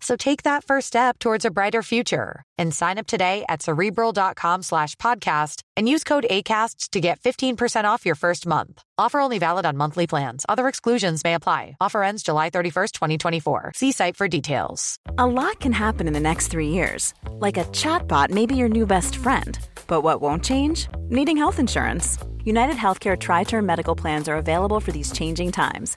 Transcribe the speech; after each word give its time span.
So 0.00 0.16
take 0.16 0.44
that 0.44 0.64
first 0.64 0.86
step 0.86 1.18
towards 1.18 1.44
a 1.44 1.50
brighter 1.50 1.82
future 1.82 2.42
and 2.56 2.74
sign 2.74 2.98
up 2.98 3.06
today 3.06 3.44
at 3.48 3.62
cerebral.com 3.62 4.62
slash 4.62 4.96
podcast 4.96 5.62
and 5.76 5.88
use 5.88 6.04
code 6.04 6.26
ACasts 6.30 6.88
to 6.90 7.00
get 7.00 7.20
15% 7.20 7.84
off 7.84 8.06
your 8.06 8.14
first 8.14 8.46
month. 8.46 8.82
Offer 8.98 9.20
only 9.20 9.38
valid 9.38 9.66
on 9.66 9.76
monthly 9.76 10.06
plans. 10.06 10.44
Other 10.48 10.68
exclusions 10.68 11.22
may 11.22 11.34
apply. 11.34 11.76
Offer 11.80 12.02
ends 12.02 12.22
July 12.22 12.50
31st, 12.50 12.92
2024. 12.92 13.72
See 13.74 13.92
site 13.92 14.16
for 14.16 14.28
details. 14.28 14.98
A 15.18 15.26
lot 15.26 15.60
can 15.60 15.72
happen 15.72 16.06
in 16.06 16.12
the 16.14 16.20
next 16.20 16.48
three 16.48 16.68
years. 16.68 17.14
Like 17.32 17.58
a 17.58 17.64
chatbot 17.64 18.30
may 18.30 18.46
be 18.46 18.56
your 18.56 18.68
new 18.68 18.86
best 18.86 19.16
friend. 19.16 19.58
But 19.86 20.02
what 20.02 20.20
won't 20.20 20.44
change? 20.44 20.88
Needing 21.08 21.36
health 21.36 21.58
insurance. 21.58 22.18
United 22.44 22.76
Healthcare 22.76 23.18
Tri 23.18 23.44
Term 23.44 23.66
Medical 23.66 23.94
Plans 23.94 24.28
are 24.28 24.36
available 24.36 24.80
for 24.80 24.92
these 24.92 25.12
changing 25.12 25.52
times. 25.52 25.96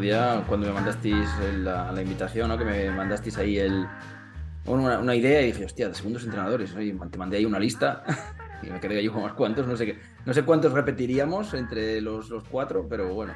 otro 0.00 0.18
día, 0.18 0.44
cuando 0.46 0.66
me 0.66 0.72
mandasteis 0.72 1.28
la, 1.58 1.92
la 1.92 2.02
invitación, 2.02 2.48
¿no? 2.48 2.56
que 2.56 2.64
me 2.64 2.90
mandasteis 2.90 3.36
ahí 3.38 3.58
el, 3.58 3.86
bueno, 4.64 4.84
una, 4.84 4.98
una 4.98 5.14
idea 5.14 5.42
y 5.42 5.46
dije, 5.46 5.64
hostia, 5.64 5.88
de 5.88 5.94
segundos 5.94 6.24
entrenadores. 6.24 6.74
Oye, 6.74 6.96
te 7.10 7.18
mandé 7.18 7.36
ahí 7.36 7.44
una 7.44 7.58
lista 7.58 8.02
y 8.62 8.70
me 8.70 8.80
quedé 8.80 8.98
ahí 8.98 9.08
con 9.08 9.22
unos 9.22 9.34
cuantos. 9.34 9.66
No 9.66 9.76
sé, 9.76 9.86
qué, 9.86 9.98
no 10.24 10.32
sé 10.32 10.42
cuántos 10.42 10.72
repetiríamos 10.72 11.54
entre 11.54 12.00
los, 12.00 12.30
los 12.30 12.44
cuatro, 12.44 12.86
pero 12.88 13.12
bueno, 13.12 13.34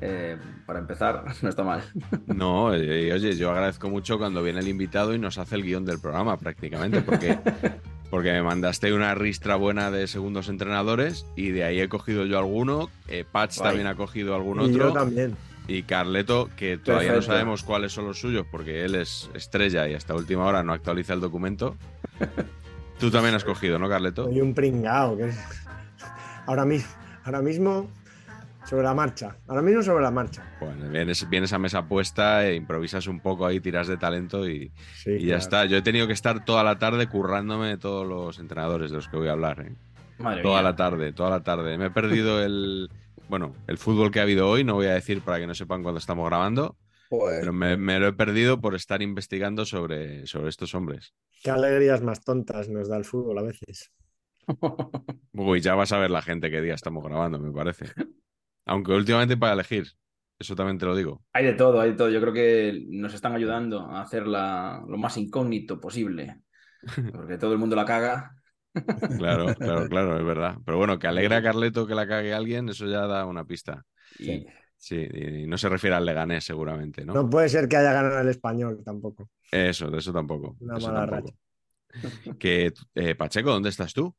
eh, 0.00 0.36
para 0.66 0.80
empezar, 0.80 1.24
no 1.42 1.48
está 1.48 1.62
mal. 1.62 1.82
No, 2.26 2.74
eh, 2.74 3.12
oye, 3.12 3.36
yo 3.36 3.50
agradezco 3.50 3.88
mucho 3.88 4.18
cuando 4.18 4.42
viene 4.42 4.60
el 4.60 4.68
invitado 4.68 5.14
y 5.14 5.18
nos 5.18 5.38
hace 5.38 5.54
el 5.54 5.62
guion 5.62 5.84
del 5.84 6.00
programa 6.00 6.36
prácticamente, 6.36 7.00
porque, 7.02 7.38
porque 8.10 8.32
me 8.32 8.42
mandaste 8.42 8.92
una 8.92 9.14
ristra 9.14 9.54
buena 9.56 9.90
de 9.92 10.08
segundos 10.08 10.48
entrenadores 10.48 11.26
y 11.36 11.50
de 11.50 11.62
ahí 11.64 11.80
he 11.80 11.88
cogido 11.88 12.26
yo 12.26 12.38
alguno. 12.38 12.90
Eh, 13.08 13.24
Patch 13.30 13.58
Guay. 13.58 13.68
también 13.68 13.86
ha 13.86 13.94
cogido 13.94 14.34
algún 14.34 14.60
Y 14.62 14.64
otro. 14.64 14.88
yo 14.88 14.92
también. 14.92 15.36
Y 15.68 15.84
Carleto, 15.84 16.50
que 16.56 16.76
todavía 16.76 17.08
no 17.10 17.14
Perfecto. 17.14 17.32
sabemos 17.34 17.62
cuáles 17.62 17.92
son 17.92 18.06
los 18.06 18.18
suyos 18.20 18.46
porque 18.50 18.84
él 18.84 18.94
es 18.96 19.30
estrella 19.34 19.88
y 19.88 19.94
hasta 19.94 20.14
última 20.14 20.44
hora 20.44 20.62
no 20.62 20.72
actualiza 20.72 21.14
el 21.14 21.20
documento. 21.20 21.76
Tú 22.98 23.10
también 23.10 23.34
has 23.34 23.44
cogido, 23.44 23.78
¿no, 23.78 23.88
Carleto? 23.88 24.24
Soy 24.24 24.40
un 24.40 24.54
pringao. 24.54 25.16
Que... 25.16 25.32
Ahora, 26.46 26.64
mismo, 26.64 26.88
ahora 27.24 27.40
mismo, 27.42 27.90
sobre 28.68 28.82
la 28.84 28.94
marcha. 28.94 29.36
Ahora 29.48 29.62
mismo 29.62 29.82
sobre 29.82 30.02
la 30.02 30.10
marcha. 30.10 30.42
Bueno, 30.60 30.88
vienes, 30.88 31.28
vienes 31.28 31.52
a 31.52 31.58
mesa 31.58 31.84
puesta 31.86 32.46
e 32.46 32.54
improvisas 32.56 33.06
un 33.06 33.20
poco 33.20 33.46
ahí, 33.46 33.60
tiras 33.60 33.86
de 33.88 33.96
talento 33.96 34.48
y, 34.48 34.72
Sí, 34.96 35.10
y 35.12 35.20
ya 35.20 35.26
claro. 35.26 35.38
está. 35.38 35.64
Yo 35.66 35.76
he 35.76 35.82
tenido 35.82 36.06
que 36.06 36.12
estar 36.12 36.44
toda 36.44 36.62
la 36.64 36.78
tarde 36.78 37.06
currándome 37.08 37.76
todos 37.76 38.06
los 38.06 38.38
entrenadores 38.40 38.90
de 38.90 38.96
los 38.96 39.08
que 39.08 39.16
voy 39.16 39.28
a 39.28 39.32
hablar. 39.32 39.60
¿eh? 39.60 39.74
Madre 40.18 40.42
Toda 40.42 40.60
mía. 40.60 40.70
la 40.70 40.76
tarde, 40.76 41.12
toda 41.12 41.30
la 41.30 41.40
tarde. 41.42 41.78
Me 41.78 41.86
he 41.86 41.90
perdido 41.90 42.42
el, 42.42 42.90
bueno, 43.28 43.60
el 43.66 43.78
fútbol 43.78 44.10
que 44.10 44.20
ha 44.20 44.22
habido 44.22 44.48
hoy, 44.48 44.64
no 44.64 44.74
voy 44.74 44.86
a 44.86 44.94
decir 44.94 45.22
para 45.22 45.38
que 45.38 45.46
no 45.46 45.54
sepan 45.54 45.82
cuándo 45.82 45.98
estamos 45.98 46.26
grabando, 46.28 46.78
pero 47.38 47.52
me, 47.52 47.76
me 47.78 47.98
lo 48.00 48.08
he 48.08 48.12
perdido 48.14 48.60
por 48.60 48.74
estar 48.76 49.02
investigando 49.02 49.66
sobre, 49.66 50.26
sobre 50.26 50.50
estos 50.50 50.74
hombres. 50.74 51.14
Qué 51.42 51.50
alegrías 51.50 52.02
más 52.02 52.24
tontas 52.24 52.68
nos 52.68 52.88
da 52.88 52.96
el 52.96 53.04
fútbol 53.04 53.38
a 53.38 53.42
veces. 53.42 53.92
Uy, 55.32 55.60
ya 55.60 55.74
vas 55.74 55.92
a 55.92 55.98
ver 55.98 56.10
la 56.10 56.22
gente 56.22 56.50
qué 56.50 56.60
día 56.60 56.74
estamos 56.74 57.02
grabando, 57.04 57.38
me 57.38 57.52
parece. 57.52 57.86
Aunque 58.66 58.92
últimamente 58.92 59.36
para 59.36 59.54
elegir, 59.54 59.86
eso 60.38 60.56
también 60.56 60.78
te 60.78 60.86
lo 60.86 60.96
digo. 60.96 61.24
Hay 61.32 61.46
de 61.46 61.54
todo, 61.54 61.80
hay 61.80 61.90
de 61.92 61.96
todo. 61.96 62.10
Yo 62.10 62.20
creo 62.20 62.32
que 62.32 62.84
nos 62.90 63.14
están 63.14 63.34
ayudando 63.34 63.80
a 63.80 64.02
hacerla 64.02 64.82
lo 64.86 64.98
más 64.98 65.16
incógnito 65.16 65.80
posible. 65.80 66.42
Porque 67.10 67.38
todo 67.38 67.52
el 67.52 67.58
mundo 67.58 67.76
la 67.76 67.84
caga. 67.86 68.41
Claro, 69.18 69.54
claro, 69.54 69.88
claro, 69.88 70.18
es 70.18 70.24
verdad. 70.24 70.56
Pero 70.64 70.78
bueno, 70.78 70.98
que 70.98 71.06
alegra 71.06 71.38
a 71.38 71.42
Carleto 71.42 71.86
que 71.86 71.94
la 71.94 72.06
cague 72.06 72.32
alguien, 72.32 72.68
eso 72.68 72.86
ya 72.86 73.06
da 73.06 73.26
una 73.26 73.44
pista. 73.44 73.84
Y 74.18 74.46
Sí, 74.82 74.96
y 74.96 75.46
no 75.46 75.56
se 75.56 75.68
refiere 75.68 75.94
al 75.94 76.04
Leganés 76.04 76.42
seguramente, 76.42 77.04
¿no? 77.04 77.14
No 77.14 77.30
puede 77.30 77.48
ser 77.48 77.68
que 77.68 77.76
haya 77.76 77.92
ganado 77.92 78.18
el 78.18 78.28
español 78.28 78.82
tampoco. 78.84 79.30
Eso, 79.52 79.88
de 79.88 79.98
eso 79.98 80.12
tampoco. 80.12 80.56
Una 80.58 80.76
eso 80.76 80.92
mala 80.92 81.06
tampoco. 81.08 81.38
Que, 82.40 82.72
eh, 82.96 83.14
Pacheco, 83.14 83.50
¿dónde 83.50 83.68
estás 83.68 83.94
tú? 83.94 84.12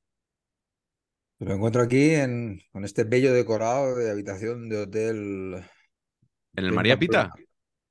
Lo 1.39 1.53
encuentro 1.53 1.81
aquí 1.81 2.11
en, 2.11 2.61
con 2.71 2.85
este 2.85 3.03
bello 3.03 3.33
decorado 3.33 3.93
de 3.97 4.09
habitación 4.09 4.69
de 4.69 4.77
hotel. 4.77 5.05
¿En 5.05 5.55
el 5.55 5.63
Estoy 6.53 6.69
en 6.69 6.75
María 6.75 6.97
Pita? 6.97 7.33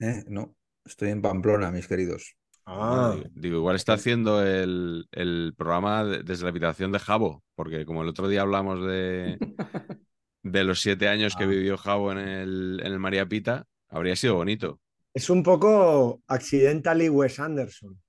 ¿Eh? 0.00 0.24
No, 0.28 0.56
estoy 0.82 1.10
en 1.10 1.20
Pamplona, 1.20 1.70
mis 1.70 1.86
queridos. 1.86 2.36
Ah, 2.64 3.12
Digo, 3.16 3.28
digo, 3.34 3.56
igual 3.58 3.76
está 3.76 3.94
haciendo 3.94 4.44
el, 4.46 5.06
el 5.12 5.54
programa 5.56 6.04
de- 6.04 6.22
desde 6.22 6.44
la 6.44 6.50
habitación 6.50 6.92
de 6.92 6.98
Jabo, 7.00 7.42
porque 7.56 7.84
como 7.84 8.02
el 8.02 8.08
otro 8.08 8.28
día 8.28 8.42
hablamos 8.42 8.86
de, 8.86 9.36
de 10.42 10.64
los 10.64 10.80
siete 10.80 11.08
años 11.08 11.34
que 11.36 11.44
Ah. 11.44 11.48
vivió 11.48 11.76
Jabo 11.78 12.12
en 12.12 12.18
el, 12.18 12.80
en 12.84 12.92
el 12.92 12.98
María 13.00 13.26
Pita, 13.26 13.66
habría 13.88 14.16
sido 14.16 14.36
bonito. 14.36 14.80
es 15.14 15.28
un 15.30 15.42
poco 15.42 16.22
accidentally 16.28 17.08
Wes 17.08 17.38
Anderson. 17.40 18.00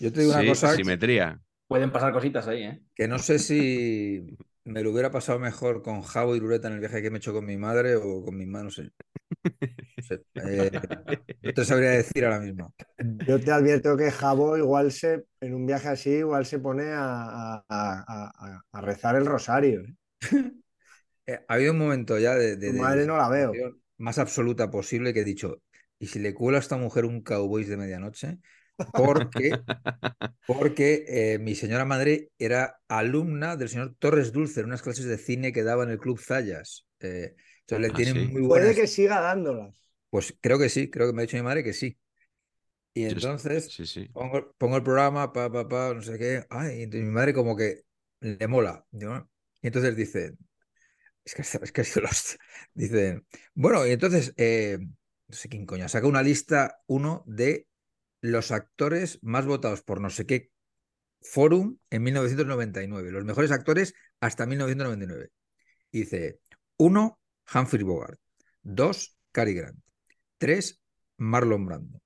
Yo 0.00 0.12
te 0.12 0.20
digo 0.20 0.32
una 0.32 0.40
Sí, 0.42 0.48
cosa 0.48 0.74
simetría. 0.74 1.40
pueden 1.68 1.90
pasar 1.92 2.12
cositas 2.12 2.48
ahí, 2.48 2.64
¿eh? 2.64 2.82
que 2.94 3.08
no 3.08 3.18
sé 3.18 3.38
si 3.38 4.36
me 4.64 4.82
lo 4.82 4.90
hubiera 4.92 5.10
pasado 5.10 5.38
mejor 5.38 5.82
con 5.82 6.02
Javo 6.02 6.36
y 6.36 6.40
Lureta 6.40 6.68
en 6.68 6.74
el 6.74 6.80
viaje 6.80 7.02
que 7.02 7.10
me 7.10 7.16
he 7.16 7.20
hecho 7.20 7.32
con 7.32 7.44
mi 7.46 7.56
madre 7.56 7.96
o 7.96 8.24
con 8.24 8.36
mi 8.36 8.46
mamá, 8.46 8.64
no 8.64 8.70
sé. 8.70 8.90
Eh, 10.34 10.70
no 11.42 11.52
te 11.52 11.64
sabría 11.64 11.90
decir 11.90 12.24
ahora 12.24 12.40
mismo. 12.40 12.74
Yo 13.26 13.42
te 13.42 13.50
advierto 13.52 13.96
que 13.96 14.10
Jabo 14.10 14.56
igual 14.56 14.92
se, 14.92 15.24
en 15.40 15.54
un 15.54 15.66
viaje 15.66 15.88
así, 15.88 16.10
igual 16.10 16.46
se 16.46 16.58
pone 16.58 16.84
a, 16.92 17.24
a- 17.24 17.64
a- 17.68 18.30
a- 18.38 18.62
a 18.72 18.80
rezar 18.80 19.16
el 19.16 19.26
rosario. 19.26 19.80
¿eh? 19.82 19.94
Eh, 21.26 21.40
ha 21.48 21.54
habido 21.54 21.72
un 21.72 21.78
momento 21.78 22.18
ya 22.18 22.34
de, 22.34 22.56
de- 22.56 22.72
Tu 22.72 22.72
de 22.72 22.80
madre 22.80 23.06
no 23.06 23.16
la 23.16 23.28
veo. 23.28 23.52
más 23.98 24.18
absoluta 24.18 24.70
posible 24.70 25.14
que 25.14 25.20
he 25.20 25.24
dicho, 25.24 25.62
¿y 25.98 26.06
si 26.08 26.18
le 26.18 26.34
cuelo 26.34 26.56
a 26.58 26.60
esta 26.60 26.76
mujer 26.76 27.04
un 27.04 27.22
cowboys 27.22 27.68
de 27.68 27.76
medianoche? 27.76 28.38
Porque, 28.94 29.64
porque 30.46 31.04
eh, 31.08 31.38
mi 31.40 31.54
señora 31.54 31.84
madre 31.84 32.30
era 32.38 32.80
alumna 32.88 33.56
del 33.56 33.68
señor 33.70 33.96
Torres 33.98 34.32
Dulce 34.32 34.60
en 34.60 34.66
unas 34.66 34.82
clases 34.82 35.06
de 35.06 35.18
cine 35.18 35.52
que 35.52 35.62
daba 35.64 35.84
en 35.84 35.90
el 35.90 35.98
Club 35.98 36.20
Zayas. 36.20 36.86
Entonces 37.66 37.80
le 37.80 37.94
Ah, 37.94 38.00
sí. 38.02 38.18
muy 38.24 38.42
Puede 38.46 38.74
buenas. 38.74 38.74
que 38.74 38.86
siga 38.88 39.20
dándolas. 39.20 39.74
Pues 40.10 40.36
creo 40.40 40.58
que 40.58 40.68
sí, 40.68 40.90
creo 40.90 41.06
que 41.08 41.12
me 41.12 41.22
ha 41.22 41.26
dicho 41.26 41.36
mi 41.36 41.42
madre 41.42 41.64
que 41.64 41.72
sí. 41.72 41.98
Y 42.94 43.04
entonces 43.04 43.74
Sí, 43.74 43.86
sí. 43.86 44.08
pongo, 44.12 44.52
pongo 44.58 44.76
el 44.78 44.82
programa, 44.82 45.32
pa, 45.32 45.50
pa, 45.52 45.68
pa, 45.68 45.94
no 45.94 46.02
sé 46.02 46.18
qué. 46.18 46.46
Ay, 46.50 46.80
y 46.80 46.82
entonces 46.84 47.06
mi 47.08 47.12
madre 47.14 47.34
como 47.34 47.56
que 47.56 47.82
le 48.20 48.46
mola. 48.48 48.86
"Ah". 49.08 49.26
Y 49.62 49.68
entonces 49.68 49.96
dice, 49.96 50.34
es 51.24 51.34
que, 51.34 51.42
es 51.42 51.72
que 51.72 51.80
ha 51.82 51.84
sido 51.84 52.02
la 52.04 52.10
hostia. 52.10 52.38
Dice, 52.74 53.22
bueno, 53.54 53.86
y 53.86 53.92
entonces, 53.92 54.34
eh, 54.38 54.78
no 54.80 55.36
sé 55.36 55.48
quién 55.50 55.66
coño, 55.66 55.88
saca 55.88 56.06
una 56.08 56.22
lista, 56.22 56.80
uno 56.86 57.24
de 57.26 57.68
los 58.22 58.52
actores 58.52 59.18
más 59.22 59.46
votados 59.46 59.82
por 59.82 60.00
no 60.00 60.10
sé 60.10 60.26
qué 60.26 60.50
Forum 61.22 61.78
en 61.90 62.02
1999. 62.02 63.10
Los 63.12 63.24
mejores 63.24 63.50
actores 63.52 63.94
hasta 64.20 64.46
1999. 64.46 65.30
Dice, 65.92 66.40
uno, 66.78 67.20
Humphrey 67.52 67.82
Bogart. 67.82 68.18
Dos, 68.62 69.16
Cary 69.32 69.54
Grant. 69.54 69.78
Tres, 70.38 70.80
Marlon 71.16 71.66
Brando. 71.66 72.00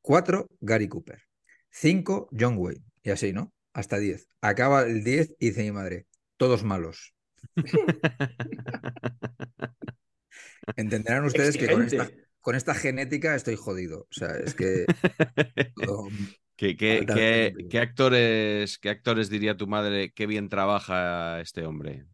Cuatro, 0.00 0.48
Gary 0.60 0.88
Cooper. 0.88 1.22
Cinco, 1.70 2.28
John 2.38 2.56
Wayne. 2.58 2.82
Y 3.02 3.10
así, 3.10 3.32
¿no? 3.32 3.52
Hasta 3.72 3.98
diez. 3.98 4.28
Acaba 4.40 4.82
el 4.82 5.04
diez 5.04 5.34
y 5.38 5.48
dice 5.48 5.62
mi 5.62 5.72
madre, 5.72 6.06
todos 6.36 6.64
malos. 6.64 7.14
Entenderán 10.76 11.24
ustedes 11.24 11.56
que 11.56 11.68
con 11.68 11.82
esta, 11.82 12.10
con 12.40 12.54
esta 12.54 12.74
genética 12.74 13.34
estoy 13.34 13.56
jodido. 13.56 14.00
O 14.02 14.12
sea, 14.12 14.30
es 14.36 14.54
que... 14.54 14.84
todo- 15.74 16.08
¿Qué, 16.56 16.74
qué- 16.76 17.04
qué- 17.06 17.54
qué 17.68 17.78
actores, 17.78 18.78
¿Qué 18.78 18.88
actores 18.88 19.28
diría 19.28 19.56
tu 19.58 19.66
madre 19.66 20.12
qué 20.12 20.26
bien 20.26 20.48
trabaja 20.48 21.40
este 21.40 21.66
hombre? 21.66 22.06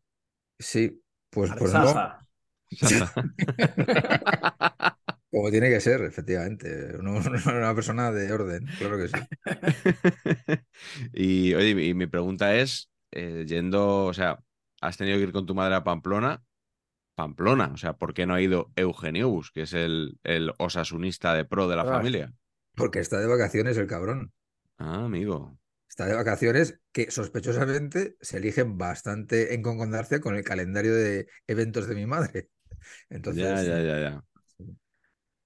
Sí, 0.59 1.01
pues, 1.31 1.51
pues 1.57 1.73
como 5.31 5.51
tiene 5.51 5.71
que 5.71 5.81
ser, 5.81 6.03
efectivamente. 6.03 6.97
Una 6.99 7.75
persona 7.75 8.13
de 8.13 8.33
orden, 8.33 8.67
claro 8.79 8.99
que 8.99 9.09
sí. 9.09 9.15
y 11.13 11.55
oye, 11.55 11.87
y 11.87 11.95
mi 11.95 12.07
pregunta 12.07 12.55
es, 12.57 12.91
eh, 13.13 13.45
yendo, 13.47 14.07
o 14.07 14.13
sea, 14.13 14.39
has 14.81 14.97
tenido 14.97 15.17
que 15.17 15.25
ir 15.25 15.33
con 15.33 15.47
tu 15.47 15.55
madre 15.55 15.75
a 15.75 15.85
Pamplona, 15.85 16.43
Pamplona, 17.15 17.71
o 17.73 17.77
sea, 17.77 17.95
¿por 17.95 18.15
qué 18.15 18.27
no 18.27 18.35
ha 18.35 18.41
ido 18.41 18.73
Eugenio 18.77 19.29
Bus, 19.29 19.51
que 19.53 19.63
es 19.63 19.73
el, 19.75 20.19
el 20.23 20.53
osasunista 20.59 21.35
de 21.35 21.45
pro 21.45 21.69
de 21.69 21.77
la 21.77 21.83
Ostras. 21.83 21.99
familia? 21.99 22.33
Porque 22.75 23.01
está 23.01 23.21
de 23.21 23.27
vacaciones 23.27 23.77
el 23.77 23.87
cabrón. 23.87 24.33
Ah, 24.79 25.05
amigo. 25.05 25.59
Está 25.89 26.07
de 26.07 26.15
vacaciones 26.15 26.81
que 26.91 27.11
sospechosamente 27.11 28.17
se 28.21 28.39
eligen 28.39 28.79
bastante 28.79 29.55
en 29.55 29.63
concordancia 29.63 30.21
con 30.21 30.37
el 30.37 30.43
calendario 30.43 30.95
de 30.95 31.27
eventos 31.47 31.87
de 31.87 31.95
mi 31.95 32.07
madre. 32.07 32.49
Entonces, 33.11 33.43
Ya, 33.45 33.63
ya, 33.63 33.83
ya, 33.83 33.99
ya. 34.01 34.25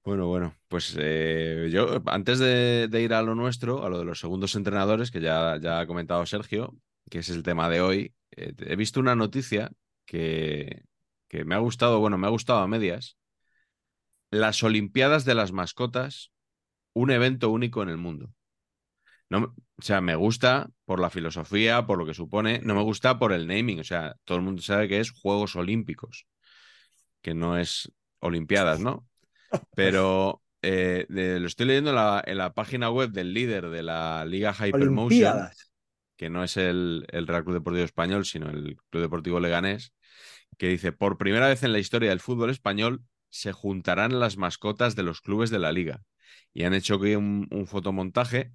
Bueno, 0.05 0.29
bueno, 0.29 0.55
pues 0.69 0.95
eh, 0.99 1.69
yo 1.73 2.01
antes 2.07 2.39
de, 2.39 2.87
de 2.89 3.03
ir 3.03 3.13
a 3.13 3.23
lo 3.23 3.35
nuestro, 3.35 3.85
a 3.85 3.89
lo 3.91 3.99
de 3.99 4.05
los 4.05 4.21
segundos 4.21 4.55
entrenadores, 4.55 5.11
que 5.11 5.21
ya, 5.21 5.59
ya 5.61 5.81
ha 5.81 5.87
comentado 5.89 6.25
Sergio, 6.27 6.77
que 7.11 7.19
es 7.19 7.29
el 7.31 7.43
tema 7.43 7.69
de 7.69 7.81
hoy, 7.81 8.15
eh, 8.37 8.53
he 8.61 8.77
visto 8.77 9.01
una 9.01 9.17
noticia 9.17 9.73
que, 10.05 10.83
que 11.29 11.45
me 11.45 11.57
ha 11.57 11.59
gustado, 11.59 11.99
bueno, 11.99 12.19
me 12.19 12.29
ha 12.29 12.31
gustado 12.31 12.61
a 12.61 12.69
medias. 12.69 13.17
Las 14.31 14.63
Olimpiadas 14.63 15.25
de 15.25 15.35
las 15.35 15.51
Mascotas, 15.53 16.31
un 16.95 17.11
evento 17.11 17.51
único 17.51 17.83
en 17.83 17.91
el 17.91 17.99
mundo. 17.99 18.33
No, 19.29 19.55
o 19.79 19.83
sea, 19.83 20.01
me 20.01 20.15
gusta 20.17 20.71
por 20.85 21.01
la 21.01 21.11
filosofía, 21.11 21.87
por 21.87 21.99
lo 21.99 22.07
que 22.07 22.15
supone, 22.15 22.61
no 22.63 22.75
me 22.75 22.83
gusta 22.83 23.19
por 23.19 23.33
el 23.33 23.47
naming, 23.47 23.81
o 23.81 23.85
sea, 23.85 24.15
todo 24.25 24.39
el 24.39 24.45
mundo 24.45 24.63
sabe 24.63 24.89
que 24.89 25.01
es 25.01 25.11
Juegos 25.11 25.57
Olímpicos, 25.57 26.27
que 27.27 27.35
no 27.35 27.59
es 27.59 27.93
Olimpiadas, 28.21 28.81
¿no? 28.81 29.09
Pero 29.75 30.43
eh, 30.63 31.07
de- 31.09 31.41
lo 31.41 31.49
estoy 31.49 31.67
leyendo 31.67 31.91
en 31.91 31.97
la, 31.97 32.23
en 32.27 32.39
la 32.39 32.55
página 32.55 32.91
web 32.91 33.11
del 33.11 33.35
líder 33.35 33.71
de 33.71 33.83
la 33.83 34.25
Liga 34.27 34.55
Hypermotion, 34.55 35.37
Olimpiadas. 35.39 35.73
que 36.17 36.31
no 36.31 36.45
es 36.45 36.57
el, 36.57 37.07
el 37.13 37.27
Real 37.27 37.45
Club 37.45 37.55
Deportivo 37.57 37.85
Español, 37.85 38.25
sino 38.27 38.51
el 38.51 38.77
Club 38.91 39.03
Deportivo 39.03 39.41
Leganés, 39.41 39.93
que 40.59 40.69
dice, 40.69 40.93
por 40.93 41.19
primera 41.19 41.49
vez 41.49 41.63
en 41.65 41.73
la 41.73 41.81
historia 41.81 42.11
del 42.11 42.21
fútbol 42.21 42.51
español 42.51 43.03
se 43.31 43.53
juntarán 43.53 44.21
las 44.21 44.37
mascotas 44.39 44.97
de 44.97 45.05
los 45.05 45.21
clubes 45.23 45.51
de 45.51 45.59
la 45.61 45.73
liga. 45.73 46.03
Y 46.55 46.65
han 46.65 46.75
hecho 46.75 46.97
aquí 46.97 47.17
un, 47.17 47.49
un 47.51 47.67
fotomontaje 47.67 48.53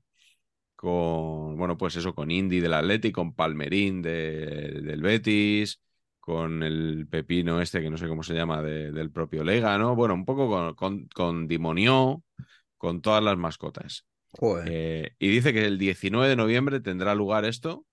con, 0.75 1.57
bueno, 1.57 1.77
pues 1.77 1.95
eso, 1.95 2.15
con 2.15 2.31
Indy 2.31 2.59
del 2.59 2.73
Atlético, 2.73 3.21
con 3.21 3.35
Palmerín 3.35 4.01
de- 4.01 4.81
del 4.81 5.01
Betis, 5.01 5.81
con 6.21 6.63
el 6.63 7.07
Pepino 7.09 7.61
este, 7.61 7.81
que 7.81 7.89
no 7.91 7.97
sé 7.97 8.07
cómo 8.07 8.23
se 8.23 8.35
llama, 8.35 8.61
de- 8.63 8.93
del 8.93 9.11
propio 9.11 9.43
Lega, 9.43 9.77
¿no? 9.77 9.95
Bueno, 9.95 10.13
un 10.13 10.25
poco 10.25 10.49
con, 10.49 10.75
con, 10.75 11.07
con 11.09 11.47
Dimonió, 11.49 12.23
con 12.77 13.01
todas 13.01 13.23
las 13.23 13.37
mascotas. 13.37 14.05
joder. 14.39 14.71
Eh, 14.71 15.11
y 15.19 15.29
dice 15.29 15.53
que 15.53 15.65
el 15.65 15.77
19 15.77 16.29
de 16.29 16.37
noviembre 16.37 16.79
tendrá 16.79 17.15
lugar 17.15 17.45
esto. 17.45 17.85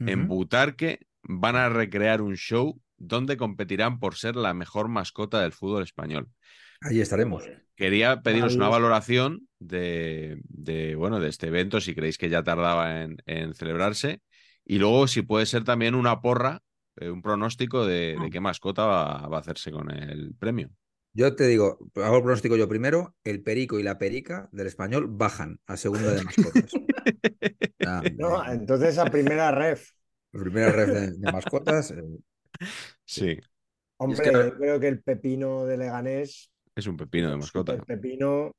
En. 0.00 0.28
Butarque 0.28 1.00
van 1.22 1.56
a 1.56 1.68
recrear 1.70 2.20
un 2.22 2.36
show 2.36 2.80
donde 2.98 3.36
competirán 3.36 3.98
por 4.00 4.16
ser 4.16 4.36
la 4.36 4.54
mejor 4.54 4.88
mascota 4.88 5.40
del 5.40 5.52
fútbol 5.52 5.82
español. 5.84 6.28
Allí 6.80 7.00
estaremos. 7.00 7.44
Quería 7.76 8.22
pediros 8.22 8.56
una 8.56 8.68
valoración 8.68 9.48
de, 9.60 10.40
de, 10.44 10.94
bueno, 10.96 11.20
de 11.20 11.28
este 11.28 11.46
evento, 11.48 11.80
si 11.80 11.94
creéis 11.94 12.18
que 12.18 12.28
ya 12.28 12.42
tardaba 12.42 13.02
en, 13.02 13.18
en 13.26 13.54
celebrarse. 13.54 14.20
Y 14.64 14.78
luego, 14.78 15.06
si 15.06 15.22
puede 15.22 15.46
ser 15.46 15.64
también 15.64 15.94
una 15.94 16.20
porra, 16.20 16.60
eh, 17.00 17.10
un 17.10 17.22
pronóstico 17.22 17.86
de, 17.86 18.18
de 18.18 18.30
qué 18.30 18.40
mascota 18.40 18.86
va, 18.86 19.26
va 19.28 19.36
a 19.38 19.40
hacerse 19.40 19.70
con 19.72 19.90
el 19.90 20.34
premio. 20.34 20.70
Yo 21.12 21.34
te 21.34 21.46
digo, 21.46 21.78
hago 21.96 22.16
el 22.16 22.22
pronóstico 22.22 22.56
yo 22.56 22.68
primero, 22.68 23.14
el 23.24 23.42
perico 23.42 23.78
y 23.78 23.82
la 23.82 23.98
perica 23.98 24.48
del 24.52 24.68
español 24.68 25.06
bajan 25.08 25.60
a 25.66 25.76
segunda 25.76 26.12
de 26.12 26.22
mascotas. 26.22 26.80
Ya, 27.82 28.02
No, 28.18 28.44
entonces 28.50 28.98
a 28.98 29.10
primera 29.10 29.50
ref. 29.52 29.90
primera 30.32 30.72
red 30.72 30.90
de, 30.92 31.10
de 31.12 31.28
mascotas. 31.28 31.90
eh, 31.90 32.02
Sí, 33.04 33.38
Hombre, 33.98 34.30
que 34.30 34.32
yo 34.32 34.54
creo 34.56 34.80
que 34.80 34.88
el 34.88 35.02
pepino 35.02 35.64
de 35.64 35.76
Leganés, 35.76 36.50
es 36.76 36.86
un 36.86 36.96
pepino 36.96 37.30
de 37.30 37.36
mascota. 37.36 37.76
super 37.76 37.84
pepino, 37.84 38.52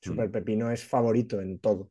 super 0.00 0.30
pepino 0.30 0.70
es 0.70 0.84
favorito 0.86 1.40
en 1.40 1.58
todo. 1.58 1.90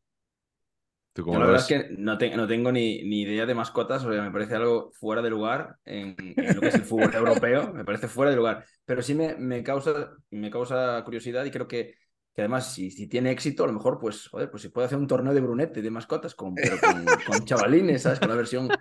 ¿Tú 1.16 1.24
Yo 1.28 1.40
la 1.40 1.46
verdad 1.48 1.62
es 1.64 1.68
que 1.68 1.96
no, 1.98 2.18
te- 2.18 2.36
no 2.36 2.48
tengo 2.48 2.72
ni, 2.72 3.02
ni 3.04 3.22
idea 3.24 3.46
de 3.48 3.56
mascotas, 3.56 4.06
o 4.06 4.12
sea, 4.14 4.22
me 4.22 4.32
parece 4.32 4.56
algo 4.56 4.92
fuera 4.94 5.22
de 5.24 5.30
lugar 5.32 5.78
en, 5.86 6.16
en 6.20 6.56
lo 6.56 6.62
que 6.62 6.70
es 6.70 6.78
el 6.78 6.86
fútbol 6.86 7.16
europeo, 7.16 7.74
me 7.74 7.84
parece 7.86 8.08
fuera 8.08 8.30
de 8.32 8.38
lugar. 8.38 8.66
Pero 8.86 9.02
sí 9.02 9.16
me, 9.16 9.36
me 9.36 9.64
causa, 9.64 10.12
me 10.30 10.52
causa 10.52 11.04
curiosidad 11.04 11.44
y 11.46 11.52
creo 11.52 11.68
que, 11.68 11.96
que 12.34 12.42
además, 12.42 12.72
si, 12.74 12.92
si 12.92 13.08
tiene 13.08 13.32
éxito, 13.32 13.64
a 13.64 13.68
lo 13.68 13.74
mejor, 13.74 14.00
pues, 14.00 14.28
joder, 14.28 14.52
pues 14.52 14.62
se 14.64 14.70
puede 14.70 14.86
hacer 14.88 15.00
un 15.00 15.08
torneo 15.08 15.34
de 15.34 15.42
brunete 15.42 15.82
de 15.82 15.90
mascotas, 15.92 16.36
con, 16.36 16.62
pero 16.62 16.80
con, 16.80 17.22
con 17.24 17.44
chavalines, 17.46 18.04
¿sabes? 18.04 18.20
Con 18.20 18.30
la 18.30 18.36
versión, 18.36 18.78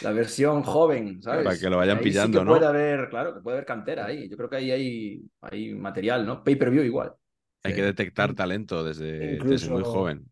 la 0.00 0.12
versión 0.12 0.62
joven, 0.62 1.22
¿sabes? 1.22 1.44
Para 1.44 1.58
que 1.58 1.70
lo 1.70 1.76
vayan 1.78 1.98
Ahí 1.98 2.04
sí 2.12 2.12
pillando, 2.12 2.40
que 2.40 2.44
¿no? 2.44 2.52
Puede 2.52 2.66
haber, 2.66 3.08
claro, 3.10 3.34
que 3.34 3.40
puede 3.40 3.56
haber 3.58 3.66
cantera 3.66 4.06
ahí. 4.06 4.28
Yo 4.28 4.36
creo 4.36 4.50
que 4.50 4.56
ahí 4.56 4.70
hay, 4.70 5.22
hay 5.40 5.74
material, 5.74 6.26
¿no? 6.26 6.42
Pay-per-view 6.44 6.82
igual. 6.84 7.14
Hay 7.62 7.74
que 7.74 7.82
detectar 7.82 8.34
talento 8.34 8.84
desde, 8.84 9.44
desde 9.44 9.68
muy 9.68 9.82
joven. 9.84 10.30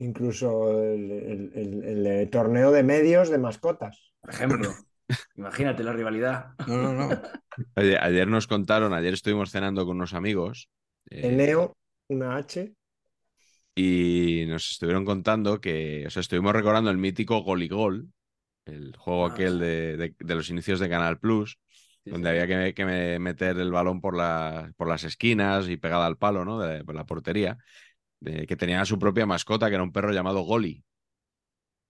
Incluso 0.00 0.70
el, 0.82 1.10
el- 1.10 1.52
el- 1.54 1.84
el, 1.84 2.06
eh, 2.06 2.26
torneo 2.26 2.72
de 2.72 2.82
medios 2.82 3.28
de 3.30 3.38
mascotas. 3.38 4.12
Por 4.20 4.30
ejemplo, 4.30 4.80
imagínate 5.36 5.84
la 5.84 5.92
rivalidad. 5.92 6.54
No, 6.66 6.78
no, 6.78 6.94
no. 6.94 7.22
Oye, 7.76 7.98
ayer 7.98 8.28
nos 8.28 8.46
contaron, 8.46 8.92
ayer 8.94 9.12
estuvimos 9.14 9.50
cenando 9.50 9.84
con 9.84 9.96
unos 9.96 10.14
amigos 10.14 10.70
eh, 11.10 11.28
Eneo, 11.28 11.72
una 12.08 12.36
H. 12.36 12.74
y 13.74 14.44
nos 14.48 14.70
estuvieron 14.72 15.04
contando 15.04 15.60
que, 15.60 16.04
o 16.06 16.10
sea, 16.10 16.20
estuvimos 16.20 16.52
recordando 16.52 16.90
el 16.90 16.98
mítico 16.98 17.42
Goligol, 17.42 18.08
el 18.66 18.96
juego 18.96 19.26
Ah, 19.26 19.26
aquel 19.26 19.58
sí. 19.58 19.60
de, 19.60 19.96
de- 19.98 20.16
de 20.18 20.34
los 20.36 20.50
inicios 20.50 20.80
de 20.80 20.88
Canal 20.90 21.18
Plus, 21.20 21.58
Sí, 22.04 22.10
donde 22.10 22.30
sí. 22.30 22.30
había 22.30 22.46
que, 22.46 22.74
que 22.74 22.84
me- 22.86 23.18
meter 23.20 23.58
el 23.58 23.72
balón 23.72 24.00
por, 24.00 24.16
la- 24.16 24.72
por 24.76 24.88
las 24.88 25.04
esquinas 25.04 25.68
y 25.68 25.76
pegada 25.78 26.06
al 26.06 26.18
palo, 26.18 26.44
¿no? 26.44 26.60
De, 26.60 26.84
por 26.84 26.94
la 26.96 27.06
portería, 27.06 27.58
de- 28.20 28.46
que 28.46 28.56
tenía 28.56 28.84
su 28.84 28.98
propia 28.98 29.26
mascota, 29.26 29.68
que 29.68 29.74
era 29.74 29.84
un 29.84 29.92
perro 29.92 30.12
llamado 30.12 30.42
Goli. 30.42 30.84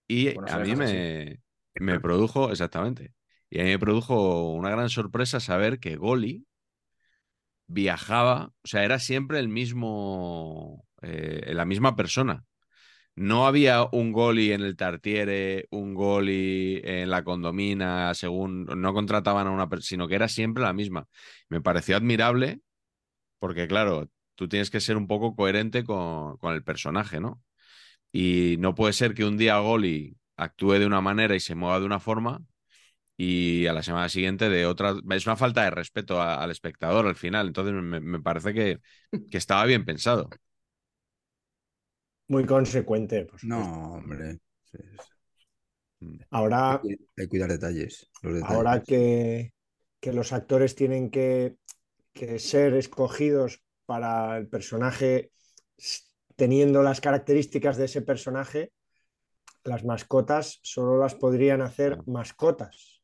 Y 0.09 0.41
a 0.47 0.59
mí 0.59 0.75
me, 0.77 1.41
me 1.79 2.01
produjo, 2.01 2.51
exactamente, 2.51 3.15
y 3.51 3.61
a 3.61 3.65
mí 3.65 3.71
me 3.71 3.79
produjo 3.79 4.53
una 4.53 4.71
gran 4.71 4.89
sorpresa 4.91 5.41
saber 5.41 5.79
que 5.81 5.97
Goli 5.97 6.47
viajaba, 7.67 8.53
o 8.65 8.67
sea, 8.69 8.85
era 8.85 8.99
siempre 8.99 9.39
el 9.39 9.49
mismo, 9.49 10.87
eh, 11.03 11.53
la 11.55 11.65
misma 11.65 11.97
persona. 11.97 12.45
No 13.17 13.47
había 13.47 13.85
un 13.93 14.13
Goli 14.13 14.53
en 14.53 14.63
el 14.63 14.77
Tartiere, 14.77 15.67
un 15.71 15.95
Goli 15.95 16.81
en 16.85 17.11
la 17.11 17.25
Condomina, 17.25 18.15
según 18.15 18.67
no 18.67 18.95
contrataban 18.95 19.47
a 19.49 19.51
una 19.53 19.69
persona, 19.69 19.89
sino 19.89 20.09
que 20.09 20.17
era 20.17 20.29
siempre 20.29 20.63
la 20.65 20.73
misma. 20.73 21.09
Me 21.49 21.61
pareció 21.63 21.97
admirable 21.97 22.61
porque, 23.39 23.69
claro, 23.69 24.11
tú 24.41 24.49
tienes 24.49 24.71
que 24.71 24.81
ser 24.81 24.97
un 24.97 25.07
poco 25.07 25.37
coherente 25.37 25.85
con, 25.85 26.39
con 26.39 26.55
el 26.55 26.65
personaje, 26.65 27.21
¿no? 27.21 27.43
Y 28.13 28.57
no 28.61 28.75
puede 28.75 28.93
ser 28.95 29.15
que 29.15 29.25
un 29.25 29.39
día 29.39 29.59
Goli 29.61 30.17
actúe 30.37 30.75
de 30.75 30.87
una 30.87 31.01
manera 31.03 31.37
y 31.37 31.41
se 31.41 31.55
mueva 31.57 31.81
de 31.81 31.87
una 31.87 32.01
forma 32.01 32.43
y 33.17 33.67
a 33.67 33.73
la 33.75 33.83
semana 33.83 34.09
siguiente 34.11 34.49
de 34.51 34.67
otra. 34.67 34.95
Es 35.13 35.27
una 35.27 35.37
falta 35.37 35.65
de 35.65 35.71
respeto 35.73 36.21
a- 36.23 36.37
al 36.43 36.51
espectador 36.53 37.07
al 37.07 37.17
final. 37.17 37.49
Entonces 37.49 37.75
me, 37.75 38.01
me 38.01 38.21
parece 38.23 38.55
que, 38.55 38.81
que 39.31 39.39
estaba 39.39 39.65
bien 39.67 39.85
pensado. 39.87 40.29
Muy 42.29 42.47
consecuente. 42.47 43.27
No, 43.43 43.95
hombre. 43.95 44.39
Sí, 44.65 44.79
sí. 45.99 46.19
Ahora, 46.31 46.73
Hay 46.73 46.79
que- 46.79 46.89
hay 47.17 47.25
que 47.25 47.29
cuidar 47.29 47.51
detalles. 47.51 48.09
Los 48.23 48.35
detalles. 48.35 48.51
ahora 48.51 48.83
que, 48.83 49.53
que 50.01 50.13
los 50.13 50.33
actores 50.33 50.75
tienen 50.75 51.11
que, 51.11 51.57
que 52.15 52.39
ser 52.39 52.75
escogidos 52.75 53.63
para 53.91 54.37
el 54.37 54.47
personaje 54.47 55.33
teniendo 56.37 56.81
las 56.81 57.01
características 57.01 57.77
de 57.77 57.87
ese 57.87 58.03
personaje, 58.03 58.73
las 59.65 59.85
mascotas 59.85 60.61
solo 60.63 60.97
las 60.97 61.17
podrían 61.17 61.61
hacer 61.61 61.99
mascotas. 62.07 63.00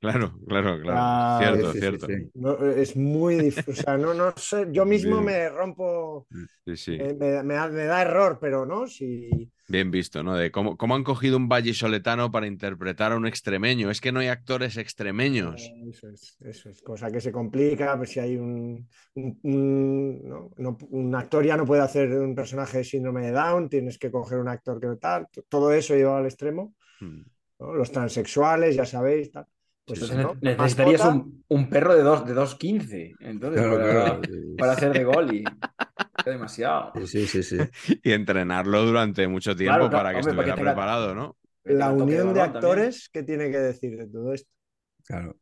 Claro, 0.00 0.38
claro, 0.46 0.80
claro. 0.80 1.00
Ah, 1.00 1.38
cierto, 1.38 1.72
sí, 1.72 1.78
cierto. 1.78 2.06
sí. 2.06 2.30
No, 2.34 2.58
es 2.70 2.96
muy 2.96 3.36
difícil. 3.36 3.72
O 3.74 3.76
sea, 3.76 3.96
no, 3.98 4.14
no 4.14 4.32
sé, 4.36 4.66
yo 4.70 4.84
mismo 4.84 5.16
Bien. 5.16 5.24
me 5.24 5.48
rompo, 5.48 6.26
Sí, 6.64 6.76
sí. 6.76 6.92
eh, 6.98 7.14
me, 7.14 7.42
me 7.42 7.54
da, 7.54 7.68
me 7.68 7.84
da 7.84 8.02
error, 8.02 8.38
pero 8.40 8.66
no, 8.66 8.86
si 8.86 9.50
Bien 9.68 9.90
visto, 9.90 10.22
¿no? 10.22 10.36
De 10.36 10.52
cómo, 10.52 10.76
cómo 10.76 10.94
han 10.94 11.02
cogido 11.02 11.36
un 11.36 11.48
vallisoletano 11.48 12.30
para 12.30 12.46
interpretar 12.46 13.10
a 13.12 13.16
un 13.16 13.26
extremeño. 13.26 13.90
Es 13.90 14.00
que 14.00 14.12
no 14.12 14.20
hay 14.20 14.28
actores 14.28 14.76
extremeños. 14.76 15.72
Eso 15.90 16.08
es, 16.08 16.36
eso 16.40 16.70
es, 16.70 16.82
cosa 16.82 17.10
que 17.10 17.20
se 17.20 17.32
complica, 17.32 17.96
pues 17.96 18.10
si 18.10 18.20
hay 18.20 18.36
un, 18.36 18.88
un, 19.14 19.38
un- 19.42 20.28
¿no? 20.28 20.50
No- 20.58 20.78
un 20.90 21.14
actor 21.16 21.44
ya 21.44 21.56
no 21.56 21.66
puede 21.66 21.82
hacer 21.82 22.10
un 22.12 22.34
personaje 22.34 22.78
de 22.78 22.84
síndrome 22.84 23.26
de 23.26 23.32
Down, 23.32 23.68
tienes 23.68 23.98
que 23.98 24.10
coger 24.10 24.38
un 24.38 24.48
actor 24.48 24.80
que 24.80 24.88
tal, 25.00 25.26
todo 25.48 25.72
eso 25.72 25.94
llevado 25.96 26.18
al 26.18 26.26
extremo, 26.26 26.74
Mm. 27.02 27.24
Los 27.58 27.92
transexuales, 27.92 28.76
ya 28.76 28.86
sabéis, 28.86 29.30
tal. 29.32 29.46
Pues 29.86 30.10
¿no? 30.16 30.34
necesitarías 30.40 31.00
un, 31.04 31.44
un 31.48 31.70
perro 31.70 31.94
de 31.94 32.02
dos, 32.02 32.26
de 32.26 32.34
2.15, 32.34 33.16
entonces, 33.20 33.62
Claro, 33.62 33.78
para, 33.78 33.92
claro. 33.92 34.20
para 34.58 34.72
hacer 34.72 34.92
de 34.92 35.04
gol 35.04 35.32
y 35.34 35.44
demasiado. 36.26 36.92
Sí, 37.06 37.26
sí. 37.26 37.56
Y 38.02 38.12
entrenarlo 38.12 38.84
durante 38.84 39.28
mucho 39.28 39.54
tiempo 39.54 39.74
Claro, 39.76 39.88
claro, 39.88 40.02
para 40.04 40.10
que 40.12 40.16
hombre, 40.18 40.34
para 40.34 40.44
que 40.44 40.50
estuviera 40.50 40.56
tenga- 40.56 40.74
preparado, 40.74 41.14
¿no? 41.14 41.36
La 41.64 41.90
unión 41.92 42.28
de 42.34 42.40
también. 42.40 42.56
actores, 42.56 43.08
¿qué 43.12 43.22
tiene 43.22 43.50
que 43.50 43.58
decir 43.58 43.96
de 43.96 44.06
todo 44.08 44.32
esto? 44.32 44.50
Claro. 45.04 45.36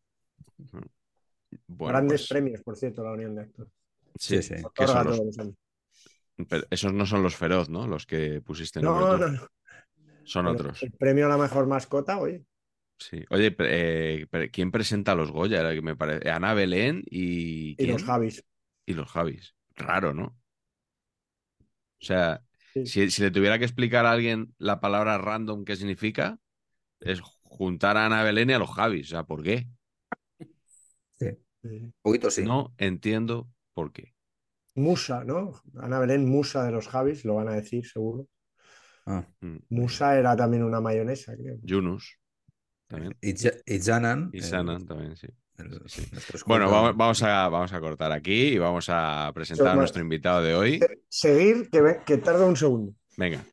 Bueno, 1.67 1.93
Grandes 1.93 2.23
pues, 2.23 2.29
premios, 2.29 2.63
por 2.63 2.77
cierto, 2.77 3.03
la 3.05 3.13
unión 3.13 3.35
de 3.35 3.43
actores. 3.43 3.73
sí, 4.19 4.43
Sí, 4.43 4.55
que 4.75 4.87
son 4.87 5.05
los- 5.07 5.17
todos 5.17 5.27
los 5.27 5.39
años. 5.39 5.55
pero 6.49 6.65
esos 6.71 6.93
no 6.93 7.07
son 7.07 7.23
los 7.23 7.37
feroz, 7.37 7.69
¿no? 7.69 7.87
Los 7.87 8.07
que 8.07 8.41
pusiste 8.43 8.81
No, 8.81 8.99
nombre 8.99 9.27
tú. 9.27 9.33
no, 9.33 9.39
no. 9.41 9.49
Son 10.25 10.45
Pero 10.47 10.55
otros. 10.55 10.83
El 10.83 10.93
premio 10.93 11.27
a 11.27 11.29
la 11.29 11.37
mejor 11.39 11.67
mascota, 11.67 12.19
oye. 12.19 12.45
Sí. 12.99 13.25
Oye, 13.31 13.51
pre- 13.51 14.23
eh, 14.23 14.27
pre- 14.29 14.51
¿quién 14.51 14.71
presenta 14.71 15.13
a 15.13 15.15
los 15.15 15.31
Goya? 15.31 15.61
Era 15.61 15.75
que 15.75 15.83
me 15.83 15.97
parece. 15.97 16.31
Ana 16.31 16.55
Belén 16.55 17.03
y. 17.07 17.81
Y 17.83 17.87
los 17.87 18.05
Javis. 18.05 18.45
Y 18.87 18.95
los 18.95 19.11
Javis. 19.11 19.55
Raro, 19.77 20.15
¿no? 20.15 20.25
O 22.01 22.05
sea, 22.05 22.43
Sí. 22.73 22.87
si, 22.87 23.11
si 23.11 23.23
le 23.23 23.31
tuviera 23.31 23.59
que 23.59 23.65
explicar 23.65 24.07
a 24.07 24.13
alguien 24.13 24.55
la 24.59 24.81
palabra 24.81 25.19
random 25.19 25.65
qué 25.65 25.77
significa, 25.77 26.39
es 27.01 27.21
juntar 27.43 27.97
a 27.99 28.07
Ana 28.07 28.23
Belén 28.25 28.51
y 28.51 28.55
a 28.55 28.59
los 28.59 28.71
Javis. 28.73 29.09
O 29.09 29.11
sea, 29.11 29.25
¿por 29.25 29.43
qué? 29.43 29.69
sí. 31.19 31.27
Sí. 31.63 31.69
Un 31.69 31.95
poquito 32.03 32.31
sí. 32.31 32.43
No 32.43 32.75
entiendo 32.79 33.49
por 33.73 33.93
qué. 33.93 34.15
Musa, 34.77 35.25
¿no? 35.25 35.53
Ana 35.81 35.99
Belén, 35.99 36.29
musa 36.29 36.65
de 36.65 36.71
los 36.73 36.87
Javis, 36.89 37.25
lo 37.25 37.35
van 37.37 37.49
a 37.49 37.55
decir 37.55 37.85
seguro. 37.87 38.29
Ah. 39.07 39.27
Mm. 39.41 39.59
Musa 39.71 40.19
era 40.19 40.37
también 40.37 40.63
una 40.65 40.81
mayonesa, 40.81 41.37
creo. 41.37 41.59
Yunus 41.63 42.19
también. 42.95 43.17
Y, 43.21 43.37
Ja- 43.37 43.53
y 43.67 43.81
Janan. 43.81 44.31
Y 44.33 44.39
el- 44.39 44.43
Sanan 44.45 44.87
también, 44.87 45.17
sí. 45.17 45.27
el- 45.59 45.81
sí. 45.87 46.03
nuestro 46.13 46.39
Bueno, 46.47 46.71
vamos, 46.71 46.97
vamos 46.97 47.23
a, 47.23 47.49
vamos 47.49 47.73
a 47.73 47.81
cortar 47.81 48.13
aquí 48.13 48.49
y 48.49 48.59
vamos 48.59 48.87
a 48.89 49.31
presentar 49.35 49.69
a 49.69 49.75
nuestro 49.75 50.03
invitado 50.03 50.43
de 50.43 50.55
hoy. 50.55 50.81
Seguir, 51.09 51.69
que, 51.71 51.81
ve- 51.81 52.01
que 52.05 52.19
tarda 52.19 52.45
un 52.47 52.57
segundo. 52.57 52.93
Venga, 53.17 53.45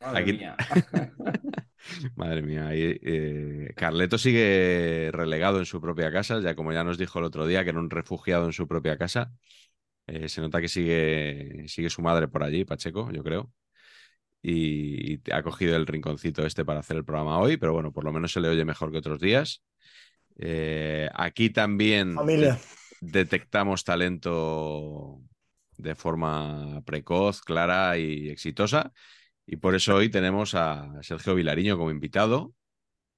Madre 0.00 0.22
Aquí- 0.22 0.32
mía. 0.32 0.56
madre 2.16 2.42
mía. 2.42 2.68
ahí, 2.68 2.98
eh, 3.02 3.72
Carleto 3.76 4.16
sigue 4.18 5.10
relegado 5.12 5.58
en 5.58 5.66
su 5.66 5.80
propia 5.80 6.10
casa, 6.12 6.40
ya 6.40 6.54
como 6.54 6.72
ya 6.72 6.84
nos 6.84 6.98
dijo 6.98 7.18
el 7.18 7.24
otro 7.26 7.46
día, 7.46 7.64
que 7.64 7.70
era 7.70 7.78
un 7.80 7.90
refugiado 7.90 8.46
en 8.46 8.52
su 8.52 8.66
propia 8.66 8.96
casa. 8.96 9.32
Eh, 10.06 10.28
se 10.28 10.40
nota 10.40 10.60
que 10.60 10.68
sigue, 10.68 11.64
sigue 11.68 11.90
su 11.90 12.02
madre 12.02 12.28
por 12.28 12.42
allí, 12.42 12.64
Pacheco, 12.64 13.10
yo 13.12 13.22
creo. 13.22 13.52
Y, 14.42 15.14
y 15.14 15.20
ha 15.32 15.42
cogido 15.42 15.76
el 15.76 15.86
rinconcito 15.86 16.44
este 16.46 16.64
para 16.64 16.80
hacer 16.80 16.96
el 16.98 17.04
programa 17.04 17.38
hoy, 17.38 17.56
pero 17.58 17.72
bueno, 17.72 17.92
por 17.92 18.04
lo 18.04 18.12
menos 18.12 18.32
se 18.32 18.40
le 18.40 18.48
oye 18.48 18.64
mejor 18.64 18.90
que 18.92 18.98
otros 18.98 19.20
días. 19.20 19.62
Eh, 20.38 21.08
aquí 21.14 21.50
también 21.50 22.26
de- 22.36 22.54
detectamos 23.00 23.84
talento 23.84 25.20
de 25.76 25.94
forma 25.94 26.82
precoz, 26.84 27.42
clara 27.42 27.98
y 27.98 28.28
exitosa. 28.30 28.92
Y 29.46 29.56
por 29.56 29.74
eso 29.74 29.96
hoy 29.96 30.10
tenemos 30.10 30.54
a 30.54 30.92
Sergio 31.02 31.34
Vilariño 31.34 31.76
como 31.78 31.90
invitado. 31.90 32.54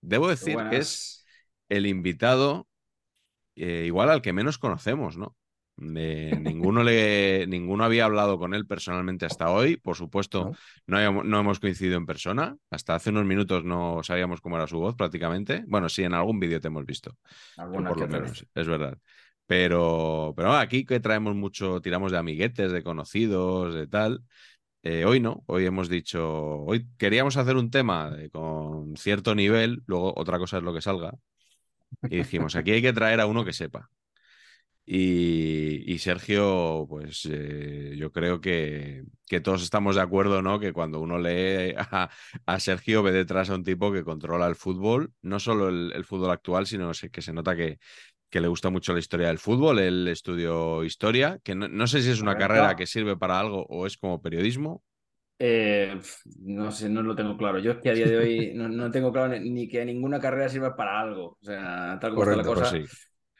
Debo 0.02 0.28
decir 0.28 0.64
que 0.68 0.78
es 0.78 1.26
el 1.68 1.86
invitado 1.86 2.68
eh, 3.56 3.84
igual 3.86 4.10
al 4.10 4.22
que 4.22 4.32
menos 4.32 4.58
conocemos, 4.58 5.16
¿no? 5.16 5.36
Ninguno, 5.76 6.84
le, 6.84 7.46
ninguno 7.48 7.84
había 7.84 8.04
hablado 8.04 8.38
con 8.38 8.54
él 8.54 8.66
personalmente 8.66 9.26
hasta 9.26 9.50
hoy. 9.50 9.76
Por 9.76 9.96
supuesto, 9.96 10.52
¿No? 10.86 11.22
no, 11.24 11.40
hemos 11.40 11.60
coincidido 11.60 11.96
en 11.96 12.06
persona. 12.06 12.56
Hasta 12.70 12.94
hace 12.94 13.10
unos 13.10 13.24
minutos 13.24 13.64
no 13.64 14.00
sabíamos 14.02 14.40
cómo 14.40 14.56
era 14.56 14.66
su 14.66 14.78
voz 14.78 14.94
prácticamente. 14.94 15.64
Bueno, 15.66 15.88
sí, 15.88 16.04
en 16.04 16.14
algún 16.14 16.38
vídeo 16.38 16.60
te 16.60 16.68
hemos 16.68 16.86
visto. 16.86 17.16
Por 17.56 17.98
lo 17.98 18.06
menos, 18.06 18.46
es 18.54 18.68
verdad. 18.68 18.98
Pero, 19.46 20.32
pero 20.36 20.54
aquí 20.54 20.86
que 20.86 21.00
traemos 21.00 21.34
mucho, 21.34 21.80
tiramos 21.80 22.12
de 22.12 22.18
amiguetes, 22.18 22.72
de 22.72 22.82
conocidos, 22.82 23.74
de 23.74 23.86
tal. 23.86 24.22
Eh, 24.82 25.04
hoy 25.04 25.20
no, 25.20 25.42
hoy 25.46 25.66
hemos 25.66 25.88
dicho, 25.88 26.60
hoy 26.62 26.86
queríamos 26.98 27.36
hacer 27.36 27.56
un 27.56 27.70
tema 27.70 28.10
de- 28.10 28.30
con 28.30 28.96
cierto 28.96 29.34
nivel, 29.34 29.82
luego 29.86 30.12
otra 30.16 30.38
cosa 30.38 30.58
es 30.58 30.62
lo 30.62 30.74
que 30.74 30.82
salga. 30.82 31.12
Y 32.02 32.16
dijimos, 32.18 32.56
aquí 32.56 32.72
hay 32.72 32.82
que 32.82 32.92
traer 32.92 33.20
a 33.20 33.26
uno 33.26 33.44
que 33.44 33.52
sepa. 33.52 33.90
Y, 34.86 35.90
y 35.92 35.98
Sergio, 35.98 36.86
pues 36.88 37.26
eh, 37.30 37.94
yo 37.96 38.12
creo 38.12 38.40
que, 38.40 39.04
que 39.26 39.40
todos 39.40 39.62
estamos 39.62 39.96
de 39.96 40.02
acuerdo, 40.02 40.42
¿no? 40.42 40.60
Que 40.60 40.72
cuando 40.74 41.00
uno 41.00 41.18
lee 41.18 41.74
a, 41.78 42.10
a 42.46 42.60
Sergio 42.60 43.02
ve 43.02 43.12
detrás 43.12 43.48
a 43.50 43.54
un 43.54 43.64
tipo 43.64 43.92
que 43.92 44.04
controla 44.04 44.46
el 44.46 44.56
fútbol, 44.56 45.12
no 45.22 45.40
solo 45.40 45.68
el, 45.70 45.92
el 45.94 46.04
fútbol 46.04 46.30
actual, 46.30 46.66
sino 46.66 46.90
que 47.12 47.22
se 47.22 47.32
nota 47.32 47.56
que, 47.56 47.78
que 48.30 48.40
le 48.40 48.48
gusta 48.48 48.68
mucho 48.70 48.92
la 48.92 48.98
historia 49.00 49.28
del 49.28 49.38
fútbol. 49.38 49.78
Él 49.78 50.06
estudió 50.08 50.84
historia, 50.84 51.38
que 51.42 51.54
no, 51.54 51.68
no 51.68 51.86
sé 51.86 52.02
si 52.02 52.10
es 52.10 52.20
una 52.20 52.36
carrera 52.36 52.76
que 52.76 52.86
sirve 52.86 53.16
para 53.16 53.40
algo 53.40 53.64
o 53.68 53.86
es 53.86 53.96
como 53.96 54.20
periodismo. 54.22 54.82
Eh, 55.38 56.00
no 56.40 56.70
sé, 56.70 56.88
no 56.88 57.02
lo 57.02 57.14
tengo 57.16 57.36
claro. 57.36 57.58
Yo 57.58 57.72
es 57.72 57.78
que 57.78 57.90
a 57.90 57.94
día 57.94 58.06
de 58.08 58.16
hoy 58.18 58.52
no, 58.54 58.68
no 58.68 58.90
tengo 58.90 59.12
claro 59.12 59.28
ni, 59.38 59.50
ni 59.50 59.68
que 59.68 59.84
ninguna 59.84 60.20
carrera 60.20 60.48
sirva 60.48 60.76
para 60.76 61.00
algo. 61.00 61.38
O 61.40 61.44
sea, 61.44 61.98
tal 62.00 62.12
como 62.12 62.22
está 62.24 62.36
la 62.36 62.44
cosa, 62.44 62.66
Pues 62.66 62.68
sí. 62.70 62.84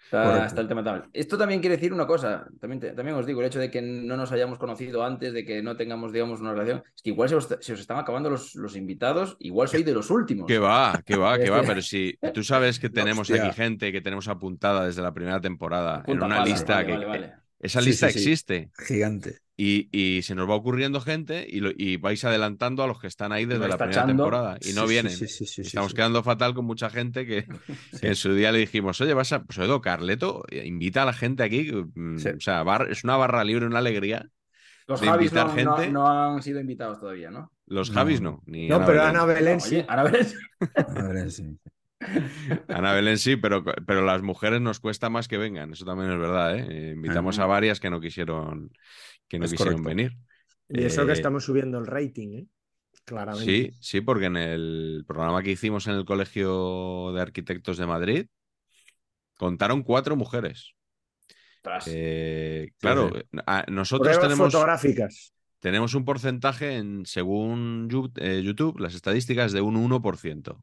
Está, 0.05 0.61
el 0.61 0.69
tema 0.69 0.85
tal. 0.85 1.09
Esto 1.13 1.37
también 1.37 1.61
quiere 1.61 1.77
decir 1.77 1.93
una 1.93 2.07
cosa, 2.07 2.47
también, 2.61 2.81
te- 2.81 2.93
también 2.93 3.17
os 3.17 3.27
digo, 3.27 3.41
el 3.41 3.47
hecho 3.47 3.59
de 3.59 3.71
que 3.71 3.83
no 3.83 4.17
nos 4.17 4.31
hayamos 4.33 4.59
conocido 4.59 5.05
antes, 5.05 5.33
de 5.33 5.45
que 5.45 5.63
no 5.63 5.77
tengamos, 5.77 6.13
digamos, 6.13 6.41
una 6.41 6.53
relación, 6.53 6.83
es 6.95 7.03
que 7.03 7.11
igual 7.11 7.29
se 7.29 7.35
os, 7.37 7.49
se 7.61 7.73
os 7.73 7.81
están 7.81 7.99
acabando 7.99 8.31
los, 8.31 8.55
los 8.55 8.77
invitados, 8.77 9.37
igual 9.41 9.69
soy 9.69 9.83
de 9.83 9.93
los 9.93 10.11
últimos. 10.11 10.47
Que 10.47 10.59
va, 10.59 11.03
que 11.05 11.17
va, 11.17 11.39
que 11.39 11.51
va, 11.51 11.63
pero 11.67 11.83
si 11.83 12.19
tú 12.33 12.43
sabes 12.45 12.79
que 12.79 12.91
tenemos 12.91 13.31
Hostia. 13.31 13.45
aquí 13.47 13.57
gente 13.57 13.93
que 13.93 14.01
tenemos 14.01 14.29
apuntada 14.29 14.87
desde 14.87 15.03
la 15.03 15.13
primera 15.13 15.41
temporada 15.41 16.03
en 16.07 16.23
una 16.23 16.29
pala, 16.29 16.45
lista 16.45 16.75
vale, 16.75 16.87
que 16.87 16.93
vale, 16.93 17.07
vale. 17.07 17.35
esa 17.59 17.81
Sí, 17.81 17.87
lista 17.87 18.07
sí, 18.09 18.13
sí. 18.13 18.19
existe 18.19 18.71
Gigante. 18.79 19.39
Y, 19.57 19.89
y 19.97 20.23
se 20.23 20.35
nos 20.35 20.49
va 20.51 20.55
ocurriendo 20.55 21.01
gente 21.01 21.47
y, 21.49 21.61
lo- 21.61 21.71
y 21.77 21.97
vais 21.97 22.25
adelantando 22.25 22.83
a 22.83 22.87
los 22.89 23.01
que 23.01 23.07
están 23.07 23.33
ahí 23.33 23.45
desde 23.45 23.69
la 23.69 23.79
primera 23.79 24.07
temporada 24.07 24.59
y 24.61 24.73
no 24.73 24.83
Sí, 24.83 24.89
vienen. 24.89 25.13
sí, 25.13 25.29
sí, 25.29 25.47
sí, 25.47 25.61
Y 25.61 25.65
sí, 25.65 25.69
Estamos 25.69 25.93
sí. 25.93 25.97
quedando 25.97 26.23
fatal 26.23 26.55
con 26.55 26.65
mucha 26.65 26.91
gente 26.91 27.25
que, 27.27 27.47
que 28.01 28.07
en 28.09 28.17
su 28.17 28.35
día 28.35 28.51
le 28.53 28.59
dijimos, 28.59 29.01
oye, 29.01 29.15
vas 29.15 29.33
a, 29.33 29.45
pues 29.45 29.59
oye, 29.59 29.81
Carleto, 29.81 30.43
invita 30.51 31.03
a 31.03 31.07
la 31.07 31.13
gente 31.13 31.43
aquí, 31.45 31.71
mm, 31.95 32.19
Sí. 32.19 32.29
o 32.31 32.41
sea, 32.41 32.63
bar- 32.65 32.91
es 32.91 33.05
una 33.05 33.17
barra 33.17 33.45
libre, 33.45 33.67
una 33.67 33.79
alegría. 33.79 34.29
Los 34.87 35.01
de 35.01 35.07
Javis 35.07 35.33
no, 35.33 35.41
invitar 35.43 35.65
no- 35.65 35.77
gente. 35.77 35.93
no 35.93 36.07
han 36.35 36.43
sido 36.43 36.61
invitados 36.61 37.01
todavía, 37.01 37.31
¿no? 37.31 37.51
Los 37.67 37.91
No, 37.91 37.95
Javis 37.95 38.21
no. 38.21 38.31
no, 38.33 38.43
ni 38.47 38.69
No, 38.69 38.77
Ana 38.77 38.87
pero 38.87 38.99
Belén. 39.01 39.17
Ana 39.17 39.25
Belén 39.25 39.59
Oye, 39.65 39.81
sí. 39.81 39.85
ahora 39.89 40.03
verás. 40.03 40.35
A 40.77 41.03
ver, 41.09 41.31
sí. 41.31 41.59
Ana 42.69 42.93
Belén 42.93 43.17
sí, 43.19 43.37
pero, 43.37 43.65
pero 43.65 44.05
las 44.05 44.21
mujeres 44.23 44.61
nos 44.61 44.81
cuesta 44.81 45.09
más 45.09 45.29
que 45.29 45.39
vengan, 45.39 45.73
eso 45.73 45.85
también 45.87 46.11
es 46.13 46.19
verdad, 46.19 46.57
¿eh? 46.59 46.67
Eh, 46.69 46.93
Invitamos 46.95 47.39
Ajá. 47.39 47.45
a 47.45 47.49
varias 47.49 47.81
que 47.81 47.89
no 47.89 48.01
quisieron, 48.01 48.71
que 49.35 49.41
no 49.41 49.47
Es 49.47 49.51
quisieron 49.51 49.83
correcto. 49.83 49.89
venir. 49.97 50.13
Y 50.69 50.85
eso 50.85 51.07
que 51.07 51.13
Eh, 51.13 51.15
estamos 51.15 51.45
subiendo 51.45 51.79
el 51.79 51.87
rating, 51.87 52.29
¿eh? 52.41 52.47
Claramente. 53.05 53.45
Sí, 53.51 53.77
sí, 53.81 54.01
porque 54.01 54.27
en 54.27 54.37
el 54.37 55.05
programa 55.07 55.43
que 55.43 55.51
hicimos 55.51 55.87
en 55.89 55.95
el 55.95 56.05
Colegio 56.05 57.13
de 57.13 57.21
Arquitectos 57.21 57.77
de 57.79 57.87
Madrid, 57.87 58.27
contaron 59.37 59.83
cuatro 59.85 60.17
mujeres. 60.17 60.75
Eh, 61.85 62.71
claro, 62.79 63.11
sí. 63.11 63.21
a- 63.47 63.65
nosotros 63.71 64.09
Pruebas 64.13 64.23
tenemos, 64.29 64.47
fotográficas. 64.53 65.35
tenemos 65.61 65.95
un 65.95 66.05
porcentaje 66.05 66.77
en, 66.77 67.07
según 67.07 67.89
eh, 68.17 68.43
YouTube, 68.45 68.79
las 68.81 68.95
estadísticas 68.95 69.53
de 69.53 69.61
un 69.63 69.77
1%. 69.77 70.63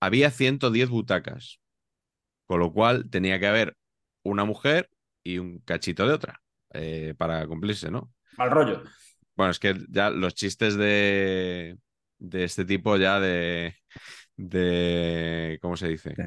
Había 0.00 0.30
110 0.30 0.90
butacas, 0.90 1.60
con 2.46 2.60
lo 2.60 2.72
cual 2.72 3.10
tenía 3.10 3.40
que 3.40 3.46
haber 3.48 3.76
una 4.24 4.44
mujer 4.44 4.90
y 5.24 5.38
un 5.38 5.60
cachito 5.60 6.06
de 6.08 6.14
otra 6.14 6.42
eh, 6.74 7.14
para 7.16 7.46
cumplirse, 7.46 7.90
¿no? 7.90 8.12
Mal 8.36 8.50
rollo. 8.50 8.82
Bueno, 9.36 9.50
es 9.50 9.58
que 9.58 9.74
ya 9.88 10.10
los 10.10 10.34
chistes 10.34 10.76
de, 10.76 11.78
de 12.18 12.44
este 12.44 12.64
tipo 12.64 12.96
ya 12.96 13.18
de, 13.20 13.74
de 14.36 15.58
¿cómo 15.62 15.76
se 15.76 15.88
dice? 15.88 16.14
Sí. 16.14 16.22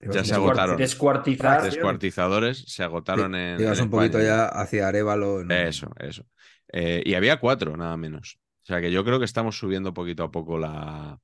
Ya 0.00 0.24
se 0.24 0.34
agotaron. 0.34 0.76
Descuartizar. 0.76 1.62
Descuartizadores 1.62 2.64
se 2.66 2.82
agotaron 2.82 3.34
en, 3.34 3.60
Ibas 3.60 3.78
en 3.78 3.84
un 3.84 3.90
poquito 3.90 4.18
España. 4.18 4.50
ya 4.52 4.60
hacia 4.60 4.88
Arevalo. 4.88 5.44
¿no? 5.44 5.54
Eso, 5.54 5.90
eso. 5.98 6.26
Eh, 6.72 7.02
y 7.06 7.14
había 7.14 7.38
cuatro, 7.38 7.76
nada 7.76 7.96
menos. 7.96 8.38
O 8.62 8.66
sea 8.66 8.80
que 8.80 8.90
yo 8.90 9.04
creo 9.04 9.18
que 9.18 9.24
estamos 9.24 9.58
subiendo 9.58 9.94
poquito 9.94 10.24
a 10.24 10.30
poco 10.30 10.58
la, 10.58 11.18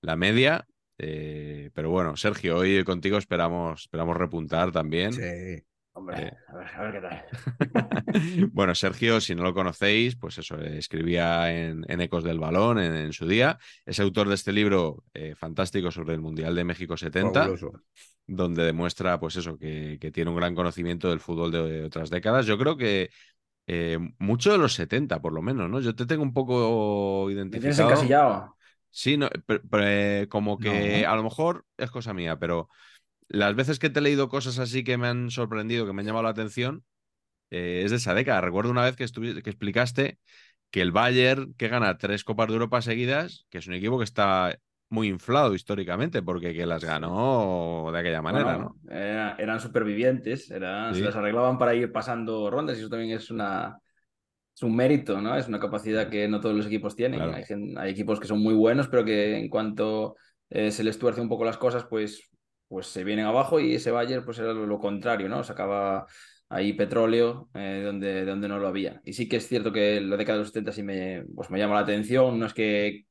la 0.00 0.16
media. 0.16 0.66
Eh, 0.98 1.70
pero 1.74 1.90
bueno, 1.90 2.16
Sergio, 2.16 2.56
hoy 2.56 2.82
contigo 2.84 3.18
esperamos, 3.18 3.82
esperamos 3.82 4.16
repuntar 4.16 4.72
también. 4.72 5.12
Sí. 5.12 5.62
Hombre, 5.98 6.26
Eh. 6.26 6.32
a, 6.48 6.54
ver, 6.56 6.66
a 6.74 6.82
ver 6.82 6.92
qué 6.92 7.00
tal. 7.00 8.50
bueno, 8.52 8.74
Sergio, 8.74 9.18
si 9.20 9.34
no 9.34 9.42
lo 9.42 9.54
conocéis, 9.54 10.14
pues 10.16 10.36
eso, 10.36 10.56
escribía 10.60 11.50
en, 11.58 11.84
en 11.88 12.00
Ecos 12.02 12.22
del 12.22 12.38
Balón 12.38 12.78
en, 12.78 12.94
en 12.94 13.12
su 13.14 13.26
día. 13.26 13.58
Es 13.86 13.98
autor 13.98 14.28
de 14.28 14.34
este 14.34 14.52
libro 14.52 15.04
eh, 15.14 15.34
fantástico 15.34 15.90
sobre 15.90 16.12
el 16.14 16.20
Mundial 16.20 16.54
de 16.54 16.64
México 16.64 16.98
70, 16.98 17.40
Fabuloso. 17.40 17.72
donde 18.26 18.64
demuestra, 18.64 19.18
pues 19.18 19.36
eso, 19.36 19.56
que, 19.58 19.96
que 19.98 20.10
tiene 20.10 20.30
un 20.30 20.36
gran 20.36 20.54
conocimiento 20.54 21.08
del 21.08 21.20
fútbol 21.20 21.50
de, 21.50 21.84
otras 21.84 22.10
décadas. 22.10 22.44
Yo 22.44 22.58
creo 22.58 22.76
que 22.76 23.08
eh, 23.66 23.98
mucho 24.18 24.52
de 24.52 24.58
los 24.58 24.74
70, 24.74 25.20
por 25.22 25.32
lo 25.32 25.40
menos, 25.40 25.70
¿no? 25.70 25.80
Yo 25.80 25.94
te 25.94 26.04
tengo 26.04 26.22
un 26.22 26.34
poco 26.34 27.24
Me 27.28 27.32
tienes 27.34 27.54
identificado. 27.54 27.88
encasillado. 27.90 28.56
Sí, 28.90 29.16
no, 29.16 29.28
pero- 29.46 29.62
pero, 29.70 30.28
como 30.28 30.58
que 30.58 31.02
No. 31.02 31.10
a 31.10 31.16
lo 31.16 31.22
mejor 31.22 31.64
es 31.78 31.90
cosa 31.90 32.12
mía, 32.14 32.38
pero 32.38 32.68
las 33.28 33.54
veces 33.54 33.78
que 33.78 33.90
te 33.90 34.00
he 34.00 34.02
leído 34.02 34.28
cosas 34.28 34.58
así 34.58 34.84
que 34.84 34.98
me 34.98 35.08
han 35.08 35.30
sorprendido, 35.30 35.86
que 35.86 35.92
me 35.92 36.02
han 36.02 36.06
llamado 36.06 36.24
la 36.24 36.30
atención, 36.30 36.84
eh, 37.50 37.82
es 37.84 37.90
de 37.90 37.98
esa 37.98 38.14
década. 38.14 38.40
Recuerdo 38.40 38.70
una 38.70 38.84
vez 38.84 38.96
que, 38.96 39.06
que 39.42 39.50
explicaste 39.50 40.18
que 40.70 40.82
el 40.82 40.92
Bayern, 40.92 41.54
que 41.54 41.68
gana 41.68 41.98
tres 41.98 42.24
Copas 42.24 42.48
de 42.48 42.54
Europa 42.54 42.82
seguidas, 42.82 43.46
que 43.50 43.58
es 43.58 43.66
un 43.66 43.74
equipo 43.74 43.98
que 43.98 44.04
está 44.04 44.58
muy 44.88 45.08
inflado 45.08 45.54
históricamente, 45.54 46.22
porque 46.22 46.54
que 46.54 46.66
las 46.66 46.84
ganó 46.84 47.90
de 47.92 47.98
aquella 47.98 48.22
manera, 48.22 48.44
Bueno, 48.52 48.58
¿no? 48.58 48.80
era- 48.90 49.36
eran 49.38 49.60
supervivientes, 49.60 50.50
eran, 50.50 50.94
Sí. 50.94 51.00
se 51.00 51.06
las 51.06 51.16
arreglaban 51.16 51.58
para 51.58 51.74
ir 51.74 51.92
pasando 51.92 52.50
rondas 52.50 52.76
y 52.76 52.80
eso 52.80 52.88
también 52.90 53.12
es 53.16 53.30
una 53.30 53.78
es 54.54 54.62
un 54.62 54.74
mérito, 54.76 55.20
¿no? 55.20 55.36
Es 55.36 55.48
una 55.48 55.60
capacidad 55.60 56.08
que 56.10 56.28
no 56.28 56.40
todos 56.40 56.54
los 56.56 56.66
equipos 56.66 56.96
tienen. 56.96 57.20
Claro. 57.20 57.36
Hay, 57.36 57.44
gen- 57.44 57.76
hay 57.78 57.90
equipos 57.92 58.20
que 58.20 58.26
son 58.26 58.40
muy 58.42 58.54
buenos, 58.54 58.88
pero 58.88 59.04
que 59.04 59.36
en 59.38 59.48
cuanto 59.50 60.16
eh, 60.50 60.70
se 60.70 60.84
les 60.84 60.98
tuerce 60.98 61.20
un 61.20 61.28
poco 61.28 61.44
las 61.44 61.58
cosas, 61.58 61.86
pues, 61.90 62.30
pues 62.68 62.86
se 62.88 63.04
vienen 63.04 63.26
abajo 63.26 63.60
y 63.60 63.74
ese 63.74 63.90
Bayern 63.90 64.24
pues 64.24 64.38
era 64.38 64.52
lo, 64.52 64.78
contrario, 64.78 65.28
¿no? 65.28 65.42
Sacaba 65.44 66.06
ahí 66.48 66.72
petróleo 66.74 67.48
eh, 67.54 67.82
donde, 67.84 68.24
donde 68.24 68.48
no 68.48 68.58
lo 68.58 68.68
había. 68.68 69.00
Y 69.04 69.12
sí 69.14 69.28
que 69.28 69.36
es 69.36 69.48
cierto 69.48 69.72
que 69.72 70.00
la 70.00 70.16
década 70.16 70.38
de 70.38 70.40
los 70.42 70.48
70 70.48 70.72
sí 70.72 70.82
me, 70.82 71.24
pues 71.34 71.50
me 71.50 71.58
llama 71.58 71.74
la 71.74 71.80
atención, 71.80 72.38
no 72.38 72.46
es 72.46 72.54
que 72.54 73.04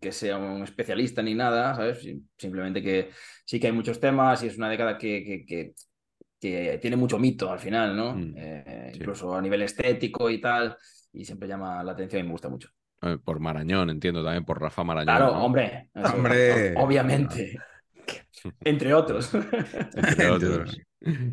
que 0.00 0.10
sea 0.10 0.36
un 0.36 0.62
especialista 0.64 1.22
ni 1.22 1.34
nada, 1.34 1.74
¿sabes? 1.76 2.02
Sim- 2.02 2.26
Simplemente 2.36 2.82
que 2.82 3.10
sí 3.44 3.60
que 3.60 3.68
hay 3.68 3.72
muchos 3.72 4.00
temas 4.00 4.42
y 4.42 4.48
es 4.48 4.56
una 4.56 4.68
década 4.68 4.98
que, 4.98 5.22
que, 5.24 5.46
que, 5.46 5.74
que 6.40 6.78
tiene 6.80 6.96
mucho 6.96 7.18
mito 7.18 7.50
al 7.50 7.58
final, 7.58 7.96
¿no? 7.96 8.14
Mm, 8.14 8.34
Eh, 8.36 8.90
sí. 8.92 8.98
Incluso 8.98 9.34
a 9.34 9.40
nivel 9.42 9.62
estético 9.62 10.28
y 10.30 10.40
tal, 10.40 10.76
y 11.12 11.24
siempre 11.24 11.48
llama 11.48 11.82
la 11.84 11.92
atención 11.92 12.20
y 12.22 12.24
me 12.24 12.32
gusta 12.32 12.48
mucho. 12.48 12.68
Eh, 13.02 13.18
Por 13.22 13.40
Marañón, 13.40 13.90
entiendo 13.90 14.22
también, 14.24 14.44
por 14.44 14.60
Rafa 14.60 14.84
Marañón. 14.84 15.16
Claro, 15.16 15.32
¿no? 15.34 15.44
hombre. 15.44 15.88
eso, 15.94 16.14
Hombre. 16.16 16.74
Obviamente. 16.76 17.56
Entre 18.64 18.94
otros. 18.94 19.32
Entre 19.94 20.30
otros. 20.30 20.78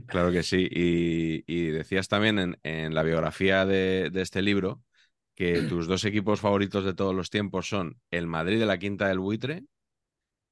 Claro 0.08 0.32
que 0.32 0.44
sí. 0.44 0.68
Y, 0.72 1.44
y 1.48 1.68
decías 1.72 2.08
también 2.08 2.40
en, 2.40 2.58
en 2.64 2.94
la 2.96 3.04
biografía 3.04 3.66
de, 3.66 4.10
de 4.12 4.22
este 4.22 4.42
libro 4.42 4.82
que 5.36 5.62
tus 5.70 5.88
dos 5.88 6.06
equipos 6.06 6.40
favoritos 6.42 6.86
de 6.86 6.94
todos 6.94 7.14
los 7.14 7.30
tiempos 7.30 7.68
son 7.70 8.00
el 8.12 8.28
Madrid 8.28 8.60
de 8.60 8.66
la 8.66 8.78
Quinta 8.80 9.08
del 9.08 9.20
Buitre 9.20 9.64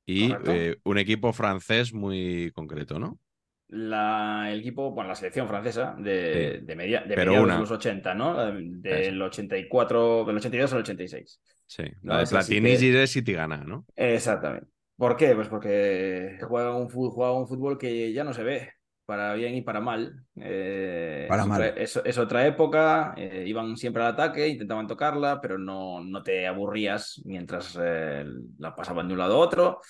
y 0.05 0.31
eh, 0.45 0.77
un 0.83 0.97
equipo 0.99 1.33
francés 1.33 1.93
muy 1.93 2.51
concreto, 2.53 2.99
¿no? 2.99 3.19
La, 3.67 4.51
el 4.51 4.59
equipo, 4.59 4.91
bueno, 4.91 5.07
la 5.09 5.15
selección 5.15 5.47
francesa 5.47 5.95
de, 5.97 6.59
de, 6.61 6.75
media, 6.75 7.01
de 7.01 7.15
Pero 7.15 7.31
mediados 7.31 7.45
una. 7.45 7.53
de 7.55 7.59
los 7.61 7.71
80, 7.71 8.13
¿no? 8.13 8.51
Del 8.53 9.19
84, 9.19 10.23
del 10.25 10.37
82 10.37 10.73
al 10.73 10.79
86. 10.81 11.39
Sí. 11.65 11.83
No, 12.03 12.13
La 12.13 12.19
de 12.19 12.27
Platini, 12.27 12.69
que- 12.73 12.77
Gires 12.77 13.15
y 13.15 13.23
Tigana, 13.23 13.63
¿no? 13.65 13.87
Exactamente. 13.95 14.67
¿Por 14.97 15.17
qué? 15.17 15.35
Pues 15.35 15.49
porque 15.49 16.37
juega 16.47 16.75
un 16.75 16.89
fútbol, 16.89 17.11
juega 17.11 17.33
un 17.33 17.47
fútbol 17.47 17.77
que 17.77 18.13
ya 18.13 18.23
no 18.23 18.33
se 18.33 18.43
ve, 18.43 18.71
para 19.05 19.33
bien 19.33 19.53
y 19.55 19.61
para 19.61 19.81
mal. 19.81 20.23
Eh, 20.37 21.27
Para 21.27 21.45
es, 21.45 21.45
mal. 21.45 21.61
Otra, 21.61 21.67
es, 21.69 22.01
es 22.05 22.17
otra 22.17 22.47
época, 22.47 23.13
eh, 23.17 23.43
iban 23.45 23.75
siempre 23.75 24.01
al 24.03 24.09
ataque, 24.13 24.47
intentaban 24.47 24.87
tocarla, 24.87 25.41
pero 25.41 25.57
no, 25.57 26.01
no 26.01 26.23
te 26.23 26.47
aburrías 26.47 27.21
mientras 27.25 27.77
eh, 27.81 28.25
la 28.57 28.73
pasaban 28.73 29.07
de 29.07 29.13
un 29.13 29.19
lado 29.19 29.35
a 29.35 29.39
otro. 29.39 29.81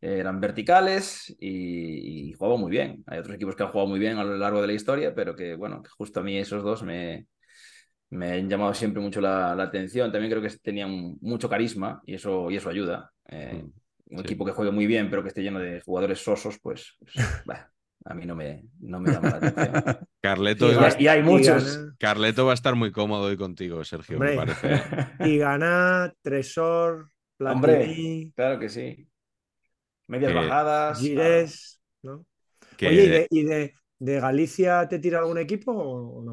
Eh, 0.00 0.18
eran 0.18 0.40
verticales 0.40 1.34
y, 1.38 2.30
y 2.30 2.32
jugaban 2.32 2.60
muy 2.60 2.70
bien. 2.70 3.04
Hay 3.06 3.18
otros 3.20 3.36
equipos 3.36 3.54
que 3.56 3.62
han 3.62 3.70
jugado 3.70 3.88
muy 3.88 4.00
bien 4.00 4.18
a 4.18 4.24
lo 4.24 4.36
largo 4.36 4.60
de 4.60 4.66
la 4.66 4.72
historia, 4.72 5.14
pero 5.14 5.36
que, 5.36 5.54
bueno, 5.54 5.82
que 5.82 5.90
justo 5.90 6.18
a 6.20 6.22
mí 6.24 6.36
esos 6.36 6.64
dos 6.64 6.82
me, 6.82 7.28
me 8.10 8.32
han 8.32 8.48
llamado 8.48 8.74
siempre 8.74 9.02
mucho 9.02 9.20
la, 9.20 9.54
la 9.54 9.64
atención. 9.64 10.12
También 10.12 10.30
creo 10.32 10.42
que 10.42 10.56
tenían 10.58 11.16
mucho 11.20 11.48
carisma 11.48 12.02
y 12.06 12.14
eso, 12.14 12.50
y 12.50 12.56
eso 12.56 12.70
ayuda. 12.70 13.12
Eh, 13.28 13.64
Mm, 13.64 13.72
un 14.10 14.18
sí. 14.18 14.24
equipo 14.24 14.44
que 14.44 14.52
juegue 14.52 14.70
muy 14.72 14.86
bien, 14.86 15.10
pero 15.10 15.22
que 15.22 15.28
esté 15.28 15.42
lleno 15.42 15.58
de 15.58 15.80
jugadores 15.80 16.18
sosos, 16.22 16.58
pues, 16.60 16.96
pues, 16.98 17.14
bah, 17.46 17.70
a 18.04 18.14
mí 18.14 18.24
no 18.26 18.34
me, 18.34 18.64
no 18.80 19.00
me 19.00 19.10
llama 19.12 19.30
la 19.30 19.36
atención. 19.36 19.98
Carleto, 20.20 20.68
Y 20.98 21.02
y 21.04 21.08
hay 21.08 21.22
muchos. 21.22 21.76
gana- 21.76 21.94
Carleto 21.98 22.44
va 22.46 22.52
a 22.52 22.54
estar 22.54 22.74
muy 22.74 22.90
cómodo 22.92 23.24
hoy 23.24 23.36
contigo, 23.36 23.84
Sergio, 23.84 24.18
me 24.18 24.36
Hombre. 24.38 24.54
parece. 24.54 24.82
Y 25.28 25.38
gana 25.38 26.12
Tresor, 26.22 27.10
Hombre, 27.38 27.76
Platini, 27.76 28.32
claro 28.34 28.58
que 28.58 28.68
sí. 28.68 29.08
Medias 30.06 30.32
Que 30.32 30.38
bajadas. 30.38 30.98
Gires, 31.00 31.80
¿no? 32.02 32.24
Que- 32.76 32.88
Oye, 32.88 33.04
¿y, 33.04 33.08
de, 33.08 33.26
y 33.30 33.42
de- 33.44 33.74
de 34.00 34.20
Galicia 34.20 34.88
te 34.88 34.98
tira 34.98 35.18
algún 35.18 35.38
equipo 35.38 35.72
o 35.72 36.22
no? 36.24 36.32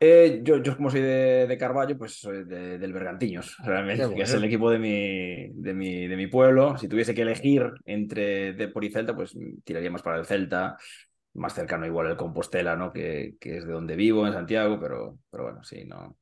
Eh, 0.00 0.42
yo, 0.44 0.58
yo, 0.62 0.76
como 0.76 0.90
soy 0.90 1.00
de, 1.00 1.46
de 1.48 1.58
Carballo, 1.58 1.98
pues 1.98 2.20
soy 2.20 2.44
de- 2.44 2.78
del 2.78 2.92
Bergantiños, 2.92 3.56
realmente, 3.64 4.06
Qué 4.08 4.14
que 4.14 4.22
es 4.22 4.32
el 4.34 4.44
equipo 4.44 4.70
de 4.70 4.78
mi, 4.78 5.48
de 5.60 5.74
mi, 5.74 6.06
de 6.06 6.16
mi 6.16 6.28
pueblo. 6.28 6.78
Si 6.78 6.86
tuviese 6.88 7.14
que 7.14 7.22
elegir 7.22 7.64
entre 7.84 8.52
Depor 8.52 8.84
y 8.84 8.90
Celta, 8.90 9.16
pues 9.16 9.36
tiraría 9.64 9.90
más 9.90 10.02
para 10.02 10.18
el 10.18 10.24
Celta, 10.26 10.76
más 11.34 11.54
cercano 11.54 11.84
igual 11.86 12.08
el 12.08 12.16
Compostela, 12.16 12.76
¿no? 12.76 12.92
Que, 12.92 13.34
que 13.40 13.58
es 13.58 13.66
de 13.66 13.72
donde 13.72 13.96
vivo, 13.96 14.26
en 14.26 14.32
Santiago, 14.34 14.78
pero, 14.80 15.18
pero 15.30 15.44
bueno, 15.44 15.64
sí, 15.64 15.84
no. 15.84 16.16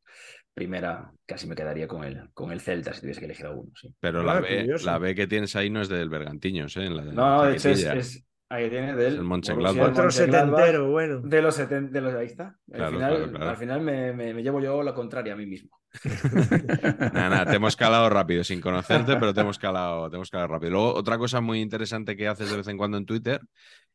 Primera, 0.55 1.13
casi 1.27 1.47
me 1.47 1.55
quedaría 1.55 1.87
con 1.89 2.05
el, 2.05 2.31
con 2.33 2.53
el 2.53 2.61
Celta 2.63 2.95
si 2.95 3.03
tuviese 3.03 3.21
que 3.21 3.27
elegir 3.27 3.47
alguno, 3.47 3.73
sí. 3.75 3.95
Pero 4.01 4.23
Ah, 4.23 4.25
la 4.25 4.41
B, 4.41 4.47
curioso. 4.49 4.87
la 4.87 4.99
B 4.99 5.15
que 5.15 5.27
tienes 5.27 5.55
ahí 5.57 5.71
no 5.71 5.83
es 5.83 5.89
del 5.89 6.09
Bergantiños, 6.09 6.77
¿eh? 6.77 6.87
En 6.87 6.97
la 6.97 7.05
de 7.05 7.13
No, 7.13 7.29
no, 7.31 7.45
de 7.45 7.53
hecho 7.53 7.71
es, 7.71 7.85
chiquitilla. 7.85 7.93
es- 7.93 8.25
ahí 8.49 8.71
tiene 8.71 8.95
del 8.95 9.21
Otro 9.21 10.11
setentero, 10.11 10.91
bueno. 10.91 11.21
De 11.21 11.43
los, 11.43 11.59
seten- 11.59 11.91
de 11.91 12.01
los 12.01 12.15
ahí 12.15 12.27
está. 12.27 12.57
Al 12.73 12.77
Claro, 12.77 12.93
final, 12.93 13.17
claro, 13.17 13.31
claro. 13.33 13.51
Al 13.51 13.57
final 13.57 13.81
me, 13.81 14.13
me- 14.13 14.35
me 14.35 14.43
llevo 14.43 14.61
yo 14.61 14.83
la 14.83 14.95
contraria 14.95 15.33
a 15.33 15.37
mí 15.37 15.47
mismo. 15.47 15.71
Nada, 17.13 17.29
nada, 17.31 17.47
te 17.47 17.57
hemos 17.57 17.77
calado 17.77 18.09
rápido, 18.11 18.45
sin 18.45 18.61
conocerte, 18.61 19.17
pero 19.17 19.33
te 19.33 19.41
hemos 19.41 19.59
calado, 19.59 20.11
te 20.11 20.17
hemos 20.17 20.31
calado 20.31 20.49
rápido. 20.49 20.73
Luego, 20.73 20.95
otra 20.95 21.19
cosa 21.19 21.41
muy 21.41 21.61
interesante 21.61 22.17
que 22.17 22.29
haces 22.29 22.51
de 22.51 22.57
vez 22.59 22.69
en 22.69 22.77
cuando 22.77 22.99
en 22.99 23.07
Twitter 23.07 23.41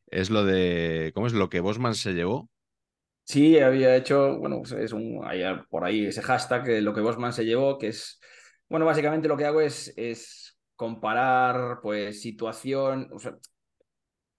es 0.08 0.30
lo 0.30 0.44
de, 0.44 1.12
¿cómo 1.14 1.26
es? 1.26 1.32
Lo 1.34 1.48
que 1.50 1.60
Bosman 1.60 1.94
se 1.94 2.14
llevó. 2.14 2.50
Sí, 3.24 3.58
había 3.58 3.96
hecho, 3.96 4.38
bueno, 4.38 4.58
pues 4.58 4.72
es 4.72 4.92
un, 4.92 5.20
hay 5.24 5.42
por 5.70 5.84
ahí 5.84 6.06
ese 6.06 6.22
hashtag, 6.22 6.68
eh, 6.68 6.80
lo 6.82 6.92
que 6.92 7.00
Bosman 7.00 7.32
se 7.32 7.44
llevó, 7.44 7.78
que 7.78 7.88
es, 7.88 8.20
bueno, 8.68 8.84
básicamente 8.84 9.28
lo 9.28 9.36
que 9.36 9.46
hago 9.46 9.60
es, 9.60 9.94
es 9.96 10.58
comparar, 10.76 11.78
pues, 11.82 12.20
situación, 12.20 13.08
o 13.12 13.18
sea, 13.18 13.36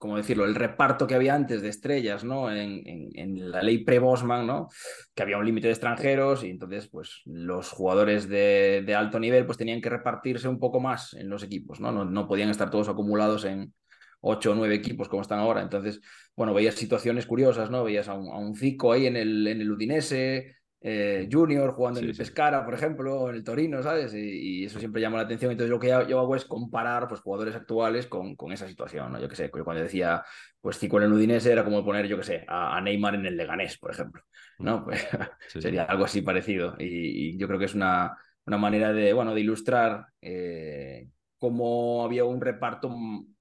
¿cómo 0.04 0.18
decirlo? 0.18 0.44
El 0.44 0.54
reparto 0.54 1.06
que 1.06 1.14
había 1.14 1.34
antes 1.34 1.62
de 1.62 1.70
estrellas, 1.70 2.24
¿no? 2.24 2.54
En, 2.54 3.50
la 3.50 3.62
ley 3.62 3.84
pre-Bosman, 3.84 4.46
¿no? 4.46 4.68
Que 5.14 5.22
había 5.22 5.38
un 5.38 5.46
límite 5.46 5.68
de 5.68 5.72
extranjeros 5.72 6.44
y 6.44 6.50
entonces, 6.50 6.88
pues, 6.88 7.22
los 7.24 7.70
jugadores 7.70 8.28
de, 8.28 8.94
alto 8.94 9.18
nivel, 9.18 9.46
pues, 9.46 9.56
tenían 9.56 9.80
que 9.80 9.88
repartirse 9.88 10.46
un 10.46 10.58
poco 10.58 10.78
más 10.78 11.14
en 11.14 11.30
los 11.30 11.42
equipos, 11.42 11.80
¿no? 11.80 11.90
No, 11.90 12.04
no 12.04 12.28
podían 12.28 12.50
estar 12.50 12.68
todos 12.68 12.90
acumulados 12.90 13.46
en 13.46 13.72
ocho 14.20 14.52
o 14.52 14.54
nueve 14.54 14.74
equipos 14.74 15.08
como 15.08 15.22
están 15.22 15.38
ahora. 15.38 15.62
Entonces, 15.62 16.02
bueno, 16.36 16.52
veías 16.52 16.74
situaciones 16.74 17.24
curiosas, 17.24 17.70
¿no? 17.70 17.82
Veías 17.82 18.06
a 18.06 18.12
un, 18.12 18.28
a 18.28 18.36
un 18.36 18.54
Zico 18.54 18.92
ahí 18.92 19.06
en 19.06 19.16
el, 19.16 19.46
en 19.46 19.62
el 19.62 19.72
Udinese, 19.72 20.56
eh, 20.84 21.28
Junior 21.32 21.72
jugando 21.72 22.00
Sí, 22.00 22.04
en 22.04 22.06
el 22.10 22.14
sí. 22.14 22.16
Pescara, 22.16 22.64
por 22.64 22.74
ejemplo, 22.74 23.20
o 23.20 23.30
en 23.30 23.36
el 23.36 23.44
Torino, 23.44 23.82
¿sabes? 23.82 24.14
Y, 24.14 24.60
y 24.62 24.64
eso 24.66 24.78
siempre 24.78 25.00
llama 25.00 25.16
la 25.16 25.24
atención. 25.24 25.50
Entonces, 25.52 25.70
lo 25.70 25.80
que 25.80 25.88
yo 25.88 26.20
hago 26.20 26.36
es 26.36 26.44
comparar 26.44 27.08
pues, 27.08 27.20
jugadores 27.22 27.56
actuales 27.56 28.06
con, 28.06 28.36
con 28.36 28.52
esa 28.52 28.68
situación, 28.68 29.12
¿no? 29.12 29.20
Yo 29.20 29.28
qué 29.28 29.36
sé, 29.36 29.50
cuando 29.50 29.82
decía, 29.82 30.22
pues 30.60 30.78
Zico 30.78 30.98
en 30.98 31.04
el 31.04 31.12
Udinese 31.14 31.52
era 31.52 31.64
como 31.64 31.84
poner, 31.84 32.06
yo 32.06 32.18
qué 32.18 32.24
sé, 32.24 32.44
a, 32.48 32.76
a 32.76 32.80
Neymar 32.82 33.14
en 33.16 33.26
el 33.26 33.36
Leganés, 33.36 33.78
por 33.78 33.90
ejemplo, 33.92 34.22
¿no? 34.58 34.84
Pues 34.84 35.06
Sí, 35.46 35.62
sí. 35.62 35.70
sería 35.70 35.84
algo 35.84 36.04
así 36.04 36.22
parecido. 36.22 36.76
Y, 36.78 37.30
y 37.34 37.38
yo 37.38 37.46
creo 37.48 37.58
que 37.58 37.64
es 37.66 37.74
una, 37.74 38.16
una 38.46 38.58
manera 38.58 38.92
de, 38.92 39.12
bueno, 39.14 39.34
de 39.34 39.40
ilustrar 39.40 40.06
eh, 40.20 41.08
cómo 41.38 42.04
había 42.04 42.24
un 42.24 42.40
reparto 42.40 42.90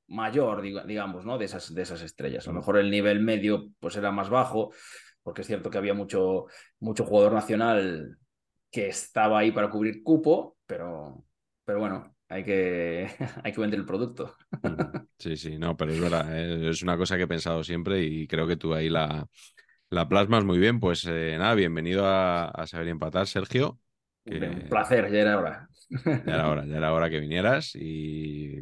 mayor, 0.08 0.62
diga- 0.62 0.86
digamos, 0.86 1.26
¿no? 1.26 1.38
De 1.38 1.46
esas, 1.46 1.74
de 1.74 1.82
esas 1.82 2.02
estrellas. 2.02 2.48
A 2.48 2.52
lo 2.52 2.58
mejor 2.60 2.78
el 2.78 2.92
nivel 2.92 3.20
medio 3.22 3.70
pues 3.80 3.96
era 3.96 4.12
más 4.12 4.30
bajo, 4.30 4.72
porque 5.24 5.42
es 5.42 5.48
cierto 5.48 5.70
que 5.70 5.78
había 5.78 5.94
mucho, 5.94 6.46
mucho 6.80 7.06
jugador 7.06 7.34
nacional 7.34 8.18
que 8.72 8.90
estaba 8.90 9.40
ahí 9.40 9.52
para 9.52 9.70
cubrir 9.70 10.04
cupo, 10.04 10.58
pero, 10.66 11.26
pero 11.66 11.80
bueno, 11.80 12.16
hay 12.28 12.44
que, 12.44 13.08
hay 13.44 13.52
que 13.54 13.62
vender 13.62 13.80
el 13.80 13.86
producto. 13.86 14.36
Sí, 15.20 15.38
sí, 15.38 15.58
no, 15.58 15.78
pero 15.78 15.94
es 15.94 16.02
verdad, 16.02 16.38
eh, 16.38 16.70
es 16.70 16.82
una 16.84 16.98
cosa 16.98 17.16
que 17.16 17.24
he 17.24 17.28
pensado 17.28 17.64
siempre 17.64 18.04
y 18.04 18.28
creo 18.28 18.46
que 18.46 18.58
tú 18.58 18.74
ahí 18.74 18.90
la, 18.90 19.26
la 19.90 20.10
plasmas 20.10 20.44
muy 20.44 20.60
bien. 20.60 20.80
Pues 20.80 21.06
eh, 21.08 21.38
nada, 21.40 21.56
bienvenido 21.56 22.06
a, 22.06 22.46
a 22.50 22.68
Saber 22.68 22.90
Empatar, 22.90 23.28
Sergio. 23.28 23.80
que 24.26 24.38
Un 24.38 24.68
placer, 24.70 25.10
ya 25.12 25.20
era 25.20 25.40
hora. 25.40 25.70
Ya 26.26 26.34
era 26.36 26.50
hora, 26.50 26.66
ya 26.66 26.78
era 26.78 26.94
hora 26.94 27.10
que 27.10 27.20
vinieras 27.20 27.76
y 27.76 28.62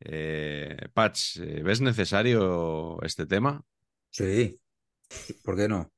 Eh, 0.00 0.88
Patch, 0.94 1.38
eh, 1.38 1.62
¿ves 1.62 1.80
necesario 1.80 3.00
este 3.02 3.26
tema? 3.26 3.62
Sí. 4.10 4.60
¿Por 5.44 5.56
qué 5.56 5.68
no? 5.68 5.90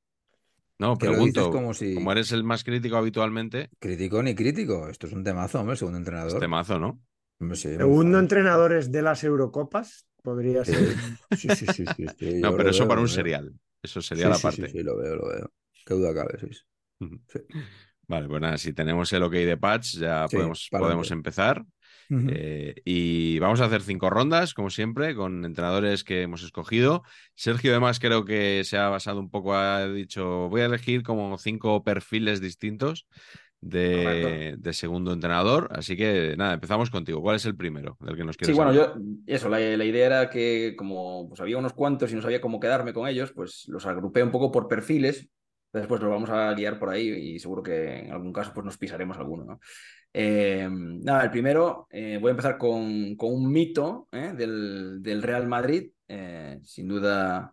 No, 0.79 0.97
Que 0.97 1.07
pregunto, 1.07 1.41
dices 1.41 1.49
como 1.49 1.73
si- 1.73 1.93
como 1.93 2.11
eres 2.11 2.31
el 2.31 2.43
más 2.43 2.63
crítico 2.63 2.97
habitualmente, 2.97 3.69
Crítico 3.79 4.23
ni 4.23 4.33
crítico. 4.35 4.87
Esto 4.89 5.07
es 5.07 5.13
un 5.13 5.23
temazo, 5.23 5.59
hombre, 5.59 5.73
el 5.73 5.77
segundo 5.77 5.99
entrenador. 5.99 6.39
este 6.39 6.47
mazo, 6.47 6.79
¿no? 6.79 7.01
Sí, 7.55 7.69
Segundo 7.77 8.19
entrenadores 8.19 8.91
de 8.91 9.01
las 9.01 9.23
Eurocopas 9.23 10.07
podría 10.23 10.63
Sí. 10.63 10.71
ser. 10.71 10.95
Sí, 11.31 11.49
sí, 11.51 11.67
sí, 11.67 11.87
sí, 11.87 12.07
sí, 12.09 12.25
No, 12.37 12.55
pero 12.55 12.69
eso 12.69 12.83
veo, 12.83 12.87
para 12.87 13.01
un 13.01 13.09
serial. 13.09 13.53
Eso 13.81 14.01
sería 14.01 14.25
Sí, 14.25 14.29
la 14.29 14.35
sí, 14.35 14.41
parte. 14.41 14.67
Sí, 14.67 14.71
sí, 14.79 14.83
lo 14.83 14.97
veo, 14.97 15.15
lo 15.15 15.27
veo. 15.29 15.51
Qué 15.85 15.93
duda 15.95 16.13
cabe, 16.13 16.39
sí. 16.39 16.47
Vale, 18.07 18.27
pues 18.27 18.41
nada, 18.41 18.57
si 18.57 18.73
tenemos 18.73 19.11
el 19.13 19.23
ok 19.23 19.31
de 19.33 19.57
Patch, 19.57 19.97
ya 19.97 20.29
Sí, 20.29 20.37
podemos, 20.37 20.71
pa'lante. 20.71 20.75
podemos 20.75 21.11
empezar. 21.11 21.65
Eh, 22.29 22.75
y 22.85 23.39
vamos 23.39 23.61
a 23.61 23.65
hacer 23.65 23.81
cinco 23.81 24.09
rondas, 24.09 24.53
como 24.53 24.69
siempre, 24.69 25.15
con 25.15 25.45
entrenadores 25.45 26.03
que 26.03 26.21
hemos 26.21 26.43
escogido. 26.43 27.03
Sergio, 27.35 27.71
además, 27.71 27.99
creo 27.99 28.25
que 28.25 28.63
se 28.63 28.77
ha 28.77 28.89
basado 28.89 29.19
un 29.19 29.29
poco, 29.29 29.55
ha 29.55 29.87
dicho, 29.87 30.49
voy 30.49 30.61
a 30.61 30.65
elegir 30.65 31.03
como 31.03 31.37
cinco 31.37 31.83
perfiles 31.83 32.41
distintos 32.41 33.07
de, 33.61 34.73
segundo 34.73 35.13
entrenador. 35.13 35.69
Así 35.71 35.95
que 35.95 36.35
nada, 36.37 36.53
empezamos 36.53 36.89
contigo. 36.89 37.21
¿Cuál 37.21 37.37
es 37.37 37.45
el 37.45 37.55
primero 37.55 37.97
del 38.01 38.15
que 38.15 38.23
nos 38.23 38.35
Sí, 38.35 38.39
quieres 38.39 38.57
bueno, 38.57 38.71
hablar? 38.71 38.95
yo, 38.95 39.01
eso, 39.25 39.49
la, 39.49 39.59
la 39.59 39.85
idea 39.85 40.05
era 40.05 40.29
que 40.29 40.75
como 40.77 41.29
pues, 41.29 41.39
había 41.41 41.57
unos 41.57 41.73
cuantos 41.73 42.11
y 42.11 42.15
no 42.15 42.21
sabía 42.21 42.41
cómo 42.41 42.59
quedarme 42.59 42.93
con 42.93 43.07
ellos, 43.07 43.31
pues 43.31 43.65
los 43.67 43.85
agrupé 43.85 44.23
un 44.23 44.31
poco 44.31 44.51
por 44.51 44.67
perfiles. 44.67 45.29
Después 45.71 46.01
los 46.01 46.11
vamos 46.11 46.29
a 46.29 46.53
guiar 46.53 46.77
por 46.77 46.89
ahí 46.89 47.07
y 47.07 47.39
seguro 47.39 47.63
que 47.63 47.99
en 48.01 48.11
algún 48.11 48.31
caso 48.31 48.51
pues 48.53 48.63
nos 48.63 48.77
pisaremos 48.77 49.17
alguno, 49.17 49.43
¿no? 49.43 49.59
Eh, 50.13 50.67
nada, 50.69 51.23
el 51.23 51.31
primero, 51.31 51.87
eh, 51.89 52.19
voy 52.21 52.29
a 52.29 52.31
empezar 52.31 52.57
con, 52.57 53.15
con 53.15 53.33
un 53.33 53.51
mito 53.51 54.07
¿eh? 54.11 54.33
del, 54.35 55.01
del 55.01 55.23
Real 55.23 55.47
Madrid. 55.47 55.91
Sin 56.61 56.87
duda, 56.87 57.51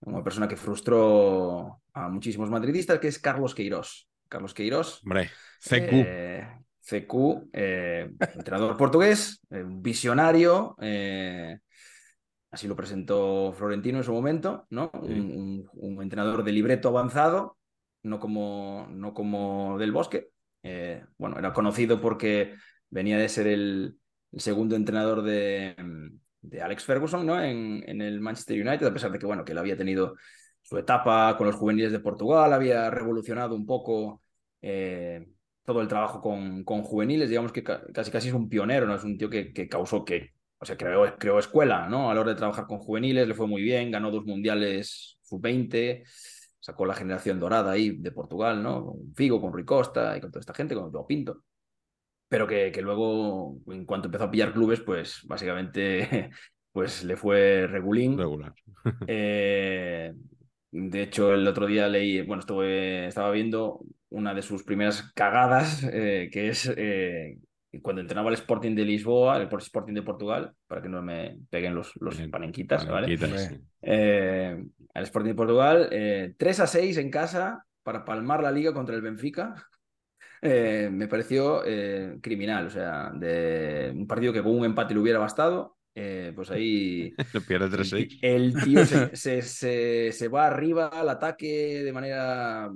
una 0.00 0.22
persona 0.22 0.46
que 0.46 0.56
frustró 0.56 1.80
a 1.94 2.08
muchísimos 2.10 2.50
madridistas, 2.50 2.98
que 2.98 3.08
es 3.08 3.18
Carlos 3.18 3.54
Queiroz. 3.54 4.08
Carlos 4.28 4.52
Queiroz. 4.52 5.00
Hombre, 5.04 5.30
CQ. 5.60 6.62
CQ, 6.84 7.48
entrenador 7.52 8.76
portugués, 8.76 9.40
visionario, 9.48 10.76
así 12.50 12.66
lo 12.68 12.74
presentó 12.76 13.52
Florentino 13.52 13.98
en 13.98 14.04
su 14.04 14.12
momento, 14.12 14.66
¿no? 14.70 14.90
Sí. 14.92 15.12
Un, 15.12 15.30
un- 15.30 15.70
un 15.74 16.02
entrenador 16.02 16.42
de 16.44 16.52
libreto 16.52 16.88
avanzado, 16.88 17.56
no 18.02 18.18
como, 18.18 18.88
no 18.90 19.14
como 19.14 19.78
del 19.78 19.92
Bosque. 19.92 20.31
Eh, 20.62 21.04
bueno, 21.18 21.38
era 21.38 21.52
conocido 21.52 22.00
porque 22.00 22.54
venía 22.90 23.18
de 23.18 23.28
ser 23.28 23.46
el, 23.46 23.98
segundo 24.36 24.76
entrenador 24.76 25.22
de, 25.22 25.74
de 26.40 26.62
Alex 26.62 26.84
Ferguson, 26.84 27.26
¿no? 27.26 27.42
En, 27.42 28.00
el 28.00 28.20
Manchester 28.20 28.66
United, 28.66 28.86
a 28.86 28.92
pesar 28.92 29.12
de 29.12 29.18
que, 29.18 29.26
bueno, 29.26 29.44
que 29.44 29.52
él 29.52 29.58
había 29.58 29.76
tenido 29.76 30.16
su 30.62 30.78
etapa 30.78 31.36
con 31.36 31.46
los 31.46 31.56
juveniles 31.56 31.92
de 31.92 32.00
Portugal, 32.00 32.52
había 32.52 32.90
revolucionado 32.90 33.54
un 33.54 33.66
poco 33.66 34.22
eh, 34.60 35.26
todo 35.64 35.80
el 35.80 35.88
trabajo 35.88 36.20
con, 36.20 36.64
con 36.64 36.82
juveniles, 36.82 37.28
digamos 37.28 37.52
que 37.52 37.62
ca- 37.62 37.82
casi 37.92 38.10
casi 38.10 38.28
es 38.28 38.34
un 38.34 38.48
pionero, 38.48 38.86
¿no? 38.86 38.94
Es 38.94 39.04
un 39.04 39.18
tío 39.18 39.28
que, 39.30 39.52
que 39.52 39.68
causó 39.68 40.04
que, 40.04 40.30
o 40.58 40.64
sea, 40.64 40.76
creó, 40.76 41.16
creó 41.18 41.38
escuela, 41.38 41.88
¿no? 41.88 42.10
A 42.10 42.14
la 42.14 42.20
hora 42.20 42.30
de 42.30 42.36
trabajar 42.36 42.66
con 42.66 42.78
juveniles, 42.78 43.26
le 43.28 43.34
fue 43.34 43.46
muy 43.46 43.62
bien, 43.62 43.90
ganó 43.90 44.10
dos 44.10 44.24
mundiales 44.24 45.18
sub-20, 45.22 46.04
sacó 46.62 46.86
la 46.86 46.94
generación 46.94 47.40
dorada 47.40 47.72
ahí 47.72 47.90
de 47.90 48.12
Portugal, 48.12 48.62
¿no? 48.62 48.86
Con 48.86 49.14
Figo, 49.14 49.40
con 49.40 49.52
Rui 49.52 49.64
Costa 49.64 50.16
y 50.16 50.20
con 50.20 50.30
toda 50.30 50.40
esta 50.40 50.54
gente, 50.54 50.76
con 50.76 50.92
Joao 50.92 51.06
Pinto. 51.06 51.42
Pero 52.28 52.46
que, 52.46 52.70
que 52.70 52.80
luego, 52.80 53.58
en 53.66 53.84
cuanto 53.84 54.06
empezó 54.06 54.24
a 54.24 54.30
pillar 54.30 54.52
clubes, 54.52 54.80
pues 54.80 55.22
básicamente 55.24 56.30
pues 56.72 57.02
le 57.02 57.16
fue 57.16 57.66
regulín. 57.66 58.16
Regular. 58.16 58.54
Eh, 59.08 60.12
de 60.70 61.02
hecho, 61.02 61.34
el 61.34 61.46
otro 61.46 61.66
día 61.66 61.88
leí, 61.88 62.22
bueno, 62.22 62.40
estuve, 62.40 63.06
estaba 63.08 63.30
viendo 63.30 63.84
una 64.08 64.32
de 64.32 64.42
sus 64.42 64.62
primeras 64.62 65.12
cagadas, 65.14 65.84
eh, 65.84 66.30
que 66.32 66.48
es 66.48 66.72
eh, 66.76 67.38
cuando 67.80 68.02
entrenaba 68.02 68.28
el 68.28 68.34
Sporting 68.34 68.74
de 68.74 68.84
Lisboa, 68.84 69.36
el 69.40 69.48
Sporting 69.50 69.94
de 69.94 70.02
Portugal, 70.02 70.52
para 70.66 70.82
que 70.82 70.88
no 70.88 71.00
me 71.02 71.38
peguen 71.48 71.74
los, 71.74 71.92
los 72.00 72.14
panenquitas, 72.30 72.86
¿vale? 72.86 73.06
Sí. 73.48 73.60
Eh, 73.80 74.62
al 74.94 75.02
Sporting 75.04 75.28
de 75.30 75.34
Portugal, 75.34 75.88
eh, 75.90 76.34
3 76.36 76.60
a 76.60 76.66
6 76.66 76.98
en 76.98 77.10
casa 77.10 77.64
para 77.82 78.04
palmar 78.04 78.42
la 78.42 78.50
liga 78.52 78.74
contra 78.74 78.94
el 78.94 79.02
Benfica. 79.02 79.54
Eh, 80.44 80.88
me 80.90 81.06
pareció 81.06 81.62
eh, 81.64 82.18
criminal, 82.20 82.66
o 82.66 82.70
sea, 82.70 83.12
de 83.14 83.92
un 83.94 84.08
partido 84.08 84.32
que 84.32 84.42
con 84.42 84.58
un 84.58 84.64
empate 84.64 84.92
le 84.92 84.98
hubiera 84.98 85.20
bastado, 85.20 85.76
eh, 85.94 86.32
pues 86.34 86.50
ahí 86.50 87.14
el, 87.62 87.70
3-6. 87.70 88.08
ti- 88.08 88.18
el 88.22 88.54
tío 88.60 88.84
se, 88.84 89.14
se- 89.16 89.42
se- 89.42 90.10
se 90.10 90.28
va 90.28 90.48
arriba 90.48 90.88
al 90.88 91.08
ataque 91.10 91.84
de 91.84 91.92
manera, 91.92 92.72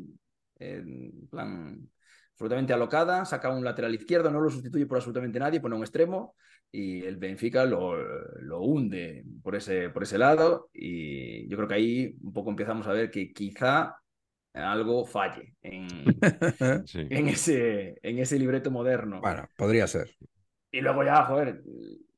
eh, 0.61 0.81
en 0.85 1.27
plan, 1.29 1.89
absolutamente 2.37 2.75
alocada, 2.75 3.25
saca 3.25 3.49
un 3.49 3.65
lateral 3.65 3.95
izquierdo, 3.95 4.31
no 4.31 4.41
lo 4.41 4.51
sustituye 4.51 4.85
por 4.85 4.99
absolutamente 4.99 5.39
nadie, 5.39 5.59
pone 5.59 5.75
un 5.75 5.81
extremo 5.81 6.35
y 6.71 7.03
el 7.03 7.17
Benfica 7.17 7.65
lo, 7.65 7.97
lo 7.97 8.61
hunde 8.61 9.25
por 9.43 9.57
ese, 9.57 9.89
por 9.89 10.03
ese 10.03 10.19
lado 10.19 10.69
y 10.75 11.49
yo 11.49 11.57
creo 11.57 11.69
que 11.69 11.75
ahí 11.75 12.17
un 12.21 12.35
poco 12.35 12.51
empezamos 12.51 12.87
a 12.87 12.93
ver 12.93 13.11
que 13.11 13.33
quizá 13.33 13.97
algo 14.53 15.07
falle 15.07 15.55
en, 15.63 15.89
Sí. 16.87 17.07
en, 17.09 17.29
ese, 17.29 17.99
en 18.03 18.19
ese 18.19 18.39
libreto 18.39 18.71
moderno. 18.71 19.21
Bueno, 19.23 19.49
podría 19.57 19.87
ser. 19.87 20.15
Y 20.71 20.83
luego 20.83 21.05
ya, 21.05 21.25
joder, 21.25 21.63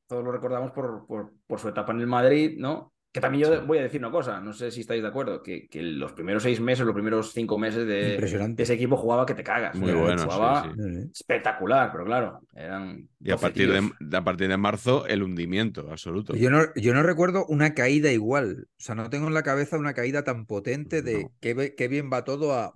todos 0.05 0.23
lo 0.23 0.33
recordamos 0.33 0.71
por, 0.71 1.07
por, 1.07 1.31
por 1.47 1.59
su 1.59 1.69
etapa 1.69 1.93
en 1.93 2.01
el 2.01 2.07
Madrid, 2.07 2.57
¿no? 2.57 2.93
Que 3.11 3.19
también 3.21 3.47
yo 3.49 3.55
Sí. 3.59 3.65
voy 3.65 3.79
a 3.79 3.81
decir 3.81 3.99
una 3.99 4.11
cosa, 4.11 4.39
no 4.39 4.53
sé 4.53 4.69
si 4.69 4.81
estáis 4.81 5.01
de 5.01 5.07
acuerdo, 5.07 5.41
que, 5.41 5.67
que 5.67 5.81
los 5.81 6.13
primeros 6.13 6.43
seis 6.43 6.59
meses, 6.59 6.85
los 6.85 6.93
primeros 6.93 7.33
cinco 7.33 7.57
meses 7.57 7.87
de, 7.87 8.11
Impresionante. 8.13 8.57
de 8.57 8.63
ese 8.63 8.73
equipo 8.75 8.97
jugaba 8.97 9.25
que 9.25 9.33
te 9.33 9.43
cagas. 9.43 9.75
Muy 9.75 9.91
bueno, 9.93 10.19
sí, 10.19 10.25
jugaba 10.25 10.63
sí. 10.63 10.69
Sí, 10.79 11.09
espectacular, 11.11 11.91
pero 11.91 12.05
claro, 12.05 12.39
eran. 12.53 13.09
Y 13.19 13.31
a 13.31 13.33
12 13.33 13.41
partir, 13.41 13.71
de, 13.71 14.17
a 14.17 14.23
partir 14.23 14.47
de 14.47 14.57
marzo, 14.57 15.07
el 15.07 15.23
hundimiento 15.23 15.87
absoluto. 15.91 16.35
Yo 16.35 16.51
no, 16.51 16.65
yo 16.75 16.93
no 16.93 17.01
recuerdo 17.01 17.45
una 17.47 17.73
caída 17.73 18.11
igual. 18.11 18.67
O 18.69 18.81
sea, 18.81 18.93
no 18.93 19.09
tengo 19.09 19.27
en 19.27 19.33
la 19.33 19.43
cabeza 19.43 19.77
una 19.79 19.93
caída 19.95 20.23
tan 20.23 20.45
potente 20.45 21.01
de 21.01 21.23
No. 21.23 21.31
qué, 21.39 21.73
qué 21.75 21.87
bien 21.87 22.11
va 22.13 22.23
todo 22.23 22.53
a. 22.53 22.73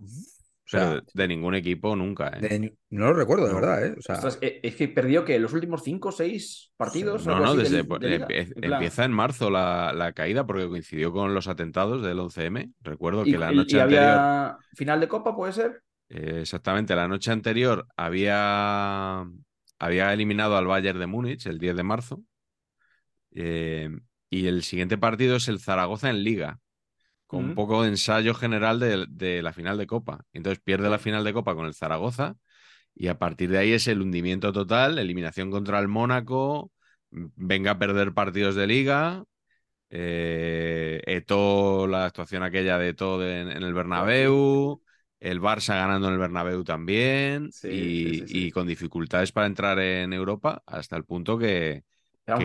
O 0.74 0.80
Pero 0.80 0.92
sea, 0.92 1.02
de, 1.14 1.28
ningún 1.28 1.56
equipo 1.56 1.96
nunca, 1.96 2.30
¿eh? 2.30 2.42
de 2.42 2.78
no 2.90 3.06
lo 3.08 3.14
recuerdo, 3.14 3.48
de 3.48 3.54
verdad, 3.54 3.86
¿eh? 3.86 3.96
O 3.98 4.02
sea, 4.02 4.16
Ostras, 4.16 4.40
eh, 4.42 4.60
es 4.64 4.76
que 4.76 4.88
perdió 4.88 5.24
que 5.24 5.40
los 5.40 5.54
últimos 5.54 5.84
cinco 5.84 6.10
o 6.10 6.12
seis 6.12 6.72
partidos. 6.78 7.26
No, 7.26 7.40
no, 7.40 7.56
de 7.56 7.64
desde 7.64 7.84
de 7.84 8.26
empieza 8.62 9.06
en 9.06 9.12
marzo 9.12 9.50
la, 9.50 9.94
la 9.94 10.14
caída 10.14 10.46
porque 10.46 10.68
coincidió 10.68 11.12
con 11.12 11.34
los 11.34 11.48
atentados 11.48 12.04
del 12.04 12.20
11M. 12.20 12.74
Recuerdo 12.82 13.26
Y, 13.26 13.32
que 13.32 13.38
la 13.38 13.52
noche 13.52 13.78
y 13.78 13.80
anterior, 13.80 14.04
había 14.04 14.58
final 14.74 15.00
de 15.00 15.08
Copa, 15.08 15.36
puede 15.36 15.54
ser. 15.54 15.84
eh, 16.10 16.40
exactamente, 16.42 16.96
la 16.96 17.08
noche 17.08 17.32
anterior 17.32 17.88
había, 17.98 19.26
había 19.80 20.14
eliminado 20.14 20.58
al 20.58 20.68
Bayern 20.68 21.00
de 21.00 21.08
Múnich 21.08 21.46
el 21.48 21.60
10 21.60 21.76
de 21.76 21.84
marzo. 21.84 22.24
eh, 23.32 23.90
y 24.30 24.48
el 24.48 24.64
siguiente 24.64 24.98
partido 24.98 25.36
es 25.36 25.48
el 25.48 25.60
Zaragoza 25.60 26.10
en 26.10 26.24
Liga, 26.24 26.60
con 27.28 27.46
un 27.46 27.54
Ujú. 27.54 27.56
poco 27.56 27.84
de 27.84 27.90
ensayo 27.90 28.34
general 28.36 28.80
de, 28.80 29.06
de 29.10 29.42
la 29.42 29.54
final 29.54 29.78
de 29.78 29.88
Copa. 29.88 30.26
Entonces 30.34 30.62
pierde 30.64 30.90
la 30.90 31.00
final 31.00 31.24
de 31.24 31.34
Copa 31.34 31.56
con 31.56 31.66
el 31.66 31.74
Zaragoza 31.76 32.36
y 32.96 33.08
a 33.10 33.20
partir 33.20 33.50
de 33.52 33.60
ahí 33.60 33.74
es 33.74 33.88
el 33.88 34.02
hundimiento 34.02 34.54
total, 34.54 35.00
eliminación 35.00 35.52
contra 35.52 35.80
el 35.80 35.88
Mónaco, 35.90 36.72
m- 37.12 37.32
venga 37.36 37.72
a 37.74 37.80
perder 37.80 38.14
partidos 38.14 38.56
de 38.56 38.68
liga, 38.68 39.26
eh, 39.90 41.02
la 41.90 42.06
actuación 42.06 42.44
aquella 42.44 42.78
de 42.78 42.90
Eto'o 42.90 43.20
de- 43.20 43.42
en, 43.42 43.52
en 43.52 43.64
el 43.64 43.74
Bernabéu, 43.74 44.82
el 45.20 45.42
Barça 45.42 45.76
ganando 45.76 46.08
en 46.08 46.14
el 46.14 46.20
Bernabéu 46.20 46.64
también 46.64 47.56
Sí, 47.60 47.96
y, 48.02 48.14
sí, 48.14 48.14
sí, 48.14 48.28
sí. 48.28 48.48
y 48.48 48.52
con 48.52 48.68
dificultades 48.68 49.32
para 49.32 49.48
entrar 49.48 49.80
en 49.80 50.14
Europa 50.14 50.62
hasta 50.66 50.96
el 50.98 51.06
punto 51.06 51.38
que, 51.38 51.84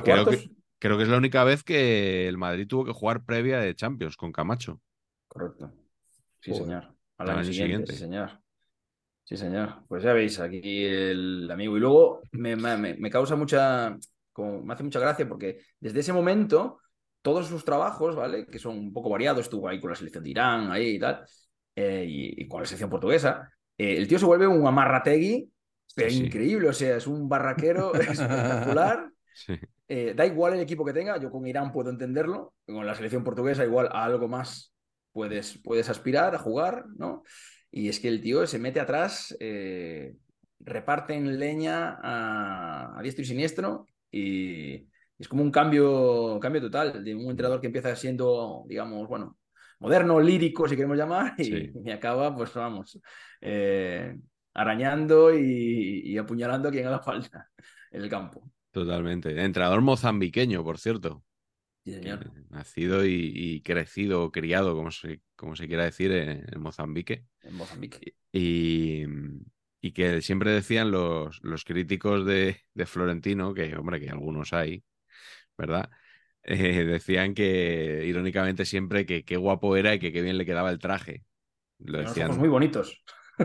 creo 0.04 0.26
que 0.28 0.44
creo 0.78 0.96
que 0.96 1.04
es 1.04 1.08
la 1.08 1.18
única 1.18 1.44
vez 1.44 1.62
que 1.62 2.28
el 2.28 2.38
Madrid 2.38 2.66
tuvo 2.66 2.84
que 2.84 2.92
jugar 2.92 3.24
previa 3.24 3.58
de 3.58 3.74
Champions 3.74 4.16
con 4.16 4.32
Camacho. 4.32 4.80
Correcto. 5.26 5.72
Sí, 6.40 6.50
Joder. 6.52 6.64
señor. 6.64 6.94
al 7.18 7.30
año, 7.30 7.44
siguiente, 7.44 7.92
sí, 7.92 7.98
señor. 7.98 8.40
Sí, 9.24 9.36
señor. 9.36 9.84
Pues 9.88 10.02
ya 10.02 10.12
veis, 10.12 10.40
aquí 10.40 10.84
el 10.84 11.50
amigo. 11.50 11.76
Y 11.76 11.80
luego 11.80 12.22
me, 12.32 12.56
me, 12.56 13.10
causa 13.10 13.36
mucha, 13.36 13.96
como, 14.32 14.62
me 14.62 14.72
hace 14.72 14.82
mucha 14.82 15.00
gracia 15.00 15.28
porque 15.28 15.60
desde 15.78 16.00
ese 16.00 16.12
momento 16.12 16.78
todos 17.20 17.46
sus 17.46 17.64
trabajos, 17.64 18.16
¿vale? 18.16 18.46
Que 18.46 18.58
son 18.58 18.78
un 18.78 18.92
poco 18.92 19.10
variados, 19.10 19.42
estuvo 19.42 19.68
ahí 19.68 19.80
con 19.80 19.90
la 19.90 19.96
selección 19.96 20.24
de 20.24 20.30
Irán, 20.30 20.70
ahí 20.70 20.94
y 20.94 20.98
tal, 20.98 21.24
eh, 21.74 22.06
y, 22.08 22.48
con 22.48 22.60
la 22.60 22.66
selección 22.66 22.88
portuguesa. 22.88 23.50
Eh, 23.76 23.98
el 23.98 24.08
tío 24.08 24.18
se 24.18 24.24
vuelve 24.24 24.46
un 24.46 24.66
amarrategui, 24.66 25.50
pero 25.94 26.10
increíble, 26.10 26.68
o 26.68 26.72
sea, 26.72 26.96
es 26.96 27.06
un 27.06 27.28
barraquero 27.28 27.92
espectacular. 28.00 29.10
Eh, 29.88 30.12
da 30.14 30.26
igual 30.26 30.54
el 30.54 30.60
equipo 30.60 30.84
que 30.84 30.92
tenga, 30.92 31.18
yo 31.18 31.30
con 31.30 31.46
Irán 31.46 31.72
puedo 31.72 31.88
entenderlo, 31.88 32.54
con 32.66 32.86
la 32.86 32.94
selección 32.94 33.24
portuguesa 33.24 33.64
igual 33.64 33.88
a 33.90 34.04
algo 34.04 34.28
más 34.28 34.74
puedes, 35.12 35.58
puedes 35.64 35.88
aspirar 35.88 36.34
a 36.34 36.38
jugar, 36.38 36.84
¿no? 36.96 37.22
Y 37.70 37.88
es 37.88 37.98
que 37.98 38.08
el 38.08 38.20
tío 38.20 38.46
se 38.46 38.58
mete 38.58 38.80
atrás, 38.80 39.34
eh, 39.40 40.14
reparten 40.60 41.38
leña 41.38 41.98
a, 42.02 43.00
diestro 43.02 43.22
y 43.22 43.26
siniestro 43.26 43.86
y 44.10 44.88
es 45.18 45.28
como 45.28 45.42
un 45.42 45.50
cambio, 45.50 46.38
cambio 46.40 46.60
total 46.62 47.02
de 47.04 47.14
un 47.14 47.30
entrenador 47.30 47.60
que 47.60 47.66
empieza 47.66 47.94
siendo, 47.96 48.64
digamos, 48.68 49.08
bueno, 49.08 49.38
moderno, 49.80 50.20
lírico, 50.20 50.68
si 50.68 50.76
queremos 50.76 50.96
llamar, 50.96 51.34
y, 51.38 51.72
acaba, 51.90 52.34
pues 52.34 52.52
vamos, 52.54 53.00
eh, 53.40 54.16
arañando 54.54 55.34
y, 55.34 56.02
y, 56.04 56.18
apuñalando 56.18 56.68
a 56.68 56.72
quien 56.72 56.86
haga 56.86 57.00
falta 57.00 57.48
en 57.90 58.02
el 58.02 58.08
campo. 58.08 58.50
Totalmente. 58.78 59.30
Entrenador 59.42 59.80
mozambiqueño, 59.80 60.62
por 60.62 60.78
cierto. 60.78 61.24
nacido 62.50 63.04
y, 63.04 63.60
crecido, 63.62 64.30
criado, 64.30 64.76
como 64.76 64.92
se, 64.92 65.20
como 65.34 65.56
se 65.56 65.66
quiera 65.66 65.84
decir, 65.84 66.12
en, 66.12 66.60
Mozambique. 66.60 67.24
En 67.42 67.54
Mozambique. 67.54 68.14
Y, 68.32 69.04
que 69.92 70.22
siempre 70.22 70.52
decían 70.52 70.92
los, 70.92 71.40
los 71.42 71.64
críticos 71.64 72.24
de, 72.24 72.60
Florentino, 72.86 73.52
que 73.52 73.74
hombre, 73.74 73.98
que 73.98 74.10
algunos 74.10 74.52
hay, 74.52 74.84
¿verdad? 75.56 75.90
Eh, 76.50 76.84
decían 76.84 77.34
que, 77.34 78.04
irónicamente, 78.06 78.64
siempre 78.64 79.04
que 79.04 79.22
qué 79.22 79.36
guapo 79.36 79.76
era 79.76 79.94
y 79.94 79.98
que 79.98 80.12
qué 80.12 80.22
bien 80.22 80.38
le 80.38 80.46
quedaba 80.46 80.70
el 80.70 80.78
traje. 80.78 81.24
Lo 81.78 81.98
decían. 81.98 82.28
Los 82.28 82.38
muy 82.38 82.48
bonitos. 82.48 83.02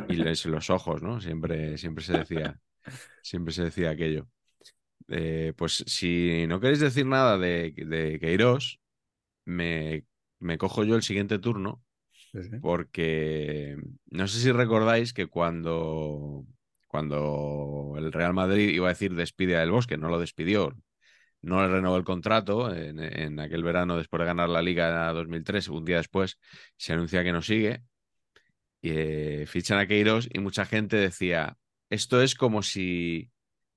Y 0.08 0.16
los 0.16 0.70
ojos, 0.70 1.04
¿no? 1.04 1.20
Siempre, 1.20 1.78
siempre 1.78 2.02
se 2.04 2.20
decía, 2.20 2.62
siempre 3.22 3.54
se 3.54 3.64
decía 3.64 3.90
aquello. 3.90 4.30
Eh, 5.10 5.54
pues 5.56 5.84
si 5.88 6.46
no 6.48 6.60
queréis 6.60 6.80
decir 6.80 7.06
nada 7.06 7.38
de, 7.38 7.72
de 7.72 8.20
Queiroz, 8.20 8.80
me, 9.46 10.06
me, 10.40 10.58
cojo 10.58 10.84
yo 10.84 10.96
el 10.96 11.04
siguiente 11.04 11.40
turno, 11.40 11.84
porque 12.62 13.78
no 14.10 14.28
sé 14.28 14.40
si 14.40 14.52
recordáis 14.52 15.14
que 15.14 15.28
cuando, 15.28 16.46
cuando 16.88 17.96
el 17.98 18.12
Real 18.12 18.34
Madrid 18.34 18.70
iba 18.70 18.88
a 18.88 18.94
decir 18.94 19.14
despide 19.14 19.58
a 19.58 19.60
Del 19.60 19.72
Bosque, 19.72 19.98
no 19.98 20.10
lo 20.10 20.20
despidió, 20.20 20.76
no 21.42 21.62
le 21.62 21.68
renovó 21.68 21.98
el 21.98 22.06
contrato 22.06 22.74
en, 22.74 23.40
aquel 23.40 23.64
verano 23.64 23.98
después 23.98 24.20
de 24.22 24.26
ganar 24.26 24.50
la 24.50 24.62
Liga 24.62 25.12
2003, 25.12 25.68
un 25.70 25.86
día 25.86 25.98
después 25.98 26.40
se 26.78 26.94
anuncia 26.94 27.24
que 27.24 27.34
no 27.34 27.42
sigue, 27.42 27.84
y, 28.82 28.92
eh, 28.92 29.46
fichan 29.48 29.80
a 29.80 29.88
Queiroz 29.88 30.28
y 30.32 30.40
mucha 30.40 30.66
gente 30.66 30.96
decía, 30.98 31.58
esto 31.90 32.22
es 32.22 32.36
como 32.36 32.64
si 32.64 33.33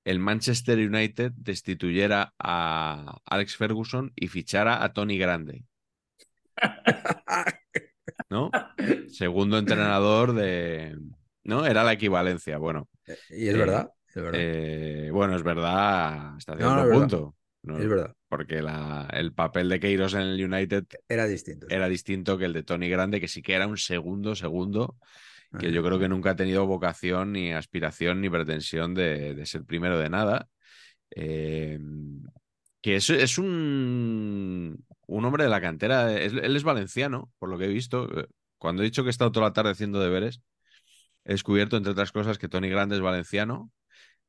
el 0.07 0.21
Manchester 0.21 0.79
United 0.79 1.33
destituyera 1.37 2.33
a 2.39 3.19
Alex 3.25 3.57
Ferguson 3.57 4.13
y 4.15 4.29
fichara 4.29 4.85
a 4.85 4.93
Tony 4.93 5.19
Grande. 5.19 5.65
¿No? 8.31 8.53
Segundo 9.09 9.59
entrenador 9.59 10.33
de. 10.33 10.97
¿No? 11.43 11.67
Era 11.67 11.83
la 11.83 11.95
equivalencia. 11.95 12.57
Bueno. 12.59 12.89
Y 13.31 13.49
es 13.49 13.59
verdad. 13.59 13.91
Eh, 14.33 15.11
bueno, 15.13 15.35
es 15.35 15.43
verdad 15.43 16.37
hasta 16.37 16.57
cierto 16.57 16.91
punto. 16.93 17.35
Es 17.65 17.89
verdad. 17.89 18.15
Porque 18.29 18.63
el 19.11 19.33
papel 19.33 19.69
de 19.69 19.81
Keiros 19.81 20.15
en 20.15 20.21
el 20.21 20.45
United 20.45 20.85
era 21.09 21.27
distinto. 21.27 21.67
Era 21.69 21.89
distinto 21.89 22.39
que 22.39 22.45
el 22.45 22.53
de 22.53 22.63
Tony 22.63 22.89
Grande, 22.89 23.21
que 23.21 23.27
sí 23.27 23.43
que 23.43 23.55
era 23.55 23.67
un 23.67 23.77
segundo, 23.77 24.37
segundo 24.37 24.99
que 25.59 25.73
yo 25.73 25.83
creo 25.83 25.99
que 25.99 26.09
nunca 26.09 26.31
ha 26.31 26.37
tenido 26.37 26.67
vocación, 26.67 27.33
ni 27.33 27.53
aspiración, 27.53 28.21
ni 28.21 28.31
pretensión 28.31 28.95
de, 28.95 29.45
ser 29.47 29.65
primero 29.65 29.99
de 29.99 30.11
nada. 30.11 30.49
Eh, 31.11 31.79
que 32.81 32.97
es, 32.97 33.11
es 33.11 33.39
un, 33.39 34.85
un, 35.07 35.25
hombre 35.25 35.45
de 35.45 35.51
la 35.51 35.61
cantera, 35.61 36.13
él 36.13 36.57
es 36.57 36.63
valenciano, 36.63 37.33
por 37.39 37.49
lo 37.49 37.59
que 37.59 37.65
he 37.65 37.69
visto. 37.69 38.09
Cuando 38.59 38.83
he 38.83 38.85
dicho 38.87 39.03
que 39.03 39.09
he 39.09 39.11
estado 39.11 39.33
toda 39.33 39.47
la 39.47 39.53
tarde 39.53 39.71
haciendo 39.71 40.01
deberes, 40.01 40.41
he 41.25 41.33
descubierto, 41.33 41.77
entre 41.77 41.93
otras 41.93 42.13
cosas, 42.13 42.39
que 42.39 42.49
Tony 42.49 42.69
Grande 42.69 42.97
es 42.97 43.03
valenciano, 43.03 43.73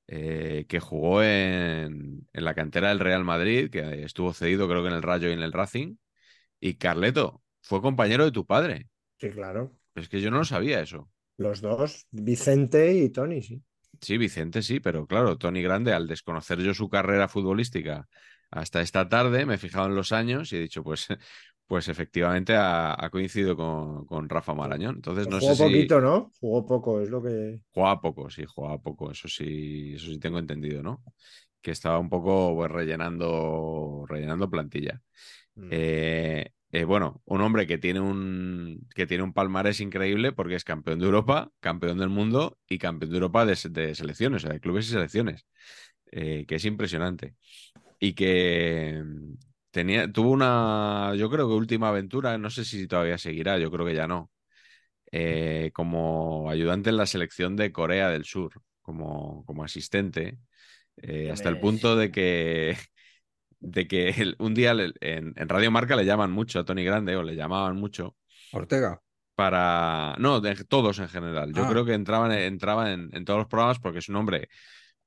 eh, 0.07 0.65
que 0.67 0.79
jugó 0.79 1.21
en, 1.21 2.27
en, 2.33 2.43
la 2.43 2.55
cantera 2.55 2.89
del 2.89 2.99
Real 2.99 3.23
Madrid, 3.23 3.69
que 3.69 4.03
estuvo 4.03 4.33
cedido 4.33 4.67
creo 4.67 4.81
que 4.81 4.89
en 4.89 4.95
el 4.95 5.03
Rayo 5.03 5.29
y 5.29 5.33
en 5.33 5.41
el 5.41 5.53
Racing. 5.53 5.97
Y 6.59 6.75
Carleto, 6.75 7.43
fue 7.61 7.81
compañero 7.81 8.25
de 8.25 8.31
tu 8.31 8.45
padre. 8.45 8.87
Sí, 9.19 9.29
claro. 9.29 9.73
Es 9.93 10.09
que 10.09 10.21
yo 10.21 10.31
no 10.31 10.37
lo 10.37 10.45
sabía 10.45 10.79
eso. 10.79 11.09
Los 11.37 11.61
dos, 11.61 12.07
Vicente 12.11 12.93
y 12.93 13.09
Tony, 13.09 13.41
sí. 13.41 13.61
Sí, 14.01 14.17
Vicente 14.17 14.61
sí, 14.61 14.79
pero 14.79 15.07
claro, 15.07 15.37
Tony 15.37 15.61
Grande, 15.61 15.93
al 15.93 16.07
desconocer 16.07 16.59
yo 16.59 16.73
su 16.73 16.89
carrera 16.89 17.27
futbolística 17.27 18.07
hasta 18.51 18.81
esta 18.81 19.09
tarde, 19.09 19.45
me 19.45 19.55
he 19.55 19.57
fijado 19.57 19.87
en 19.87 19.95
los 19.95 20.11
años 20.11 20.51
y 20.51 20.57
he 20.57 20.61
dicho, 20.61 20.83
pues, 20.83 21.07
pues 21.67 21.87
efectivamente 21.89 22.55
ha, 22.55 23.09
coincidido 23.11 23.55
con, 23.55 24.29
Rafa 24.29 24.53
Marañón. 24.53 24.95
Entonces 24.95 25.27
no 25.27 25.39
jugó 25.39 25.55
sé 25.55 25.63
poquito, 25.63 25.99
¿no? 25.99 26.31
Jugó 26.39 26.65
poco, 26.65 27.01
es 27.01 27.09
lo 27.09 27.21
que. 27.21 27.59
Jugaba 27.73 27.99
poco, 27.99 28.29
sí, 28.29 28.45
jugaba 28.45 28.81
poco. 28.81 29.11
Eso 29.11 29.27
sí, 29.27 29.93
eso 29.95 30.07
sí 30.07 30.19
tengo 30.19 30.39
entendido, 30.39 30.81
¿no? 30.81 31.03
Que 31.61 31.71
estaba 31.71 31.99
un 31.99 32.09
poco 32.09 32.55
pues, 32.55 32.71
rellenando, 32.71 34.05
rellenando 34.07 34.49
plantilla. 34.49 35.01
Mm. 35.55 35.69
Eh, 35.71 36.51
eh, 36.71 36.83
bueno, 36.83 37.21
un 37.25 37.41
hombre 37.41 37.65
que 37.65 37.77
tiene 37.77 38.01
un, 38.01 38.87
que 38.93 39.07
tiene 39.07 39.23
un 39.23 39.33
palmarés 39.33 39.79
increíble 39.79 40.33
porque 40.33 40.55
es 40.55 40.65
campeón 40.65 40.99
de 40.99 41.05
Europa, 41.05 41.51
campeón 41.61 41.97
del 41.97 42.09
mundo 42.09 42.57
y 42.67 42.77
campeón 42.77 43.11
de 43.11 43.17
Europa 43.17 43.45
de, 43.45 43.55
selecciones, 43.55 44.43
o 44.43 44.47
sea, 44.47 44.53
de 44.53 44.59
clubes 44.59 44.87
y 44.87 44.91
selecciones, 44.91 45.45
eh, 46.11 46.45
que 46.47 46.55
es 46.55 46.65
impresionante. 46.65 47.35
Y 47.99 48.13
que 48.13 49.01
mm, 49.03 49.33
tenía, 49.71 50.11
tuvo 50.11 50.31
una, 50.31 51.13
yo 51.15 51.29
creo 51.29 51.47
que 51.47 51.55
última 51.55 51.89
aventura, 51.89 52.37
no 52.37 52.49
sé 52.49 52.65
si 52.65 52.87
todavía 52.87 53.17
seguirá, 53.17 53.57
yo 53.59 53.71
creo 53.71 53.85
que 53.85 53.95
ya 53.95 54.07
no, 54.07 54.31
eh, 55.11 55.71
como 55.73 56.49
ayudante 56.49 56.89
en 56.89 56.97
la 56.97 57.05
selección 57.05 57.55
de 57.55 57.71
Corea 57.71 58.09
del 58.09 58.25
Sur, 58.25 58.61
como, 58.81 59.45
como 59.45 59.63
asistente, 59.63 60.37
hasta 61.31 61.49
el 61.49 61.59
punto 61.59 61.95
de 61.95 62.11
que 62.11 62.75
de 63.59 63.87
que 63.87 64.33
un 64.39 64.53
día 64.53 64.75
en, 65.01 65.33
Radio 65.35 65.71
Marca 65.71 65.95
le 65.95 66.05
llaman 66.05 66.31
mucho 66.31 66.59
a 66.59 66.65
Tony 66.65 66.83
Grande, 66.83 67.15
o 67.15 67.23
le 67.23 67.35
llamaban 67.35 67.75
mucho. 67.75 68.15
Ortega. 68.51 69.01
Para. 69.35 70.15
No, 70.19 70.41
de 70.41 70.55
todos 70.65 70.99
en 70.99 71.09
general. 71.09 71.53
Yo 71.53 71.65
ah. 71.65 71.69
creo 71.69 71.85
que 71.85 71.93
entraban, 71.93 72.31
entraba 72.31 72.91
en, 72.91 73.25
todos 73.25 73.39
los 73.39 73.47
programas 73.47 73.79
porque 73.79 73.99
es 73.99 74.09
un 74.09 74.15
hombre 74.15 74.49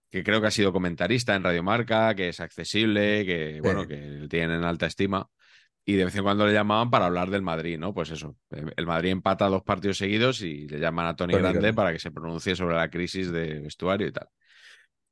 que 0.08 0.24
creo 0.24 0.40
que 0.40 0.48
ha 0.48 0.52
sido 0.52 0.72
comentarista 0.72 1.34
en 1.34 1.44
Radio 1.44 1.62
Marca, 1.62 2.14
que 2.14 2.28
es 2.28 2.40
accesible, 2.40 3.24
que, 3.24 3.60
bueno, 3.62 3.86
que 3.86 4.26
tienen 4.28 4.64
alta 4.64 4.86
estima. 4.86 5.28
Y 5.84 5.94
de 5.94 6.04
vez 6.04 6.14
en 6.14 6.22
cuando 6.22 6.46
le 6.46 6.52
llamaban 6.52 6.90
para 6.90 7.06
hablar 7.06 7.30
del 7.30 7.42
Madrid, 7.42 7.78
¿no? 7.78 7.94
Pues 7.94 8.10
eso. 8.10 8.36
El 8.50 8.86
Madrid 8.86 9.10
empata 9.10 9.48
dos 9.48 9.62
partidos 9.62 9.98
seguidos 9.98 10.42
y 10.42 10.68
le 10.68 10.78
llaman 10.78 11.06
a 11.06 11.16
Tony, 11.16 11.34
Grande 11.34 11.72
para 11.72 11.92
que 11.92 11.98
se 11.98 12.10
pronuncie 12.10 12.54
sobre 12.54 12.76
la 12.76 12.90
crisis 12.90 13.32
de 13.32 13.60
vestuario 13.60 14.08
y 14.08 14.12
tal. 14.12 14.28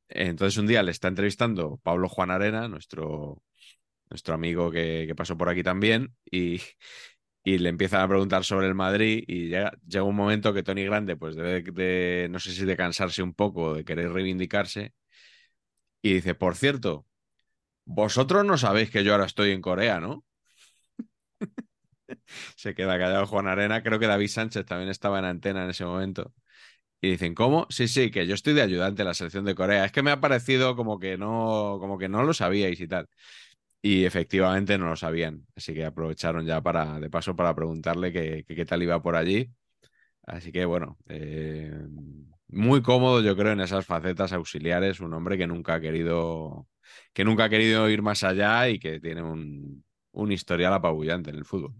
Entonces 0.08 0.58
un 0.58 0.66
día 0.66 0.82
le 0.82 0.90
está 0.90 1.08
entrevistando 1.08 1.78
Pablo 1.82 2.08
Juan 2.08 2.30
Arena, 2.30 2.68
nuestro, 2.68 3.42
nuestro 4.10 4.34
amigo 4.34 4.70
que, 4.70 5.12
pasó 5.16 5.36
por 5.36 5.48
aquí 5.48 5.62
también, 5.62 6.14
y, 6.30 6.60
le 7.44 7.68
empiezan 7.70 8.02
a 8.02 8.08
preguntar 8.08 8.44
sobre 8.44 8.66
el 8.66 8.74
Madrid 8.74 9.24
y 9.26 9.48
llega, 9.48 9.72
llega 9.86 10.04
un 10.04 10.16
momento 10.16 10.52
que 10.52 10.62
Tony 10.62 10.84
Grande 10.84 11.16
pues 11.16 11.34
debe 11.34 11.62
de, 11.62 12.28
no 12.30 12.38
sé 12.40 12.52
si 12.52 12.64
de 12.66 12.76
cansarse 12.76 13.22
un 13.22 13.32
poco, 13.34 13.74
de 13.74 13.84
querer 13.84 14.12
reivindicarse, 14.12 14.92
y 16.02 16.14
dice, 16.14 16.34
por 16.34 16.56
cierto, 16.56 17.06
vosotros 17.84 18.44
no 18.44 18.58
sabéis 18.58 18.90
que 18.90 19.04
yo 19.04 19.12
ahora 19.12 19.26
estoy 19.26 19.52
en 19.52 19.62
Corea, 19.62 20.00
¿no? 20.00 20.24
Se 22.56 22.74
queda 22.74 22.98
callado 22.98 23.26
Juan 23.26 23.46
Arena, 23.48 23.82
creo 23.82 23.98
que 23.98 24.06
David 24.06 24.28
Sánchez 24.28 24.66
también 24.66 24.90
estaba 24.90 25.18
en 25.18 25.24
antena 25.26 25.64
en 25.64 25.70
ese 25.70 25.84
momento. 25.84 26.34
Y 27.00 27.10
dicen, 27.12 27.34
¿cómo? 27.34 27.66
Sí, 27.70 27.86
sí, 27.88 28.10
que 28.10 28.26
yo 28.26 28.34
estoy 28.34 28.54
de 28.54 28.62
ayudante 28.62 29.02
en 29.02 29.08
la 29.08 29.14
selección 29.14 29.44
de 29.44 29.54
Corea. 29.54 29.84
Es 29.84 29.92
que 29.92 30.02
me 30.02 30.10
ha 30.10 30.20
parecido 30.20 30.74
como 30.76 30.98
que 30.98 31.16
no, 31.16 31.76
como 31.80 31.96
que 31.98 32.08
no 32.08 32.24
lo 32.24 32.34
sabíais 32.34 32.80
y 32.80 32.88
tal. 32.88 33.08
Y 33.82 34.04
efectivamente 34.04 34.78
no 34.78 34.88
lo 34.90 34.96
sabían. 34.96 35.46
Así 35.56 35.74
que 35.74 35.84
aprovecharon 35.86 36.46
ya 36.46 36.60
para, 36.62 37.00
de 37.00 37.10
paso, 37.10 37.36
para 37.36 37.54
preguntarle 37.54 38.12
qué 38.12 38.64
tal 38.66 38.82
iba 38.82 39.02
por 39.02 39.16
allí. 39.16 39.50
Así 40.26 40.52
que 40.52 40.64
bueno, 40.66 40.98
eh, 41.08 41.72
muy 42.48 42.82
cómodo, 42.82 43.22
yo 43.22 43.36
creo, 43.36 43.52
en 43.52 43.60
esas 43.60 43.86
facetas 43.86 44.32
auxiliares. 44.32 45.00
Un 45.00 45.14
hombre 45.14 45.38
que 45.38 45.46
nunca 45.46 45.74
ha 45.74 45.80
querido, 45.80 46.68
que 47.12 47.24
nunca 47.24 47.44
ha 47.44 47.48
querido 47.50 47.88
ir 47.90 48.02
más 48.02 48.24
allá 48.24 48.68
y 48.68 48.78
que 48.78 49.00
tiene 49.00 49.22
un, 49.22 49.84
un 50.12 50.32
historial 50.32 50.72
apabullante 50.74 51.30
en 51.30 51.36
el 51.36 51.44
fútbol. 51.44 51.74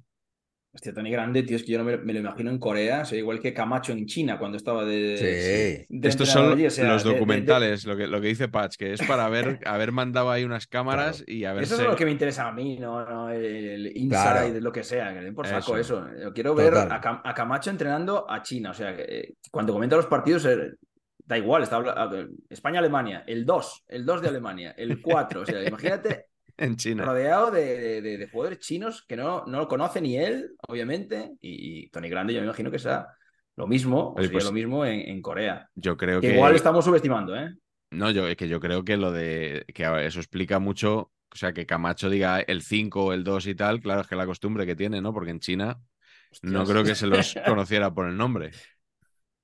Hostia, 0.79 0.95
Tony 0.95 1.11
Grande, 1.11 1.43
tío, 1.43 1.57
es 1.57 1.65
que 1.65 1.73
yo 1.73 1.79
no 1.79 1.83
me, 1.85 1.97
me 1.97 2.13
lo 2.13 2.21
imagino 2.21 2.51
en 2.53 2.59
Corea, 2.61 3.01
o 3.01 3.05
sea, 3.05 3.19
igual 3.19 3.41
que 3.41 3.53
Camacho 3.53 3.91
en 3.91 4.07
China 4.07 4.39
cuando 4.39 4.57
estaba 4.57 4.85
de. 4.85 5.17
Sí. 5.17 5.87
de 5.89 6.09
Estos 6.09 6.29
son 6.29 6.53
allí, 6.53 6.67
o 6.67 6.71
sea, 6.71 6.87
los 6.93 7.03
de- 7.03 7.09
de- 7.09 7.15
de- 7.15 7.19
documentales, 7.19 7.85
Lo, 7.85 7.97
que, 7.97 8.07
lo 8.07 8.21
que 8.21 8.29
dice 8.29 8.47
Patch, 8.47 8.77
que 8.77 8.93
es 8.93 9.03
para 9.03 9.25
haber, 9.25 9.59
haber 9.67 9.91
mandado 9.91 10.31
ahí 10.31 10.45
unas 10.45 10.69
cámaras 10.69 11.25
y 11.27 11.45
haberse... 11.47 11.75
Eso 11.75 11.83
es 11.83 11.89
lo 11.89 11.97
que 11.97 12.05
me 12.05 12.13
interesa 12.13 12.47
a 12.47 12.53
mí, 12.53 12.79
no, 12.79 13.05
no 13.05 13.29
el, 13.31 13.45
el 13.45 13.87
inside, 13.97 14.09
Claro. 14.09 14.61
lo 14.61 14.71
que 14.71 14.85
sea, 14.85 15.09
que 15.13 15.19
le 15.19 15.25
den 15.25 15.35
por 15.35 15.49
saco 15.49 15.77
Eso. 15.77 16.07
eso. 16.07 16.23
Yo 16.23 16.33
quiero 16.33 16.55
ver 16.55 16.73
a, 16.77 17.01
Cam- 17.01 17.23
a 17.25 17.35
Camacho 17.35 17.71
entrenando 17.71 18.31
a 18.31 18.41
China, 18.43 18.71
o 18.71 18.75
sea, 18.75 18.95
que, 18.95 19.03
eh, 19.03 19.35
cuando 19.51 19.73
comenta 19.73 19.97
los 19.97 20.07
partidos, 20.07 20.45
eh, 20.47 20.75
da 21.27 21.37
igual, 21.37 21.65
está 21.65 21.83
España-Alemania, 22.49 23.25
el 23.27 23.45
2, 23.45 23.85
el 23.89 24.07
2 24.07 24.23
de 24.23 24.29
Alemania, 24.29 24.75
el 24.77 25.01
4, 25.03 25.41
o 25.43 25.47
sea, 25.47 25.63
imagínate 25.67 26.27
en 26.59 26.77
China. 26.77 27.05
rodeado 27.07 27.51
de, 27.51 28.01
de- 28.03 28.29
jugadores 28.29 28.59
chinos 28.59 29.05
que 29.07 29.17
no, 29.17 29.45
no 29.47 29.59
lo 29.59 29.69
conoce 29.69 30.01
ni 30.01 30.17
él, 30.19 30.55
obviamente, 30.69 31.33
y, 31.41 31.85
y 31.85 31.91
Tony 31.91 32.09
Grande 32.09 32.35
yo 32.35 32.41
me 32.41 32.47
imagino 32.47 32.71
que 32.71 32.79
será 32.79 33.09
lo 33.57 33.67
mismo, 33.67 34.13
o 34.13 34.17
sería 34.17 34.33
pues- 34.33 34.45
lo 34.45 34.53
mismo 34.53 34.85
en, 34.85 35.01
en 35.01 35.23
Corea. 35.23 35.69
Yo 35.75 35.97
creo 35.97 36.21
Que 36.21 36.29
que... 36.29 36.35
igual 36.35 36.55
estamos 36.55 36.85
subestimando, 36.85 37.35
¿eh? 37.37 37.55
No, 37.91 38.11
yo, 38.11 38.29
es 38.29 38.37
que 38.37 38.49
yo 38.49 38.61
creo 38.61 38.85
que 38.85 38.97
lo 38.97 39.13
de... 39.13 39.65
que 39.75 39.89
ver, 39.89 40.05
eso 40.05 40.21
explica 40.21 40.59
mucho, 40.59 41.11
o 41.33 41.37
sea, 41.37 41.53
que 41.53 41.65
Camacho 41.67 42.11
diga 42.11 42.41
el 42.41 42.63
5 42.63 43.07
o 43.07 43.13
el 43.13 43.25
2 43.25 43.47
y 43.47 43.55
tal, 43.55 43.81
claro, 43.81 44.03
es 44.03 44.07
que 44.09 44.17
la 44.17 44.27
costumbre 44.27 44.67
que 44.67 44.77
tiene, 44.77 45.01
¿no? 45.01 45.13
Porque 45.15 45.31
en 45.31 45.41
China 45.41 45.81
no 46.43 46.65
creo 46.67 46.85
que 46.85 46.95
se 46.95 47.07
los 47.07 47.35
conociera 47.47 47.93
por 47.95 48.07
el 48.09 48.17
nombre. 48.17 48.51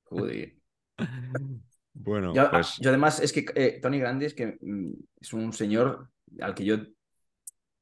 Joder. 0.04 0.54
Bueno, 1.94 2.34
Yo, 2.34 2.50
pues... 2.50 2.76
yo 2.80 2.90
además 2.90 3.20
es 3.20 3.32
que 3.32 3.46
eh, 3.54 3.78
Tony 3.80 3.98
Grande 3.98 4.26
es 4.26 4.34
que 4.34 4.58
mm, 4.60 4.92
es 5.20 5.32
un 5.32 5.52
señor 5.52 6.10
al 6.40 6.54
que 6.54 6.64
yo, 6.64 6.76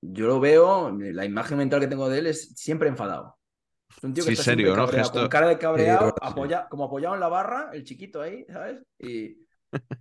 yo 0.02 0.28
lo 0.28 0.40
veo, 0.40 0.92
la 0.98 1.26
imagen 1.26 1.58
mental 1.58 1.80
que 1.80 1.88
tengo 1.88 2.10
de 2.10 2.20
él 2.20 2.28
es 2.28 2.50
siempre 2.56 2.88
enfadado. 2.90 3.38
Es 3.96 4.04
un 4.04 4.14
tío 4.14 4.24
que 4.24 4.30
Sí, 4.30 4.32
está 4.32 4.44
serio, 4.44 4.76
¿no? 4.76 4.86
Gesto- 4.88 5.20
con 5.20 5.28
cara 5.28 5.48
de 5.48 5.58
cabreado, 5.58 6.14
Sí, 6.14 6.22
apoya- 6.22 6.68
como 6.70 6.84
apoyado 6.86 7.14
en 7.14 7.20
la 7.20 7.28
barra, 7.28 7.70
el 7.72 7.84
chiquito 7.84 8.22
ahí, 8.22 8.44
¿sabes? 8.50 8.82
Y, 8.98 9.38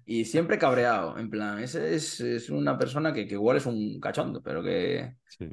y 0.05 0.25
siempre 0.25 0.59
cabreado, 0.59 1.17
en 1.19 1.29
plan, 1.29 1.59
ese 1.59 1.95
es, 1.95 2.19
es 2.21 2.49
una 2.49 2.77
persona 2.77 3.13
que, 3.13 3.27
que 3.27 3.35
igual 3.35 3.57
es 3.57 3.65
un 3.67 3.99
cachondo, 4.01 4.41
pero 4.43 4.63
que, 4.63 5.17
Sí. 5.27 5.47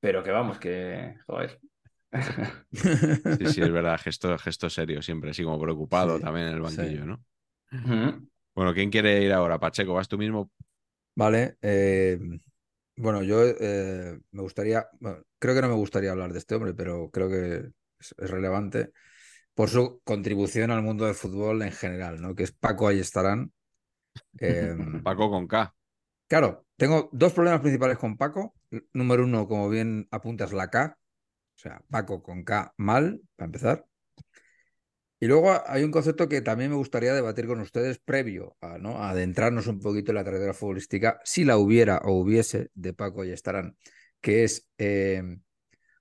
pero 0.00 0.22
que 0.24 0.30
vamos, 0.32 0.58
que, 0.58 1.16
joder. 1.26 1.60
Sí, 3.38 3.48
sí, 3.48 3.62
es 3.62 3.72
verdad, 3.72 3.98
gesto, 4.00 4.36
gesto 4.38 4.70
serio 4.70 5.02
siempre, 5.02 5.30
así 5.30 5.42
como 5.44 5.60
preocupado 5.60 6.18
Sí, 6.18 6.20
también 6.20 6.46
en 6.48 6.54
el 6.54 6.60
sí. 6.62 6.62
banquillo, 6.62 7.04
¿no? 7.06 7.24
Bueno, 8.54 8.72
¿quién 8.74 8.90
quiere 8.90 9.22
ir 9.22 9.32
ahora? 9.32 9.58
Pacheco, 9.60 9.94
¿vas 9.94 10.08
tú 10.08 10.18
mismo? 10.18 10.50
Vale. 11.16 11.58
eh, 11.62 12.18
bueno, 12.96 13.22
yo 13.22 13.42
eh, 13.44 14.18
me 14.30 14.42
gustaría, 14.42 14.86
bueno, 15.00 15.22
creo 15.38 15.54
que 15.54 15.62
no 15.62 15.68
me 15.68 15.74
gustaría 15.74 16.12
hablar 16.12 16.32
de 16.32 16.38
este 16.38 16.54
hombre, 16.54 16.74
pero 16.74 17.10
creo 17.10 17.28
que 17.28 17.70
es, 17.98 18.14
es 18.18 18.30
relevante 18.30 18.92
por 19.54 19.68
su 19.68 20.00
contribución 20.04 20.70
al 20.70 20.82
mundo 20.82 21.04
del 21.04 21.14
fútbol 21.14 21.62
en 21.62 21.72
general, 21.72 22.20
¿no? 22.20 22.34
Que 22.34 22.42
es 22.42 22.52
Paco 22.52 22.88
Ayestarán. 22.88 23.52
Eh, 24.38 24.74
Paco 25.04 25.30
con 25.30 25.46
K. 25.46 25.74
Claro, 26.26 26.66
tengo 26.76 27.08
dos 27.12 27.32
problemas 27.32 27.60
principales 27.60 27.98
con 27.98 28.16
Paco. 28.16 28.54
Número 28.92 29.24
uno, 29.24 29.46
como 29.46 29.68
bien 29.68 30.08
apuntas, 30.10 30.52
la 30.52 30.70
K. 30.70 30.96
O 30.98 31.58
sea, 31.58 31.80
Paco 31.88 32.22
con 32.22 32.42
K 32.42 32.74
mal, 32.76 33.20
para 33.36 33.46
empezar. 33.46 33.86
Y 35.24 35.26
luego 35.26 35.58
hay 35.66 35.82
un 35.84 35.90
concepto 35.90 36.28
que 36.28 36.42
también 36.42 36.68
me 36.68 36.76
gustaría 36.76 37.14
debatir 37.14 37.46
con 37.46 37.58
ustedes 37.58 37.98
previo 37.98 38.58
a, 38.60 38.76
¿no? 38.76 38.98
a 38.98 39.08
adentrarnos 39.08 39.66
un 39.68 39.80
poquito 39.80 40.10
en 40.12 40.16
la 40.16 40.22
trayectoria 40.22 40.52
futbolística, 40.52 41.18
si 41.24 41.46
la 41.46 41.56
hubiera 41.56 41.96
o 42.04 42.12
hubiese 42.12 42.68
de 42.74 42.92
Paco 42.92 43.24
y 43.24 43.30
estarán, 43.30 43.74
que 44.20 44.44
es, 44.44 44.68
eh, 44.76 45.22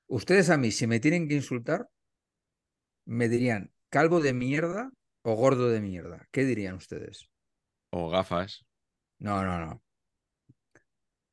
ustedes 0.08 0.50
a 0.50 0.58
mí, 0.58 0.72
si 0.72 0.88
me 0.88 1.00
tienen 1.00 1.30
que 1.30 1.36
insultar, 1.36 1.88
me 3.06 3.30
dirían 3.30 3.72
calvo 3.90 4.20
de 4.20 4.34
mierda 4.34 4.92
o 5.22 5.36
gordo 5.36 5.70
de 5.70 5.80
mierda. 5.80 6.28
¿Qué 6.32 6.44
dirían 6.44 6.76
ustedes? 6.76 7.30
O 7.92 8.10
gafas. 8.10 8.66
No, 9.20 9.42
no, 9.46 9.58
no. 9.66 9.72
O 9.74 9.82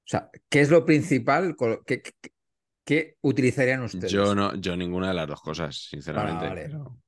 sea, 0.05 0.31
¿qué 0.49 0.61
es 0.61 0.71
lo 0.71 0.85
principal? 0.85 1.57
¿Qué, 1.87 2.03
qué- 2.03 2.13
qué 2.85 3.17
utilizarían 3.23 3.83
ustedes? 3.83 4.13
Yo 4.13 4.35
no, 4.35 4.55
yo 4.57 4.77
ninguna 4.77 5.09
de 5.09 5.15
las 5.15 5.27
dos 5.29 5.41
cosas, 5.41 5.89
sinceramente. 5.91 6.47
Vale, 6.47 6.69
vale. 6.69 7.01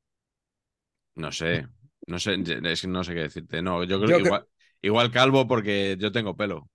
No 1.14 1.30
sé, 1.32 1.66
no 2.06 2.18
sé, 2.18 2.36
es 2.64 2.82
que 2.82 2.88
no 2.88 3.04
sé 3.04 3.14
qué 3.14 3.20
decirte. 3.20 3.62
No, 3.62 3.84
yo 3.84 4.00
creo 4.00 4.10
Yo 4.10 4.16
que 4.18 4.22
igual, 4.24 4.46
igual 4.80 5.12
calvo 5.12 5.46
porque 5.46 5.96
yo 5.98 6.12
tengo 6.12 6.36
pelo. 6.36 6.68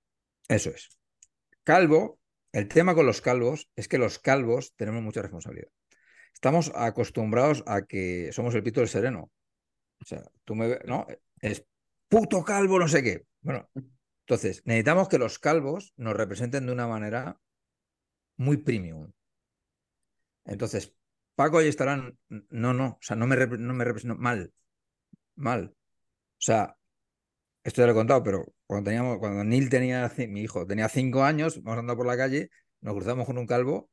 Eso 0.48 0.70
es. 0.70 0.90
Calvo, 1.64 2.20
el 2.52 2.68
tema 2.68 2.96
con 2.96 3.06
los 3.06 3.22
calvos 3.22 3.70
es 3.76 3.88
que 3.88 3.98
los 3.98 4.20
calvos 4.20 4.74
tenemos 4.76 5.02
mucha 5.02 5.22
responsabilidad. 5.22 5.70
Estamos 6.34 6.72
acostumbrados 6.76 7.64
a 7.66 7.82
que 7.82 8.32
somos 8.32 8.54
el 8.56 8.64
pito 8.64 8.80
del 8.80 8.90
sereno. 8.90 9.32
O 10.00 10.06
sea, 10.06 10.24
tú 10.46 10.56
me 10.56 10.68
ves, 10.68 10.80
¿no? 10.86 11.08
Es 11.42 11.66
puto 12.08 12.44
calvo, 12.44 12.80
no 12.80 12.88
sé 12.88 13.04
qué. 13.04 13.26
Bueno, 13.42 13.70
entonces 14.22 14.62
necesitamos 14.66 15.10
que 15.10 15.18
los 15.18 15.40
calvos 15.40 15.94
nos 15.98 16.16
representen 16.16 16.66
de 16.66 16.72
una 16.72 16.88
manera 16.88 17.40
muy 18.38 18.58
premium. 18.58 19.12
Entonces, 20.46 20.94
Paco 21.38 21.64
y 21.64 21.70
estarán, 21.70 22.20
no, 22.52 22.74
no, 22.74 22.88
o 22.88 23.00
sea, 23.02 23.16
no 23.18 23.28
me, 23.28 23.38
no 23.38 23.76
me 23.76 23.86
representan 23.86 24.20
mal, 24.22 24.54
mal. 25.36 25.74
O 25.74 25.76
sea, 26.40 26.78
esto 27.64 27.82
ya 27.82 27.88
lo 27.88 27.94
he 27.94 27.96
contado, 27.96 28.24
pero 28.24 28.46
cuando 28.68 28.86
teníamos, 28.90 29.20
cuando 29.20 29.44
Neil 29.44 29.70
tenía, 29.70 30.12
mi 30.30 30.42
hijo 30.42 30.66
tenía 30.68 30.90
cinco 30.90 31.24
años, 31.24 31.62
vamos 31.64 31.80
andando 31.80 31.98
por 31.98 32.08
la 32.08 32.18
calle, 32.18 32.50
nos 32.82 32.96
cruzamos 32.96 33.26
con 33.28 33.38
un 33.38 33.48
calvo 33.48 33.90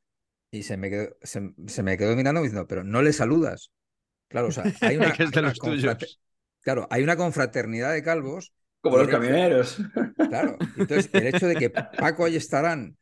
y 0.51 0.63
se 0.63 0.77
me 0.77 0.89
quedó, 0.89 1.15
se, 1.21 1.53
se 1.67 1.83
me 1.83 1.97
quedó 1.97 2.15
mirando 2.15 2.41
diciendo, 2.41 2.67
pero 2.67 2.83
no 2.83 3.01
le 3.01 3.13
saludas. 3.13 3.71
Claro, 4.29 4.49
o 4.49 4.51
sea, 4.51 4.65
hay 4.81 4.97
una, 4.97 5.13
que 5.13 5.23
es 5.23 5.31
de 5.31 5.39
hay 5.39 5.43
una 5.43 5.49
los 5.49 5.59
tuyos. 5.59 5.97
confrate- 5.97 6.17
claro, 6.61 6.87
hay 6.91 7.03
una 7.03 7.17
confraternidad 7.17 7.93
de 7.93 8.03
calvos. 8.03 8.53
Como 8.81 8.97
los 8.97 9.07
camioneros. 9.07 9.79
Claro, 10.29 10.57
entonces 10.75 11.09
el 11.13 11.27
hecho 11.27 11.47
de 11.47 11.57
que 11.57 11.69
Paco 11.97 12.25
ahí 12.25 12.35
estarán, 12.35 12.97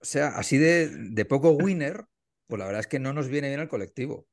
o 0.00 0.04
sea, 0.04 0.28
así 0.28 0.58
de, 0.58 0.88
de 0.88 1.24
poco 1.24 1.50
winner, 1.52 2.04
pues 2.46 2.58
la 2.58 2.66
verdad 2.66 2.80
es 2.80 2.86
que 2.86 2.98
no 3.00 3.12
nos 3.12 3.28
viene 3.28 3.48
bien 3.48 3.60
al 3.60 3.68
colectivo. 3.68 4.26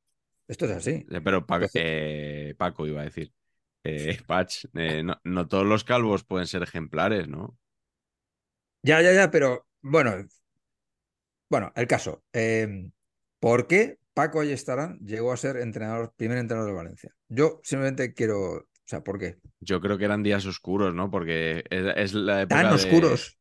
Esto 0.48 0.66
es 0.66 0.72
así. 0.72 1.06
Pero 1.24 1.46
eh, 1.74 2.54
Paco 2.58 2.86
iba 2.86 3.00
a 3.00 3.04
decir. 3.04 3.32
Eh, 3.84 4.18
Patch, 4.26 4.66
eh, 4.74 5.02
no, 5.02 5.20
no 5.24 5.46
todos 5.48 5.66
los 5.66 5.84
calvos 5.84 6.24
pueden 6.24 6.46
ser 6.46 6.62
ejemplares, 6.62 7.28
¿no? 7.28 7.58
Ya, 8.82 9.00
ya, 9.02 9.12
ya, 9.12 9.30
pero 9.30 9.66
bueno, 9.82 10.12
bueno, 11.48 11.72
el 11.76 11.86
caso. 11.86 12.24
eh, 12.32 12.90
¿por 13.40 13.66
qué 13.66 13.98
Paco 14.14 14.40
Ayestarán 14.40 14.98
llegó 15.00 15.32
a 15.32 15.36
ser 15.36 15.56
entrenador, 15.58 16.12
primer 16.16 16.38
entrenador 16.38 16.70
de 16.72 16.76
Valencia? 16.76 17.14
Yo 17.28 17.60
simplemente 17.62 18.14
quiero, 18.14 18.38
o 18.56 18.66
sea, 18.86 19.02
¿por 19.02 19.18
qué? 19.18 19.38
Yo 19.60 19.80
creo 19.80 19.98
que 19.98 20.04
eran 20.04 20.22
días 20.22 20.46
oscuros, 20.46 20.94
¿no? 20.94 21.10
Porque 21.10 21.64
es, 21.70 21.86
es 21.96 22.14
la 22.14 22.42
época 22.42 22.58
Tan 22.58 22.66
de- 22.72 22.74
oscuros. 22.78 23.38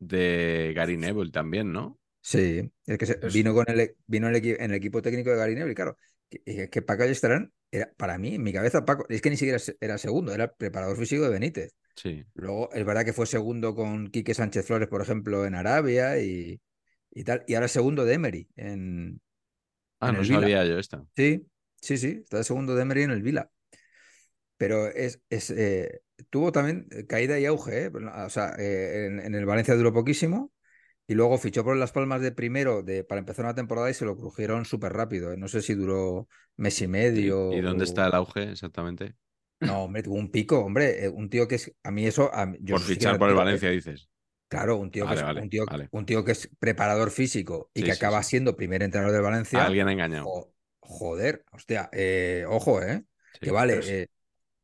de 0.00 0.72
Gary 0.76 0.96
Neville 0.98 1.32
también, 1.32 1.72
¿no? 1.72 1.98
Sí, 2.28 2.72
es 2.86 2.98
que 2.98 3.06
se- 3.06 3.20
Es- 3.22 3.32
vino 3.32 3.54
con 3.54 3.66
el, 3.68 3.94
vino 4.08 4.28
el 4.28 4.34
en 4.34 4.70
el 4.72 4.74
equipo 4.74 5.00
técnico 5.00 5.30
de 5.30 5.36
Gary 5.36 5.54
Neville, 5.54 5.76
claro. 5.76 5.96
Que, 6.28 6.68
que- 6.68 6.82
Paco 6.82 7.04
Ayestarán 7.04 7.52
era, 7.70 7.92
para 7.96 8.18
mí, 8.18 8.34
en 8.34 8.42
mi 8.42 8.52
cabeza, 8.52 8.84
Paco, 8.84 9.06
es 9.08 9.22
que 9.22 9.30
ni 9.30 9.36
siquiera 9.36 9.62
era 9.80 9.96
segundo, 9.96 10.34
era 10.34 10.52
preparador 10.52 10.96
físico 10.96 11.22
de 11.22 11.28
Benítez. 11.30 11.76
Sí. 11.94 12.24
Luego, 12.34 12.68
es 12.72 12.84
verdad 12.84 13.04
que 13.04 13.12
fue 13.12 13.26
segundo 13.26 13.76
con 13.76 14.08
Quique 14.10 14.34
Sánchez 14.34 14.66
Flores, 14.66 14.88
por 14.88 15.02
ejemplo, 15.02 15.46
en 15.46 15.54
Arabia 15.54 16.18
y, 16.20 16.60
y 17.12 17.22
tal. 17.22 17.44
Y 17.46 17.54
ahora 17.54 17.66
es 17.66 17.72
segundo 17.72 18.04
de 18.04 18.14
Emery 18.14 18.48
en, 18.56 19.20
Ah, 20.00 20.08
en 20.08 20.14
no 20.16 20.22
Vila. 20.22 20.40
sabía 20.40 20.64
yo 20.64 20.80
esta. 20.80 21.04
Sí, 21.14 21.46
sí, 21.80 21.96
sí, 21.96 22.22
está 22.24 22.38
de 22.38 22.44
segundo 22.44 22.74
de 22.74 22.82
Emery 22.82 23.02
en 23.04 23.12
el 23.12 23.22
Vila. 23.22 23.52
Pero 24.56 24.88
es, 24.88 25.20
es, 25.30 25.50
eh, 25.50 26.00
tuvo 26.28 26.50
también 26.50 26.88
caída 27.08 27.38
y 27.38 27.46
auge, 27.46 27.84
¿eh? 27.84 27.90
O 28.24 28.30
sea, 28.30 28.56
eh, 28.58 29.06
en, 29.06 29.20
en 29.20 29.34
el 29.36 29.46
Valencia 29.46 29.76
duró 29.76 29.92
poquísimo 29.92 30.50
y 31.06 31.14
luego 31.14 31.38
fichó 31.38 31.64
por 31.64 31.76
Las 31.76 31.92
Palmas 31.92 32.20
de 32.20 32.32
primero 32.32 32.82
de, 32.82 33.04
para 33.04 33.18
empezar 33.20 33.44
una 33.44 33.54
temporada 33.54 33.90
y 33.90 33.94
se 33.94 34.04
lo 34.04 34.16
crujieron 34.16 34.64
súper 34.64 34.92
rápido. 34.92 35.32
¿eh? 35.32 35.36
No 35.36 35.48
sé 35.48 35.62
si 35.62 35.74
duró 35.74 36.28
mes 36.56 36.80
y 36.82 36.88
¿Y, 37.12 37.18
medio. 37.18 37.36
y 37.48 37.60
dónde 37.60 37.84
o- 37.84 37.84
está 37.84 38.06
el 38.06 38.14
auge 38.14 38.50
exactamente? 38.52 39.16
No, 39.60 39.84
hombre, 39.84 40.02
tuvo 40.02 40.16
un 40.16 40.30
pico, 40.30 40.60
hombre. 40.60 41.04
eh, 41.06 41.08
Un 41.08 41.28
tío 41.30 41.48
que 41.48 41.56
es. 41.56 41.74
A 41.82 41.90
mí 41.90 42.06
eso. 42.06 42.32
a 42.34 42.46
mí- 42.46 42.58
yo 42.60 42.74
Por 42.74 42.80
sí 42.80 42.92
fichar 42.94 43.18
por 43.18 43.28
el 43.28 43.34
admiro, 43.34 43.48
¿eh? 43.50 43.60
Valencia, 43.60 43.70
dices. 43.70 44.08
Claro, 44.48 44.76
un 44.78 44.90
tío, 44.90 45.06
Vale, 45.06 45.08
que 45.08 45.14
es, 45.16 45.24
vale, 45.24 45.40
un, 45.40 45.50
tío, 45.50 45.66
vale. 45.66 45.90
un 45.90 46.06
tío 46.06 46.24
que 46.24 46.32
es 46.32 46.50
preparador 46.58 47.10
físico 47.10 47.70
y 47.74 47.82
Sí, 47.82 47.86
que 47.86 47.92
sí, 47.92 47.98
acaba 47.98 48.22
sí. 48.22 48.24
siendo 48.24 48.56
primer 48.56 48.82
entrenador 48.82 49.14
del 49.14 49.22
Valencia. 49.24 49.64
Alguien 49.66 49.88
ha 49.88 49.92
engañado. 49.92 50.24
jo- 50.24 50.54
joder, 50.80 51.44
hostia, 51.52 51.88
eh, 51.92 52.44
ojo, 52.48 52.82
¿eh? 52.82 53.04
Sí, 53.32 53.40
que 53.40 53.50
vale, 53.52 54.02
eh, 54.02 54.08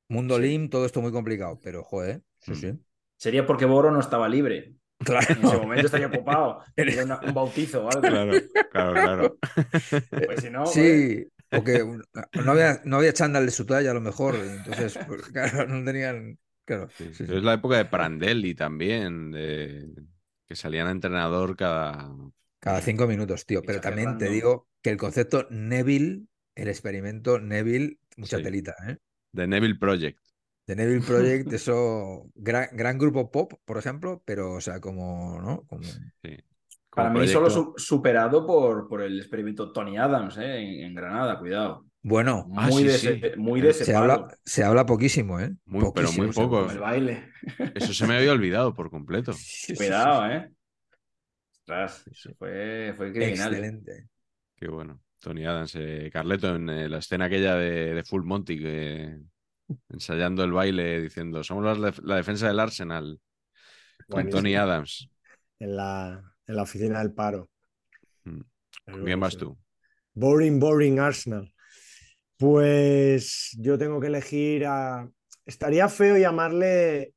Mundo 0.09 0.37
Sí. 0.37 0.43
Lim, 0.43 0.71
todo 0.71 0.87
esto 0.87 1.03
muy 1.03 1.13
complicado, 1.13 1.61
pero 1.63 1.85
joder, 1.85 2.23
sí, 2.41 2.53
Mm. 2.53 2.57
sí. 2.57 2.81
Sería 3.17 3.47
porque 3.47 3.65
Boro 3.67 3.91
no 3.91 4.01
estaba 4.01 4.29
libre. 4.29 4.77
Claro. 5.05 5.27
En 5.35 5.45
ese 5.45 5.57
momento 5.57 5.87
estaría 5.87 6.11
popado. 6.11 6.63
Era 6.77 7.05
una- 7.05 7.21
un 7.21 7.35
bautizo 7.35 7.85
o 7.85 7.91
algo. 7.91 8.01
Claro, 8.03 8.33
claro, 8.71 8.93
claro. 8.93 9.39
Pues 10.27 10.41
si 10.41 10.51
no. 10.51 10.67
Sí, 10.67 11.27
porque 11.49 11.83
un- 11.83 12.03
no 12.45 12.53
había, 12.53 12.81
no 12.85 12.97
había 12.99 13.13
chándal 13.13 13.45
de 13.47 13.53
su 13.53 13.67
talla 13.67 13.91
a 13.91 13.95
lo 13.95 14.01
mejor, 14.01 14.37
entonces, 14.37 14.99
pues, 15.07 15.23
claro, 15.33 15.67
no 15.67 15.85
tenían. 15.85 16.39
Claro, 16.65 16.89
Sí, 16.97 17.13
sí, 17.13 17.25
pero 17.27 17.39
Es 17.39 17.45
la 17.45 17.55
época 17.55 17.77
de 17.77 17.85
Prandelli 17.87 18.55
también, 18.55 19.33
de... 19.33 19.89
que 20.49 20.55
salían 20.55 20.87
a 20.87 20.93
entrenador 20.93 21.57
cada, 21.57 22.09
Cada 22.61 22.81
cinco 22.81 23.07
minutos, 23.07 23.45
tío. 23.47 23.63
Pero 23.63 23.81
también 23.81 24.17
te 24.19 24.29
digo 24.29 24.69
que 24.81 24.91
el 24.91 24.97
concepto 24.97 25.47
Neville, 25.51 26.27
el 26.55 26.69
experimento 26.69 27.41
Neville, 27.41 27.99
mucha 28.17 28.41
telita, 28.41 28.75
¿eh? 28.89 28.99
The 29.35 29.47
Neville 29.47 29.75
Project. 29.79 30.19
The 30.65 30.77
Neville 30.77 31.05
Project, 31.05 31.53
eso, 31.53 32.31
gran, 32.35 32.69
gran, 32.73 32.99
grupo 32.99 33.31
pop, 33.31 33.55
por 33.65 33.79
ejemplo, 33.79 34.23
pero, 34.25 34.55
o 34.55 34.61
sea, 34.61 34.81
como, 34.81 35.41
¿no? 35.41 35.65
Como... 35.67 35.83
Sí. 35.83 36.37
Para 36.95 37.11
mí 37.11 37.27
solo 37.27 37.75
superado 37.77 38.47
por, 38.47 38.87
por 38.87 39.01
el 39.01 39.19
experimento 39.19 39.73
Tony 39.73 39.97
Adams 39.97 40.37
¿eh? 40.37 40.85
en, 40.85 40.95
Granada, 40.95 41.39
cuidado. 41.39 41.87
Bueno, 42.03 42.45
muy, 42.49 42.89
ah, 42.89 42.97
de, 42.97 43.35
muy 43.37 43.61
de 43.61 43.73
se 43.73 43.95
habla, 43.95 44.29
se 44.45 44.63
habla 44.63 44.85
poquísimo, 44.85 45.41
¿eh? 45.41 45.55
Muy, 45.65 45.85
pero 45.95 46.13
muy 46.13 46.29
poco. 46.29 46.71
El 46.71 46.81
baile. 46.81 47.31
Eso 47.75 47.95
se 47.95 48.07
me 48.07 48.17
había 48.19 48.33
olvidado 48.33 48.75
por 48.75 48.91
completo. 48.91 49.33
Cuidado, 49.77 50.31
¿eh? 50.31 50.53
Ostras, 51.53 52.05
fue, 52.39 52.93
fue 52.97 53.13
criminal. 53.13 53.55
Excelente. 53.55 54.09
Qué 54.57 54.69
bueno. 54.69 55.01
Tony 55.23 55.47
Adams, 55.47 55.77
eh, 55.77 56.11
Carleto, 56.13 56.57
en 56.57 56.69
eh, 56.69 56.89
la 56.89 56.99
escena 56.99 57.27
aquella 57.27 57.55
de, 57.55 58.03
Full 58.05 58.25
Monty, 58.25 58.59
ensayando 59.89 60.45
el 60.45 60.53
baile, 60.53 61.01
diciendo, 61.01 61.43
somos 61.43 61.79
la, 61.79 62.17
defensa 62.17 62.49
del 62.49 62.61
Arsenal, 62.61 63.21
con 64.09 64.29
Tony 64.29 64.55
Adams. 64.55 65.09
En 65.59 65.77
la, 65.77 66.35
en 66.47 66.57
la 66.57 66.63
oficina 66.63 66.99
del 67.01 67.13
paro. 67.13 67.49
Mm. 68.25 69.05
Bien 69.05 69.21
vas 69.21 69.37
tú. 69.37 69.57
Boring, 70.15 70.59
boring 70.59 70.99
Arsenal. 70.99 71.53
Pues 72.37 73.57
yo 73.59 73.79
tengo 73.79 74.01
que 74.01 74.09
elegir 74.09 74.67
a... 74.67 75.09
Estaría 75.47 75.89
feo 75.89 76.17
llamarle 76.17 77.15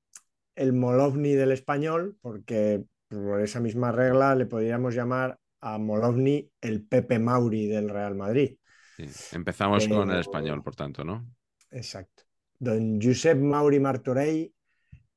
el 0.55 0.73
Molovni 0.73 1.33
del 1.33 1.51
español, 1.51 2.17
porque 2.21 2.83
por 3.09 3.41
esa 3.41 3.59
misma 3.59 3.91
regla 3.91 4.35
le 4.35 4.45
podríamos 4.45 4.95
llamar 4.95 5.39
a 5.61 5.77
Molovni 5.77 6.49
el 6.61 6.85
Pepe 6.85 7.19
Mauri 7.19 7.67
del 7.67 7.89
Real 7.89 8.15
Madrid. 8.15 8.57
Empezamos 9.31 9.87
con 9.87 10.09
el 10.11 10.19
español, 10.19 10.63
por 10.63 10.75
tanto, 10.75 11.03
¿no? 11.03 11.27
Exacto. 11.71 12.23
Don 12.59 12.99
Josep 13.01 13.37
Mauri 13.37 13.79
Martorell 13.79 14.53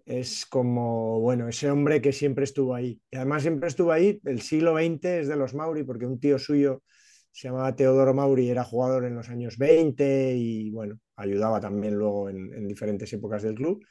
es 0.05 0.47
como, 0.47 1.21
bueno, 1.21 1.49
ese 1.49 1.71
hombre 1.71 2.01
que 2.01 2.13
siempre 2.13 2.45
estuvo 2.45 2.75
ahí. 2.75 3.01
Y 3.11 3.17
además 3.17 3.43
siempre 3.43 3.69
estuvo 3.69 3.93
ahí, 3.93 4.21
el 4.25 4.41
siglo 4.41 4.75
XX 4.75 5.05
es 5.05 5.29
de 5.29 5.37
los 5.37 5.55
Mauri, 5.55 5.85
porque 5.85 6.07
un 6.07 6.19
tío 6.19 6.39
suyo 6.39 6.83
se 7.31 7.49
llamaba 7.49 7.77
Teodoro 7.77 8.15
Mauri, 8.15 8.49
era 8.49 8.65
jugador 8.65 9.05
en 9.05 9.15
los 9.15 9.29
años 9.29 9.59
20 9.59 10.35
y, 10.35 10.71
bueno, 10.71 10.99
ayudaba 11.17 11.61
también 11.61 11.95
luego 11.95 12.31
en, 12.31 12.53
en 12.55 12.67
diferentes 12.67 13.13
épocas 13.13 13.43
del 13.43 13.55
club. 13.55 13.85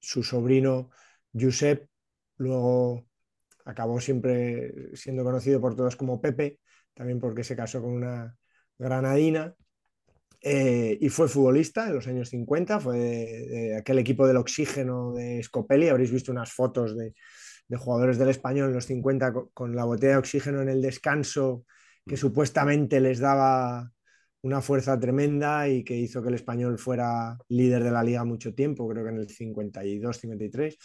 Su 0.00 0.22
sobrino 0.22 0.90
Josep 1.32 1.86
luego 2.38 3.06
acabó 3.64 4.00
siempre 4.00 4.96
siendo 4.96 5.24
conocido 5.24 5.60
por 5.60 5.76
todos 5.76 5.96
como 5.96 6.20
Pepe, 6.20 6.58
también 6.94 7.20
porque 7.20 7.44
se 7.44 7.54
casó 7.54 7.80
con 7.82 7.92
una 7.92 8.36
granadina. 8.78 9.54
Eh, 10.42 10.96
y 11.00 11.08
fue 11.10 11.28
futbolista 11.28 11.86
en 11.86 11.94
los 11.94 12.06
años 12.06 12.30
50, 12.30 12.80
fue 12.80 12.98
de, 12.98 13.76
aquel 13.76 13.98
equipo 13.98 14.26
del 14.26 14.38
oxígeno 14.38 15.12
de 15.12 15.42
Scopelli, 15.42 15.88
habréis 15.88 16.10
visto 16.10 16.32
unas 16.32 16.52
fotos 16.52 16.96
de, 16.96 17.14
jugadores 17.76 18.18
del 18.18 18.30
español 18.30 18.68
en 18.68 18.74
los 18.74 18.86
50 18.86 19.32
con, 19.52 19.76
la 19.76 19.84
botella 19.84 20.12
de 20.12 20.18
oxígeno 20.18 20.62
en 20.62 20.70
el 20.70 20.82
descanso, 20.82 21.64
que 22.06 22.16
supuestamente 22.16 23.00
les 23.00 23.18
daba 23.18 23.92
una 24.42 24.62
fuerza 24.62 24.98
tremenda 24.98 25.68
y 25.68 25.84
que 25.84 25.94
hizo 25.94 26.22
que 26.22 26.28
el 26.28 26.34
español 26.34 26.78
fuera 26.78 27.36
líder 27.48 27.84
de 27.84 27.90
la 27.90 28.02
liga 28.02 28.24
mucho 28.24 28.54
tiempo, 28.54 28.88
creo 28.88 29.04
que 29.04 29.10
en 29.10 29.18
el 29.18 29.28
52-53. 29.28 30.76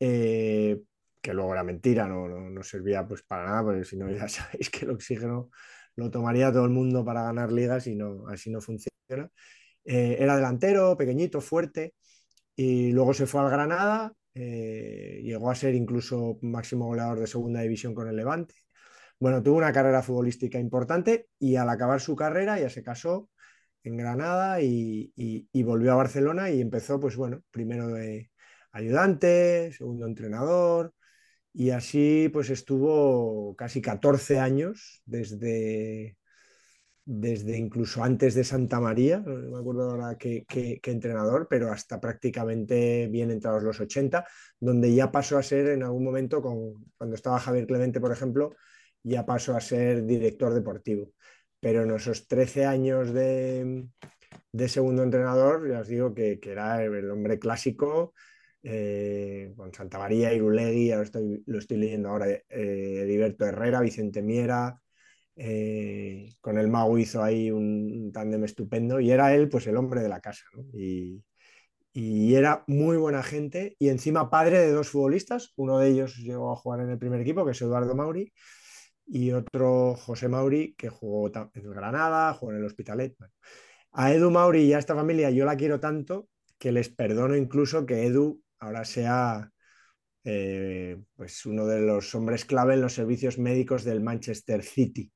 Eh, 0.00 0.80
que 1.20 1.34
luego 1.34 1.52
era 1.52 1.62
mentira, 1.62 2.08
no, 2.08 2.28
no, 2.28 2.62
servía 2.62 3.06
pues 3.06 3.22
para 3.22 3.44
nada, 3.44 3.64
porque 3.64 3.84
si 3.84 3.96
no 3.96 4.10
ya 4.10 4.28
sabéis 4.28 4.70
que 4.70 4.84
el 4.84 4.92
oxígeno 4.92 5.50
lo 5.96 6.10
tomaría 6.10 6.52
todo 6.52 6.64
el 6.64 6.70
mundo 6.70 7.04
para 7.04 7.22
ganar 7.24 7.52
ligas 7.52 7.86
y 7.86 7.96
no, 7.96 8.26
así 8.28 8.50
no 8.50 8.60
funciona. 8.60 9.30
Eh, 9.84 10.16
era 10.20 10.36
delantero, 10.36 10.96
pequeñito, 10.96 11.40
fuerte, 11.40 11.94
y 12.56 12.92
luego 12.92 13.14
se 13.14 13.26
fue 13.26 13.40
al 13.42 13.50
Granada, 13.50 14.12
eh, 14.34 15.20
llegó 15.24 15.50
a 15.50 15.54
ser 15.54 15.74
incluso 15.74 16.38
máximo 16.42 16.86
goleador 16.86 17.20
de 17.20 17.26
segunda 17.26 17.60
división 17.62 17.94
con 17.94 18.08
el 18.08 18.16
Levante. 18.16 18.54
Bueno, 19.18 19.42
tuvo 19.42 19.58
una 19.58 19.72
carrera 19.72 20.02
futbolística 20.02 20.58
importante 20.58 21.28
y 21.38 21.56
al 21.56 21.68
acabar 21.68 22.00
su 22.00 22.16
carrera 22.16 22.58
ya 22.58 22.70
se 22.70 22.82
casó 22.82 23.28
en 23.84 23.96
Granada 23.96 24.62
y, 24.62 25.12
y 25.16 25.62
volvió 25.62 25.92
a 25.92 25.96
Barcelona 25.96 26.50
y 26.50 26.60
empezó, 26.60 27.00
pues 27.00 27.16
bueno, 27.16 27.42
primero 27.50 27.88
de 27.88 28.30
ayudante, 28.72 29.72
segundo 29.72 30.06
entrenador, 30.06 30.94
y 31.52 31.70
así 31.70 32.28
pues 32.32 32.50
estuvo 32.50 33.54
casi 33.56 33.80
14 33.80 34.38
años 34.38 35.02
desde, 35.04 36.16
desde 37.04 37.58
incluso 37.58 38.04
antes 38.04 38.34
de 38.34 38.44
Santa 38.44 38.78
María, 38.80 39.18
no 39.18 39.50
me 39.50 39.58
acuerdo 39.58 39.90
ahora 39.90 40.16
qué, 40.16 40.46
entrenador, 40.84 41.48
pero 41.50 41.72
hasta 41.72 42.00
prácticamente 42.00 43.08
bien 43.08 43.30
entrados 43.30 43.62
los 43.64 43.80
80, 43.80 44.24
donde 44.60 44.94
ya 44.94 45.10
pasó 45.10 45.38
a 45.38 45.42
ser 45.42 45.68
en 45.68 45.82
algún 45.82 46.04
momento, 46.04 46.40
con, 46.40 46.92
cuando 46.96 47.16
estaba 47.16 47.40
Javier 47.40 47.66
Clemente, 47.66 48.00
por 48.00 48.12
ejemplo, 48.12 48.54
ya 49.02 49.26
pasó 49.26 49.56
a 49.56 49.60
ser 49.60 50.04
director 50.06 50.54
deportivo. 50.54 51.12
Pero 51.58 51.82
en 51.82 51.90
esos 51.90 52.28
13 52.28 52.64
años 52.64 53.12
de, 53.12 53.88
segundo 54.68 55.02
entrenador, 55.02 55.68
ya 55.68 55.80
os 55.80 55.88
digo 55.88 56.14
que, 56.14 56.38
que 56.38 56.52
era 56.52 56.82
el 56.84 57.10
hombre 57.10 57.38
clásico, 57.38 58.14
eh, 58.62 59.52
con 59.56 59.72
Santa 59.72 59.98
María, 59.98 60.32
Irulegui, 60.32 60.92
ahora 60.92 61.08
lo 61.46 61.58
estoy 61.58 61.76
leyendo 61.78 62.10
ahora, 62.10 62.28
eh, 62.28 62.42
Heriberto 62.48 63.46
Herrera, 63.46 63.80
Vicente 63.80 64.22
Miera, 64.22 64.80
eh, 65.36 66.34
con 66.40 66.58
el 66.58 66.68
Mago 66.68 66.98
hizo 66.98 67.22
ahí 67.22 67.50
un, 67.50 68.10
tándem 68.12 68.44
estupendo 68.44 69.00
y 69.00 69.10
era 69.10 69.34
él 69.34 69.48
pues 69.48 69.66
el 69.66 69.76
hombre 69.76 70.02
de 70.02 70.08
la 70.08 70.20
casa 70.20 70.44
y, 70.74 71.22
era 72.34 72.64
muy 72.68 72.96
buena 72.96 73.22
gente 73.22 73.76
y 73.78 73.88
encima 73.88 74.30
padre 74.30 74.58
de 74.60 74.72
dos 74.72 74.88
futbolistas, 74.88 75.52
uno 75.56 75.78
de 75.78 75.88
ellos 75.88 76.16
llegó 76.18 76.52
a 76.52 76.56
jugar 76.56 76.80
en 76.80 76.90
el 76.90 76.98
primer 76.98 77.20
equipo 77.20 77.44
que 77.44 77.52
es 77.52 77.62
Eduardo 77.62 77.94
Mauri 77.94 78.32
y 79.06 79.32
otro 79.32 79.96
José 79.96 80.28
Mauri 80.28 80.74
que 80.76 80.88
jugó 80.88 81.30
en 81.54 81.70
Granada, 81.70 82.32
jugó 82.34 82.52
en 82.52 82.58
el 82.58 82.64
Hospitalet. 82.64 83.16
A 83.92 84.12
Edu 84.12 84.30
Mauri 84.30 84.62
y 84.62 84.72
a 84.72 84.78
esta 84.78 84.94
familia 84.94 85.30
yo 85.30 85.44
la 85.44 85.56
quiero 85.56 85.80
tanto 85.80 86.28
que 86.58 86.72
les 86.72 86.88
perdono 86.90 87.36
incluso 87.36 87.86
que 87.86 88.06
Edu 88.06 88.40
ahora 88.60 88.84
sea 88.84 89.50
eh, 90.24 91.02
pues 91.16 91.46
uno 91.46 91.66
de 91.66 91.80
los 91.80 92.14
hombres 92.14 92.44
clave 92.44 92.74
en 92.74 92.82
los 92.82 92.92
servicios 92.92 93.38
médicos 93.38 93.84
del 93.84 94.00
Manchester 94.00 94.62
City, 94.62 95.10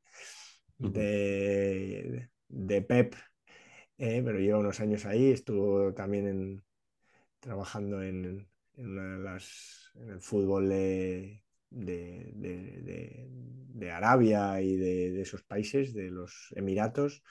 de, 0.78 2.28
Pep, 2.88 3.14
eh, 3.98 4.22
pero 4.24 4.38
lleva 4.38 4.58
unos 4.58 4.80
años 4.80 5.04
ahí, 5.04 5.30
estuvo 5.30 5.92
también 5.92 6.64
trabajando 7.38 8.02
en, 8.02 8.48
el 8.76 10.20
fútbol 10.20 10.68
de, 10.70 11.42
Arabia 13.92 14.60
y 14.62 14.76
de, 14.76 15.20
esos 15.20 15.42
países, 15.44 15.92
de 15.92 16.10
los 16.10 16.52
Emiratos, 16.56 17.22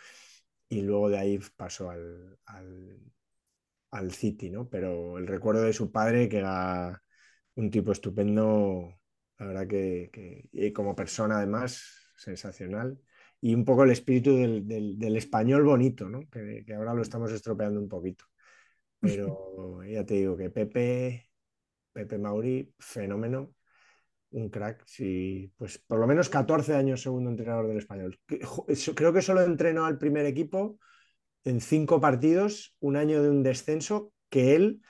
y 0.70 0.82
luego 0.82 1.10
de 1.10 1.18
ahí 1.18 1.40
pasó 1.58 1.90
al 1.90 2.38
al 2.46 3.00
City, 4.12 4.50
¿no? 4.50 4.70
Pero 4.70 5.18
el 5.18 5.28
recuerdo 5.28 5.64
de 5.64 5.74
su 5.74 5.92
padre, 5.92 6.28
que 6.30 6.38
era 6.38 7.02
un 7.56 7.70
tipo 7.72 7.92
estupendo, 7.92 9.00
la 9.38 9.46
verdad 9.46 9.68
que, 9.68 10.50
y 10.52 10.74
como 10.74 10.96
persona 10.96 11.38
además, 11.38 12.12
sensacional. 12.18 13.00
Y 13.42 13.54
un 13.54 13.66
poco 13.66 13.84
el 13.84 13.92
espíritu 13.92 14.36
del, 14.38 15.18
español 15.18 15.64
bonito, 15.64 16.10
¿no? 16.10 16.30
Que, 16.30 16.66
ahora 16.76 16.94
lo 16.94 17.02
estamos 17.02 17.32
estropeando 17.32 17.80
un 17.80 17.90
poquito. 17.90 18.26
Pero 19.02 19.84
ya 19.84 20.06
te 20.06 20.16
digo 20.16 20.38
que 20.38 20.50
Pepe, 20.50 21.30
Pepe 21.92 22.18
Mauri, 22.18 22.74
fenómeno, 22.80 23.54
un 24.32 24.50
crack, 24.50 24.84
sí, 24.88 25.54
pues 25.58 25.78
por 25.78 26.00
lo 26.00 26.08
menos 26.08 26.30
14 26.30 26.74
años 26.74 27.02
segundo 27.02 27.30
entrenador 27.30 27.68
del 27.68 27.78
español. 27.78 28.20
Creo 28.96 29.14
que 29.14 29.22
solo 29.22 29.42
entrenó 29.42 29.86
al 29.86 29.98
primer 29.98 30.26
equipo 30.26 30.80
en 31.44 31.62
cinco 31.62 32.00
partidos, 32.00 32.76
un 32.80 32.96
año 32.96 33.22
de 33.22 33.30
un 33.30 33.44
descenso 33.44 34.12
que 34.30 34.56
él 34.56 34.82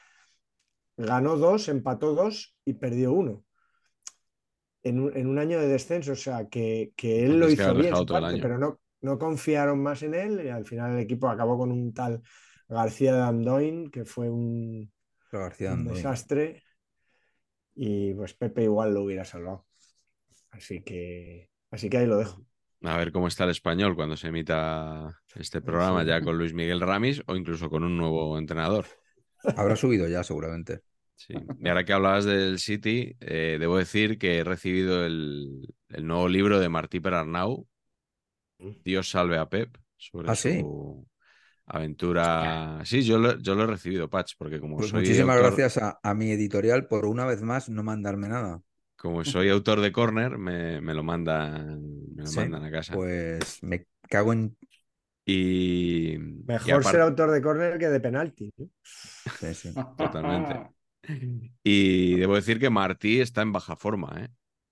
ganó 0.97 1.37
dos, 1.37 1.69
empató 1.69 2.13
dos 2.13 2.55
y 2.65 2.73
perdió 2.73 3.13
uno. 3.13 3.43
En 4.83 4.99
un, 4.99 5.39
año 5.39 5.61
de 5.61 5.67
descenso, 5.67 6.11
o 6.11 6.15
sea, 6.15 6.49
que, 6.49 6.91
él 6.97 7.39
lo 7.39 7.49
hizo 7.49 7.73
bien, 7.73 7.93
pero 8.41 8.57
no, 8.57 8.81
no 8.99 9.17
confiaron 9.17 9.81
más 9.81 10.03
en 10.03 10.13
él 10.13 10.41
y 10.45 10.49
al 10.49 10.65
final 10.65 10.91
el 10.91 10.99
equipo 10.99 11.29
acabó 11.29 11.57
con 11.57 11.71
un 11.71 11.93
tal 11.93 12.21
García 12.67 13.15
de 13.15 13.21
Andoin, 13.21 13.89
que 13.89 14.03
fue 14.03 14.29
un, 14.29 14.91
desastre. 15.85 16.63
Y 17.75 18.13
pues 18.13 18.33
Pepe 18.33 18.63
igual 18.63 18.93
lo 18.93 19.03
hubiera 19.03 19.25
salvado. 19.25 19.65
Así 20.51 20.83
que, 20.83 21.49
así 21.71 21.89
que 21.89 21.97
ahí 21.97 22.05
lo 22.05 22.17
dejo. 22.17 22.45
A 22.83 22.97
ver 22.97 23.11
cómo 23.11 23.27
está 23.27 23.45
el 23.45 23.49
español 23.51 23.95
cuando 23.95 24.17
se 24.17 24.27
emita 24.27 25.21
este 25.35 25.61
programa 25.61 26.03
ya 26.03 26.21
con 26.21 26.37
Luis 26.37 26.53
Miguel 26.53 26.81
Ramis 26.81 27.23
o 27.27 27.35
incluso 27.35 27.69
con 27.69 27.83
un 27.83 27.97
nuevo 27.97 28.37
entrenador. 28.37 28.85
Habrá 29.55 29.75
subido 29.75 30.07
ya, 30.07 30.23
seguramente. 30.23 30.81
Sí. 31.15 31.33
Y 31.59 31.67
ahora 31.69 31.85
que 31.85 31.93
hablabas 31.93 32.25
del 32.25 32.59
City, 32.59 33.15
eh, 33.19 33.57
debo 33.59 33.77
decir 33.77 34.17
que 34.17 34.39
he 34.39 34.43
recibido 34.43 35.05
el, 35.05 35.73
el 35.89 36.05
nuevo 36.07 36.27
libro 36.27 36.59
de 36.59 36.69
Martí 36.69 36.99
Perarnau, 36.99 37.67
Dios 38.83 39.09
salve 39.09 39.37
a 39.37 39.49
Pep, 39.49 39.77
sobre 39.97 40.31
¿Ah, 40.31 40.35
sí? 40.35 40.51
su 40.51 41.07
aventura. 41.67 42.81
Sí, 42.85 43.03
yo 43.03 43.17
lo, 43.19 43.39
yo 43.39 43.55
lo 43.55 43.63
he 43.63 43.67
recibido, 43.67 44.09
Patch, 44.09 44.33
porque 44.37 44.59
como 44.59 44.81
Pues 44.81 44.91
soy 44.91 45.09
muchísimas 45.09 45.37
autor, 45.37 45.39
gracias 45.39 45.77
a, 45.77 45.99
a 46.03 46.13
mi 46.13 46.29
editorial 46.31 46.87
por 46.87 47.05
una 47.07 47.25
vez 47.25 47.41
más 47.41 47.69
no 47.69 47.81
mandarme 47.83 48.27
nada. 48.29 48.61
como 48.95 49.23
soy 49.25 49.49
autor 49.49 49.81
de 49.81 49.91
Corner, 49.91 50.37
me, 50.37 50.81
me 50.81 50.93
lo 50.93 51.03
mandan, 51.03 51.92
me 52.23 52.27
lo 52.27 52.31
Sí, 52.31 52.39
mandan 52.39 52.63
a 52.65 52.71
casa. 52.71 52.93
Pues 52.93 53.61
me 53.63 53.85
cago 54.09 54.33
en. 54.33 54.57
Y, 55.25 56.15
y 56.15 56.17
Mejor 56.17 56.71
aparte- 56.73 56.91
ser 56.91 57.01
autor 57.01 57.31
de 57.31 57.41
córner 57.41 57.77
que 57.77 57.87
de 57.87 57.99
penalti. 57.99 58.51
¿no? 58.57 58.69
Sí, 59.39 59.53
sí. 59.53 59.73
Totalmente. 59.97 60.69
Y 61.63 62.15
debo 62.15 62.35
decir 62.35 62.59
que 62.61 62.69
Martí 62.69 63.19
está 63.19 63.41
en 63.41 63.51
baja 63.51 63.75
forma, 63.75 64.21
¿eh? 64.23 64.29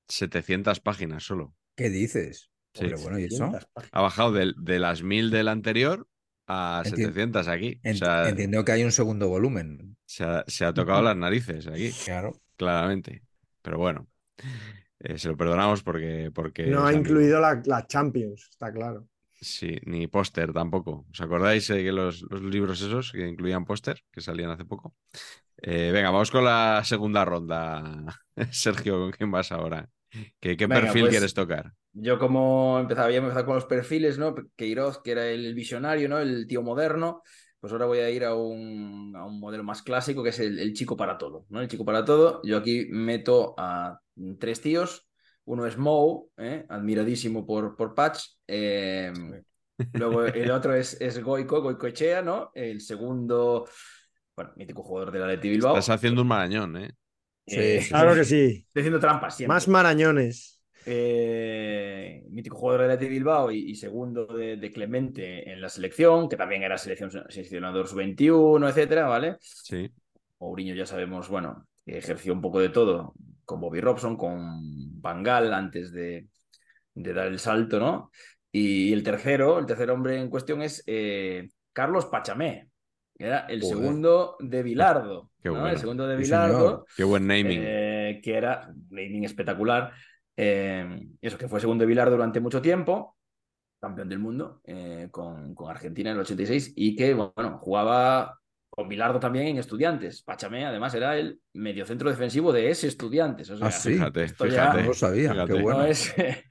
700 0.07 0.79
páginas 0.79 1.23
solo. 1.23 1.53
¿Qué 1.75 1.89
dices? 1.89 2.49
Sí. 2.73 2.85
Hombre, 2.85 3.01
bueno, 3.01 3.19
¿y 3.19 3.23
eso? 3.25 3.35
500 3.35 3.65
páginas. 3.73 3.91
Ha 3.93 4.01
bajado 4.01 4.31
de, 4.31 4.79
las 4.79 5.03
1000 5.03 5.29
del 5.29 5.49
anterior 5.49 6.07
a 6.47 6.83
Enti- 6.85 6.95
700 6.95 7.47
aquí. 7.49 7.81
O 7.83 7.87
Ent- 7.89 7.95
sea, 7.99 8.29
Entiendo 8.29 8.63
que 8.63 8.71
hay 8.71 8.83
un 8.85 8.93
segundo 8.93 9.27
volumen. 9.27 9.97
se 10.05 10.23
ha, 10.23 10.45
se 10.47 10.63
ha 10.63 10.73
tocado 10.73 11.01
las 11.01 11.17
narices 11.17 11.67
aquí, 11.67 11.91
Claro. 12.05 12.31
claramente. 12.55 13.23
Pero 13.61 13.77
bueno, 13.77 14.07
eh, 15.03 15.17
se 15.17 15.29
lo 15.29 15.37
perdonamos 15.37 15.83
porque. 15.83 16.31
porque 16.33 16.65
No 16.69 16.85
ha 16.85 16.93
incluido 16.93 17.39
la, 17.39 17.61
la 17.65 17.85
Champions, 17.87 18.47
está 18.51 18.71
claro. 18.71 19.07
Sí, 19.43 19.77
ni 19.85 20.07
póster 20.07 20.53
tampoco. 20.53 21.05
¿Os 21.11 21.19
acordáis 21.21 21.67
eh, 21.71 21.83
que 21.83 21.91
los, 21.91 22.21
los 22.29 22.41
libros 22.43 22.79
esos 22.81 23.11
que 23.11 23.27
incluían 23.27 23.65
póster, 23.65 23.97
que 24.11 24.21
salían 24.21 24.51
hace 24.51 24.65
poco? 24.65 24.95
Eh, 25.57 25.91
venga, 25.91 26.11
vamos 26.11 26.31
con 26.31 26.45
la 26.45 26.83
segunda 26.85 27.25
ronda. 27.25 28.05
Sergio, 28.51 28.99
¿con 28.99 29.11
quién 29.11 29.31
vas 29.31 29.51
ahora? 29.51 29.89
¿Qué, 30.39 30.57
qué 30.57 30.67
Venga, 30.67 30.81
perfil 30.81 31.01
pues- 31.03 31.11
quieres 31.11 31.33
tocar? 31.33 31.73
Yo 31.93 32.19
como 32.19 32.79
empezaba, 32.79 33.07
había 33.07 33.17
empezado 33.17 33.45
con 33.45 33.55
los 33.55 33.65
perfiles, 33.65 34.17
¿no? 34.17 34.33
Queiroz, 34.55 35.01
que 35.03 35.11
era 35.11 35.27
el 35.27 35.53
visionario, 35.53 36.07
¿no? 36.07 36.19
El 36.19 36.47
tío 36.47 36.61
moderno. 36.61 37.21
Pues 37.61 37.71
ahora 37.71 37.85
voy 37.85 37.99
a 37.99 38.09
ir 38.09 38.25
a 38.25 38.33
un, 38.35 39.13
a 39.15 39.23
un 39.23 39.39
modelo 39.39 39.63
más 39.63 39.83
clásico, 39.83 40.23
que 40.23 40.29
es 40.29 40.39
el, 40.39 40.57
el 40.57 40.73
chico 40.73 40.97
para 40.97 41.17
todo, 41.17 41.45
¿no? 41.49 41.61
El 41.61 41.67
chico 41.67 41.85
para 41.85 42.03
todo. 42.03 42.41
Yo 42.43 42.57
aquí 42.57 42.87
meto 42.89 43.53
a 43.55 43.99
tres 44.39 44.61
tíos. 44.61 45.07
Uno 45.45 45.67
es 45.67 45.77
Moe, 45.77 46.23
¿eh? 46.37 46.65
admiradísimo 46.69 47.45
por, 47.45 47.75
por 47.75 47.93
Patch. 47.93 48.23
Eh, 48.47 49.13
luego 49.93 50.25
el 50.25 50.49
otro 50.49 50.73
es, 50.73 50.99
es 50.99 51.23
Goico, 51.23 51.61
Goico 51.61 51.85
Echea, 51.85 52.23
¿no? 52.23 52.51
El 52.55 52.81
segundo, 52.81 53.69
bueno, 54.35 54.53
mítico 54.55 54.81
jugador 54.81 55.11
del 55.11 55.23
Atleti 55.23 55.49
Bilbao. 55.49 55.77
Estás 55.77 55.95
haciendo 55.95 56.23
un 56.23 56.27
marañón, 56.27 56.77
¿eh? 56.77 56.91
Eh, 57.45 57.85
Claro 57.87 58.15
que 58.15 58.23
sí. 58.23 58.65
Estoy 58.67 58.81
haciendo 58.81 58.99
trampas 58.99 59.35
siempre. 59.35 59.53
Más 59.53 59.67
marañones. 59.67 60.60
Eh, 60.85 62.23
mítico 62.29 62.55
jugador 62.57 62.81
del 62.81 62.91
Athletic 62.91 63.11
Bilbao 63.11 63.51
y, 63.51 63.71
y 63.71 63.75
segundo 63.75 64.25
de, 64.25 64.57
de 64.57 64.71
Clemente 64.71 65.51
en 65.51 65.61
la 65.61 65.69
selección, 65.69 66.27
que 66.27 66.37
también 66.37 66.63
era 66.63 66.77
selección, 66.77 67.11
seleccionador 67.29 67.87
sub-21, 67.87 68.69
etcétera, 68.69 69.07
¿vale? 69.07 69.37
Sí. 69.39 69.89
Mourinho 70.39 70.73
ya 70.75 70.85
sabemos, 70.85 71.29
bueno, 71.29 71.67
ejerció 71.85 72.33
un 72.33 72.41
poco 72.41 72.59
de 72.59 72.69
todo 72.69 73.13
con 73.45 73.59
Bobby 73.61 73.81
Robson, 73.81 74.17
con 74.17 74.99
Bangal 75.01 75.53
antes 75.53 75.91
de, 75.91 76.27
de 76.93 77.13
dar 77.13 77.27
el 77.27 77.39
salto, 77.39 77.79
¿no? 77.79 78.11
Y 78.51 78.91
el 78.91 79.03
tercero, 79.03 79.59
el 79.59 79.65
tercer 79.65 79.91
hombre 79.91 80.19
en 80.19 80.29
cuestión 80.29 80.61
es 80.61 80.83
eh, 80.87 81.49
Carlos 81.73 82.05
Pachamé, 82.07 82.69
que 83.17 83.25
era 83.25 83.41
el 83.41 83.61
Joder. 83.61 83.77
segundo 83.77 84.35
de 84.39 84.63
Bilardo, 84.63 85.31
Qué 85.41 85.49
¿no? 85.49 85.55
bueno. 85.55 85.69
El 85.69 85.77
segundo 85.77 86.07
de 86.07 86.15
Bilardo. 86.17 86.85
Qué 86.95 87.03
buen 87.03 87.27
naming. 87.27 87.61
Eh, 87.63 88.19
que 88.23 88.35
era 88.35 88.67
un 88.69 88.87
naming 88.89 89.23
espectacular. 89.25 89.91
Eh, 90.43 91.07
eso, 91.21 91.37
que 91.37 91.47
fue 91.47 91.59
segundo 91.59 91.83
de 91.83 91.87
Bilardo 91.87 92.15
durante 92.15 92.39
mucho 92.39 92.61
tiempo, 92.61 93.15
campeón 93.79 94.09
del 94.09 94.19
mundo 94.19 94.61
eh, 94.65 95.07
con, 95.11 95.53
con 95.53 95.69
Argentina 95.69 96.09
en 96.09 96.15
el 96.15 96.21
86, 96.21 96.73
y 96.75 96.95
que, 96.95 97.13
bueno, 97.13 97.59
jugaba 97.59 98.39
con 98.69 98.87
Bilardo 98.87 99.19
también 99.19 99.47
en 99.47 99.57
Estudiantes. 99.57 100.23
Pachamé, 100.23 100.65
además, 100.65 100.93
era 100.95 101.17
el 101.17 101.39
mediocentro 101.53 102.09
defensivo 102.09 102.51
de 102.53 102.69
ese 102.71 102.87
Estudiantes. 102.87 103.49
O 103.51 103.57
sea, 103.57 103.67
Ah, 103.67 103.71
sí. 103.71 103.93
fíjate, 103.93 104.23
esto 104.23 104.45
ya- 104.45 104.51
fíjate. 104.71 104.81
No 104.81 104.87
lo 104.87 104.93
sabía, 104.93 105.31
fíjate. 105.33 105.53
qué 105.53 105.61
bueno. 105.61 105.79
no 105.79 105.85
es. 105.85 106.13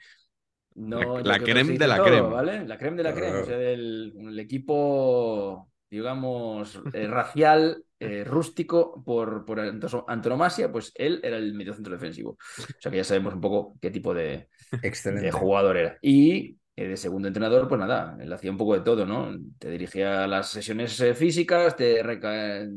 no, 0.74 1.18
La- 1.20 1.38
la 1.38 1.38
creme 1.40 1.78
de 1.78 1.86
la 1.88 1.96
todo, 1.96 2.06
creme. 2.06 2.28
¿vale? 2.28 2.66
La 2.68 2.78
creme 2.78 2.96
de 2.98 3.02
la 3.02 3.14
creme. 3.14 3.38
O 3.38 3.44
sea, 3.46 3.56
del 3.56 4.12
el 4.18 4.38
equipo, 4.38 5.69
digamos, 5.90 6.80
eh, 6.94 7.06
racial, 7.06 7.84
eh, 7.98 8.24
rústico 8.24 9.02
por, 9.04 9.44
por 9.44 9.60
antonomasia, 9.60 10.70
pues 10.70 10.92
él 10.94 11.20
era 11.22 11.36
el 11.36 11.54
mediocentro 11.54 11.92
defensivo. 11.92 12.30
O 12.30 12.80
sea 12.80 12.90
que 12.90 12.98
ya 12.98 13.04
sabemos 13.04 13.34
un 13.34 13.40
poco 13.40 13.76
qué 13.80 13.90
tipo 13.90 14.14
de, 14.14 14.48
Excelente. 14.82 15.26
de 15.26 15.32
jugador 15.32 15.76
era. 15.76 15.98
Y 16.00 16.56
eh, 16.76 16.88
de 16.88 16.96
segundo 16.96 17.28
entrenador, 17.28 17.68
pues 17.68 17.80
nada, 17.80 18.16
él 18.20 18.32
hacía 18.32 18.50
un 18.50 18.56
poco 18.56 18.74
de 18.74 18.80
todo, 18.80 19.04
¿no? 19.04 19.36
Te 19.58 19.70
dirigía 19.70 20.26
las 20.26 20.48
sesiones 20.50 21.02
físicas, 21.16 21.76
te, 21.76 22.02
reca- 22.02 22.68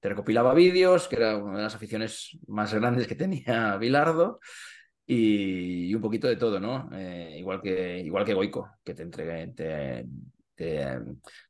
te 0.00 0.08
recopilaba 0.08 0.52
vídeos, 0.54 1.08
que 1.08 1.16
era 1.16 1.36
una 1.36 1.58
de 1.58 1.62
las 1.62 1.74
aficiones 1.74 2.38
más 2.48 2.74
grandes 2.74 3.06
que 3.06 3.14
tenía 3.14 3.76
Bilardo, 3.78 4.40
y, 5.06 5.94
un 5.94 6.02
poquito 6.02 6.28
de 6.28 6.36
todo, 6.36 6.60
¿no? 6.60 6.90
Eh, 6.92 7.36
igual, 7.38 7.62
que, 7.62 7.98
igual 8.00 8.24
que 8.24 8.34
Goico, 8.34 8.68
que 8.84 8.94
te, 8.94 9.02
entrega, 9.02 9.46
te, 9.54 10.04
te, 10.58 10.82
eh, 10.82 10.98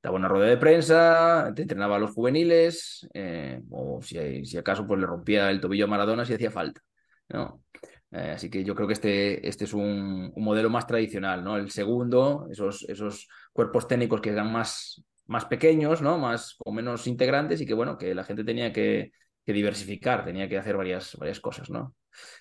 daba 0.02 0.16
una 0.16 0.28
rueda 0.28 0.46
de 0.48 0.58
prensa, 0.58 1.52
te 1.56 1.62
entrenaba 1.62 1.96
a 1.96 1.98
los 1.98 2.12
juveniles, 2.12 3.08
eh, 3.14 3.60
o 3.70 4.00
si, 4.02 4.44
si 4.46 4.58
acaso 4.58 4.86
pues 4.86 5.00
le 5.00 5.06
rompía 5.06 5.50
el 5.50 5.60
tobillo 5.60 5.86
a 5.86 5.88
Maradona 5.88 6.24
si 6.26 6.34
hacía 6.34 6.50
falta, 6.52 6.82
¿no? 7.30 7.64
Eh, 8.10 8.32
así 8.34 8.50
que 8.50 8.64
yo 8.64 8.74
creo 8.74 8.86
que 8.88 8.94
este, 8.94 9.46
este 9.48 9.64
es 9.64 9.74
un, 9.74 10.32
un 10.34 10.44
modelo 10.44 10.70
más 10.70 10.86
tradicional, 10.86 11.44
¿no? 11.44 11.56
El 11.56 11.70
segundo, 11.70 12.46
esos, 12.50 12.84
esos 12.88 13.28
cuerpos 13.52 13.86
técnicos 13.88 14.20
que 14.20 14.30
eran 14.30 14.52
más, 14.52 15.02
más 15.26 15.44
pequeños, 15.46 16.02
¿no? 16.02 16.18
Más 16.18 16.56
o 16.64 16.72
menos 16.72 17.06
integrantes 17.06 17.60
y 17.60 17.66
que, 17.66 17.74
bueno, 17.74 17.98
que 17.98 18.14
la 18.14 18.24
gente 18.24 18.44
tenía 18.44 18.72
que, 18.72 19.12
que 19.44 19.52
diversificar, 19.52 20.24
tenía 20.24 20.48
que 20.48 20.58
hacer 20.58 20.76
varias, 20.76 21.16
varias 21.16 21.40
cosas, 21.40 21.70
¿no? 21.70 21.94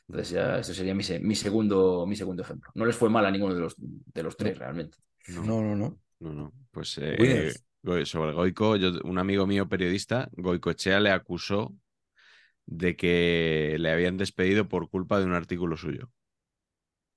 Entonces 0.07 0.32
ya 0.34 0.59
ese 0.59 0.74
sería 0.74 0.95
mi, 0.95 1.03
se- 1.03 1.20
mi, 1.20 1.36
segundo, 1.36 2.05
mi 2.07 2.15
segundo 2.15 2.43
ejemplo. 2.43 2.72
No 2.76 2.86
les 2.86 2.95
fue 2.95 3.09
mal 3.09 3.26
a 3.26 3.32
ninguno 3.32 3.53
de 3.55 3.61
los, 3.61 3.76
de 3.78 4.24
los 4.24 4.38
tres, 4.38 4.57
realmente. 4.57 4.97
No, 5.28 5.43
no, 5.45 5.61
no. 5.61 5.76
No, 5.76 5.99
no. 6.20 6.53
Pues 6.72 6.97
eh, 7.01 7.53
sobre 8.05 8.34
Goico, 8.34 8.76
yo, 8.76 8.91
un 9.03 9.18
amigo 9.18 9.47
mío 9.47 9.68
periodista, 9.68 10.30
Goicoechea, 10.34 10.99
le 10.99 11.11
acusó 11.11 11.74
de 12.65 12.95
que 12.95 13.78
le 13.80 13.91
habían 13.91 14.18
despedido 14.18 14.68
por 14.68 14.89
culpa 14.89 15.20
de 15.20 15.26
un 15.26 15.34
artículo 15.34 15.78
suyo. 15.78 16.09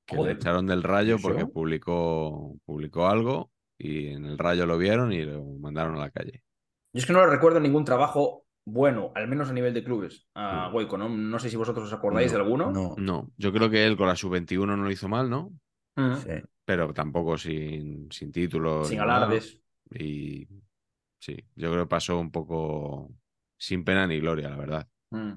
Que 0.07 0.17
Joder. 0.17 0.35
le 0.35 0.41
echaron 0.41 0.67
del 0.67 0.83
rayo 0.83 1.19
porque 1.21 1.47
publicó, 1.47 2.57
publicó 2.65 3.09
algo 3.09 3.51
y 3.79 4.09
en 4.09 4.27
el 4.27 4.39
rayo 4.39 4.67
lo 4.67 4.79
vieron 4.79 5.13
y 5.13 5.23
lo 5.23 5.45
mandaron 5.45 5.97
a 5.97 6.01
la 6.01 6.11
calle. 6.11 6.43
Yo 6.93 6.99
es 6.99 7.07
que 7.07 7.13
no 7.13 7.21
le 7.21 7.31
recuerdo 7.31 7.61
ningún 7.61 7.85
trabajo 7.85 8.45
bueno, 8.65 9.11
al 9.15 9.27
menos 9.27 9.49
a 9.49 9.53
nivel 9.53 9.73
de 9.75 9.83
clubes, 9.83 10.29
a 10.35 10.69
Mm. 10.69 10.73
Goico, 10.73 10.99
¿no? 10.99 11.09
No 11.09 11.39
sé 11.39 11.49
si 11.51 11.57
vosotros 11.57 11.87
os 11.87 11.93
acordáis 11.93 12.31
No, 12.33 12.39
de 12.39 12.45
alguno. 12.45 12.71
No. 12.71 12.95
No, 12.99 13.31
yo 13.37 13.53
creo 13.53 13.71
que 13.71 13.87
él 13.87 13.97
con 13.97 14.07
la 14.07 14.17
sub-21 14.17 14.67
no 14.67 14.77
lo 14.77 14.91
hizo 14.91 15.09
mal, 15.09 15.31
¿no? 15.31 15.53
Sí. 15.97 16.31
Pero 16.65 16.93
tampoco 16.95 17.37
sin, 17.37 18.11
sin 18.11 18.33
títulos. 18.33 18.89
Sin 18.89 19.01
alardes. 19.01 19.61
Y 19.93 20.47
sí, 21.19 21.37
yo 21.57 21.71
creo 21.71 21.85
que 21.85 21.89
pasó 21.91 22.19
un 22.19 22.31
poco 22.31 23.11
sin 23.59 23.85
pena 23.85 24.07
ni 24.07 24.21
gloria, 24.21 24.51
la 24.51 24.57
verdad. 24.57 24.89
Mm. 25.11 25.33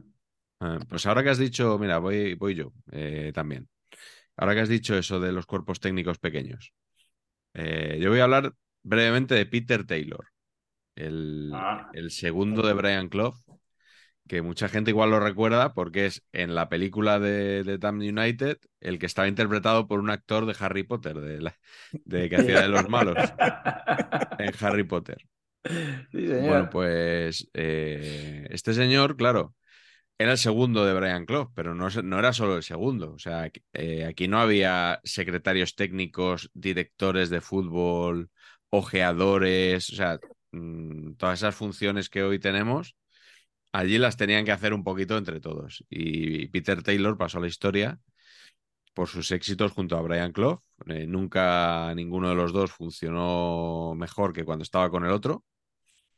Ah, 0.60 0.80
Pues 0.88 1.06
ahora 1.06 1.24
que 1.24 1.30
has 1.30 1.38
dicho, 1.38 1.78
mira, 1.80 1.98
voy, 1.98 2.36
voy 2.36 2.56
yo 2.56 2.72
eh, 2.92 3.32
también. 3.34 3.68
Ahora 4.38 4.54
que 4.54 4.62
has 4.62 4.70
dicho 4.70 4.96
eso 4.98 5.20
de 5.20 5.32
los 5.32 5.46
cuerpos 5.46 5.80
técnicos 5.80 6.18
pequeños, 6.20 6.74
eh, 7.54 8.00
yo 8.02 8.10
voy 8.10 8.20
a 8.20 8.24
hablar 8.24 8.54
brevemente 8.84 9.36
de 9.36 9.46
Peter 9.46 9.86
Taylor, 9.86 10.28
el, 10.96 11.52
Ah. 11.54 11.90
el 11.94 12.12
segundo 12.12 12.66
de 12.66 12.74
Brian 12.74 13.10
Clough, 13.10 13.36
que 14.28 14.42
mucha 14.42 14.70
gente 14.70 14.92
igual 14.92 15.12
lo 15.12 15.20
recuerda 15.20 15.74
porque 15.74 16.06
es 16.06 16.24
en 16.32 16.56
la 16.56 16.70
película 16.70 17.20
de, 17.20 17.64
de 17.64 17.88
United 17.88 18.58
el 18.80 19.00
que 19.00 19.06
estaba 19.06 19.28
interpretado 19.28 19.88
por 19.88 20.00
un 20.00 20.10
actor 20.10 20.46
de 20.46 20.56
Harry 20.60 20.84
Potter, 20.84 21.20
de, 21.20 21.42
la- 21.42 21.56
de 22.06 22.30
que 22.30 22.38
hacía 22.38 22.62
de 22.62 22.70
los 22.70 22.88
malos 22.90 23.18
en 24.40 24.54
Harry 24.62 24.84
Potter. 24.84 25.18
Sí, 26.12 26.28
señor. 26.28 26.44
Bueno, 26.48 26.70
pues 26.70 27.50
eh, 27.54 28.48
este 28.50 28.74
señor, 28.74 29.16
claro, 29.16 29.56
era 30.18 30.34
el 30.34 30.38
segundo 30.38 30.86
de 30.86 30.94
Brian 30.94 31.26
Clough, 31.26 31.52
pero 31.56 31.76
no, 31.76 31.90
no 31.90 32.20
era 32.20 32.34
solo 32.34 32.58
el 32.58 32.64
segundo. 32.64 33.14
O 33.14 33.20
sea, 33.20 33.44
aquí- 33.44 33.64
eh, 33.74 34.06
aquí 34.06 34.28
no 34.28 34.40
había 34.40 35.00
secretarios 35.04 35.76
técnicos, 35.76 36.50
directores 36.54 37.30
de 37.30 37.42
fútbol, 37.42 38.30
ojeadores, 38.70 39.90
o 39.92 39.96
sea, 39.96 40.20
mm, 40.52 41.14
todas 41.16 41.40
esas 41.40 41.56
funciones 41.56 42.10
que 42.10 42.24
hoy 42.24 42.40
tenemos, 42.40 42.96
allí 43.74 43.98
las 43.98 44.18
tenían 44.18 44.46
que 44.46 44.54
hacer 44.54 44.74
un 44.74 44.84
poquito 44.84 45.18
entre 45.18 45.42
todos. 45.42 45.84
Y 45.90 46.48
Peter 46.48 46.82
Taylor 46.84 47.18
pasó 47.18 47.40
a 47.40 47.42
la 47.42 47.48
historia 47.48 48.00
por 48.94 49.08
sus 49.10 49.32
éxitos 49.32 49.72
junto 49.72 49.98
a 49.98 50.02
Brian 50.02 50.32
Clough. 50.32 50.62
Eh, 50.88 51.06
nunca 51.08 51.94
ninguno 51.96 52.30
de 52.30 52.36
los 52.36 52.54
dos 52.54 52.72
funcionó 52.72 53.94
mejor 53.98 54.34
que 54.34 54.46
cuando 54.46 54.64
estaba 54.64 54.90
con 54.90 55.06
el 55.06 55.12
otro 55.12 55.44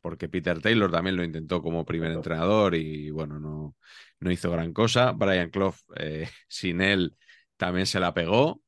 porque 0.05 0.29
Peter 0.29 0.61
Taylor 0.61 0.91
también 0.91 1.15
lo 1.15 1.23
intentó 1.23 1.63
como 1.63 1.83
primer 1.83 2.11
entrenador 2.11 2.75
y 2.75 3.09
bueno, 3.09 3.39
no, 3.39 3.75
no 4.19 4.31
hizo 4.31 4.51
gran 4.51 4.71
cosa. 4.71 5.13
Brian 5.13 5.49
Clough, 5.49 5.73
eh, 5.95 6.29
sin 6.47 6.79
él, 6.81 7.17
también 7.57 7.87
se 7.87 7.99
la 7.99 8.13
pegó. 8.13 8.61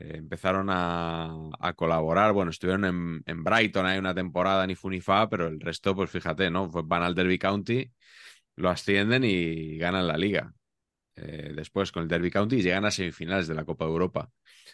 Eh, 0.00 0.16
empezaron 0.16 0.68
a, 0.70 1.74
colaborar. 1.76 2.32
Bueno, 2.32 2.50
estuvieron 2.50 3.22
en, 3.26 3.44
Brighton 3.44 3.86
hay 3.86 3.98
una 3.98 4.14
temporada 4.14 4.66
ni 4.66 4.74
Funifa, 4.74 5.28
pero 5.28 5.46
el 5.46 5.60
resto, 5.60 5.94
pues 5.94 6.10
fíjate, 6.10 6.50
¿no? 6.50 6.70
Van 6.70 7.02
al 7.02 7.14
Derby 7.14 7.38
County, 7.38 7.92
lo 8.56 8.70
ascienden 8.70 9.24
y 9.24 9.76
ganan 9.76 10.08
la 10.08 10.16
liga. 10.16 10.52
Eh, 11.16 11.52
después 11.54 11.92
con 11.92 12.04
el 12.04 12.08
Derby 12.08 12.30
County 12.30 12.56
y 12.56 12.62
llegan 12.62 12.86
a 12.86 12.90
semifinales 12.90 13.46
de 13.46 13.54
la 13.54 13.64
Copa 13.64 13.84
de 13.84 13.90
Europa. 13.90 14.30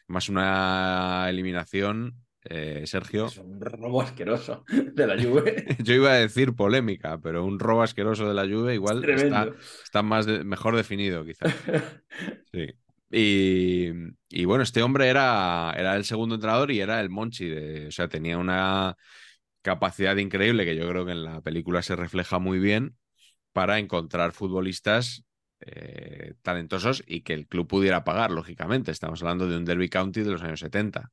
Más 0.07 0.29
una 0.29 1.27
eliminación, 1.29 2.25
eh, 2.45 2.85
Sergio. 2.87 3.27
Es 3.27 3.39
un 3.39 3.61
robo 3.61 4.03
asqueroso 4.03 4.65
de 4.95 5.07
la 5.07 5.21
Juve. 5.21 5.67
Yo 5.83 5.95
iba 5.95 6.13
a 6.13 6.17
decir 6.17 6.55
polémica, 6.55 7.19
pero 7.21 7.45
un 7.45 7.59
robo 7.59 7.83
asqueroso 7.83 8.29
de 8.29 8.35
la 8.35 8.45
Juve 8.45 8.75
igual 8.75 9.05
está, 9.09 10.03
más 10.03 10.29
mejor 10.45 10.77
definido, 10.77 11.25
quizás. 11.25 11.53
Sí. 12.53 12.69
Y, 13.11 14.45
bueno, 14.45 14.63
este 14.63 14.83
hombre 14.83 15.09
era, 15.09 15.73
era 15.77 15.97
el 15.97 16.05
segundo 16.05 16.35
entrenador 16.35 16.71
y 16.71 16.81
era 16.81 17.01
el 17.01 17.11
Monchi. 17.11 17.47
De, 17.47 17.87
o 17.89 17.91
sea, 17.91 18.09
tenía 18.09 18.39
una 18.39 18.97
capacidad 19.63 20.17
increíble 20.17 20.65
que 20.65 20.77
yo 20.77 20.89
creo 20.89 21.05
que 21.07 21.13
en 21.13 21.25
la 21.25 21.41
película 21.41 21.83
se 21.83 21.97
refleja 21.97 22.39
muy 22.39 22.59
bien 22.59 22.97
para 23.53 23.79
encontrar 23.79 24.33
futbolistas 24.33 25.25
eh, 25.61 26.35
talentosos 26.43 27.03
y 27.07 27.23
que 27.23 27.33
el 27.33 27.47
club 27.47 27.67
pudiera 27.67 28.05
pagar, 28.05 28.31
lógicamente. 28.31 28.91
Estamos 28.91 29.23
hablando 29.23 29.49
de 29.49 29.57
un 29.57 29.65
Derby 29.65 29.89
County 29.89 30.23
de 30.23 30.31
los 30.31 30.43
años 30.43 30.61
70. 30.61 31.11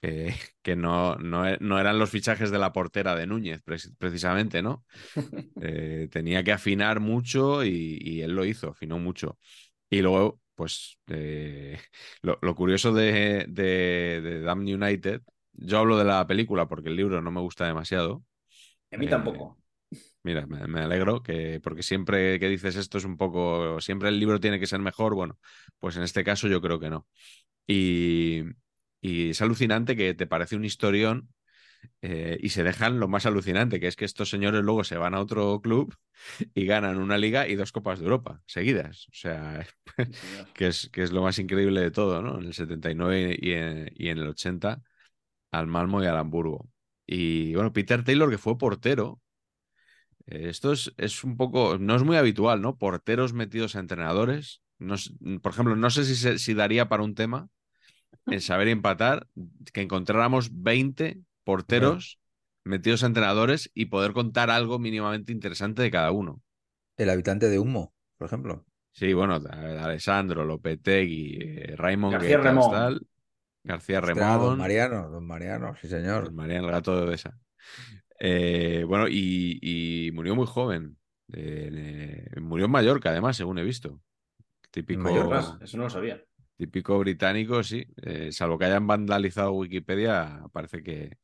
que 0.00 0.76
no, 0.76 1.14
e, 1.46 1.58
no, 1.60 1.78
eran 1.78 1.98
los 1.98 2.10
fichajes 2.10 2.50
de 2.50 2.58
la 2.58 2.72
portera 2.72 3.14
de 3.14 3.26
Núñez, 3.26 3.62
precisamente, 3.98 4.62
¿no? 4.62 4.84
Eh, 5.62 6.08
tenía 6.10 6.42
que 6.42 6.52
afinar 6.52 7.00
mucho 7.00 7.64
y, 7.64 8.22
él 8.22 8.32
lo 8.32 8.44
hizo, 8.46 8.70
afinó 8.70 8.98
mucho. 8.98 9.38
Y 9.90 10.00
luego, 10.00 10.40
pues, 10.60 10.98
eh, 11.06 11.78
lo, 12.22 12.54
curioso 12.54 12.92
de, 12.92 13.46
de, 13.48 14.20
de 14.20 14.40
Damn 14.42 14.60
United, 14.60 15.22
yo 15.54 15.78
hablo 15.78 15.96
de 15.96 16.04
la 16.04 16.26
película 16.26 16.68
porque 16.68 16.90
el 16.90 16.96
libro 16.96 17.22
no 17.22 17.30
me 17.30 17.40
gusta 17.40 17.66
demasiado. 17.66 18.22
A 18.92 18.98
mí 18.98 19.08
tampoco. 19.08 19.58
Mira, 20.22 20.46
me, 20.46 20.80
alegro 20.80 21.22
que, 21.22 21.60
porque 21.62 21.82
siempre 21.82 22.38
que 22.38 22.50
dices 22.50 22.76
esto 22.76 22.98
es 22.98 23.06
un 23.06 23.16
poco, 23.16 23.80
siempre 23.80 24.10
el 24.10 24.20
libro 24.20 24.38
tiene 24.38 24.60
que 24.60 24.66
ser 24.66 24.80
mejor, 24.80 25.14
bueno, 25.14 25.38
pues 25.78 25.96
en 25.96 26.02
este 26.02 26.24
caso 26.24 26.46
yo 26.46 26.60
creo 26.60 26.78
que 26.78 26.90
no. 26.90 27.06
Y, 27.66 28.42
es 29.00 29.40
alucinante 29.40 29.96
que 29.96 30.12
te 30.12 30.26
parece 30.26 30.56
un 30.56 30.66
historión 30.66 31.30
eh, 32.02 32.38
y 32.40 32.48
se 32.50 32.62
dejan 32.62 32.98
lo 32.98 33.08
más 33.08 33.26
alucinante, 33.26 33.78
que 33.78 33.86
es 33.86 33.96
que 33.96 34.06
estos 34.06 34.30
señores 34.30 34.62
luego 34.62 34.84
se 34.84 34.96
van 34.96 35.14
a 35.14 35.20
otro 35.20 35.60
club 35.60 35.94
y 36.54 36.64
ganan 36.64 36.98
una 36.98 37.18
liga 37.18 37.46
y 37.46 37.56
dos 37.56 37.72
Copas 37.72 37.98
de 37.98 38.06
Europa 38.06 38.42
seguidas. 38.46 39.08
O 39.08 39.14
sea, 39.14 39.66
que 40.54 40.68
es, 40.68 40.88
que 40.90 41.02
es 41.02 41.12
lo 41.12 41.22
más 41.22 41.38
increíble 41.38 41.80
de 41.80 41.90
todo, 41.90 42.22
¿no? 42.22 42.38
En 42.38 42.46
el 42.46 42.54
79 42.54 43.38
y 43.40 43.52
en, 43.52 43.90
y 43.94 44.08
en 44.08 44.18
el 44.18 44.28
80 44.28 44.82
al 45.50 45.66
Malmo 45.66 46.02
y 46.02 46.06
al 46.06 46.16
Hamburgo. 46.16 46.68
Y 47.06 47.54
bueno, 47.54 47.72
Peter 47.72 48.02
Taylor, 48.04 48.30
que 48.30 48.38
fue 48.38 48.56
portero, 48.56 49.20
esto 50.26 50.72
es, 50.72 51.24
un 51.24 51.36
poco, 51.36 51.76
no 51.78 51.96
es 51.96 52.04
muy 52.04 52.16
habitual, 52.16 52.62
¿no? 52.62 52.78
Porteros 52.78 53.32
metidos 53.32 53.74
a 53.74 53.80
entrenadores. 53.80 54.62
por 55.42 55.52
ejemplo, 55.52 55.76
no 55.76 55.90
sé 55.90 56.04
si, 56.04 56.38
si 56.38 56.54
daría 56.54 56.88
para 56.88 57.02
un 57.02 57.14
tema 57.14 57.48
en 58.26 58.40
saber 58.40 58.68
empatar, 58.68 59.26
que 59.72 59.82
encontráramos 59.82 60.50
20 60.62 61.20
porteros 61.50 62.20
metidos 62.62 63.02
a 63.02 63.06
entrenadores 63.06 63.72
y 63.74 63.86
poder 63.86 64.12
contar 64.12 64.50
algo 64.50 64.78
mínimamente 64.78 65.32
interesante 65.32 65.82
de 65.82 65.90
cada 65.90 66.12
uno. 66.12 66.40
El 66.96 67.10
habitante 67.10 67.48
de 67.48 67.58
Humo, 67.58 67.92
por 68.18 68.28
ejemplo. 68.28 68.64
Sí, 68.92 69.12
bueno, 69.14 69.34
Alessandro, 69.34 70.44
Lopetegui, 70.44 71.38
eh, 71.40 71.74
Raymond 71.76 72.12
García 72.12 72.38
Remón. 72.38 73.00
García 73.64 74.00
Remón. 74.00 74.40
Don 74.40 74.58
Mariano, 74.58 75.10
don 75.10 75.26
Mariano, 75.26 75.74
sí 75.74 75.88
señor. 75.88 76.26
Don 76.26 76.36
Mariano, 76.36 76.66
el 76.66 76.72
gato 76.72 77.04
de 77.04 77.14
esa. 77.14 77.36
Eh, 78.20 78.84
bueno, 78.86 79.06
y, 79.08 80.10
murió 80.14 80.36
muy 80.36 80.46
joven. 80.46 80.96
Eh, 81.32 82.26
murió 82.40 82.66
en 82.66 82.72
Mallorca, 82.72 83.10
además, 83.10 83.36
según 83.36 83.58
he 83.58 83.64
visto. 83.64 84.00
Típico. 84.70 85.08
eso 85.60 85.76
no 85.76 85.84
lo 85.84 85.90
sabía. 85.90 86.22
Típico 86.60 86.98
británico, 86.98 87.62
sí. 87.62 87.86
Eh, 88.02 88.32
salvo 88.32 88.58
que 88.58 88.66
hayan 88.66 88.86
vandalizado 88.86 89.52
Wikipedia, 89.52 90.42
parece 90.52 90.82
que, 90.82 91.16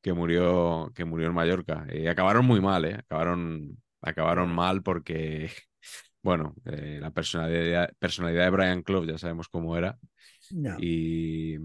que, 0.00 0.14
murió, 0.14 0.90
que 0.94 1.04
murió 1.04 1.28
en 1.28 1.34
Mallorca. 1.34 1.86
Y 1.92 2.06
acabaron 2.06 2.46
muy 2.46 2.62
mal, 2.62 2.86
¿eh? 2.86 2.94
Acabaron, 2.94 3.76
acabaron 4.00 4.48
mal 4.48 4.82
porque, 4.82 5.50
bueno, 6.22 6.54
la 6.64 7.10
personalidad, 7.10 7.92
personalidad 7.98 8.44
de 8.44 8.50
Brian 8.50 8.82
Clough 8.82 9.04
ya 9.06 9.18
sabemos 9.18 9.50
cómo 9.50 9.76
era. 9.76 9.98
Y 10.78 11.58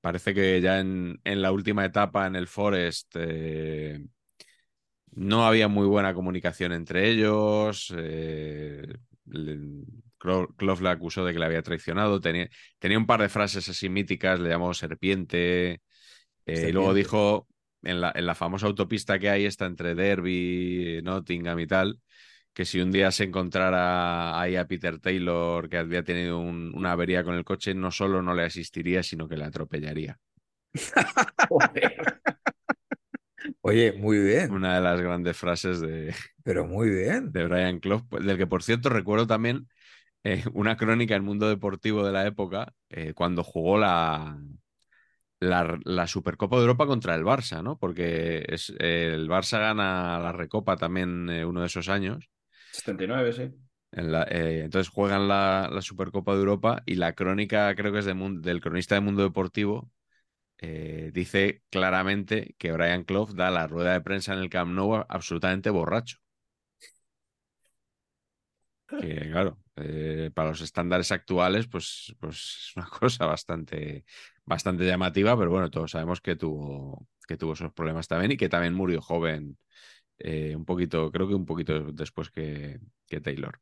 parece 0.00 0.32
que 0.32 0.62
ya 0.62 0.80
en, 0.80 1.20
la 1.22 1.52
última 1.52 1.84
etapa 1.84 2.26
en 2.26 2.34
el 2.34 2.46
Forest 2.46 3.14
no 5.16 5.46
había 5.46 5.68
muy 5.68 5.86
buena 5.86 6.14
comunicación 6.14 6.72
entre 6.72 7.10
ellos. 7.10 7.92
Eh, 7.94 8.86
Clough 10.24 10.80
le 10.80 10.88
acusó 10.88 11.24
de 11.24 11.32
que 11.32 11.38
le 11.38 11.46
había 11.46 11.62
traicionado. 11.62 12.20
Tenía, 12.20 12.48
tenía, 12.78 12.98
un 12.98 13.06
par 13.06 13.20
de 13.20 13.28
frases 13.28 13.68
así 13.68 13.88
míticas, 13.88 14.40
le 14.40 14.48
llamó 14.48 14.72
serpiente. 14.74 15.80
Eh, 16.46 16.66
y 16.68 16.72
luego 16.72 16.94
dijo 16.94 17.46
en 17.82 18.00
la, 18.00 18.12
en 18.14 18.26
la, 18.26 18.34
famosa 18.34 18.66
autopista 18.66 19.18
que 19.18 19.30
hay, 19.30 19.44
está 19.44 19.66
entre 19.66 19.94
Derby, 19.94 21.00
Nottingham 21.02 21.58
y 21.60 21.66
tal, 21.66 22.00
que 22.52 22.64
si 22.64 22.80
un 22.80 22.90
día 22.90 23.10
se 23.10 23.24
encontrara 23.24 24.40
ahí 24.40 24.56
a 24.56 24.66
Peter 24.66 24.98
Taylor, 24.98 25.68
que 25.68 25.78
había 25.78 26.02
tenido 26.02 26.38
una 26.38 26.92
avería 26.92 27.24
con 27.24 27.34
el 27.34 27.44
coche, 27.44 27.74
no 27.74 27.90
solo 27.90 28.22
no 28.22 28.34
le 28.34 28.44
asistiría, 28.44 29.02
sino 29.02 29.28
que 29.28 29.36
le 29.36 29.44
atropellaría. 29.44 30.18
Oye, 33.60 33.92
muy 33.92 34.18
bien. 34.18 34.52
Una 34.52 34.76
de 34.76 34.80
las 34.80 35.00
grandes 35.00 35.36
frases 35.36 35.80
de. 35.80 36.14
Pero 36.42 36.66
muy 36.66 36.90
bien. 36.90 37.32
De 37.32 37.46
Brian 37.46 37.80
Clough, 37.80 38.08
del 38.20 38.36
que 38.36 38.46
por 38.46 38.62
cierto 38.62 38.88
recuerdo 38.88 39.26
también 39.26 39.66
eh, 40.24 40.42
una 40.54 40.76
crónica 40.76 41.14
en 41.14 41.22
el 41.22 41.26
mundo 41.26 41.48
deportivo 41.48 42.04
de 42.04 42.12
la 42.12 42.26
época, 42.26 42.74
eh, 42.88 43.14
cuando 43.14 43.44
jugó 43.44 43.78
la, 43.78 44.38
la, 45.38 46.06
Supercopa 46.06 46.56
de 46.56 46.62
Europa 46.62 46.86
contra 46.86 47.14
el 47.14 47.22
Barça, 47.22 47.62
¿no? 47.62 47.78
Porque 47.78 48.44
es, 48.48 48.72
el 48.78 49.28
Barça 49.28 49.58
gana 49.58 50.18
la 50.18 50.32
Recopa 50.32 50.76
también 50.76 51.28
eh, 51.30 51.44
uno 51.44 51.60
de 51.60 51.66
esos 51.66 51.88
años. 51.88 52.28
79, 52.72 53.32
sí. 53.32 53.54
entonces 53.92 54.88
juegan 54.88 55.28
la, 55.28 55.70
Supercopa 55.80 56.32
de 56.32 56.38
Europa 56.38 56.82
y 56.86 56.96
la 56.96 57.12
crónica, 57.12 57.72
creo 57.76 57.92
que 57.92 58.00
es 58.00 58.06
del 58.06 58.60
cronista 58.60 58.96
de 58.96 59.00
Mundo 59.00 59.22
Deportivo, 59.22 59.92
eh, 60.58 61.10
dice 61.12 61.62
claramente 61.68 62.54
que 62.58 62.72
Brian 62.72 63.04
Clough 63.04 63.34
da 63.34 63.50
la 63.50 63.66
rueda 63.66 63.92
de 63.92 64.00
prensa 64.00 64.32
en 64.32 64.38
el 64.40 64.48
Camp 64.48 64.72
Nou 64.72 65.04
absolutamente 65.08 65.70
borracho. 65.70 66.23
Que 68.86 69.30
claro, 69.30 69.58
eh, 69.76 70.30
para 70.34 70.50
los 70.50 70.60
estándares 70.60 71.10
actuales, 71.10 71.66
pues, 71.66 72.14
pues 72.20 72.36
es 72.36 72.76
una 72.76 72.86
cosa 73.00 73.26
bastante, 73.26 74.04
bastante 74.44 74.84
llamativa, 74.84 75.36
pero 75.36 75.50
bueno, 75.50 75.70
todos 75.70 75.92
sabemos 75.92 76.20
que 76.20 76.36
tuvo, 76.36 77.08
que 77.26 77.36
tuvo 77.36 77.54
esos 77.54 77.72
problemas 77.72 78.06
también 78.08 78.32
y 78.32 78.36
que 78.36 78.48
también 78.48 78.74
murió 78.74 79.00
joven, 79.00 79.58
eh, 80.18 80.54
un 80.54 80.64
poquito, 80.64 81.10
creo 81.10 81.26
que 81.26 81.34
un 81.34 81.46
poquito 81.46 81.92
después 81.92 82.30
que, 82.30 82.78
que 83.06 83.20
Taylor. 83.20 83.60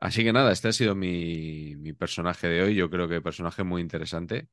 Así 0.00 0.24
que 0.24 0.32
nada, 0.32 0.52
este 0.52 0.68
ha 0.68 0.72
sido 0.72 0.94
mi, 0.94 1.76
mi, 1.76 1.92
personaje 1.92 2.48
de 2.48 2.62
hoy. 2.62 2.74
Yo 2.74 2.90
creo 2.90 3.08
que 3.08 3.20
personaje 3.20 3.62
muy 3.62 3.80
interesante. 3.80 4.48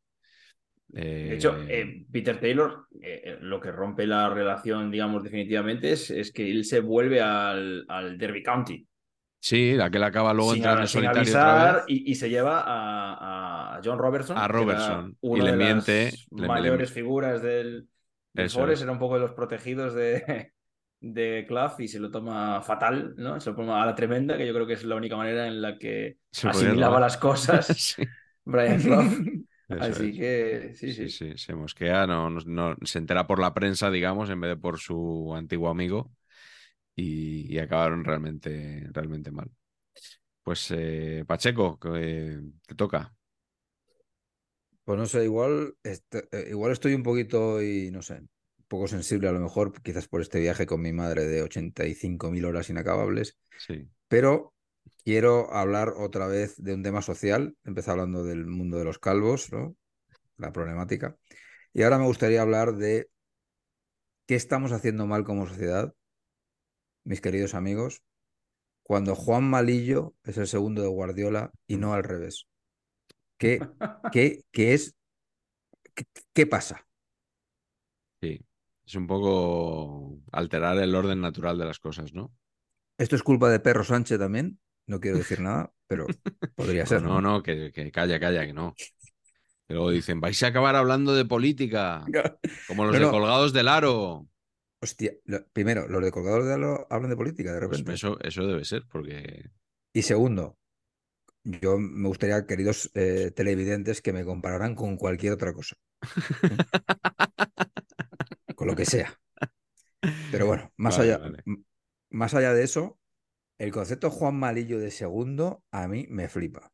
De 0.90 1.36
hecho, 1.36 1.56
eh, 1.64 1.82
eh, 1.82 2.06
Peter 2.12 2.40
Taylor, 2.40 2.88
eh, 3.02 3.38
lo 3.42 3.60
que 3.60 3.72
rompe 3.72 4.08
la 4.08 4.30
relación, 4.30 4.90
digamos, 4.90 5.24
definitivamente 5.24 5.92
es, 5.92 6.10
es 6.10 6.32
que 6.32 6.50
él 6.50 6.66
se 6.66 6.80
vuelve 6.80 7.22
al, 7.22 7.86
al 7.88 8.18
Derby 8.18 8.42
County. 8.42 8.88
Sí, 9.42 9.74
la 9.74 9.90
que 9.90 10.00
le 10.00 10.06
acaba 10.06 10.34
luego 10.34 10.54
entrando 10.54 10.82
en 10.82 10.88
solitario 10.88 11.22
otra 11.22 11.84
Y, 11.88 12.16
se 12.16 12.30
lleva 12.30 12.64
a, 12.66 13.80
John 13.84 13.98
Robertson. 13.98 14.38
A 14.38 14.48
Robertson. 14.48 15.18
y 15.22 15.42
le 15.42 15.56
miente. 15.56 16.12
Las 16.32 16.48
mayores 16.48 16.92
figuras 16.92 17.42
del, 17.42 17.88
Forest, 18.50 18.84
era 18.84 18.92
un 18.92 19.00
poco 19.00 19.16
de 19.16 19.22
los 19.22 19.32
protegidos 19.32 19.94
de, 19.94 20.52
de 21.02 21.46
Clough 21.48 21.80
y 21.80 21.88
se 21.88 22.00
lo 22.00 22.12
toma 22.12 22.62
fatal, 22.62 23.16
¿no? 23.18 23.40
Se 23.40 23.50
lo 23.50 23.56
toma 23.56 23.82
a 23.82 23.86
la 23.86 23.96
tremenda, 23.96 24.38
que 24.38 24.46
yo 24.46 24.54
creo 24.54 24.68
que 24.68 24.74
es 24.74 24.84
la 24.84 24.96
única 24.96 25.16
manera 25.16 25.48
en 25.48 25.62
la 25.62 25.78
que 25.78 26.18
asimilaba 26.44 27.00
las 27.00 27.18
cosas 27.18 27.96
Brian 28.46 28.82
Clough. 28.82 29.46
Así 29.80 30.18
que 30.18 30.74
sí, 30.74 30.94
sí, 30.94 31.10
sí. 31.10 31.38
se 31.38 31.54
mosquea, 31.54 32.08
no, 32.08 32.32
no, 32.32 32.76
se 32.82 32.98
entera 32.98 33.28
por 33.28 33.40
la 33.40 33.54
prensa, 33.54 33.92
digamos, 33.92 34.32
en 34.32 34.42
vez 34.42 34.50
de 34.50 34.58
por 34.58 34.80
su 34.80 35.34
antiguo 35.36 35.70
amigo. 35.70 36.12
Y, 37.02 37.58
acabaron 37.58 38.04
realmente, 38.04 38.88
realmente 38.92 39.32
mal. 39.32 39.50
Pues 40.44 40.68
eh, 40.72 41.24
Pacheco, 41.26 41.80
que 41.80 42.42
te 42.68 42.76
toca. 42.76 43.14
Pues 44.84 45.00
no 45.00 45.06
sé, 45.06 45.24
igual, 45.24 45.76
este, 45.84 46.28
eh, 46.32 46.48
igual 46.50 46.72
estoy 46.72 46.94
un 46.96 47.04
poquito 47.04 47.62
y 47.62 47.90
no 47.92 48.02
sé. 48.02 48.22
poco 48.68 48.88
sensible 48.88 49.30
a 49.30 49.32
lo 49.32 49.40
mejor, 49.40 49.72
quizás 49.82 50.08
por 50.08 50.22
este 50.22 50.40
viaje 50.40 50.66
con 50.66 50.82
mi 50.82 50.92
madre 50.92 51.26
de 51.26 51.42
85.000 51.42 52.46
horas 52.46 52.70
inacabables, 52.70 53.38
Sí. 53.58 53.88
pero 54.08 54.54
quiero 55.04 55.52
hablar 55.54 55.94
otra 55.98 56.28
vez 56.28 56.56
de 56.58 56.74
un 56.74 56.84
tema 56.84 57.02
social. 57.02 57.56
Empecé 57.64 57.92
hablando 57.92 58.24
del 58.24 58.46
mundo 58.46 58.78
de 58.78 58.84
los 58.86 59.00
calvos, 59.00 59.52
¿no? 59.52 59.76
La 60.38 60.52
problemática. 60.52 61.16
Y 61.74 61.84
ahora 61.84 61.98
me 61.98 62.06
gustaría 62.06 62.42
hablar 62.42 62.76
de 62.76 63.10
qué 64.28 64.36
estamos 64.36 64.72
haciendo 64.72 65.08
mal 65.08 65.24
como 65.24 65.48
sociedad, 65.48 65.94
mis 67.10 67.22
queridos 67.22 67.56
amigos, 67.56 68.04
cuando 68.84 69.16
Juan 69.16 69.50
Malillo 69.50 70.16
es 70.24 70.38
el 70.38 70.48
segundo 70.48 70.82
de 70.84 70.90
Guardiola 70.90 71.52
y 71.68 71.78
no 71.78 71.94
al 71.94 72.04
revés. 72.04 72.48
¿Qué, 73.38 73.60
qué, 74.12 74.44
qué 74.52 74.74
es? 74.76 74.96
¿Qué, 75.96 76.06
qué 76.34 76.48
pasa? 76.48 76.88
Sí. 78.22 78.40
Es 78.86 78.96
un 78.96 79.08
poco 79.08 80.20
alterar 80.32 80.78
el 80.80 80.96
orden 80.96 81.22
natural 81.22 81.58
de 81.58 81.66
las 81.66 81.80
cosas, 81.80 82.14
¿no? 82.14 82.32
¿Esto 82.98 83.16
es 83.16 83.24
culpa 83.24 83.50
de 83.50 83.60
Perro 83.60 83.84
Sánchez 83.84 84.20
también? 84.20 84.60
No 84.88 85.00
quiero 85.00 85.18
decir 85.18 85.40
nada, 85.42 85.72
pero 85.88 86.08
podría 86.56 86.86
ser. 86.86 87.04
No, 87.04 87.22
no, 87.22 87.44
que, 87.44 87.72
que 87.72 87.92
calla, 87.92 88.20
calla, 88.20 88.46
que 88.46 88.54
no. 88.54 88.74
Y 89.68 89.74
luego 89.74 89.92
dicen, 89.92 90.20
vais 90.22 90.42
a 90.44 90.48
acabar 90.48 90.76
hablando 90.76 91.14
de 91.14 91.26
política, 91.26 92.04
como 92.68 92.86
los 92.86 92.94
No, 92.94 93.00
de 93.00 93.06
no. 93.06 93.12
colgados 93.12 93.54
del 93.54 93.68
aro. 93.68 94.28
Hostia, 94.82 95.14
lo- 95.26 95.46
primero, 95.54 95.88
los 95.88 96.04
de 96.04 96.12
colgadores 96.12 96.48
de 96.48 96.54
Halo 96.54 96.88
hablan 96.90 97.10
de 97.12 97.18
política 97.18 97.54
de 97.54 97.60
Pues 97.60 97.80
repente. 97.80 97.92
eso, 97.94 98.20
eso 98.22 98.46
debe 98.46 98.66
ser, 98.66 98.84
porque 98.92 99.50
Y 99.94 100.02
segundo, 100.04 100.58
yo 101.46 101.78
me 101.80 102.08
gustaría, 102.10 102.46
queridos 102.48 102.92
eh, 102.96 103.32
televidentes, 103.36 104.02
que 104.02 104.14
me 104.14 104.26
compararan 104.26 104.76
con 104.76 104.98
cualquier 104.98 105.34
otra 105.34 105.54
cosa. 105.54 105.76
con 108.56 108.68
lo 108.68 108.76
que 108.76 108.86
sea. 108.86 109.20
Pero 110.30 110.46
bueno, 110.48 110.72
más, 110.78 110.98
Vale, 110.98 111.04
allá, 111.12 111.22
vale. 111.22 111.44
más 112.12 112.34
allá 112.34 112.54
de 112.54 112.64
eso, 112.64 113.00
el 113.60 113.72
concepto 113.72 114.12
Juan 114.12 114.36
Malillo 114.36 114.80
de 114.80 114.92
segundo 114.92 115.64
a 115.72 115.88
mí 115.90 116.08
me 116.10 116.30
flipa. 116.30 116.72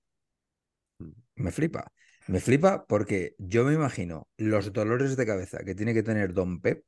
Mm. 0.99 1.11
Me 1.35 1.51
flipa. 1.51 1.91
Me 2.27 2.39
flipa 2.39 2.85
porque 2.87 3.35
yo 3.37 3.63
me 3.65 3.73
imagino 3.73 4.27
los 4.37 4.73
dolores 4.73 5.15
de 5.15 5.25
cabeza 5.25 5.59
que 5.63 5.75
tiene 5.75 5.93
que 5.93 6.03
tener 6.03 6.33
Don 6.33 6.59
Pep, 6.61 6.83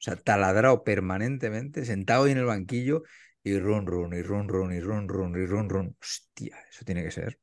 o 0.00 0.02
sea, 0.02 0.16
taladrado 0.16 0.82
permanentemente, 0.82 1.84
sentado 1.84 2.24
ahí 2.24 2.32
en 2.32 2.38
el 2.38 2.46
banquillo 2.46 3.02
y 3.42 3.58
run 3.58 3.86
run 3.86 4.14
y 4.14 4.22
run 4.22 4.48
run 4.48 4.72
y 4.72 4.80
run 4.80 5.08
run 5.08 5.36
y 5.36 5.44
run 5.44 5.68
run. 5.68 5.96
Hostia, 6.00 6.58
eso 6.70 6.86
tiene 6.86 7.04
que 7.04 7.10
ser. 7.10 7.38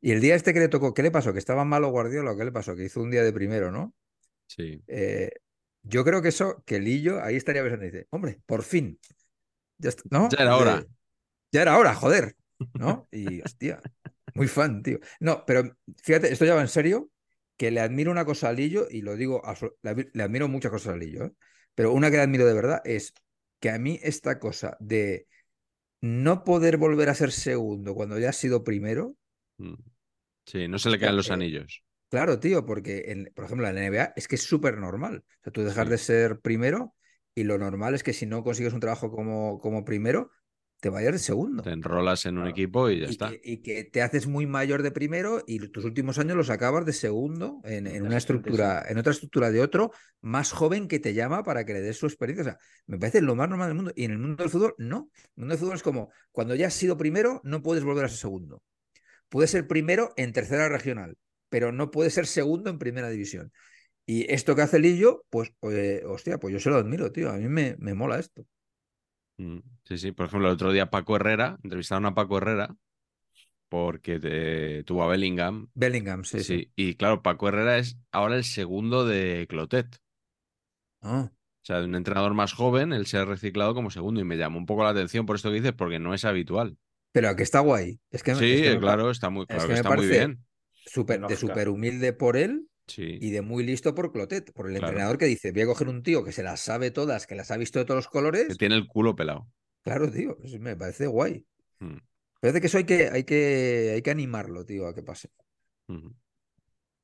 Y 0.00 0.12
el 0.12 0.20
día 0.20 0.36
este 0.36 0.54
que 0.54 0.60
le 0.60 0.68
tocó, 0.68 0.94
¿qué 0.94 1.02
le 1.02 1.10
pasó? 1.10 1.32
¿Que 1.32 1.40
estaba 1.40 1.64
malo 1.64 1.88
Guardiola 1.88 2.30
o 2.30 2.36
qué 2.36 2.44
le 2.44 2.52
pasó? 2.52 2.76
Que 2.76 2.84
hizo 2.84 3.02
un 3.02 3.10
día 3.10 3.24
de 3.24 3.32
primero, 3.32 3.72
¿no? 3.72 3.92
sí. 4.46 4.80
Eh, 4.86 5.30
yo 5.82 6.04
creo 6.04 6.22
que 6.22 6.28
eso, 6.28 6.62
que 6.64 6.78
Lillo 6.78 7.22
ahí 7.22 7.36
estaría 7.36 7.62
pensando 7.62 7.86
y 7.86 7.90
dice, 7.90 8.06
hombre, 8.10 8.40
por 8.46 8.62
fin. 8.62 8.98
Ya 9.78 9.90
está, 9.90 10.04
¿no? 10.10 10.28
Ya 10.30 10.38
era 10.42 10.56
hora. 10.56 10.86
ya 11.50 11.62
era 11.62 11.76
hora, 11.76 11.94
joder. 11.94 12.36
¿No? 12.74 13.08
Y 13.12 13.42
hostia, 13.42 13.82
muy 14.34 14.46
fan, 14.46 14.82
tío. 14.82 15.00
No, 15.20 15.44
pero 15.44 15.76
fíjate, 15.96 16.32
esto 16.32 16.44
ya 16.44 16.54
va 16.54 16.62
en 16.62 16.68
serio, 16.68 17.10
que 17.56 17.70
le 17.70 17.80
admiro 17.80 18.12
una 18.12 18.24
cosa 18.24 18.48
a 18.48 18.52
Lillo, 18.52 18.86
y 18.88 19.02
lo 19.02 19.16
digo, 19.16 19.42
le 19.82 20.22
admiro 20.22 20.48
muchas 20.48 20.70
cosas 20.70 20.94
a 20.94 20.96
Lillo, 20.96 21.24
¿eh? 21.24 21.32
Pero 21.74 21.92
una 21.92 22.10
que 22.10 22.18
admiro 22.20 22.46
de 22.46 22.54
verdad 22.54 22.82
es 22.84 23.14
que 23.60 23.70
a 23.70 23.78
mí 23.78 23.98
esta 24.02 24.38
cosa 24.38 24.76
de 24.80 25.26
no 26.02 26.44
poder 26.44 26.76
volver 26.78 27.08
a 27.10 27.14
ser 27.14 27.32
segundo 27.32 27.94
cuando 27.94 28.18
ya 28.18 28.30
has 28.30 28.36
sido 28.36 28.64
primero, 28.64 29.16
Mm. 29.58 29.74
Sí, 30.46 30.68
no 30.68 30.78
se 30.78 30.90
le 30.90 30.98
caen 31.00 31.16
los 31.16 31.30
Eh, 31.30 31.32
anillos. 31.32 31.84
Claro, 32.10 32.40
tío, 32.40 32.64
porque, 32.66 33.04
en, 33.12 33.32
por 33.34 33.44
ejemplo, 33.46 33.68
en 33.68 33.74
la 33.74 33.80
NBA 33.86 34.12
es 34.16 34.28
que 34.28 34.36
es 34.36 34.42
súper 34.44 34.78
normal. 34.78 35.24
O 35.40 35.44
sea, 35.44 35.52
tú 35.52 35.62
dejas 35.64 35.88
Sí. 35.88 35.90
de 35.90 35.98
ser 35.98 36.40
primero 36.40 36.94
y 37.34 37.44
lo 37.44 37.58
normal 37.58 37.94
es 37.94 38.02
que 38.04 38.12
si 38.12 38.26
no 38.26 38.44
consigues 38.44 38.72
un 38.74 38.80
trabajo 38.80 39.10
como, 39.10 39.58
como 39.60 39.84
primero, 39.84 40.30
te 40.84 40.90
vayas 40.90 41.12
de 41.14 41.18
segundo. 41.18 41.62
Te 41.62 41.70
enrolas 41.70 42.26
en 42.26 42.36
un 42.36 42.46
equipo 42.46 42.90
y 42.90 43.00
ya 43.00 43.06
Y 43.06 43.10
está. 43.12 43.30
que, 43.30 43.40
y 43.42 43.62
que 43.62 43.84
te 43.84 44.02
haces 44.02 44.26
muy 44.26 44.46
mayor 44.46 44.82
de 44.82 44.90
primero 44.90 45.42
y 45.46 45.58
tus 45.70 45.82
últimos 45.82 46.18
años 46.18 46.36
los 46.36 46.50
acabas 46.50 46.84
de 46.84 46.92
segundo 46.92 47.62
en, 47.64 47.86
una 48.04 48.18
estructura, 48.18 48.84
en 48.86 48.98
otra 48.98 49.12
estructura 49.12 49.50
de 49.50 49.62
otro 49.62 49.92
más 50.20 50.52
joven 50.52 50.86
que 50.86 50.98
te 50.98 51.14
llama 51.14 51.42
para 51.42 51.64
que 51.64 51.72
le 51.72 51.80
des 51.80 51.96
su 51.96 52.04
experiencia. 52.04 52.42
O 52.42 52.44
sea, 52.44 52.58
me 52.86 52.98
parece 52.98 53.22
lo 53.22 53.34
más 53.34 53.48
normal 53.48 53.68
del 53.68 53.76
mundo. 53.76 53.92
Y 53.96 54.04
en 54.04 54.10
el 54.10 54.18
mundo 54.18 54.42
del 54.42 54.50
fútbol, 54.50 54.74
no. 54.76 55.08
En 55.14 55.22
el 55.24 55.32
mundo 55.36 55.54
del 55.54 55.58
fútbol 55.58 55.76
es 55.76 55.82
como 55.82 56.10
cuando 56.32 56.54
ya 56.54 56.66
has 56.66 56.74
sido 56.74 56.98
primero, 56.98 57.40
no 57.44 57.62
puedes 57.62 57.82
volver 57.82 58.04
a 58.04 58.08
ser 58.10 58.18
segundo. 58.18 58.62
Puedes 59.30 59.50
ser 59.52 59.66
primero 59.66 60.12
en 60.18 60.34
tercera 60.34 60.68
regional, 60.68 61.16
pero 61.48 61.72
no 61.72 61.90
puedes 61.90 62.12
ser 62.12 62.26
segundo 62.26 62.68
en 62.68 62.78
primera 62.78 63.08
división. 63.08 63.52
Y 64.04 64.30
esto 64.30 64.54
que 64.54 64.60
hace 64.60 64.78
Lillo, 64.78 65.24
pues, 65.30 65.50
eh, 65.62 66.02
hostia, 66.04 66.36
pues 66.36 66.52
yo 66.52 66.60
se 66.60 66.68
lo 66.68 66.76
admiro, 66.76 67.10
tío. 67.10 67.30
A 67.30 67.38
mí 67.38 67.48
me, 67.48 67.74
me 67.78 67.94
mola 67.94 68.18
esto. 68.18 68.44
Mm, 69.36 69.58
Sí, 69.84 69.98
sí. 69.98 70.12
Por 70.12 70.26
ejemplo, 70.26 70.48
el 70.48 70.54
otro 70.54 70.72
día 70.72 70.90
Paco 70.90 71.16
Herrera, 71.16 71.58
entrevistaron 71.62 72.06
a 72.06 72.14
Paco 72.14 72.38
Herrera 72.38 72.74
porque 73.68 74.18
te- 74.20 74.84
tuvo 74.84 75.04
a 75.04 75.08
Bellingham. 75.08 75.70
Bellingham, 75.76 76.24
sí, 76.24 76.40
Sí, 76.40 76.44
sí. 76.44 76.72
Y 76.76 76.96
claro, 76.96 77.22
Paco 77.22 77.48
Herrera 77.48 77.78
es 77.78 77.98
ahora 78.12 78.36
el 78.36 78.44
segundo 78.44 79.06
de 79.06 79.46
Clotet. 79.48 79.98
Ah, 81.02 81.30
O 81.62 81.66
sea, 81.66 81.78
de 81.80 81.86
un 81.86 81.96
entrenador 81.96 82.32
más 82.34 82.52
joven, 82.52 82.92
él 82.92 83.06
se 83.06 83.18
ha 83.18 83.24
reciclado 83.24 83.74
como 83.74 83.90
segundo 83.90 84.20
y 84.20 84.24
me 84.24 84.36
llamó 84.36 84.58
un 84.58 84.66
poco 84.66 84.84
la 84.84 84.90
atención 84.90 85.26
por 85.26 85.34
esto 85.36 85.48
que 85.50 85.56
dices, 85.56 85.72
porque 85.72 85.98
no 85.98 86.14
es 86.14 86.24
habitual. 86.24 86.78
pero 87.12 87.36
que 87.36 87.42
está 87.42 87.60
guay. 87.60 88.00
Es 88.10 88.22
que, 88.22 88.32
Sí, 88.32 88.46
es 88.48 88.62
que 88.62 88.70
me 88.70 88.82
pa- 88.82 89.00
claro, 89.00 89.10
está 89.10 89.30
muy, 89.30 89.46
es 89.48 89.64
claro 89.64 89.68
que 89.68 89.72
que 89.72 89.74
está 89.74 89.90
muy 89.90 90.06
parece 90.06 90.06
bien. 90.06 90.44
súper- 90.84 91.24
de 91.24 91.36
súper 91.36 91.68
humilde 91.68 92.12
por 92.12 92.36
él 92.36 92.68
Sí. 92.86 93.18
y 93.20 93.30
de 93.30 93.40
muy 93.42 93.64
listo 93.64 93.94
por 93.94 94.12
Clotet, 94.12 94.52
por 94.52 94.66
el 94.70 94.78
Claro. 94.78 94.88
entrenador 94.88 95.18
que 95.18 95.24
dice, 95.26 95.52
voy 95.52 95.62
a 95.62 95.66
coger 95.66 95.88
un 95.88 96.02
tío 96.02 96.22
que 96.24 96.32
se 96.32 96.42
las 96.42 96.60
sabe 96.60 96.90
todas, 96.90 97.26
que 97.26 97.34
las 97.34 97.50
ha 97.50 97.56
visto 97.56 97.78
de 97.78 97.84
todos 97.86 97.98
los 97.98 98.08
colores. 98.08 98.48
Que 98.48 98.54
tiene 98.56 98.74
el 98.76 98.86
culo 98.86 99.16
pelado. 99.16 99.48
Claro, 99.82 100.10
tío, 100.10 100.36
me 100.60 100.76
parece 100.76 101.06
guay. 101.06 101.46
Mm, 101.80 101.96
Parece 102.40 102.60
que 102.60 102.66
eso 102.66 102.78
hay 102.78 102.84
que, 102.84 103.08
hay 103.08 103.24
que, 103.24 103.92
hay 103.94 104.02
que 104.02 104.10
animarlo, 104.10 104.64
tío, 104.66 104.86
a 104.86 104.94
que 104.94 105.02
pase. 105.02 105.30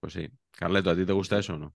Pues 0.01 0.12
sí. 0.12 0.28
Carleto, 0.51 0.91
¿a 0.91 0.97
ti 0.97 1.07
te 1.07 1.12
gusta 1.12 1.39
eso 1.39 1.55
o 1.55 1.59
no? 1.59 1.74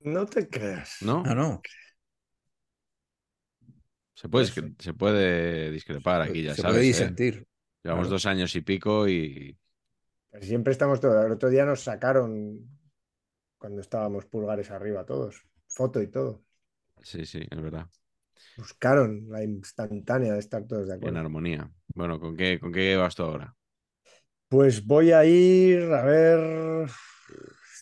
No 0.00 0.26
te 0.26 0.48
creas. 0.48 0.96
¿No? 1.00 1.22
No, 1.22 1.34
no. 1.34 1.62
Se 4.14 4.28
puede, 4.28 4.46
sé. 4.46 4.74
se 4.78 4.94
puede 4.94 5.70
discrepar 5.70 6.20
aquí, 6.22 6.42
ya 6.42 6.54
se 6.54 6.62
sabes. 6.62 6.74
puede 6.74 6.84
¿eh? 6.84 6.88
disentir. 6.88 7.46
Llevamos 7.82 8.06
claro. 8.06 8.14
dos 8.14 8.26
años 8.26 8.54
y 8.56 8.60
pico 8.62 9.08
y 9.08 9.52
Pues 9.52 9.58
siempre 10.40 10.72
estamos 10.72 11.00
todos. 11.00 11.24
El 11.24 11.32
otro 11.32 11.48
día 11.50 11.64
nos 11.64 11.80
sacaron 11.82 12.60
cuando 13.58 13.80
estábamos 13.80 14.26
pulgares 14.26 14.70
arriba 14.70 15.06
todos. 15.06 15.46
Foto 15.68 16.02
y 16.02 16.08
todo. 16.10 16.44
sí, 17.02 17.24
sí, 17.26 17.40
es 17.50 17.62
verdad. 17.62 17.88
Buscaron 18.56 19.26
la 19.30 19.42
instantánea 19.42 20.34
de 20.34 20.40
estar 20.40 20.66
todos 20.66 20.88
de 20.88 20.94
En 20.94 20.98
acuerdo. 20.98 21.18
armonía. 21.18 21.70
Bueno, 21.94 22.20
¿con 22.20 22.36
qué, 22.36 22.58
con 22.60 22.72
qué 22.72 22.96
vas 22.96 23.14
tú 23.16 23.22
ahora? 23.24 23.56
Pues 24.48 24.84
voy 24.86 25.12
a 25.12 25.24
ir 25.24 25.82
a 25.92 26.04
ver. 26.04 26.88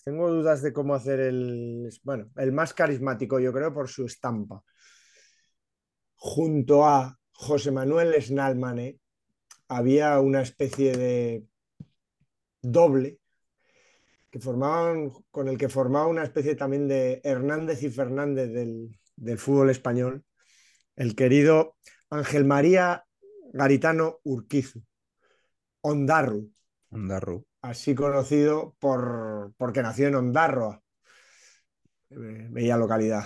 Tengo 0.04 0.30
dudas 0.30 0.62
de 0.62 0.72
cómo 0.72 0.94
hacer 0.94 1.20
el. 1.20 1.88
Bueno, 2.02 2.30
el 2.36 2.52
más 2.52 2.74
carismático, 2.74 3.40
yo 3.40 3.52
creo, 3.52 3.72
por 3.74 3.88
su 3.88 4.06
estampa. 4.06 4.62
Junto 6.16 6.84
a 6.86 7.18
José 7.32 7.70
Manuel 7.70 8.14
Snalmane 8.22 8.98
había 9.68 10.20
una 10.20 10.42
especie 10.42 10.96
de 10.96 11.46
doble 12.72 13.18
que 14.30 14.40
formaban, 14.40 15.10
con 15.30 15.48
el 15.48 15.56
que 15.56 15.68
formaba 15.68 16.06
una 16.06 16.24
especie 16.24 16.56
también 16.56 16.88
de 16.88 17.20
Hernández 17.24 17.82
y 17.82 17.90
Fernández 17.90 18.50
del, 18.52 18.98
del 19.16 19.38
fútbol 19.38 19.70
español, 19.70 20.24
el 20.96 21.14
querido 21.14 21.76
Ángel 22.10 22.44
María 22.44 23.04
Garitano 23.52 24.18
Urquizu, 24.24 24.82
Ondarru, 25.80 26.50
Ondarru. 26.90 27.46
así 27.62 27.94
conocido 27.94 28.76
por, 28.78 29.52
porque 29.56 29.82
nació 29.82 30.08
en 30.08 30.16
Ondarroa, 30.16 30.82
eh, 32.10 32.48
bella 32.50 32.76
localidad 32.76 33.24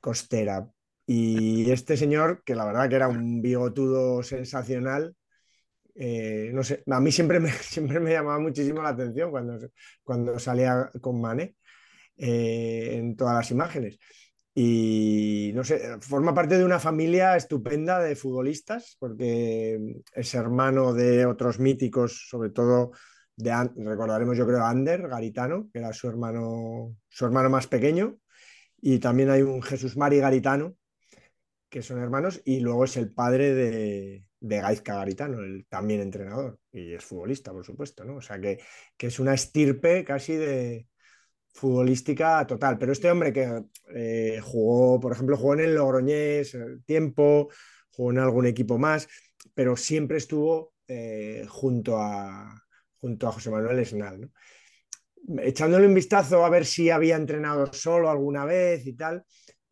costera. 0.00 0.68
Y 1.06 1.70
este 1.70 1.96
señor, 1.96 2.42
que 2.44 2.54
la 2.54 2.64
verdad 2.64 2.88
que 2.88 2.96
era 2.96 3.08
un 3.08 3.42
bigotudo 3.42 4.22
sensacional, 4.22 5.16
eh, 5.94 6.50
no 6.52 6.62
sé, 6.64 6.82
a 6.86 7.00
mí 7.00 7.12
siempre 7.12 7.40
me, 7.40 7.50
siempre 7.60 8.00
me 8.00 8.12
llamaba 8.12 8.38
muchísimo 8.38 8.82
la 8.82 8.90
atención 8.90 9.30
cuando, 9.30 9.58
cuando 10.02 10.38
salía 10.38 10.90
con 11.00 11.20
Mané 11.20 11.56
eh, 12.16 12.96
en 12.96 13.16
todas 13.16 13.34
las 13.34 13.50
imágenes. 13.50 13.98
Y 14.54 15.52
no 15.54 15.64
sé, 15.64 15.98
forma 16.00 16.34
parte 16.34 16.58
de 16.58 16.64
una 16.64 16.78
familia 16.78 17.36
estupenda 17.36 18.00
de 18.00 18.16
futbolistas, 18.16 18.96
porque 18.98 19.80
es 20.12 20.34
hermano 20.34 20.92
de 20.92 21.24
otros 21.24 21.58
míticos, 21.58 22.26
sobre 22.28 22.50
todo 22.50 22.92
de, 23.36 23.50
recordaremos 23.76 24.36
yo 24.36 24.46
creo 24.46 24.62
Ander 24.62 25.08
Garitano, 25.08 25.70
que 25.72 25.78
era 25.78 25.92
su 25.94 26.06
hermano, 26.06 26.96
su 27.08 27.24
hermano 27.24 27.48
más 27.48 27.66
pequeño, 27.66 28.18
y 28.78 28.98
también 28.98 29.30
hay 29.30 29.40
un 29.42 29.62
Jesús 29.62 29.96
Mari 29.96 30.18
Garitano, 30.18 30.76
que 31.70 31.80
son 31.80 32.02
hermanos, 32.02 32.42
y 32.44 32.60
luego 32.60 32.84
es 32.84 32.98
el 32.98 33.10
padre 33.10 33.54
de, 33.54 34.24
de 34.42 34.60
Gaizka 34.60 34.96
Garitano, 34.96 35.40
el 35.40 35.66
también 35.68 36.00
entrenador, 36.00 36.58
y 36.72 36.94
es 36.94 37.04
futbolista, 37.04 37.52
por 37.52 37.64
supuesto, 37.64 38.04
¿no? 38.04 38.16
O 38.16 38.22
sea 38.22 38.40
que, 38.40 38.58
que 38.96 39.06
es 39.06 39.18
una 39.20 39.34
estirpe 39.34 40.04
casi 40.04 40.36
de, 40.36 40.86
futbolística 41.52 42.46
total. 42.46 42.78
Pero 42.78 42.92
este 42.92 43.10
hombre 43.10 43.32
que 43.32 43.62
eh, 43.94 44.40
jugó, 44.42 45.00
por 45.00 45.12
ejemplo, 45.12 45.36
jugó 45.36 45.54
en 45.54 45.60
el 45.60 45.74
Logroñés 45.74 46.56
tiempo, 46.84 47.48
jugó 47.90 48.10
en 48.10 48.18
algún 48.18 48.46
equipo 48.46 48.78
más, 48.78 49.08
pero 49.54 49.76
siempre 49.76 50.18
estuvo 50.18 50.74
eh, 50.88 51.44
junto, 51.48 51.98
a, 51.98 52.62
junto 52.98 53.28
a 53.28 53.32
José 53.32 53.50
Manuel 53.50 53.78
Esnal. 53.78 54.30
Echándole 55.38 55.86
un 55.86 55.94
vistazo 55.94 56.44
a 56.44 56.50
ver 56.50 56.64
si 56.64 56.90
había 56.90 57.16
entrenado 57.16 57.72
solo 57.72 58.10
alguna 58.10 58.44
vez 58.44 58.86
y 58.86 58.94
tal, 58.94 59.24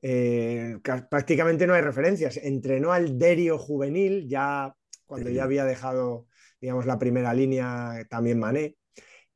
eh, 0.03 0.79
prácticamente 1.11 1.67
no 1.67 1.75
hay 1.75 1.83
referencias. 1.83 2.37
Entrenó 2.39 2.93
al 2.93 3.19
Derio 3.19 3.59
juvenil 3.59 4.29
ya 4.29 4.75
cuando 5.07 5.31
ya 5.31 5.45
había 5.45 5.65
dejado, 5.65 6.27
digamos, 6.61 6.87
la 6.87 6.99
primera 6.99 7.35
línea 7.35 8.07
también 8.09 8.39
Mané. 8.39 8.77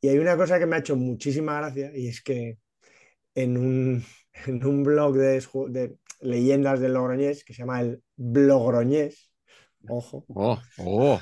Y 0.01 0.09
hay 0.09 0.19
una 0.19 0.37
cosa 0.37 0.59
que 0.59 0.67
me 0.67 0.77
ha 0.77 0.81
hecho 0.81 0.97
muchísima 0.97 1.57
gracia 1.57 1.91
y 1.95 2.09
es 2.09 2.23
que 2.23 2.59
en 3.35 3.57
un, 3.57 4.05
en 4.47 4.65
un 4.65 4.83
blog 4.85 5.17
de, 5.17 5.45
de, 5.69 5.97
leyendas 6.21 6.81
del 6.81 6.95
Logroñés 6.95 7.45
que 7.45 7.53
se 7.53 7.61
llama 7.61 7.81
el 7.81 8.03
Blogroñés, 8.17 9.33
ojo. 9.89 10.25
Oh, 10.29 10.59
oh. 10.79 11.21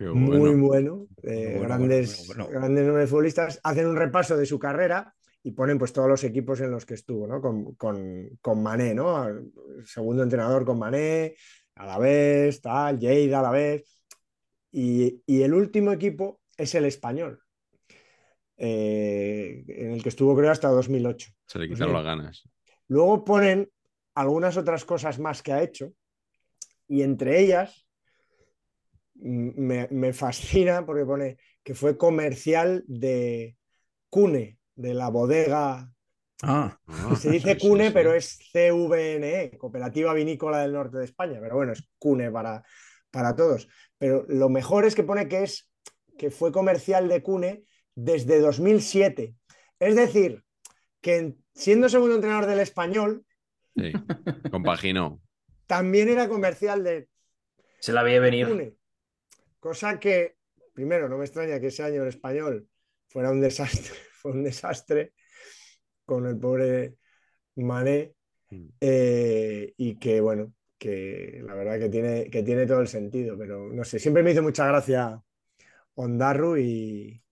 Muy 0.00 0.54
bueno, 0.54 1.08
grandes, 1.22 2.26
grandes 2.34 2.86
nombres 2.86 3.10
futbolistas, 3.10 3.60
hacen 3.62 3.86
un 3.86 3.96
repaso 3.96 4.34
de 4.34 4.46
su 4.46 4.58
carrera 4.58 5.14
y 5.42 5.52
ponen 5.52 5.78
pues 5.78 5.92
todos 5.92 6.08
los 6.08 6.22
equipos 6.24 6.60
en 6.60 6.70
los 6.70 6.84
que 6.84 6.94
estuvo, 6.94 7.26
¿no? 7.26 7.40
Con, 7.40 7.74
con, 7.74 8.38
con 8.40 8.62
Mané, 8.62 8.94
¿no? 8.94 9.26
segundo 9.84 10.22
entrenador 10.22 10.64
con 10.64 10.78
Mané, 10.78 11.34
a 11.76 11.86
la 11.86 11.98
vez, 11.98 12.60
tal, 12.60 12.98
Lleida 12.98 13.40
a 13.40 13.42
la 13.42 13.50
vez. 13.50 13.84
Y, 14.72 15.22
y, 15.26 15.42
el 15.42 15.54
último 15.54 15.92
equipo 15.92 16.40
es 16.56 16.74
el 16.74 16.84
español, 16.84 17.42
eh, 18.56 19.64
en 19.66 19.92
el 19.92 20.02
que 20.02 20.10
estuvo 20.10 20.36
creo 20.36 20.50
hasta 20.50 20.68
2008. 20.68 21.30
Se 21.46 21.58
le 21.58 21.68
quitaron 21.68 21.94
las 21.94 22.04
ganas. 22.04 22.48
Luego 22.86 23.24
ponen 23.24 23.68
algunas 24.14 24.56
otras 24.56 24.84
cosas 24.84 25.18
más 25.18 25.42
que 25.42 25.52
ha 25.52 25.62
hecho 25.62 25.92
y 26.86 27.02
entre 27.02 27.40
ellas 27.40 27.86
me, 29.14 29.88
me 29.90 30.12
fascina 30.12 30.84
porque 30.84 31.04
pone 31.04 31.38
que 31.62 31.74
fue 31.74 31.96
comercial 31.96 32.84
de 32.86 33.56
Cune, 34.08 34.59
de 34.80 34.94
la 34.94 35.08
bodega. 35.10 35.92
Ah, 36.42 36.78
se 37.18 37.30
dice 37.30 37.58
CUNE, 37.58 37.90
pero 37.90 38.14
es 38.14 38.38
CVNE, 38.50 39.58
Cooperativa 39.58 40.14
Vinícola 40.14 40.58
del 40.58 40.72
Norte 40.72 40.98
de 40.98 41.04
España. 41.04 41.38
Pero 41.40 41.56
bueno, 41.56 41.72
es 41.72 41.86
CUNE 41.98 42.30
para, 42.30 42.64
para 43.10 43.36
todos. 43.36 43.68
Pero 43.98 44.24
lo 44.28 44.48
mejor 44.48 44.86
es 44.86 44.94
que 44.94 45.02
pone 45.02 45.28
que, 45.28 45.42
es, 45.42 45.70
que 46.16 46.30
fue 46.30 46.50
comercial 46.50 47.08
de 47.08 47.22
CUNE 47.22 47.64
desde 47.94 48.40
2007. 48.40 49.34
Es 49.78 49.96
decir, 49.96 50.42
que 51.02 51.34
siendo 51.54 51.90
segundo 51.90 52.14
entrenador 52.14 52.46
del 52.46 52.60
español, 52.60 53.26
sí, 53.76 53.92
compaginó. 54.50 55.20
También 55.66 56.08
era 56.08 56.28
comercial 56.28 56.82
de. 56.82 57.08
Se 57.80 57.92
la 57.92 58.02
veía 58.02 58.20
venir. 58.20 58.76
Cosa 59.58 60.00
que, 60.00 60.36
primero, 60.72 61.08
no 61.10 61.18
me 61.18 61.26
extraña 61.26 61.60
que 61.60 61.66
ese 61.66 61.82
año 61.82 62.02
el 62.02 62.08
español 62.08 62.66
fuera 63.08 63.30
un 63.30 63.42
desastre 63.42 63.94
fue 64.20 64.32
un 64.32 64.44
desastre 64.44 65.14
con 66.04 66.26
el 66.26 66.38
pobre 66.38 66.96
Mané 67.56 68.14
mm. 68.50 68.66
eh, 68.80 69.72
y 69.76 69.96
que 69.96 70.20
bueno, 70.20 70.52
que 70.78 71.40
la 71.44 71.54
verdad 71.54 71.78
que 71.78 71.88
tiene, 71.88 72.30
que 72.30 72.42
tiene 72.42 72.66
todo 72.66 72.80
el 72.80 72.88
sentido, 72.88 73.36
pero 73.36 73.72
no 73.72 73.84
sé, 73.84 73.98
siempre 73.98 74.22
me 74.22 74.32
hizo 74.32 74.42
mucha 74.42 74.66
gracia 74.66 75.22
Ondarru 75.94 76.56
y, 76.56 77.22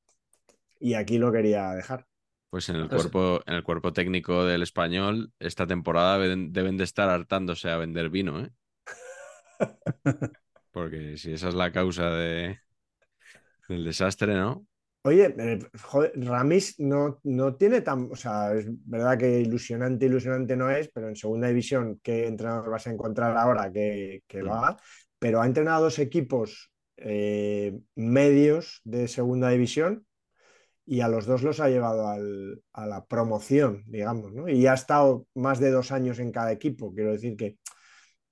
y 0.80 0.95
aquí 0.95 1.18
lo 1.18 1.32
quería 1.32 1.72
dejar. 1.72 2.07
Pues 2.51 2.68
en 2.70 2.76
el, 2.76 2.89
cuerpo, 2.89 3.43
en 3.47 3.55
el 3.55 3.62
cuerpo 3.62 3.93
técnico 3.93 4.47
del 4.47 4.62
español, 4.62 5.32
esta 5.39 5.66
temporada 5.66 6.18
deben, 6.18 6.76
de 6.78 6.84
estar 6.84 7.11
hartándose 7.11 7.68
a 7.68 7.76
vender 7.76 8.09
vino, 8.09 8.41
¿eh? 8.41 8.51
Porque 10.70 11.18
si 11.18 11.32
esa 11.32 11.49
es 11.49 11.55
la 11.55 11.72
causa 11.72 12.09
de, 12.11 12.61
del 13.68 13.84
desastre, 13.84 14.34
¿no? 14.34 14.66
Oye, 15.09 15.35
eh, 15.39 15.59
Ramis 16.17 16.79
no, 16.81 17.19
no 17.23 17.57
tiene 17.57 17.81
tan, 17.81 18.11
o 18.13 18.15
sea, 18.15 18.53
es 18.53 18.67
verdad 18.69 19.17
que 19.17 19.41
ilusionante, 19.41 20.05
ilusionante 20.05 20.55
no 20.55 20.71
es, 20.71 20.91
pero 20.91 21.09
en 21.09 21.17
segunda 21.17 21.49
división, 21.49 21.99
¿qué 22.03 22.27
entrenador 22.27 22.69
vas 22.69 22.87
a 22.87 22.91
encontrar 22.91 23.35
ahora 23.35 23.73
que, 23.73 24.23
que 24.27 24.43
lo 24.43 24.53
haga? 24.53 24.77
Pero 25.19 25.41
ha 25.41 25.47
entrenado 25.47 25.85
dos 25.85 25.99
equipos 25.99 26.71
eh, 26.99 27.79
medios 27.95 28.83
de 28.85 29.09
segunda 29.09 29.49
división 29.49 30.05
y 30.85 31.01
a 31.01 31.09
los 31.09 31.25
dos 31.25 31.43
los 31.43 31.59
ha 31.61 31.71
llevado 31.71 32.07
a 32.07 32.87
la 32.87 33.07
promoción, 33.07 33.85
digamos, 33.87 34.35
¿no? 34.35 34.47
Y 34.47 34.67
ha 34.67 34.75
estado 34.75 35.27
más 35.35 35.59
de 35.59 35.71
dos 35.71 35.91
años 35.91 36.19
en 36.19 36.33
cada 36.33 36.53
equipo, 36.53 36.93
quiero 36.93 37.13
decir 37.13 37.35
que, 37.35 37.57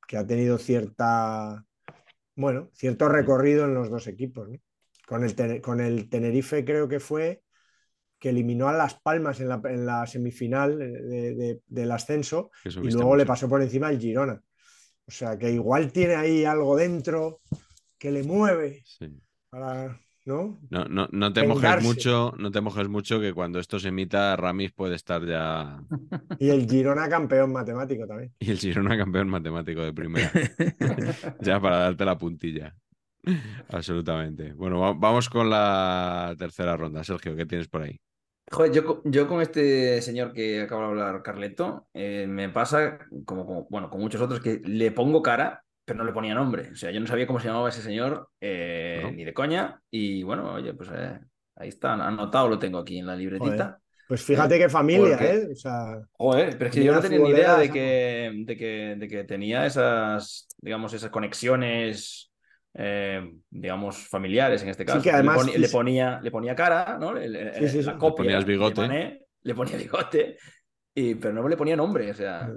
que 0.06 0.18
ha 0.18 0.26
tenido 0.26 0.58
cierta, 0.58 1.64
bueno, 2.34 2.68
cierto 2.74 3.08
recorrido 3.08 3.64
en 3.64 3.72
los 3.72 3.88
dos 3.88 4.06
equipos, 4.08 4.50
¿no? 4.50 4.58
Con 5.06 5.24
el, 5.24 5.60
con 5.62 5.80
el 5.80 6.10
Tenerife 6.10 6.64
creo 6.64 6.88
que 6.88 7.00
fue 7.00 7.42
que 8.18 8.30
eliminó 8.30 8.68
a 8.68 8.72
Las 8.72 8.94
Palmas 8.94 9.40
en 9.40 9.86
la, 9.86 10.06
semifinal 10.06 10.78
del 10.78 11.90
ascenso 11.92 12.50
y 12.64 12.90
luego 12.90 13.16
le 13.16 13.26
pasó 13.26 13.48
por 13.48 13.62
encima 13.62 13.90
el 13.90 14.00
Girona. 14.00 14.42
O 15.06 15.10
sea 15.10 15.38
que 15.38 15.50
igual 15.50 15.92
tiene 15.92 16.16
ahí 16.16 16.44
algo 16.44 16.76
dentro 16.76 17.40
que 17.98 18.10
le 18.10 18.24
mueve 18.24 18.82
para, 19.48 20.00
¿no? 20.24 20.58
No, 20.70 20.84
no, 20.86 21.08
no 21.12 21.32
te 21.32 21.46
mojes 21.46 21.82
mucho, 21.82 22.34
no 22.38 22.50
te 22.50 22.60
mojes 22.60 22.88
mucho 22.88 23.20
que 23.20 23.32
cuando 23.32 23.60
esto 23.60 23.78
se 23.78 23.88
emita, 23.88 24.34
Ramis 24.34 24.72
puede 24.72 24.96
estar 24.96 25.24
ya. 25.24 25.80
Y 26.40 26.48
el 26.48 26.68
Girona 26.68 27.08
campeón 27.08 27.52
matemático 27.52 28.06
también. 28.06 28.34
Y 28.40 28.50
el 28.50 28.58
Girona 28.58 28.98
campeón 28.98 29.28
matemático 29.28 29.82
de 29.82 29.92
primera. 29.92 30.32
ya 31.40 31.60
para 31.60 31.78
darte 31.78 32.04
la 32.04 32.18
puntilla. 32.18 32.74
Absolutamente. 33.68 34.52
Bueno, 34.52 34.94
vamos 34.96 35.28
con 35.28 35.50
la 35.50 36.34
tercera 36.38 36.76
ronda. 36.76 37.04
Sergio, 37.04 37.36
¿qué 37.36 37.46
tienes 37.46 37.68
por 37.68 37.82
ahí? 37.82 38.00
Joder, 38.50 38.72
yo, 38.72 39.02
yo 39.04 39.26
con 39.26 39.42
este 39.42 40.00
señor 40.02 40.32
que 40.32 40.62
acaba 40.62 40.82
de 40.82 40.88
hablar, 40.88 41.22
Carleto, 41.22 41.88
eh, 41.92 42.26
me 42.28 42.48
pasa 42.48 42.98
como, 43.24 43.66
bueno, 43.68 43.90
con 43.90 44.00
muchos 44.00 44.20
otros 44.20 44.40
que 44.40 44.60
le 44.64 44.92
pongo 44.92 45.20
cara, 45.20 45.64
pero 45.84 45.98
no 45.98 46.04
le 46.04 46.12
ponía 46.12 46.34
nombre. 46.34 46.70
O 46.70 46.76
sea, 46.76 46.92
yo 46.92 47.00
no 47.00 47.08
sabía 47.08 47.26
cómo 47.26 47.40
se 47.40 47.48
llamaba 47.48 47.68
ese 47.68 47.82
señor, 47.82 48.28
eh, 48.40 49.12
ni 49.14 49.24
de 49.24 49.34
coña. 49.34 49.80
Y 49.90 50.22
bueno, 50.22 50.54
oye, 50.54 50.74
pues 50.74 50.90
eh, 50.94 51.18
ahí 51.56 51.68
está, 51.68 51.94
anotado 51.94 52.48
lo 52.48 52.58
tengo 52.58 52.78
aquí 52.78 52.98
en 52.98 53.06
la 53.06 53.16
libretita. 53.16 53.80
Pues 54.06 54.22
fíjate 54.22 54.56
qué 54.56 54.68
familia, 54.68 55.18
¿eh? 55.20 55.48
O 55.50 55.56
sea, 55.56 56.00
Joder, 56.12 56.56
pero 56.56 56.70
es 56.70 56.76
que 56.76 56.84
yo 56.84 56.92
no 56.92 57.00
tenía 57.00 57.18
ni 57.18 57.30
idea 57.30 57.56
de 57.56 57.68
que, 57.68 58.32
de 58.46 58.56
que, 58.56 58.94
de 58.96 59.08
que 59.08 59.24
tenía 59.24 59.66
esas, 59.66 60.46
digamos, 60.58 60.92
esas 60.92 61.10
conexiones 61.10 62.25
eh, 62.78 63.32
digamos, 63.48 64.06
familiares 64.06 64.62
en 64.62 64.68
este 64.68 64.84
caso. 64.84 65.00
que 65.00 65.10
además, 65.10 65.46
le, 65.46 65.68
ponía, 65.68 66.20
le, 66.20 66.30
ponía, 66.30 66.54
cara, 66.54 66.98
¿no? 66.98 67.14
la 67.14 67.98
copia. 67.98 68.38
Le 68.38 68.44
bigote. 68.44 69.26
le 69.42 69.54
ponía 69.54 69.76
bigote, 69.78 70.36
y, 70.94 71.14
pero 71.14 71.32
no 71.32 71.48
le 71.48 71.56
ponía 71.56 71.74
nombre, 71.74 72.10
o 72.10 72.14
sea. 72.14 72.52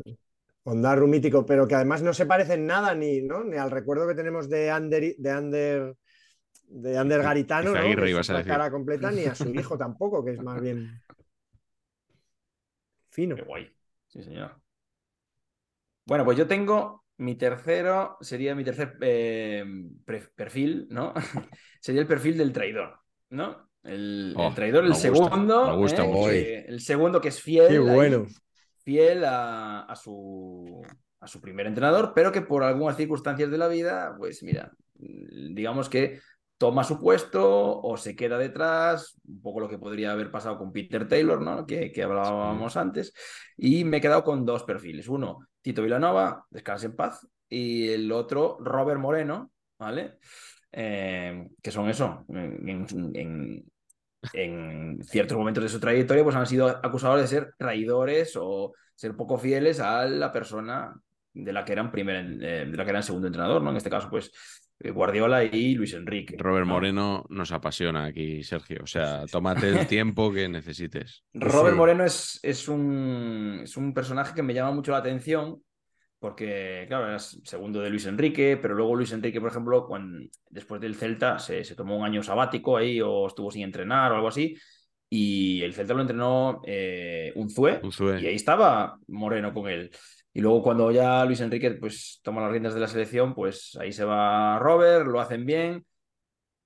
Ondarru 0.64 1.08
mítico, 1.08 1.46
pero 1.46 1.66
que 1.68 1.76
además 1.76 2.02
no 2.02 2.14
se 2.14 2.26
parecen 2.26 2.66
nada 2.66 2.94
ni, 2.94 3.22
¿no? 3.22 3.46
ni 3.46 3.56
al 3.56 3.72
recuerdo 3.72 4.08
que 4.08 4.14
tenemos 4.14 4.50
de 4.50 4.70
Ander, 4.70 5.16
de 5.18 5.32
Ander, 5.32 5.96
de 6.66 6.98
Ander 6.98 7.24
Garitano, 7.24 7.74
¿no? 7.74 8.34
la 8.34 8.44
cara 8.44 8.70
completa, 8.70 9.12
ni 9.12 9.24
a 9.24 9.34
su 9.34 9.50
hijo 9.56 9.78
tampoco, 9.78 10.24
que 10.24 10.32
es 10.32 10.42
más 10.42 10.62
bien 10.62 11.02
fino. 13.10 13.38
Qué 13.38 13.44
guay. 13.44 13.72
Sí, 14.08 14.22
señor. 14.22 14.52
Bueno, 16.06 16.26
pues 16.26 16.38
yo 16.38 16.46
tengo 16.46 16.99
mi 17.20 17.36
tercero 17.36 18.18
sería 18.22 18.56
mi 18.56 18.64
tercer 18.64 18.98
eh, 19.02 19.64
perfil, 20.36 20.88
¿no? 20.90 21.14
sería 21.82 22.02
el 22.02 22.08
perfil 22.08 22.38
del 22.38 22.54
traidor, 22.54 22.98
¿no? 23.30 23.70
El, 23.84 24.34
oh, 24.38 24.54
traidor, 24.54 24.86
el 24.86 24.96
segundo. 24.96 25.78
gusta, 25.78 26.04
¿eh? 26.32 26.66
el 26.68 26.82
segundo 26.82 27.22
que 27.22 27.30
es 27.30 27.42
fiel. 27.42 27.68
Qué 27.68 27.80
bueno. 27.80 28.26
fiel 28.84 29.24
a, 29.26 29.94
su, 30.02 30.82
a 31.20 31.28
su 31.28 31.42
primer 31.42 31.68
entrenador, 31.68 32.14
pero 32.16 32.32
que 32.32 32.42
por 32.42 32.64
algunas 32.64 32.98
circunstancias 32.98 33.52
de 33.52 33.58
la 33.58 33.68
vida, 33.68 34.16
pues 34.18 34.42
mira, 34.44 34.72
digamos 34.96 35.90
que 35.90 36.20
toma 36.60 36.84
su 36.84 37.00
puesto 37.00 37.82
o 37.82 37.96
se 37.96 38.18
queda 38.18 38.38
detrás, 38.38 39.18
un 39.26 39.42
poco 39.42 39.62
lo 39.62 39.70
que 39.70 39.80
podría 39.80 40.12
haber 40.12 40.30
pasado 40.30 40.58
con 40.58 40.74
Peter 40.74 41.08
Taylor, 41.08 41.42
¿no? 41.42 41.66
que, 41.66 41.90
que 41.90 42.04
hablábamos 42.04 42.76
antes, 42.76 43.14
y 43.56 43.86
me 43.86 43.98
he 43.98 44.02
quedado 44.02 44.26
con 44.26 44.46
dos 44.46 44.64
perfiles. 44.64 45.08
Uno, 45.08 45.40
Tito 45.62 45.82
Villanova, 45.82 46.46
descanse 46.50 46.88
en 46.88 46.98
paz, 46.98 47.26
y 47.48 47.88
el 47.88 48.12
otro, 48.12 48.58
Robert 48.60 49.00
Moreno, 49.00 49.52
¿vale? 49.80 50.18
Eh, 50.72 51.48
que 51.64 51.72
son 51.72 51.90
eso, 51.90 52.26
en, 52.28 53.66
en, 54.34 55.02
ciertos 55.04 55.38
momentos 55.38 55.64
de 55.64 55.70
su 55.70 55.80
trayectoria, 55.80 56.26
pues 56.26 56.36
han 56.36 56.46
sido 56.46 56.68
acusados 56.68 57.22
de 57.22 57.28
ser 57.28 57.54
traidores 57.58 58.34
o 58.36 58.74
ser 58.96 59.16
poco 59.16 59.38
fieles 59.38 59.80
a 59.80 60.06
la 60.06 60.34
persona 60.34 60.94
de 61.34 61.54
la 61.54 61.64
que 61.64 61.72
eran 61.72 61.90
primer, 61.90 62.18
eh, 62.44 62.66
de 62.66 62.78
la 62.78 62.84
que 62.84 62.90
eran 62.90 63.04
segundo 63.04 63.28
entrenador, 63.28 63.62
¿no? 63.62 63.70
En 63.70 63.78
este 63.78 63.90
caso, 63.90 64.10
pues 64.10 64.32
Guardiola 64.80 65.44
y 65.44 65.76
Luis 65.76 65.94
Enrique. 65.94 66.36
Robert 66.38 66.66
¿no? 66.66 66.74
Moreno 66.74 67.26
nos 67.30 67.52
apasiona 67.52 68.06
aquí, 68.06 68.44
Sergio. 68.44 68.80
O 68.84 68.88
sea, 68.88 69.26
tómate 69.32 69.68
el 69.70 69.88
tiempo 69.88 70.32
que 70.32 70.48
necesites. 70.48 71.24
Robert 71.34 71.74
Sí. 71.74 71.78
Moreno 71.78 72.06
es, 72.06 72.40
es, 72.44 72.68
un, 72.68 73.62
es 73.64 73.76
un 73.78 73.94
personaje 73.94 74.34
que 74.34 74.44
me 74.44 74.54
llama 74.54 74.72
mucho 74.72 74.92
la 74.92 75.00
atención 75.00 75.62
porque, 76.20 76.84
claro, 76.90 77.08
era 77.08 77.20
segundo 77.20 77.80
de 77.80 77.90
Luis 77.90 78.06
Enrique, 78.06 78.58
pero 78.62 78.76
luego 78.76 78.96
Luis 78.96 79.14
Enrique, 79.14 79.40
por 79.40 79.52
ejemplo, 79.52 79.88
cuando, 79.88 80.28
después 80.50 80.82
del 80.82 80.96
Celta 80.96 81.40
se, 81.40 81.64
se 81.64 81.76
tomó 81.76 81.98
un 81.98 82.04
año 82.06 82.22
sabático 82.22 82.76
ahí 82.76 83.00
o 83.00 83.28
estuvo 83.28 83.50
sin 83.52 83.64
entrenar 83.64 84.12
o 84.12 84.16
algo 84.16 84.28
así, 84.28 84.54
y 85.10 85.62
el 85.64 85.74
Celta 85.74 85.94
lo 85.94 86.02
entrenó 86.02 86.62
eh, 86.66 87.32
Unzué, 87.36 87.80
Unzué. 87.82 88.22
y 88.22 88.28
ahí 88.28 88.36
estaba 88.36 88.98
Moreno 89.08 89.54
con 89.54 89.70
él. 89.70 89.90
Y 90.34 90.42
luego 90.42 90.62
cuando 90.64 90.92
ya 90.92 91.26
Luis 91.26 91.42
Enrique 91.42 91.72
pues, 91.72 92.20
toma 92.24 92.42
las 92.42 92.52
riendas 92.52 92.74
de 92.74 92.80
la 92.80 92.88
selección, 92.88 93.34
pues 93.34 93.78
ahí 93.80 93.92
se 93.92 94.06
va 94.06 94.60
Robert, 94.60 95.08
lo 95.08 95.20
hacen 95.20 95.46
bien. 95.46 95.86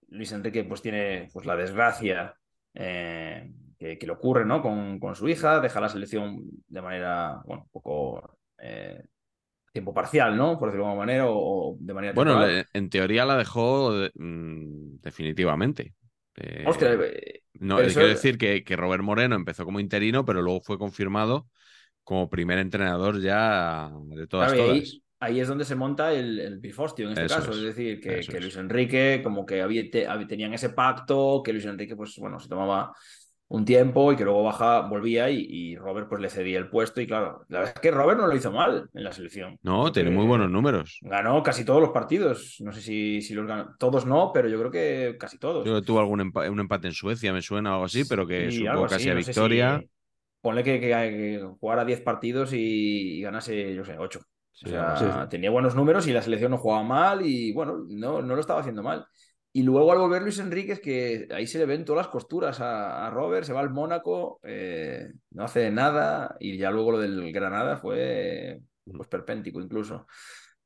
Luis 0.09 0.32
Enrique 0.32 0.64
pues 0.64 0.82
tiene 0.82 1.30
pues, 1.34 1.45
la 1.45 1.55
desgracia 1.55 2.36
eh, 2.74 3.51
que, 3.80 3.97
que 3.97 4.05
le 4.05 4.11
ocurre 4.14 4.45
¿no? 4.45 4.61
con, 4.61 4.99
con 4.99 5.16
su 5.16 5.28
hija, 5.28 5.59
deja 5.59 5.82
la 5.82 5.89
selección 5.89 6.41
de 6.68 6.82
manera, 6.82 7.41
bueno, 7.45 7.64
un 7.64 7.70
poco 7.70 8.38
eh, 8.59 9.01
tiempo 9.72 9.93
parcial, 9.93 10.38
¿no? 10.38 10.59
Por 10.59 10.70
decirlo 10.70 10.86
de 10.86 10.91
alguna 10.91 11.05
manera, 11.05 11.28
o, 11.28 11.72
o 11.74 11.78
de 11.80 11.93
manera 11.93 12.14
Bueno, 12.14 12.34
temporal. 12.34 12.68
en 12.74 12.89
teoría 12.89 13.26
la 13.26 13.38
dejó 13.38 13.93
de- 13.93 14.11
mm, 14.14 14.97
definitivamente. 15.01 15.95
Eh, 16.36 16.64
Ostras, 16.68 16.97
eh, 17.01 17.41
no, 17.55 17.78
quiero 17.78 18.07
decir 18.07 18.38
que, 18.38 18.64
que 18.64 18.76
Robert 18.76 19.03
Moreno 19.03 19.36
empezó 19.36 19.66
como 19.66 19.80
interino, 19.80 20.26
pero 20.26 20.41
luego 20.41 20.61
fue 20.61 20.78
confirmado 20.78 21.47
como 22.04 22.30
primer 22.30 22.60
entrenador 22.60 23.20
ya 23.22 23.91
de 24.08 24.28
todas, 24.28 24.51
Claro, 24.54 24.66
todas. 24.70 24.82
ahí, 24.82 25.04
ahí 25.20 25.39
es 25.39 25.47
donde 25.47 25.66
se 25.66 25.76
monta 25.76 26.14
el, 26.14 26.39
el 26.39 26.60
pifostio 26.60 27.06
en 27.06 27.12
este 27.14 27.26
Eso 27.26 27.36
caso. 27.36 27.51
es, 27.51 27.58
Es, 27.58 27.64
decir, 27.64 27.99
que. 27.99 28.39
Luis 28.39 28.58
Enrique, 28.58 29.22
como 29.24 29.45
que 29.45 29.62
había, 29.62 29.89
te- 29.89 30.08
había- 30.08 30.28
tenían 30.28 30.54
ese 30.54 30.70
pacto, 30.70 31.41
que 31.43 31.54
Luis 31.54 31.66
Enrique, 31.66 31.95
pues 31.95 32.16
bueno, 32.18 32.39
se 32.39 32.49
tomaba 32.49 32.93
un 33.49 33.66
tiempo 33.66 34.12
y 34.12 34.16
que 34.16 34.24
luego 34.24 34.41
baja, 34.43 34.82
volvía 34.82 35.30
y, 35.30 35.45
y 35.47 35.76
Robert 35.76 36.10
pues 36.10 36.20
le 36.20 36.30
cedía 36.30 36.58
el 36.58 36.70
puesto. 36.70 36.99
Y 37.01 37.06
claro, 37.06 37.45
la 37.49 37.60
verdad 37.60 37.74
es 37.76 37.82
que 37.82 37.91
Robert 37.91 38.20
no 38.20 38.26
lo 38.26 38.36
hizo 38.36 38.51
mal 38.51 38.89
en 38.91 39.04
la 39.04 39.12
selección. 39.12 39.60
No, 39.62 39.91
tiene 39.91 40.10
muy 40.10 40.26
buenos 40.26 40.49
números. 40.49 40.97
Ganó 41.04 41.43
casi 41.43 41.64
todos 41.64 41.80
los 41.80 41.91
partidos. 41.91 42.56
No 42.62 42.72
sé 42.72 42.82
si, 42.82 43.22
si 43.22 43.36
los 43.36 43.45
ganó. 43.45 43.76
Todos 43.78 44.08
no, 44.08 44.32
pero 44.34 44.49
yo 44.49 44.58
creo 44.58 44.72
que 44.72 45.18
casi 45.20 45.38
todos. 45.38 45.64
Que 45.64 45.86
tuvo 45.86 45.99
algún 45.99 46.20
empa- 46.22 46.49
un 46.49 46.60
empate 46.62 46.88
en 46.88 46.93
Suecia, 46.93 47.32
me 47.32 47.43
suena 47.43 47.72
o 47.72 47.74
algo 47.76 47.86
así, 47.86 48.06
pero 48.06 48.26
que 48.26 48.49
Sí, 48.49 48.66
supo 48.66 48.84
casi 48.84 48.95
así, 48.95 49.10
a 49.10 49.14
no 49.14 49.22
sé 49.22 49.28
victoria. 49.28 49.80
si- 49.80 49.89
Ponle 50.43 50.63
que, 50.63 50.79
que- 50.81 50.89
que 50.89 51.47
jugara 51.59 51.85
10 51.85 52.01
partidos 52.01 52.53
y, 52.53 53.19
y 53.19 53.21
ganase, 53.21 53.73
yo 53.75 53.85
sé, 53.85 53.97
8. 53.97 54.19
Sí, 54.51 54.65
o 54.67 54.95
sea, 54.97 55.27
tenía 55.29 55.49
buenos 55.49 55.75
números 55.75 56.05
y 56.07 56.13
la 56.13 56.21
selección 56.21 56.51
no 56.51 56.57
jugaba 56.59 56.83
mal 56.83 57.25
y 57.25 57.53
bueno, 57.53 57.85
no, 57.89 58.21
no 58.21 58.35
lo 58.35 58.41
estaba 58.41 58.59
haciendo 58.59 58.83
mal. 58.83 59.05
Y 59.55 59.63
luego 59.63 59.91
al 59.91 59.99
volver 59.99 60.21
Luis 60.23 60.39
Enrique 60.39 60.73
es 60.73 60.79
que 60.81 61.27
ahí 61.31 61.47
se 61.47 61.59
le 61.59 61.65
ven 61.65 61.85
todas 61.85 62.05
las 62.05 62.11
costuras 62.11 62.59
a, 62.61 63.07
a 63.07 63.09
Robert, 63.11 63.45
se 63.45 63.53
va 63.53 63.61
al 63.61 63.69
Mónaco, 63.71 64.39
eh, 64.43 65.11
no 65.31 65.43
hace 65.45 65.71
nada 65.71 66.35
y 66.39 66.57
ya 66.57 66.71
luego 66.71 66.91
lo 66.93 66.99
del 66.99 67.31
Granada 67.31 67.77
fue 67.77 68.61
pues 68.85 69.07
perpéntico 69.07 69.61
incluso. 69.61 70.07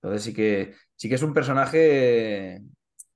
Entonces 0.01 0.23
sí 0.23 0.33
que, 0.33 0.73
sí 0.95 1.09
que 1.09 1.15
es 1.15 1.23
un 1.23 1.33
personaje 1.33 2.61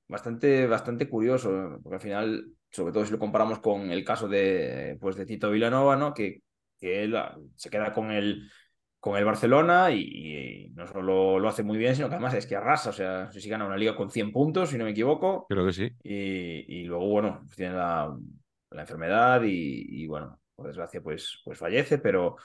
bastante, 0.08 0.68
bastante 0.68 1.10
curioso, 1.10 1.80
porque 1.84 1.96
al 1.96 2.02
final, 2.02 2.46
sobre 2.70 2.94
todo 2.94 3.06
si 3.06 3.12
lo 3.12 3.20
comparamos 3.20 3.60
con 3.60 3.92
el 3.92 4.04
caso 4.04 4.28
de, 4.28 4.98
pues, 5.02 5.16
de 5.16 5.26
Tito 5.26 5.52
Vilanova, 5.52 5.96
¿no? 5.96 6.14
Que, 6.14 6.42
que 6.82 7.04
él 7.06 7.16
ah, 7.18 7.38
se 7.56 7.70
queda 7.72 7.94
con 7.94 8.12
el, 8.12 8.50
con 9.00 9.18
el 9.18 9.26
Barcelona 9.26 9.92
y, 9.92 10.66
y 10.68 10.70
no 10.72 10.88
solo 10.88 11.40
lo 11.40 11.50
hace 11.50 11.64
muy 11.64 11.78
bien, 11.78 11.96
sino 11.96 12.10
que 12.10 12.16
además 12.16 12.34
es 12.36 12.48
que 12.48 12.56
arrasa, 12.58 12.92
o 12.92 12.94
sea, 12.94 13.32
si 13.32 13.50
gana 13.50 13.66
una 13.68 13.78
liga 13.78 13.96
con 13.96 14.12
100 14.12 14.32
puntos, 14.34 14.70
si 14.70 14.78
no 14.78 14.86
me 14.86 14.92
equivoco, 14.92 15.48
Creo 15.48 15.66
que 15.66 15.74
sí. 15.74 15.92
y, 16.04 16.82
y 16.82 16.84
luego, 16.86 17.08
bueno, 17.08 17.48
tiene 17.56 17.76
la, 17.76 18.16
la 18.72 18.82
enfermedad 18.82 19.44
y, 19.44 20.04
y, 20.04 20.08
bueno, 20.08 20.40
por 20.56 20.68
desgracia, 20.68 21.02
pues, 21.02 21.42
pues 21.46 21.58
fallece, 21.60 21.98
pero, 22.00 22.38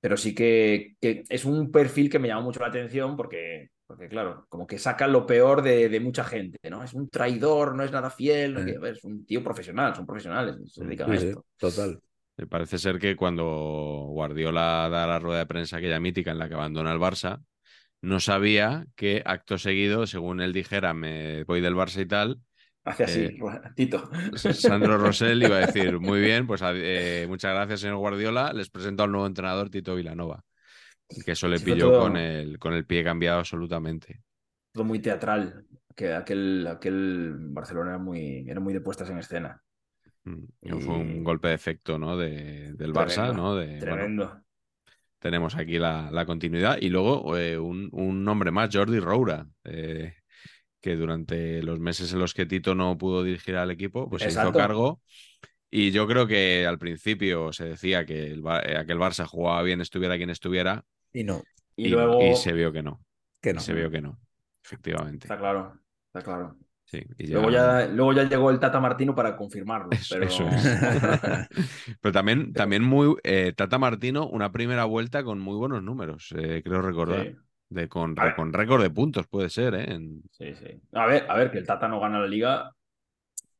pero 0.00 0.16
sí 0.16 0.34
que, 0.34 0.96
que 1.00 1.24
es 1.28 1.44
un 1.44 1.70
perfil 1.70 2.10
que 2.10 2.18
me 2.18 2.28
llama 2.28 2.42
mucho 2.42 2.60
la 2.60 2.68
atención 2.68 3.16
porque, 3.16 3.70
porque 3.86 4.08
claro, 4.08 4.46
como 4.48 4.66
que 4.66 4.78
saca 4.78 5.06
lo 5.06 5.26
peor 5.26 5.62
de, 5.62 5.88
de 5.88 6.00
mucha 6.00 6.24
gente, 6.24 6.58
¿no? 6.70 6.82
Es 6.82 6.94
un 6.94 7.08
traidor, 7.08 7.74
no 7.76 7.84
es 7.84 7.92
nada 7.92 8.10
fiel, 8.10 8.54
no 8.54 8.60
Eh. 8.60 8.78
que- 8.80 8.90
es 8.90 9.04
un 9.04 9.24
tío 9.26 9.42
profesional, 9.44 9.94
son 9.94 10.06
profesionales, 10.06 10.56
se 10.72 10.84
dedican 10.84 11.08
Sí, 11.08 11.12
a 11.12 11.16
esto. 11.16 11.46
total. 11.58 12.02
Me 12.36 12.46
parece 12.46 12.78
ser 12.78 12.98
que 12.98 13.14
cuando 13.16 13.44
Guardiola 14.10 14.88
da 14.90 15.06
la 15.06 15.18
rueda 15.18 15.40
de 15.40 15.46
prensa 15.46 15.76
aquella 15.76 16.00
mítica 16.00 16.30
en 16.32 16.38
la 16.38 16.48
que 16.48 16.54
abandona 16.54 16.92
el 16.92 16.98
Barça, 16.98 17.42
no 18.02 18.20
sabía 18.20 18.86
que 18.96 19.22
acto 19.26 19.58
seguido, 19.58 20.06
según 20.06 20.40
él 20.40 20.52
dijera, 20.52 20.94
me 20.94 21.44
voy 21.44 21.60
del 21.60 21.74
Barça 21.76 22.02
y 22.02 22.06
tal, 22.06 22.40
Hace 22.84 23.04
así, 23.04 23.28
Eh, 23.28 23.38
Tito. 23.76 24.10
Sandro 24.54 24.98
Rosell 24.98 25.42
iba 25.42 25.56
a 25.56 25.60
decir, 25.60 25.98
muy 26.00 26.20
bien, 26.22 26.46
pues 26.46 26.62
eh, 26.64 27.26
muchas 27.28 27.54
gracias, 27.54 27.80
señor 27.80 27.98
Guardiola, 27.98 28.52
les 28.52 28.70
presento 28.70 29.02
al 29.04 29.12
nuevo 29.12 29.26
entrenador 29.26 29.70
Tito 29.70 29.94
Vilanova. 29.94 30.44
Y 31.14 31.22
que 31.22 31.32
eso 31.32 31.48
le 31.48 31.60
pilló 31.60 31.86
todo- 31.86 32.02
con, 32.02 32.16
el, 32.16 32.58
con 32.58 32.74
el 32.74 32.86
pie 32.86 33.04
cambiado 33.04 33.40
absolutamente. 33.40 34.22
Todo 34.72 34.84
muy 34.84 35.00
teatral, 35.00 35.66
que 35.94 36.14
aquel, 36.14 36.66
aquel 36.66 37.34
Barcelona 37.50 37.90
era 37.90 37.98
muy, 37.98 38.44
era 38.48 38.60
muy 38.60 38.72
de 38.72 38.80
puestas 38.80 39.10
en 39.10 39.18
escena. 39.18 39.62
Mm, 40.24 40.44
Fue 40.80 40.94
Y- 40.94 41.00
un 41.00 41.24
golpe 41.24 41.48
de 41.48 41.54
efecto 41.54 41.98
¿no? 41.98 42.16
de, 42.16 42.72
del 42.74 42.92
Barça, 42.92 43.14
Tremendo, 43.26 43.42
¿no? 43.42 43.54
De, 43.56 43.66
bueno, 43.66 43.80
Tremendo. 43.80 44.42
tenemos 45.18 45.56
aquí 45.56 45.78
la, 45.78 46.10
la 46.10 46.26
continuidad. 46.26 46.78
Y 46.80 46.88
luego 46.88 47.36
eh, 47.36 47.58
un, 47.58 47.88
un 47.92 48.24
nombre 48.24 48.50
más, 48.50 48.70
Jordi 48.72 48.98
Roura, 49.00 49.46
eh, 49.64 50.14
que 50.80 50.96
durante 50.96 51.62
los 51.62 51.78
meses 51.80 52.12
en 52.12 52.18
los 52.18 52.34
que 52.34 52.46
Tito 52.46 52.74
no 52.74 52.98
pudo 52.98 53.22
dirigir 53.22 53.56
al 53.56 53.70
equipo, 53.70 54.08
pues 54.08 54.22
se 54.22 54.28
hizo 54.30 54.52
cargo. 54.52 55.00
Y 55.70 55.90
yo 55.90 56.06
creo 56.06 56.26
que 56.26 56.66
al 56.66 56.78
principio 56.78 57.52
se 57.52 57.64
decía 57.64 58.04
que 58.04 58.26
el, 58.32 58.42
eh, 58.64 58.76
aquel 58.76 58.98
Barça 58.98 59.24
jugaba 59.26 59.62
bien, 59.62 59.80
estuviera 59.80 60.16
quien 60.16 60.30
estuviera, 60.30 60.84
Y 61.12 61.24
no, 61.24 61.42
Y, 61.76 61.88
luego. 61.88 62.20
y 62.22 62.36
se 62.36 62.52
vio 62.52 62.72
que 62.72 62.82
no. 62.82 63.04
que 63.40 63.50
y 63.50 63.52
no. 63.54 63.60
se 63.60 63.72
vio 63.72 63.90
que 63.90 64.00
no, 64.02 64.20
efectivamente. 64.64 65.26
Está 65.26 65.38
claro, 65.38 65.80
está 66.06 66.22
claro. 66.22 66.56
Sí, 66.92 67.02
y 67.16 67.28
Luego 67.28 67.50
ya, 67.50 67.86
luego 67.86 68.12
ya 68.12 68.24
llegó 68.24 68.50
el 68.50 68.60
Tata 68.60 68.78
Martino 68.78 69.14
para 69.14 69.34
confirmarlo. 69.34 69.90
Eso, 69.92 70.14
pero... 70.18 70.26
eso 70.26 70.48
es. 70.50 70.62
Pero 72.00 72.12
también, 72.12 72.52
también 72.54 72.82
muy 72.82 73.16
eh, 73.24 73.54
Tata 73.56 73.78
Martino, 73.78 74.26
una 74.28 74.52
primera 74.52 74.84
vuelta 74.84 75.24
con 75.24 75.38
muy 75.40 75.56
buenos 75.56 75.82
números, 75.82 76.34
eh, 76.36 76.62
creo 76.62 76.82
recordar. 76.82 77.24
Sí, 77.24 77.36
De, 77.70 77.88
con, 77.88 78.14
con 78.36 78.52
récord 78.52 78.82
de 78.82 78.90
puntos, 78.90 79.26
puede 79.26 79.48
ser, 79.48 79.74
¿eh? 79.74 79.94
En- 79.94 80.22
sí, 80.30 80.54
sí. 80.54 80.66
A 80.92 81.06
ver, 81.06 81.24
a 81.30 81.36
ver, 81.36 81.50
que 81.50 81.58
el 81.58 81.66
Tata 81.66 81.88
no 81.88 81.98
gana 82.00 82.20
la 82.20 82.26
liga, 82.26 82.70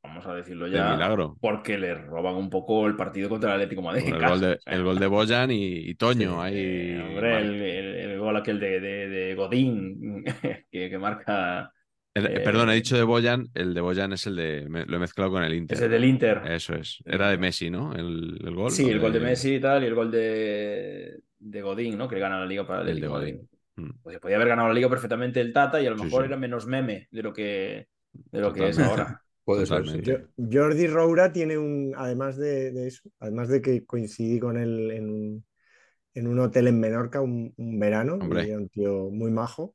vamos 0.02 0.26
a 0.26 0.34
decirlo 0.34 0.66
de 0.66 0.72
ya, 0.72 0.90
milagro. 0.92 1.36
porque 1.40 1.78
le 1.78 1.94
roban 1.94 2.34
un 2.34 2.50
poco 2.50 2.86
el 2.86 2.96
partido 2.96 3.28
contra 3.30 3.50
el 3.50 3.54
Atlético 3.56 3.80
de 3.82 3.86
Madrid. 3.86 4.14
El, 4.14 4.22
gol 4.26 4.40
de, 4.40 4.52
O 4.56 4.60
sea, 4.60 4.74
el 4.74 4.84
gol 4.84 4.98
de 4.98 5.06
Boyan 5.06 5.50
y, 5.50 5.56
y 5.90 5.94
Toño 5.94 6.32
sí, 6.34 6.36
ahí. 6.42 6.54
eh, 6.58 7.02
hombre, 7.08 7.30
mar- 7.30 7.42
el, 7.42 7.62
el- 7.62 8.10
el 8.12 8.18
gol 8.18 8.36
aquel 8.36 8.60
de, 8.60 8.80
de- 8.80 9.08
de 9.08 9.34
Godín 9.34 10.24
que, 10.70 10.90
que 10.90 10.98
marca 10.98 11.72
el- 12.14 12.26
eh, 12.26 12.40
Perdón, 12.40 12.70
he 12.70 12.74
dicho 12.74 12.96
de 12.96 13.02
Boyan, 13.02 13.48
el 13.54 13.74
de 13.74 13.80
Boyan 13.80 14.12
es 14.12 14.26
el 14.26 14.36
de. 14.36 14.66
me- 14.68 14.84
lo 14.86 14.96
he 14.96 15.00
mezclado 15.00 15.30
con 15.30 15.42
el 15.42 15.54
Inter. 15.54 15.76
ese 15.76 15.88
del 15.88 16.04
Inter. 16.04 16.42
Eso 16.46 16.74
es. 16.74 16.98
Era 17.04 17.30
de 17.30 17.38
Messi, 17.38 17.70
¿no? 17.70 17.94
El, 17.94 18.38
el 18.44 18.54
gol. 18.54 18.70
Sí, 18.70 18.84
¿o 18.84 18.88
el 18.88 19.00
gol 19.00 19.12
de 19.12 19.20
Messi 19.20 19.54
y 19.56 19.60
tal, 19.60 19.82
y 19.82 19.86
el 19.86 19.94
gol 19.94 20.10
de, 20.10 21.20
de 21.38 21.62
Godín, 21.62 21.96
¿no? 21.98 22.08
Que 22.08 22.18
gana 22.18 22.38
la 22.40 22.46
liga 22.46 22.66
para 22.66 22.82
el 22.82 22.88
El 22.88 23.00
de 23.00 23.08
Godín. 23.08 23.48
Mm. 23.76 23.90
Pues 24.02 24.18
podía 24.18 24.36
haber 24.36 24.48
ganado 24.48 24.68
la 24.68 24.74
liga 24.74 24.88
perfectamente 24.90 25.40
el 25.40 25.52
Tata 25.52 25.80
y 25.80 25.86
a 25.86 25.90
lo 25.90 25.96
Sí, 25.96 26.04
mejor 26.04 26.22
sí. 26.22 26.26
era 26.28 26.36
menos 26.36 26.66
meme 26.66 27.08
de 27.10 27.22
lo 27.22 27.32
que, 27.32 27.88
de 28.12 28.40
lo 28.40 28.52
que 28.52 28.68
es 28.68 28.78
ahora. 28.78 29.22
Puede 29.44 29.66
ser, 29.66 29.86
sí. 29.88 30.02
Jordi 30.36 30.86
Roura 30.86 31.32
tiene 31.32 31.58
un, 31.58 31.94
además 31.96 32.36
de, 32.36 32.70
de 32.72 32.86
eso, 32.88 33.10
además 33.18 33.48
de 33.48 33.60
que 33.62 33.84
coincidí 33.84 34.38
con 34.38 34.56
él 34.56 34.90
en 34.92 35.10
un, 35.10 35.44
en 36.14 36.26
un 36.28 36.38
hotel 36.40 36.68
en 36.68 36.80
Menorca 36.80 37.20
un, 37.20 37.52
un 37.56 37.78
verano, 37.80 38.18
era 38.38 38.58
un 38.58 38.68
tío 38.68 39.10
muy 39.10 39.30
majo, 39.30 39.74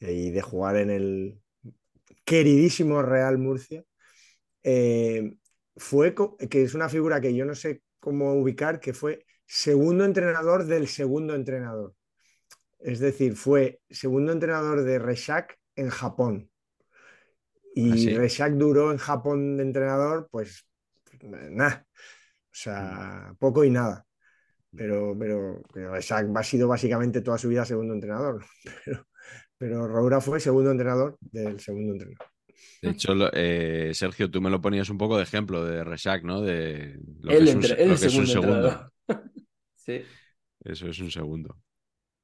y 0.00 0.30
de 0.30 0.42
jugar 0.42 0.76
en 0.76 0.90
el 0.90 1.41
queridísimo 2.24 3.02
Real 3.02 3.38
Murcia, 3.38 3.84
eh, 4.62 5.34
fue, 5.76 6.14
que 6.50 6.62
es 6.62 6.74
una 6.74 6.88
figura 6.88 7.20
que 7.20 7.34
yo 7.34 7.44
no 7.44 7.54
sé 7.54 7.82
cómo 8.00 8.34
ubicar, 8.34 8.80
que 8.80 8.92
fue 8.92 9.24
segundo 9.46 10.04
entrenador 10.04 10.64
del 10.64 10.88
segundo 10.88 11.34
entrenador. 11.34 11.94
Es 12.78 12.98
decir, 12.98 13.36
fue 13.36 13.80
segundo 13.88 14.32
entrenador 14.32 14.82
de 14.82 14.98
Reshak 14.98 15.58
en 15.76 15.88
Japón. 15.88 16.50
Y 17.74 17.90
¿Ah, 17.90 17.96
sí? 17.96 18.14
Reshak 18.14 18.52
duró 18.52 18.90
en 18.90 18.98
Japón 18.98 19.56
de 19.56 19.62
entrenador, 19.62 20.28
pues 20.30 20.66
nada. 21.22 21.86
O 21.90 22.54
sea, 22.54 23.34
poco 23.38 23.64
y 23.64 23.70
nada. 23.70 24.04
Pero, 24.76 25.14
pero, 25.18 25.62
pero 25.72 25.94
ha 25.94 26.42
sido 26.42 26.68
básicamente 26.68 27.20
toda 27.20 27.38
su 27.38 27.48
vida 27.48 27.64
segundo 27.64 27.94
entrenador. 27.94 28.44
Pero, 28.84 29.06
pero 29.58 29.86
Roura 29.86 30.20
fue 30.20 30.40
segundo 30.40 30.72
entrenador 30.72 31.16
del 31.20 31.60
segundo 31.60 31.92
entrenador. 31.92 32.26
De 32.82 32.90
hecho, 32.90 33.12
eh, 33.32 33.92
Sergio, 33.94 34.28
tú 34.28 34.40
me 34.40 34.50
lo 34.50 34.60
ponías 34.60 34.90
un 34.90 34.98
poco 34.98 35.16
de 35.16 35.22
ejemplo 35.22 35.64
de 35.64 35.84
Reshak, 35.84 36.24
¿no? 36.24 36.40
De 36.40 36.98
lo 37.20 37.30
que 37.30 37.36
es 37.36 37.42
un, 37.42 37.48
entre- 37.62 37.68
se- 37.76 37.82
el 37.84 37.88
lo 37.90 37.96
que 37.96 38.06
es 38.06 38.14
un 38.16 38.26
segundo 38.26 38.70
segundo. 38.70 38.92
sí. 39.76 40.02
Eso 40.64 40.88
es 40.88 40.98
un 40.98 41.10
segundo. 41.12 41.56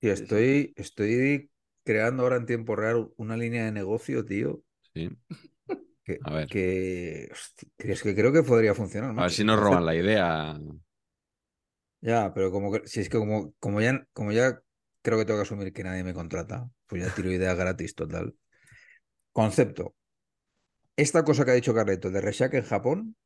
Y 0.01 0.09
estoy, 0.09 0.73
estoy 0.77 1.51
creando 1.85 2.25
ahora 2.25 2.37
en 2.37 2.47
tiempo 2.47 2.75
real 2.75 3.09
una 3.17 3.37
línea 3.37 3.67
de 3.67 3.73
negocio, 3.73 4.25
tío, 4.25 4.63
Sí. 4.95 5.09
Que, 6.05 6.19
A 6.25 6.33
ver. 6.33 6.47
que, 6.49 7.31
es 7.79 8.03
que 8.03 8.15
creo 8.15 8.33
que 8.33 8.43
podría 8.43 8.75
funcionar. 8.75 9.11
A 9.17 9.23
ver 9.23 9.31
si 9.31 9.45
nos 9.45 9.61
roban 9.61 9.85
la 9.87 9.95
idea. 9.95 10.59
Ya, 12.01 12.33
pero 12.33 12.51
como 12.51 12.73
que, 12.73 12.87
si 12.87 13.01
es 13.01 13.09
que 13.09 13.19
como, 13.19 13.53
como 13.59 13.81
ya, 13.81 14.07
como 14.13 14.33
ya 14.33 14.61
creo 15.03 15.19
que 15.19 15.25
tengo 15.25 15.39
que 15.39 15.43
asumir 15.43 15.73
que 15.73 15.85
nadie 15.85 16.05
me 16.05 16.15
contrata, 16.15 16.69
pues 16.87 17.03
ya 17.03 17.15
tiro 17.15 17.31
ideas 17.31 17.57
gratis, 17.57 17.95
total. 17.95 18.37
Concepto. 19.33 19.95
Esta 20.97 21.25
cosa 21.25 21.45
que 21.45 21.53
ha 21.53 21.55
dicho 21.55 21.75
Carleto 21.75 22.11
de 22.11 22.21
Reshak 22.21 22.55
en 22.55 22.65
Japón, 22.65 23.17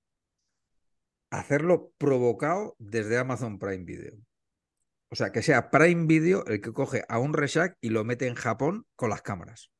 hacerlo 1.31 1.93
provocado 1.99 2.77
desde 2.79 3.18
Amazon 3.18 3.59
Prime 3.59 3.85
Video. 3.85 4.14
O 5.09 5.14
sea, 5.14 5.33
que 5.33 5.43
sea 5.43 5.70
Prime 5.70 6.07
Video 6.07 6.45
el 6.47 6.61
que 6.61 6.73
coge 6.73 7.05
a 7.09 7.18
un 7.18 7.35
Reshak 7.35 7.77
y 7.81 7.91
lo 7.91 8.05
mete 8.05 8.27
en 8.27 8.35
Japón 8.35 8.87
con 8.97 9.11
las 9.11 9.23
cámaras. 9.23 9.70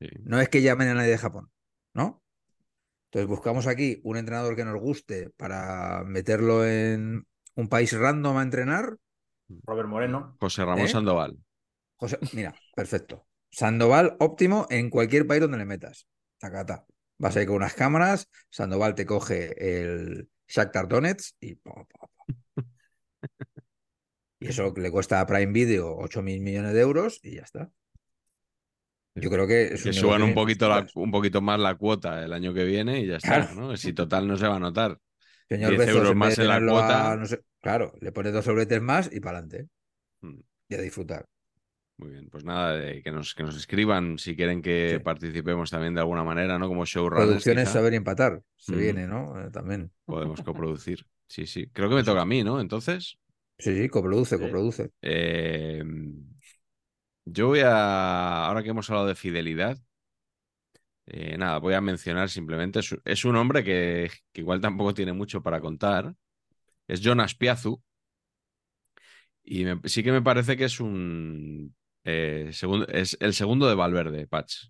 Sí. 0.00 0.08
No 0.24 0.40
es 0.40 0.48
que 0.48 0.62
llamen 0.62 0.88
a 0.88 0.94
nadie 0.94 1.10
de 1.10 1.18
Japón, 1.18 1.50
¿no? 1.94 2.22
Entonces 3.06 3.28
buscamos 3.28 3.66
aquí 3.66 4.00
un 4.02 4.16
entrenador 4.16 4.56
que 4.56 4.64
nos 4.64 4.80
guste 4.80 5.30
para 5.36 6.02
meterlo 6.04 6.66
en 6.66 7.26
un 7.56 7.68
país 7.68 7.92
random 7.92 8.36
a 8.38 8.42
entrenar. 8.42 8.96
Robert 9.64 9.88
Moreno. 9.88 10.36
José 10.40 10.64
Ramón 10.64 10.86
¿Eh? 10.86 10.88
Sandoval. 10.88 11.36
José, 11.96 12.18
mira, 12.32 12.54
perfecto. 12.74 13.26
Sandoval 13.50 14.16
óptimo 14.18 14.66
en 14.70 14.90
cualquier 14.90 15.26
país 15.26 15.40
donde 15.40 15.58
le 15.58 15.64
metas. 15.64 16.06
Tacata. 16.38 16.86
Vas 17.18 17.36
ahí 17.36 17.46
con 17.46 17.56
unas 17.56 17.74
cámaras, 17.74 18.28
Sandoval 18.50 18.94
te 18.96 19.06
coge 19.06 19.54
el 19.80 20.28
Shakhtar 20.48 20.88
Donetsk 20.88 21.36
y... 21.40 21.54
po, 21.54 21.72
po, 21.88 22.10
po. 22.26 22.34
Y 24.40 24.48
eso 24.48 24.74
le 24.76 24.90
cuesta 24.90 25.20
a 25.20 25.26
Prime 25.26 25.52
Video 25.52 25.96
8 25.96 26.20
mil 26.22 26.40
millones 26.40 26.74
de 26.74 26.80
euros 26.80 27.20
y 27.22 27.36
ya 27.36 27.42
está. 27.42 27.70
Yo 29.14 29.30
creo 29.30 29.46
que 29.46 29.74
es 29.74 29.82
Que 29.84 29.90
un 29.90 29.94
suban 29.94 30.20
negocio 30.20 30.26
un 30.26 30.34
poquito, 30.34 30.68
la- 30.68 30.82
costuras. 30.82 30.96
un 31.06 31.10
poquito 31.12 31.40
más 31.40 31.60
la 31.60 31.76
cuota 31.76 32.24
el 32.24 32.32
año 32.32 32.52
que 32.52 32.64
viene 32.64 33.00
y 33.00 33.06
ya 33.06 33.16
está, 33.16 33.46
Claro. 33.46 33.54
¿no? 33.54 33.76
Si 33.76 33.92
total 33.92 34.26
no 34.26 34.36
se 34.36 34.48
va 34.48 34.56
a 34.56 34.60
notar. 34.60 34.98
Señor 35.48 35.70
10 35.70 35.78
Bezos, 35.78 35.96
euros 35.96 36.12
en 36.12 36.18
vez 36.20 36.30
más 36.30 36.38
en 36.38 36.48
la 36.48 36.54
tenerlo 36.54 36.72
cuota. 36.72 37.12
a, 37.12 37.16
no 37.16 37.26
sé, 37.26 37.40
claro, 37.60 37.92
le 38.00 38.12
pone 38.12 38.30
dos 38.32 38.44
sobretes 38.44 38.80
más 38.82 39.10
y 39.12 39.20
para 39.20 39.38
adelante. 39.38 39.68
Mm. 40.22 40.40
Y 40.68 40.74
a 40.74 40.80
disfrutar. 40.80 41.26
Muy 41.96 42.10
bien, 42.10 42.28
pues 42.28 42.44
nada, 42.44 42.82
eh, 42.90 43.02
que, 43.02 43.12
nos, 43.12 43.34
que 43.34 43.44
nos 43.44 43.56
escriban 43.56 44.18
si 44.18 44.34
quieren 44.34 44.62
que 44.62 44.96
Sí. 44.98 44.98
participemos 44.98 45.70
también 45.70 45.94
de 45.94 46.00
alguna 46.00 46.24
manera, 46.24 46.58
¿no? 46.58 46.66
Como 46.66 46.84
showrunners. 46.84 47.26
Producciones 47.28 47.64
quizá. 47.68 47.72
saber 47.74 47.94
empatar. 47.94 48.42
Se 48.56 48.74
viene, 48.74 49.06
¿no? 49.06 49.40
Eh, 49.40 49.50
también. 49.50 49.92
Podemos 50.04 50.40
coproducir. 50.44 51.06
Sí, 51.28 51.46
sí. 51.46 51.68
Creo 51.72 51.88
que 51.88 51.94
me 51.94 52.02
toca 52.04 52.22
a 52.22 52.26
mí, 52.26 52.42
¿no? 52.42 52.60
Entonces, 52.60 53.16
Sí, 53.58 53.76
sí, 53.80 53.88
coproduce, 53.88 54.38
coproduce. 54.40 54.90
eh, 55.02 55.84
yo 57.24 57.48
voy 57.48 57.60
a. 57.60 58.46
Ahora 58.46 58.62
que 58.62 58.70
hemos 58.70 58.88
hablado 58.90 59.06
de 59.06 59.14
fidelidad, 59.14 59.78
eh, 61.06 61.36
nada, 61.38 61.58
voy 61.58 61.74
a 61.74 61.80
mencionar 61.80 62.30
simplemente. 62.30 62.80
Es, 62.80 62.94
es 63.04 63.24
un 63.24 63.36
hombre 63.36 63.64
que, 63.64 64.10
que 64.32 64.40
igual 64.40 64.60
tampoco 64.60 64.94
tiene 64.94 65.12
mucho 65.12 65.42
para 65.42 65.60
contar. 65.60 66.14
Es 66.88 67.00
Jonas 67.02 67.34
Piazu. 67.34 67.82
Y 69.42 69.64
me- 69.64 69.80
sí 69.88 70.02
que 70.02 70.12
me 70.12 70.22
parece 70.22 70.56
que 70.56 70.64
es 70.64 70.80
un. 70.80 71.74
eh, 72.04 72.50
segundo, 72.52 72.86
es 72.88 73.16
el 73.20 73.34
segundo 73.34 73.68
de 73.68 73.74
Valverde, 73.74 74.26
Patch. 74.26 74.66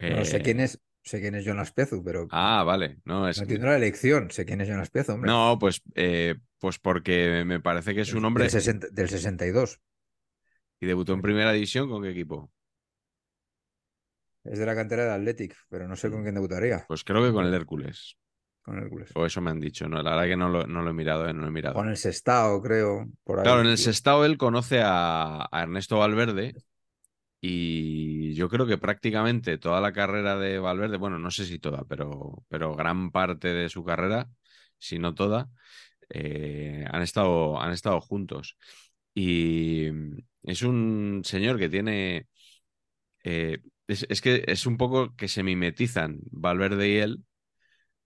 No 0.00 0.24
sé 0.24 0.38
Eh, 0.38 0.42
quién 0.42 0.60
es, 0.60 0.80
sé 1.02 1.20
quién 1.20 1.34
es 1.34 1.44
Jonas 1.44 1.72
Piezu, 1.72 2.02
pero 2.04 2.26
Ah, 2.30 2.62
vale. 2.64 2.98
No, 3.04 3.28
es. 3.28 3.36
no 3.38 3.42
entiendo 3.42 3.66
la 3.68 3.76
elección. 3.76 4.30
Sé 4.30 4.44
quién 4.44 4.60
es 4.60 4.68
Jonas 4.68 4.90
Piezu, 4.90 5.12
hombre. 5.12 5.30
No, 5.30 5.58
pues, 5.58 5.82
pues 6.58 6.78
porque 6.78 7.44
me 7.46 7.60
parece 7.60 7.94
que 7.94 8.02
es 8.02 8.12
un 8.12 8.24
hombre 8.24 8.44
Del, 8.44 8.50
60 8.50 8.88
del 8.90 9.08
62. 9.08 9.80
y 10.80 10.86
debutó 10.86 11.12
en 11.14 11.22
primera 11.22 11.52
división 11.52 11.88
con 11.88 12.02
qué 12.02 12.10
equipo. 12.10 12.50
Es 14.44 14.58
de 14.58 14.66
la 14.66 14.74
cantera 14.74 15.04
de 15.04 15.12
Athletic, 15.12 15.56
pero 15.68 15.88
no 15.88 15.96
sé 15.96 16.10
con 16.10 16.22
quién 16.22 16.34
debutaría. 16.34 16.84
Pues 16.86 17.02
creo 17.02 17.22
que 17.22 17.32
con 17.32 17.46
el 17.46 17.54
Hércules. 17.54 18.16
Con 18.62 18.78
Hércules. 18.78 19.10
O 19.14 19.24
eso 19.26 19.40
me 19.40 19.50
han 19.50 19.60
dicho. 19.60 19.88
No, 19.88 20.02
la 20.02 20.10
verdad 20.10 20.24
que 20.26 20.36
no 20.36 20.48
lo, 20.48 20.66
no 20.66 20.82
lo 20.82 20.90
he 20.90 20.94
mirado, 20.94 21.28
eh, 21.28 21.32
no 21.32 21.42
lo 21.42 21.48
he 21.48 21.50
mirado. 21.50 21.74
Con 21.74 21.88
el 21.88 21.96
Sestao, 21.96 22.62
creo. 22.62 23.06
Por 23.24 23.38
ahí. 23.38 23.44
Claro, 23.44 23.60
en 23.62 23.66
el 23.68 23.78
Sestao 23.78 24.24
él 24.24 24.36
conoce 24.36 24.80
a, 24.82 25.46
a 25.50 25.62
Ernesto 25.62 25.98
Valverde 25.98 26.54
y 27.40 28.34
yo 28.34 28.48
creo 28.48 28.66
que 28.66 28.78
prácticamente 28.78 29.58
toda 29.58 29.80
la 29.80 29.92
carrera 29.92 30.36
de 30.38 30.58
Valverde, 30.58 30.96
bueno, 30.96 31.18
no 31.18 31.30
sé 31.30 31.44
si 31.46 31.58
toda, 31.58 31.84
pero, 31.84 32.44
pero 32.48 32.74
gran 32.74 33.10
parte 33.10 33.48
de 33.48 33.68
su 33.68 33.84
carrera, 33.84 34.28
si 34.78 34.98
no 34.98 35.14
toda, 35.14 35.48
eh, 36.08 36.86
han, 36.90 37.02
estado, 37.02 37.60
han 37.60 37.72
estado 37.72 38.00
juntos. 38.00 38.56
Y 39.14 39.88
es 40.42 40.62
un 40.62 41.22
señor 41.24 41.58
que 41.58 41.68
tiene... 41.68 42.28
eh, 43.24 43.58
es, 43.86 44.06
es 44.08 44.20
que 44.20 44.44
es 44.46 44.66
un 44.66 44.76
poco 44.76 45.14
que 45.16 45.28
se 45.28 45.42
mimetizan 45.42 46.20
Valverde 46.30 46.88
y 46.88 46.96
él, 46.98 47.24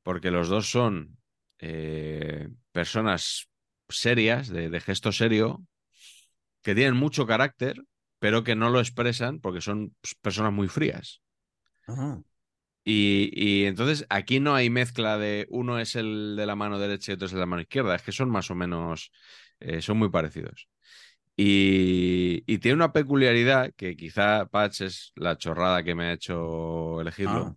porque 0.02 0.30
los 0.30 0.48
dos 0.48 0.70
son 0.70 1.18
eh, 1.60 2.48
personas 2.72 3.48
serias, 3.88 4.48
de, 4.48 4.70
de 4.70 4.80
gesto 4.80 5.12
serio, 5.12 5.64
que 6.62 6.74
tienen 6.74 6.96
mucho 6.96 7.26
carácter, 7.26 7.82
pero 8.18 8.44
que 8.44 8.56
no 8.56 8.70
lo 8.70 8.80
expresan 8.80 9.40
porque 9.40 9.60
son 9.60 9.94
personas 10.22 10.52
muy 10.52 10.68
frías. 10.68 11.22
Ajá. 11.86 12.22
Y, 12.84 13.30
y 13.34 13.66
entonces 13.66 14.06
aquí 14.08 14.40
no 14.40 14.54
hay 14.54 14.70
mezcla 14.70 15.18
de 15.18 15.46
uno 15.50 15.78
es 15.78 15.94
el 15.94 16.36
de 16.36 16.46
la 16.46 16.56
mano 16.56 16.78
derecha 16.78 17.12
y 17.12 17.14
otro 17.14 17.26
es 17.26 17.32
el 17.32 17.36
de 17.36 17.40
la 17.40 17.46
mano 17.46 17.62
izquierda, 17.62 17.94
es 17.94 18.02
que 18.02 18.12
son 18.12 18.30
más 18.30 18.50
o 18.50 18.54
menos, 18.54 19.12
eh, 19.60 19.82
son 19.82 19.98
muy 19.98 20.08
parecidos. 20.10 20.68
Y, 21.40 22.42
y 22.52 22.58
tiene 22.58 22.74
una 22.74 22.92
peculiaridad 22.92 23.72
que 23.76 23.94
quizá, 23.96 24.46
Patch, 24.46 24.80
es 24.80 25.12
la 25.14 25.38
chorrada 25.38 25.84
que 25.84 25.94
me 25.94 26.06
ha 26.06 26.12
hecho 26.12 27.00
elegirlo, 27.00 27.56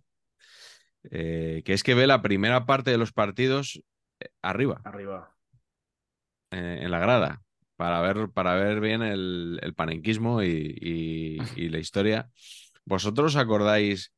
eh, 1.10 1.62
que 1.64 1.72
es 1.72 1.82
que 1.82 1.94
ve 1.94 2.06
la 2.06 2.22
primera 2.22 2.64
parte 2.64 2.92
de 2.92 2.98
los 2.98 3.12
partidos 3.12 3.82
eh, 4.20 4.28
arriba, 4.40 4.80
Arriba. 4.84 5.34
eh, 6.52 6.78
en 6.82 6.90
la 6.92 7.00
grada, 7.00 7.42
para 7.74 8.00
ver, 8.00 8.30
para 8.30 8.54
ver 8.54 8.78
bien 8.80 9.02
el, 9.02 9.58
el 9.60 9.74
panenquismo 9.74 10.44
y, 10.44 10.48
y- 10.80 11.42
y 11.56 11.68
la 11.68 11.78
historia. 11.78 12.30
¿Vosotros 12.84 13.34
acordáis? 13.34 14.12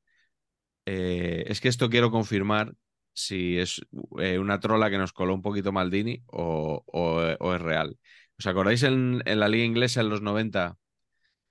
eh, 0.86 1.44
es 1.46 1.62
que 1.62 1.68
esto 1.68 1.88
quiero 1.88 2.10
confirmar 2.10 2.74
si 3.14 3.58
es 3.58 3.80
una 3.90 4.60
trola 4.60 4.90
que 4.90 4.98
nos 4.98 5.14
coló 5.14 5.32
un 5.32 5.40
poquito 5.40 5.72
Maldini 5.72 6.22
o, 6.26 6.82
o- 6.86 7.36
o 7.40 7.54
es 7.54 7.62
real. 7.62 7.98
¿Os 8.40 8.46
acordáis 8.50 8.82
en, 8.90 9.22
en 9.30 9.40
la 9.40 9.48
liga 9.48 9.64
inglesa 9.64 10.00
en 10.00 10.08
los 10.10 10.22
90, 10.22 10.78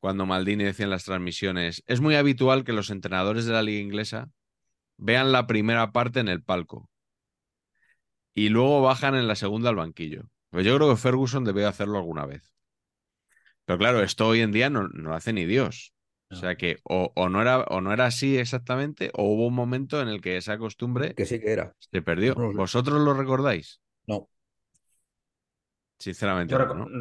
cuando 0.01 0.25
Maldini 0.25 0.63
decía 0.65 0.85
en 0.85 0.91
las 0.91 1.05
transmisiones, 1.05 1.83
es 1.87 2.01
muy 2.01 2.15
habitual 2.15 2.63
que 2.65 2.73
los 2.73 2.89
entrenadores 2.91 3.45
de 3.45 3.53
la 3.53 3.63
liga 3.63 3.81
inglesa 3.81 4.31
vean 4.97 5.31
la 5.33 5.47
primera 5.47 5.91
parte 5.93 6.19
en 6.21 6.29
el 6.29 6.43
palco 6.43 6.89
y 8.35 8.49
luego 8.49 8.81
bajan 8.81 9.15
en 9.15 9.27
la 9.27 9.35
segunda 9.35 9.69
al 9.69 9.75
banquillo? 9.75 10.23
Pues 10.51 10.65
yo 10.65 10.75
creo 10.77 10.89
que 10.91 10.97
Ferguson 11.01 11.43
debió 11.43 11.67
hacerlo 11.67 11.97
alguna 11.97 12.25
vez. 12.25 12.53
Pero 13.65 13.79
claro, 13.79 14.03
esto 14.03 14.27
hoy 14.27 14.41
en 14.41 14.51
día 14.51 14.69
no, 14.69 14.87
no 14.89 15.09
lo 15.09 15.15
hace 15.15 15.33
ni 15.33 15.45
Dios. 15.45 15.93
O 16.31 16.35
sea 16.35 16.55
que 16.55 16.77
o, 16.83 17.11
o 17.15 17.29
no 17.29 17.41
era, 17.41 17.59
o 17.63 17.81
no 17.81 17.93
era 17.93 18.05
así 18.07 18.37
exactamente, 18.37 19.11
o 19.13 19.23
hubo 19.25 19.47
un 19.47 19.53
momento 19.55 20.01
en 20.01 20.07
el 20.07 20.21
que 20.21 20.37
esa 20.37 20.57
costumbre 20.57 21.17
Que 21.17 21.25
sí 21.25 21.39
que 21.39 21.51
era. 21.53 21.75
se 21.79 22.03
perdió. 22.03 22.35
¿Vosotros 22.35 23.01
lo 23.01 23.15
recordáis? 23.15 23.81
Sinceramente, 26.03 26.51
Yo 26.51 26.57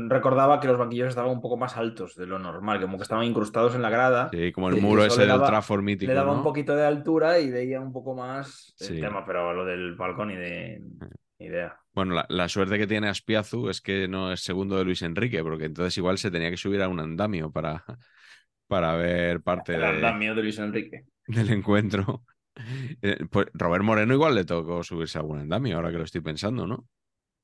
recordaba 0.08 0.60
que 0.60 0.68
los 0.68 0.78
banquillos 0.78 1.08
estaban 1.08 1.32
un 1.32 1.40
poco 1.40 1.56
más 1.56 1.76
altos 1.76 2.14
de 2.14 2.24
lo 2.24 2.38
normal, 2.38 2.80
como 2.80 2.98
que 2.98 3.02
estaban 3.02 3.24
incrustados 3.24 3.74
en 3.74 3.82
la 3.82 3.90
grada. 3.90 4.30
Sí, 4.32 4.52
como 4.52 4.68
el 4.68 4.80
muro 4.80 5.04
ese 5.04 5.26
del 5.26 5.42
Trafford 5.42 5.82
mítico, 5.82 6.08
Le 6.08 6.14
daba 6.14 6.30
¿no? 6.30 6.38
un 6.38 6.44
poquito 6.44 6.76
de 6.76 6.86
altura 6.86 7.40
y 7.40 7.50
veía 7.50 7.80
un 7.80 7.92
poco 7.92 8.14
más 8.14 8.72
el 8.78 8.86
Sí. 8.86 9.00
tema, 9.00 9.26
pero 9.26 9.52
lo 9.54 9.64
del 9.64 9.96
balcón 9.96 10.28
ni 10.28 10.36
de 10.36 10.80
idea. 11.40 11.76
Bueno, 11.92 12.14
la, 12.14 12.26
la 12.28 12.48
suerte 12.48 12.78
que 12.78 12.86
tiene 12.86 13.08
Aspiazu 13.08 13.70
es 13.70 13.80
que 13.80 14.06
no 14.06 14.32
es 14.32 14.40
segundo 14.44 14.76
de 14.76 14.84
Luis 14.84 15.02
Enrique, 15.02 15.42
porque 15.42 15.64
entonces 15.64 15.98
igual 15.98 16.16
se 16.18 16.30
tenía 16.30 16.48
que 16.50 16.56
subir 16.56 16.80
a 16.80 16.86
un 16.88 17.00
andamio 17.00 17.50
para, 17.50 17.84
para 18.68 18.94
ver 18.94 19.42
parte 19.42 19.74
El 19.74 19.80
de- 19.80 19.86
andamio 19.88 20.36
de 20.36 20.42
Luis 20.44 20.58
Enrique. 20.60 21.06
del 21.26 21.50
encuentro. 21.50 22.22
Eh, 23.00 23.24
Pues 23.30 23.46
Robert 23.54 23.82
Moreno 23.82 24.12
igual 24.12 24.34
le 24.34 24.44
tocó 24.44 24.84
subirse 24.84 25.16
a 25.16 25.22
algún 25.22 25.38
andamio, 25.38 25.74
ahora 25.76 25.90
que 25.90 25.96
lo 25.96 26.04
estoy 26.04 26.20
pensando, 26.20 26.66
¿no? 26.66 26.86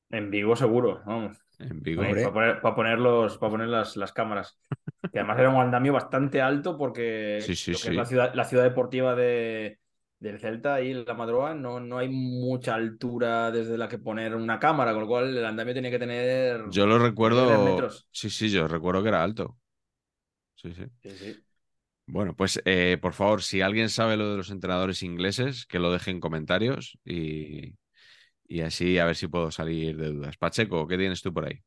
En 0.09 0.31
Vigo 0.31 0.55
seguro, 0.55 1.01
vamos. 1.05 1.37
En 1.59 1.81
Vigo. 1.81 2.01
Para 2.01 2.33
poner, 2.33 2.61
para 2.61 2.75
poner, 2.75 2.99
los, 2.99 3.37
para 3.37 3.51
poner 3.51 3.67
las, 3.67 3.97
las 3.97 4.11
cámaras. 4.13 4.59
Que 5.11 5.19
además 5.19 5.39
era 5.39 5.49
un 5.49 5.61
andamio 5.61 5.93
bastante 5.93 6.41
alto 6.41 6.77
porque 6.77 7.39
Sí, 7.41 7.55
sí, 7.55 7.71
lo 7.71 7.77
que 7.77 7.83
sí. 7.83 7.89
es 7.89 7.95
la 7.95 8.05
ciudad, 8.05 8.33
la 8.33 8.45
ciudad 8.45 8.63
deportiva 8.63 9.15
de, 9.15 9.79
del 10.19 10.39
Celta 10.39 10.81
y 10.81 10.93
la 10.93 11.13
Madroa 11.13 11.53
no, 11.53 11.79
no 11.79 11.97
hay 11.97 12.09
mucha 12.09 12.75
altura 12.75 13.51
desde 13.51 13.77
la 13.77 13.87
que 13.87 13.97
poner 13.97 14.35
una 14.35 14.59
cámara, 14.59 14.91
con 14.91 15.01
lo 15.01 15.07
cual 15.07 15.37
el 15.37 15.45
andamio 15.45 15.73
tenía 15.73 15.91
que 15.91 15.99
tener. 15.99 16.63
Yo 16.69 16.85
lo 16.85 16.99
recuerdo. 16.99 17.63
metros. 17.65 18.07
Sí, 18.11 18.29
sí, 18.29 18.49
yo 18.49 18.67
recuerdo 18.67 19.01
que 19.01 19.09
era 19.09 19.23
alto. 19.23 19.57
Sí, 20.55 20.73
sí. 20.73 20.83
Sí, 21.01 21.09
sí. 21.11 21.43
Bueno, 22.05 22.35
pues 22.35 22.59
eh, 22.65 22.97
por 22.99 23.13
favor, 23.13 23.43
si 23.43 23.61
alguien 23.61 23.89
sabe 23.89 24.17
lo 24.17 24.31
de 24.31 24.37
los 24.37 24.49
entrenadores 24.49 25.03
ingleses, 25.03 25.65
que 25.67 25.79
lo 25.79 25.91
deje 25.91 26.11
en 26.11 26.19
comentarios 26.19 26.97
y, 27.05 27.75
y 28.49 28.61
así 28.63 28.99
a 28.99 29.05
ver 29.05 29.15
si 29.17 29.27
puedo 29.29 29.51
salir 29.51 29.97
de 29.97 30.09
dudas. 30.13 30.37
Pacheco, 30.37 30.87
¿qué 30.87 30.97
tienes 30.97 31.21
tú 31.23 31.33
por 31.33 31.45
ahí? 31.47 31.63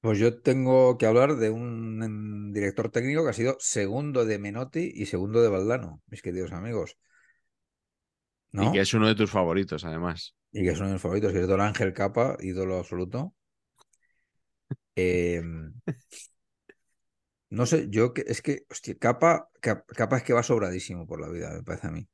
Pues 0.00 0.18
yo 0.18 0.40
tengo 0.42 0.96
que 0.98 1.06
hablar 1.06 1.36
de 1.36 1.50
un 1.50 2.52
director 2.52 2.90
técnico 2.90 3.24
que 3.24 3.30
ha 3.30 3.32
sido 3.32 3.56
segundo 3.60 4.24
de 4.24 4.38
Menotti 4.38 4.92
y 4.94 5.06
segundo 5.06 5.42
de 5.42 5.48
Valdano, 5.48 6.02
mis 6.06 6.22
queridos 6.22 6.52
amigos. 6.52 6.96
¿No? 8.52 8.64
Y 8.66 8.70
que 8.72 8.80
es 8.80 8.92
uno 8.94 9.06
de 9.08 9.14
tus 9.14 9.30
favoritos, 9.30 9.84
además. 9.84 10.34
Y 10.52 10.62
que 10.62 10.72
es 10.72 10.78
uno 10.78 10.88
de 10.88 10.92
mis 10.94 11.00
favoritos, 11.02 11.32
que 11.32 11.40
es 11.40 11.48
Don 11.48 11.62
Ángel 11.62 11.94
Capa, 11.94 12.36
ídolo 12.40 12.76
absoluto. 12.76 13.34
Eh, 14.96 15.40
no 17.50 17.66
sé, 17.66 17.88
yo 17.90 18.12
que 18.14 18.24
es 18.26 18.42
que, 18.42 18.64
hostia, 18.70 18.96
Capa, 18.98 19.48
Cap- 19.60 19.86
Capa 19.88 20.18
es 20.18 20.22
que 20.22 20.32
va 20.34 20.42
sobradísimo 20.42 21.06
por 21.06 21.20
la 21.20 21.28
vida, 21.28 21.50
me 21.52 21.62
parece 21.62 21.86
a 21.88 21.90
mí. 21.90 22.08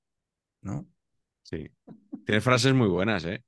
¿No? 0.63 0.89
Sí. 1.43 1.71
Tiene 2.25 2.41
frases 2.41 2.75
muy 2.75 2.89
buenas, 2.89 3.25
¿eh? 3.27 3.45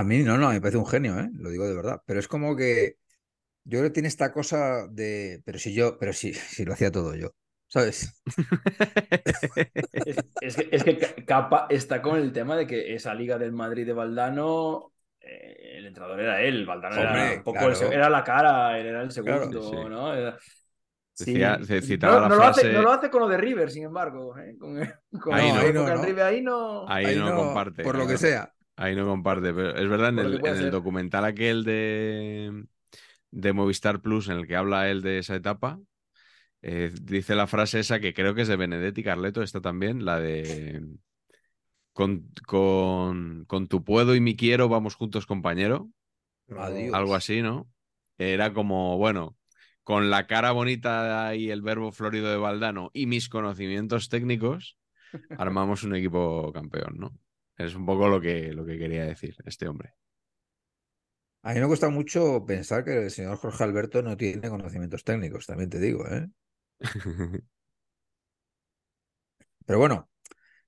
A 0.00 0.04
mí 0.04 0.18
no, 0.22 0.38
no, 0.38 0.50
me 0.50 0.60
parece 0.60 0.78
un 0.78 0.86
genio, 0.86 1.18
¿eh? 1.18 1.28
Lo 1.34 1.50
digo 1.50 1.66
de 1.66 1.74
verdad. 1.74 2.02
Pero 2.06 2.20
es 2.20 2.28
como 2.28 2.56
que 2.56 2.96
yo 3.64 3.78
creo 3.80 3.84
que 3.90 3.94
tiene 3.94 4.08
esta 4.08 4.32
cosa 4.32 4.86
de, 4.88 5.42
pero 5.46 5.58
si 5.58 5.74
yo, 5.74 5.98
pero 5.98 6.12
si, 6.14 6.34
si 6.34 6.64
lo 6.64 6.74
hacía 6.74 6.92
todo 6.92 7.14
yo, 7.16 7.34
¿sabes? 7.68 8.14
Es, 9.92 10.16
es 10.40 10.56
que, 10.56 10.68
es 10.72 10.84
que 10.84 10.98
Ca- 10.98 11.24
Capa 11.26 11.66
está 11.70 12.00
con 12.02 12.16
el 12.18 12.32
tema 12.32 12.56
de 12.56 12.66
que 12.66 12.94
esa 12.94 13.14
liga 13.14 13.38
del 13.38 13.52
Madrid 13.52 13.86
de 13.86 13.92
Valdano, 13.92 14.92
eh, 15.20 15.76
el 15.78 15.86
entrenador 15.86 16.20
era 16.20 16.40
él, 16.42 16.64
Valdano 16.66 16.96
era 16.96 17.10
Hombre, 17.10 17.36
un 17.38 17.42
poco 17.44 17.58
claro. 17.58 17.86
el 17.86 17.92
era 17.92 18.08
la 18.10 18.24
cara, 18.24 18.78
él 18.78 18.86
era 18.86 19.02
el 19.02 19.10
segundo, 19.12 19.62
sí. 19.70 19.76
¿no? 19.88 20.14
Era- 20.14 20.38
Decía- 21.18 21.58
sí. 21.58 21.66
se 21.66 21.82
citaba 21.82 22.14
no, 22.14 22.20
la 22.22 22.28
no 22.28 22.36
lo 22.36 22.44
hace, 22.44 22.60
frase- 22.62 22.72
no 22.72 22.82
lo 22.82 22.92
hace 22.92 23.10
con 23.10 23.20
lo 23.22 23.28
de 23.28 23.36
River, 23.36 23.70
sin 23.70 23.84
embargo. 23.84 24.36
¿eh? 24.38 24.56
Con, 24.58 24.78
con 25.20 25.34
Ahí 25.34 25.52
no. 25.52 25.58
Ahí 25.60 25.72
no. 25.72 25.96
River, 26.04 26.24
ahí 26.24 26.42
no. 26.42 26.88
Ahí, 26.88 27.06
Ahí 27.06 27.16
no, 27.16 27.30
no, 27.30 27.36
comparte. 27.36 27.82
por 27.82 27.96
lo 27.96 28.06
que 28.06 28.18
sea. 28.18 28.54
Ahí 28.78 28.94
no 28.94 29.06
comparte, 29.06 29.52
pero 29.52 29.76
es 29.76 29.88
verdad, 29.88 30.10
en 30.10 30.18
el, 30.20 30.40
en 30.46 30.70
documental 30.70 31.24
aquel 31.24 31.64
de, 31.64 32.64
de 33.32 33.52
Movistar 33.52 34.00
Plus 34.00 34.28
en 34.28 34.38
el 34.38 34.46
que 34.46 34.54
habla 34.56 34.88
él 34.88 35.02
de 35.02 35.18
esa 35.18 35.34
etapa, 35.34 35.80
eh, 36.62 36.92
dice 37.02 37.34
la 37.34 37.48
frase 37.48 37.80
esa 37.80 38.00
que 38.00 38.14
creo 38.14 38.34
que 38.34 38.42
es 38.42 38.48
de 38.48 38.56
Benedetti 38.56 39.02
Carleto, 39.02 39.42
esta 39.42 39.60
también, 39.60 40.04
la 40.04 40.20
de 40.20 40.82
con, 41.92 42.30
con, 42.46 43.44
con 43.46 43.66
tu 43.66 43.82
puedo 43.82 44.14
y 44.14 44.20
mi 44.20 44.36
quiero 44.36 44.68
vamos 44.68 44.94
juntos 44.94 45.26
compañero, 45.26 45.90
Adiós. 46.56 46.94
algo 46.94 47.14
así, 47.14 47.42
¿no? 47.42 47.68
Era 48.18 48.52
como, 48.52 48.96
bueno, 48.96 49.36
con 49.82 50.10
la 50.10 50.26
cara 50.26 50.52
bonita 50.52 51.34
y 51.34 51.50
el 51.50 51.62
verbo 51.62 51.92
florido 51.92 52.30
de 52.30 52.36
Valdano 52.36 52.90
y 52.92 53.06
mis 53.06 53.28
conocimientos 53.28 54.08
técnicos, 54.08 54.78
armamos 55.38 55.82
un 55.82 55.96
equipo 55.96 56.52
campeón, 56.52 56.96
¿no? 56.98 57.12
Es 57.58 57.74
un 57.74 57.84
poco 57.84 58.08
lo 58.08 58.20
que, 58.22 58.52
lo 58.54 58.64
que 58.64 58.78
quería 58.78 59.04
decir 59.04 59.36
este 59.44 59.68
hombre. 59.68 59.92
A 61.42 61.52
mí 61.52 61.60
me 61.60 61.66
cuesta 61.66 61.88
mucho 61.90 62.44
pensar 62.46 62.84
que 62.84 62.96
el 63.04 63.10
señor 63.10 63.38
Jorge 63.38 63.64
Alberto 63.64 64.02
no 64.02 64.16
tiene 64.16 64.48
conocimientos 64.50 65.02
técnicos, 65.04 65.46
también 65.46 65.70
te 65.70 65.80
digo, 65.80 66.06
¿eh? 66.08 66.28
Pero 69.66 69.78
bueno, 69.78 70.08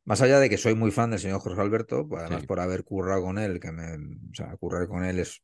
más 0.05 0.23
allá 0.23 0.41
de 0.41 0.51
que 0.51 0.59
soy 0.59 0.75
muy 0.77 0.91
fan 0.93 1.11
del 1.11 1.21
señor 1.21 1.41
Jorge 1.41 1.61
Alberto, 1.63 2.09
pues 2.09 2.23
además 2.23 2.43
Sí. 2.43 2.47
por 2.47 2.61
haber 2.61 2.85
currado 2.85 3.23
con 3.25 3.39
él, 3.39 3.61
que 3.61 3.73
me, 3.73 3.95
o 3.97 4.35
sea, 4.35 4.57
currar 4.59 4.89
con 4.89 5.05
él 5.05 5.19
es 5.21 5.43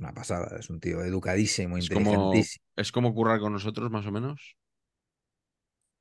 una 0.00 0.14
pasada, 0.14 0.58
es 0.58 0.70
un 0.70 0.80
tío 0.80 1.02
educadísimo, 1.04 1.78
Es 1.78 1.90
como, 1.90 2.36
inteligentísimo. 2.36 2.64
es 2.76 2.92
como 2.92 3.14
currar 3.14 3.40
con 3.40 3.52
nosotros, 3.54 3.90
más 3.90 4.06
o 4.06 4.12
menos. 4.12 4.56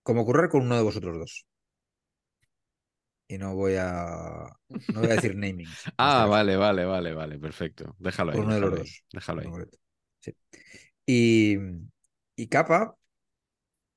Como 0.07 0.25
currar 0.25 0.49
con 0.49 0.63
uno 0.63 0.75
de 0.75 0.81
vosotros 0.89 1.17
dos. 1.19 1.45
Y 3.27 3.37
no 3.37 3.55
voy 3.55 3.75
a, 3.77 4.47
no 4.93 5.01
voy 5.01 5.09
a 5.09 5.13
decir 5.13 5.35
naming. 5.35 5.77
Ah, 5.97 6.25
vale, 6.27 6.55
vale, 6.57 6.85
vale, 6.85 7.13
vale, 7.13 7.39
perfecto. 7.39 7.95
Déjalo 7.99 8.31
ahí. 8.33 8.39
Por 8.39 8.45
uno 8.45 8.55
de 8.55 8.61
los 8.61 8.69
déjalo 8.69 8.77
ahí, 8.77 8.85
dos. 8.85 9.03
déjalo 9.11 9.41
ahí. 9.41 9.53
Sí. 10.19 10.33
Y, 11.07 11.57
y 12.37 12.47
Capa, 12.49 12.97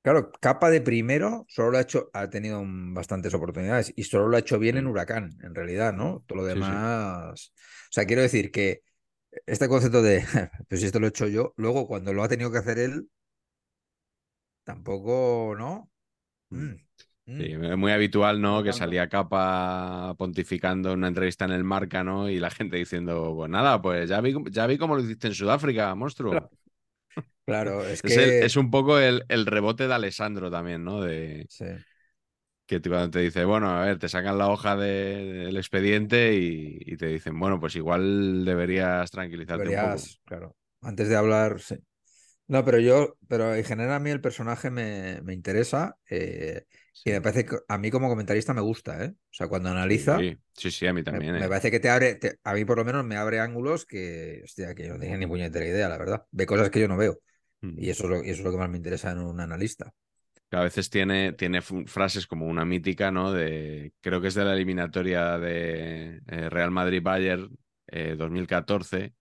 claro, 0.01 0.31
Capa 0.39 0.69
de 0.69 0.81
primero 0.81 1.45
solo 1.49 1.71
lo 1.71 1.77
ha 1.77 1.81
hecho, 1.81 2.09
ha 2.13 2.29
tenido 2.29 2.63
bastantes 2.65 3.33
oportunidades 3.33 3.93
y 3.95 4.03
solo 4.03 4.27
lo 4.27 4.37
ha 4.37 4.39
hecho 4.39 4.59
bien 4.59 4.77
en 4.77 4.87
Mm. 4.87 4.87
Huracán, 4.87 5.31
en 5.43 5.55
realidad, 5.55 5.93
¿no? 5.93 6.23
Todo 6.27 6.39
lo 6.39 6.45
Sí, 6.53 6.63
sí. 6.63 6.75
demás. 6.75 7.53
O 7.89 7.93
sea, 7.93 8.05
quiero 8.05 8.21
decir 8.21 8.51
que 8.51 8.81
este 9.47 9.67
concepto 9.69 10.01
de, 10.01 10.23
pues 10.69 10.81
si 10.81 10.87
esto 10.87 10.99
lo 10.99 11.07
he 11.07 11.09
hecho 11.09 11.27
yo, 11.27 11.53
luego 11.57 11.87
cuando 11.87 12.13
lo 12.13 12.23
ha 12.23 12.29
tenido 12.29 12.51
que 12.51 12.59
hacer 12.59 12.79
él, 12.79 13.09
tampoco, 14.63 15.55
¿no? 15.57 15.89
Mm. 16.51 16.75
Mm. 17.31 17.39
Sí, 17.39 17.53
es 17.53 17.77
muy 17.77 17.91
habitual, 17.93 18.41
¿no? 18.41 18.61
Que 18.61 18.73
salía 18.73 19.07
capa 19.09 20.13
pontificando 20.17 20.91
en 20.91 20.99
una 20.99 21.07
entrevista 21.07 21.45
en 21.45 21.51
el 21.51 21.63
Marca, 21.63 22.03
¿no? 22.03 22.29
Y 22.29 22.39
la 22.39 22.51
gente 22.51 22.77
diciendo, 22.77 23.33
pues 23.35 23.49
nada, 23.49 23.81
pues 23.81 24.09
ya 24.09 24.19
vi, 24.21 24.35
ya 24.51 24.67
vi 24.67 24.77
cómo 24.77 24.95
lo 24.95 25.01
hiciste 25.03 25.27
en 25.27 25.33
Sudáfrica, 25.35 25.95
monstruo. 25.95 26.51
Claro, 27.45 27.85
es 27.87 28.01
Es, 28.03 28.17
el- 28.17 28.35
que. 28.35 28.39
es 28.39 28.55
un 28.55 28.71
poco 28.71 28.99
el, 28.99 29.25
el 29.29 29.45
rebote 29.45 29.87
de 29.87 29.93
Alessandro 29.93 30.51
también, 30.51 30.83
¿no? 30.83 31.01
De 31.01 31.47
Sí. 31.47 31.65
que 32.65 32.79
te- 32.79 32.89
cuando 32.89 33.11
te 33.11 33.19
dice, 33.19 33.43
bueno, 33.45 33.69
a 33.69 33.85
ver, 33.85 33.99
te 33.99 34.07
sacan 34.09 34.37
la 34.37 34.49
hoja 34.49 34.75
de- 34.75 35.45
del 35.45 35.57
expediente 35.57 36.35
y, 36.35 36.77
y 36.81 36.97
te 36.97 37.07
dicen, 37.07 37.37
bueno, 37.39 37.59
pues 37.59 37.75
igual 37.75 38.45
deberías 38.45 39.11
tranquilizarte 39.11 39.69
un 39.69 39.77
poco. 39.79 40.09
Deberías, 40.09 40.19
claro. 40.25 40.55
Antes 40.81 41.07
de 41.09 41.15
hablar, 41.15 41.59
sí. 41.61 41.75
No, 42.51 42.65
pero 42.65 42.79
yo, 42.79 43.17
pero 43.29 43.55
en 43.55 43.63
general 43.63 43.93
a 43.93 43.99
mí 43.99 44.09
el 44.09 44.19
personaje 44.19 44.69
me, 44.69 45.21
me 45.23 45.33
interesa 45.33 45.97
eh, 46.09 46.65
y 47.03 47.11
me 47.11 47.21
parece 47.21 47.45
que 47.45 47.57
a 47.67 47.77
mí 47.77 47.89
como 47.91 48.09
comentarista 48.09 48.53
me 48.53 48.59
gusta, 48.61 49.05
¿eh? 49.05 49.09
O 49.15 49.33
sea, 49.33 49.47
cuando 49.47 49.69
analiza, 49.69 50.17
Sí, 50.17 50.37
sí, 50.53 50.71
sí, 50.71 50.85
a 50.87 50.93
mí 50.93 51.03
también. 51.03 51.35
me 51.37 51.43
¿eh? 51.45 51.49
parece 51.49 51.71
que 51.71 51.79
te 51.79 51.89
abre, 51.89 52.15
te- 52.15 52.39
a 52.43 52.53
mí 52.53 52.65
por 52.65 52.77
lo 52.77 52.85
menos 52.85 53.05
me 53.05 53.15
abre 53.17 53.39
ángulos 53.39 53.85
que, 53.85 54.41
hostia, 54.43 54.75
que 54.75 54.85
yo 54.87 54.93
no 54.93 54.99
tenía 54.99 55.17
ni 55.17 55.27
puñetera 55.27 55.65
idea, 55.65 55.89
la 55.89 55.97
verdad. 55.97 56.25
Ve 56.31 56.45
cosas 56.45 56.69
que 56.69 56.81
yo 56.81 56.87
no 56.89 56.97
veo 56.97 57.19
Mm. 57.63 57.77
y 57.77 57.89
eso 57.89 58.03
es 58.05 58.09
lo, 58.09 58.17
y 58.23 58.29
eso 58.31 58.39
es 58.41 58.45
lo 58.45 58.51
que 58.51 58.57
más 58.57 58.69
me 58.69 58.77
interesa 58.77 59.11
en 59.11 59.19
un 59.19 59.39
analista. 59.39 59.93
Que 60.49 60.57
a 60.57 60.61
veces 60.61 60.89
tiene, 60.89 61.31
tiene 61.33 61.61
frases 61.61 62.27
como 62.27 62.45
una 62.47 62.65
mítica, 62.65 63.09
¿no? 63.11 63.31
De, 63.31 63.93
creo 64.01 64.19
que 64.21 64.27
es 64.27 64.33
de 64.35 64.43
la 64.43 64.53
eliminatoria 64.53 65.37
de 65.37 66.21
eh, 66.27 66.49
Real 66.49 66.71
Madrid-Bayern 66.71 67.49
eh, 67.87 68.15
2014, 68.17 69.13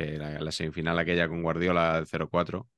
eh, 0.00 0.16
la, 0.18 0.40
la 0.40 0.52
semifinal 0.52 0.98
aquella 0.98 1.28
con 1.28 1.42
Guardiola 1.42 1.96
del 1.96 2.06
0-4, 2.06 2.68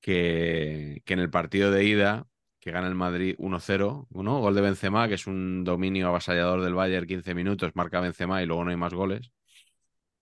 que, 0.00 1.02
que 1.04 1.14
en 1.14 1.20
el 1.20 1.30
partido 1.30 1.70
de 1.70 1.84
ida, 1.84 2.26
que 2.60 2.70
gana 2.70 2.88
el 2.88 2.94
Madrid 2.94 3.34
1-0, 3.38 4.06
¿no? 4.10 4.40
Gol 4.40 4.54
de 4.54 4.60
Benzema, 4.60 5.08
que 5.08 5.14
es 5.14 5.26
un 5.26 5.64
dominio 5.64 6.08
avasallador 6.08 6.62
del 6.62 6.74
Bayern, 6.74 7.06
15 7.06 7.34
minutos, 7.34 7.72
marca 7.74 8.00
Benzema 8.00 8.42
y 8.42 8.46
luego 8.46 8.64
no 8.64 8.70
hay 8.70 8.76
más 8.76 8.94
goles, 8.94 9.32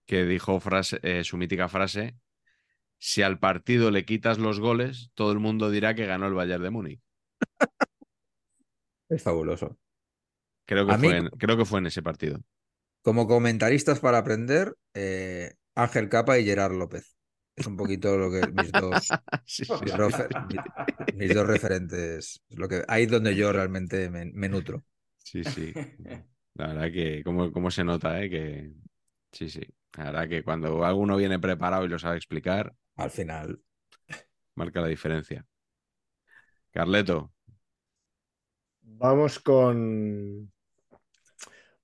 que 0.07 0.24
dijo 0.24 0.61
frase, 0.61 0.98
eh, 1.03 1.24
su 1.24 1.36
mítica 1.36 1.69
frase, 1.69 2.16
si 2.98 3.23
al 3.23 3.39
partido 3.39 3.90
le 3.90 4.05
quitas 4.05 4.39
los 4.39 4.61
goles, 4.61 5.11
todo 5.15 5.32
el 5.32 5.39
mundo 5.40 5.70
dirá 5.70 5.94
que 5.94 6.07
ganó 6.07 6.27
el 6.27 6.35
Bayern 6.35 6.62
de 6.62 6.70
Múnich. 6.70 7.01
Es 9.09 9.23
fabuloso. 9.23 9.78
Creo 10.66 10.86
que, 10.86 10.93
A 10.94 10.98
mí- 10.98 11.09
fue 11.09 11.16
en, 11.19 11.28
creo 11.31 11.57
que 11.57 11.65
fue 11.65 11.78
en 11.81 11.86
ese 11.86 12.03
partido. 12.03 12.40
Como 13.03 13.27
comentaristas 13.28 14.01
para 14.01 14.19
aprender, 14.19 14.74
eh, 14.94 15.55
Ángel 15.77 16.09
Capa 16.09 16.39
y 16.39 16.44
Gerard 16.47 16.74
López. 16.74 17.16
Es 17.57 17.66
un 17.66 17.77
poquito 17.77 18.16
lo 18.19 18.31
que 18.31 18.53
mis 18.53 18.74
dos, 18.77 19.16
Sí, 19.47 19.65
sí, 19.65 19.77
mis, 19.81 19.94
sí. 19.97 19.97
refer- 19.97 20.32
mi- 20.39 20.65
mis 21.12 21.32
dos 21.35 21.47
referentes. 21.47 22.43
Es 22.48 22.59
lo 22.59 22.69
que, 22.69 22.85
ahí 22.89 23.05
es 23.05 23.11
donde 23.11 23.36
yo 23.36 23.53
realmente 23.53 24.11
me, 24.11 24.27
me 24.27 24.48
nutro. 24.48 24.85
Sí, 25.19 25.44
sí. 25.44 25.78
La 26.55 26.69
verdad 26.69 26.93
que 26.93 27.23
cómo, 27.24 27.53
cómo 27.53 27.70
se 27.70 27.85
nota, 27.85 28.23
¿eh? 28.23 28.31
Que 28.31 28.73
sí, 29.32 29.48
sí. 29.51 29.62
La 29.97 30.07
verdad 30.07 30.28
que 30.28 30.44
cuando 30.44 30.85
alguno 30.85 31.16
viene 31.19 31.39
preparado 31.40 31.85
y 31.85 31.89
lo 31.89 31.98
sabe 31.98 32.16
explicar, 32.19 32.74
Al 32.97 33.11
final. 33.11 33.59
marca 34.57 34.81
la 34.81 34.89
diferencia. 34.89 35.47
Carleto, 36.73 37.32
Vamos 39.01 39.39
con 39.39 40.51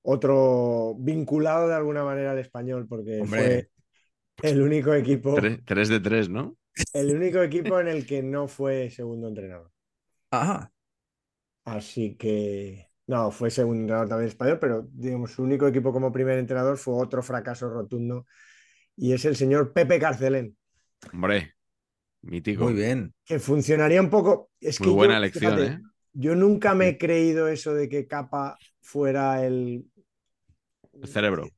otro 0.02 0.94
vinculado 0.98 1.68
de 1.68 1.74
alguna 1.74 2.04
manera 2.04 2.32
al 2.32 2.38
español, 2.38 2.86
porque 2.88 3.24
Hombre. 3.24 3.26
fue 3.26 3.70
el 4.42 4.60
único 4.62 4.94
equipo, 4.94 5.34
3 5.64 5.88
de 5.88 6.00
3, 6.00 6.28
¿no? 6.28 6.56
el 6.92 7.14
único 7.14 7.42
equipo 7.42 7.78
en 7.80 7.88
el 7.88 8.06
que 8.06 8.22
no 8.22 8.48
fue 8.48 8.90
segundo 8.90 9.28
entrenador. 9.28 9.70
Ajá. 10.30 10.72
Así 11.64 12.16
que 12.16 12.88
no, 13.06 13.30
fue 13.30 13.50
segundo 13.50 13.80
entrenador 13.82 14.08
también 14.08 14.28
español, 14.28 14.58
pero 14.60 14.86
digamos, 14.92 15.32
su 15.32 15.42
único 15.42 15.66
equipo 15.68 15.92
como 15.92 16.12
primer 16.12 16.38
entrenador 16.38 16.76
fue 16.76 16.94
otro 16.94 17.22
fracaso 17.22 17.68
rotundo 17.70 18.26
y 18.96 19.12
es 19.12 19.24
el 19.24 19.36
señor 19.36 19.72
Pepe 19.72 19.98
Carcelén, 19.98 20.56
Hombre, 21.12 21.54
mítico. 22.22 22.64
Muy 22.64 22.74
bien. 22.74 23.14
que 23.24 23.38
funcionaría 23.38 24.00
un 24.00 24.10
poco. 24.10 24.50
Es 24.60 24.80
Muy 24.80 24.88
que 24.88 24.94
buena 24.94 25.14
yo, 25.14 25.18
elección, 25.18 25.56
fíjate, 25.56 25.72
¿eh? 25.74 25.80
Yo 26.12 26.34
nunca 26.34 26.74
me 26.74 26.88
he 26.88 26.98
creído 26.98 27.48
eso 27.48 27.74
de 27.74 27.88
que 27.88 28.06
Capa 28.06 28.58
fuera 28.80 29.44
el. 29.44 29.86
El 31.00 31.08
cerebro. 31.08 31.48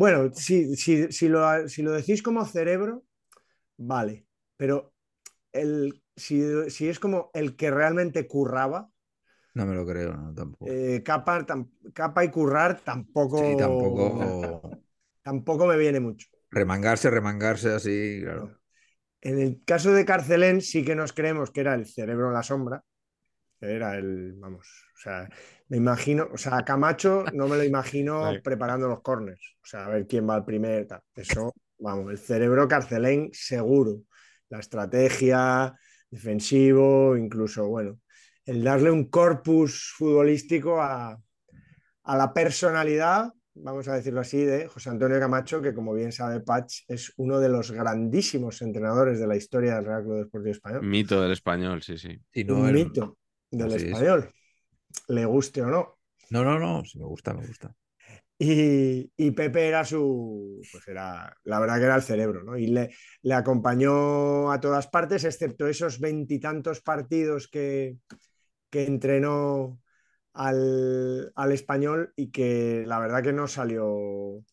Bueno, 0.00 0.30
si, 0.34 0.76
si, 0.76 1.12
si, 1.12 1.28
lo, 1.28 1.68
si 1.68 1.82
lo 1.82 1.92
decís 1.92 2.22
como 2.22 2.44
cerebro, 2.46 3.04
vale, 3.78 4.26
pero 4.58 4.94
el, 5.52 6.02
si, 6.16 6.42
si 6.70 6.88
es 6.88 7.00
como 7.00 7.30
el 7.34 7.56
que 7.56 7.70
realmente 7.70 8.28
curraba, 8.28 8.90
No 9.54 9.64
me 9.66 9.74
lo 9.76 9.86
creo, 9.86 10.12
no, 10.16 10.34
tampoco. 10.34 10.74
eh, 10.74 11.02
capa, 11.04 11.44
tam- 11.46 11.70
capa 11.94 12.24
y 12.24 12.30
currar 12.30 12.80
tampoco, 12.82 13.38
Sí, 13.38 13.56
tampoco. 13.56 14.60
tampoco 15.22 15.66
me 15.66 15.76
viene 15.78 16.00
mucho. 16.00 16.28
Remangarse, 16.58 17.10
remangarse 17.10 17.70
así, 17.74 18.20
claro. 18.22 18.60
En 19.22 19.38
el 19.40 19.62
caso 19.64 19.92
de 19.94 20.04
Carcelén 20.04 20.60
sí 20.60 20.84
que 20.84 20.94
nos 20.94 21.14
creemos 21.14 21.50
que 21.50 21.62
era 21.62 21.74
el 21.74 21.86
cerebro 21.86 22.28
en 22.28 22.34
la 22.34 22.42
sombra. 22.42 22.84
Era 23.60 23.96
el, 23.96 24.34
vamos, 24.38 24.66
o 24.94 24.98
sea, 24.98 25.28
me 25.68 25.76
imagino, 25.76 26.28
o 26.32 26.36
sea, 26.38 26.56
a 26.58 26.64
Camacho 26.64 27.24
no 27.34 27.46
me 27.46 27.56
lo 27.56 27.64
imagino 27.64 28.32
preparando 28.42 28.88
los 28.88 29.02
corners, 29.02 29.56
o 29.62 29.66
sea, 29.66 29.86
a 29.86 29.88
ver 29.90 30.06
quién 30.06 30.28
va 30.28 30.34
al 30.36 30.44
primer, 30.44 30.86
tal. 30.86 31.02
Eso, 31.14 31.54
vamos, 31.78 32.10
el 32.10 32.18
cerebro 32.18 32.66
Carcelén 32.66 33.28
seguro. 33.32 34.02
La 34.48 34.58
estrategia, 34.60 35.72
defensivo, 36.10 37.16
incluso, 37.16 37.68
bueno, 37.68 38.00
el 38.44 38.64
darle 38.64 38.90
un 38.90 39.04
corpus 39.10 39.92
futbolístico 39.96 40.80
a, 40.80 41.16
a 42.04 42.16
la 42.16 42.32
personalidad, 42.32 43.32
vamos 43.54 43.86
a 43.88 43.94
decirlo 43.94 44.20
así, 44.20 44.42
de 44.42 44.66
José 44.66 44.90
Antonio 44.90 45.20
Camacho, 45.20 45.62
que 45.62 45.74
como 45.74 45.92
bien 45.92 46.10
sabe 46.12 46.40
Patch, 46.40 46.80
es 46.88 47.12
uno 47.16 47.38
de 47.38 47.48
los 47.48 47.70
grandísimos 47.70 48.62
entrenadores 48.62 49.20
de 49.20 49.26
la 49.26 49.36
historia 49.36 49.76
del 49.76 49.84
Real 49.84 50.02
Club 50.02 50.16
Deportivo 50.24 50.52
Español. 50.52 50.82
Mito 50.82 51.20
del 51.22 51.32
español, 51.32 51.82
sí, 51.82 51.96
sí. 51.96 52.18
No, 52.46 52.56
un 52.62 52.68
el- 52.68 52.74
mito 52.74 53.19
del 53.50 53.72
Así 53.72 53.82
es. 53.86 54.04
español, 54.04 54.32
le 55.08 55.24
guste 55.26 55.62
o 55.62 55.68
no. 55.68 55.98
No, 56.30 56.42
no, 56.44 56.58
no, 56.58 56.84
sí, 56.84 56.98
me 56.98 57.04
gusta, 57.06 57.34
me 57.34 57.46
gusta. 57.46 57.74
Y, 58.38 59.12
y 59.18 59.30
Pepe 59.32 59.68
era 59.68 59.84
su, 59.84 60.66
pues 60.72 60.88
era, 60.88 61.36
la 61.44 61.60
verdad 61.60 61.76
que 61.78 61.84
era 61.84 61.96
el 61.96 62.02
cerebro, 62.02 62.42
¿no? 62.42 62.56
Y 62.56 62.68
le, 62.68 62.90
le 63.22 63.34
acompañó 63.34 64.50
a 64.50 64.60
todas 64.60 64.86
partes, 64.88 65.24
excepto 65.24 65.66
esos 65.68 66.00
veintitantos 66.00 66.80
partidos 66.80 67.48
que, 67.48 67.98
que 68.70 68.86
entrenó 68.86 69.80
al, 70.34 71.32
al 71.36 71.52
español 71.52 72.12
y 72.16 72.30
que 72.32 72.84
la 72.86 73.00
verdad 73.00 73.22
que 73.22 73.32
no 73.34 73.48
salió, 73.48 74.44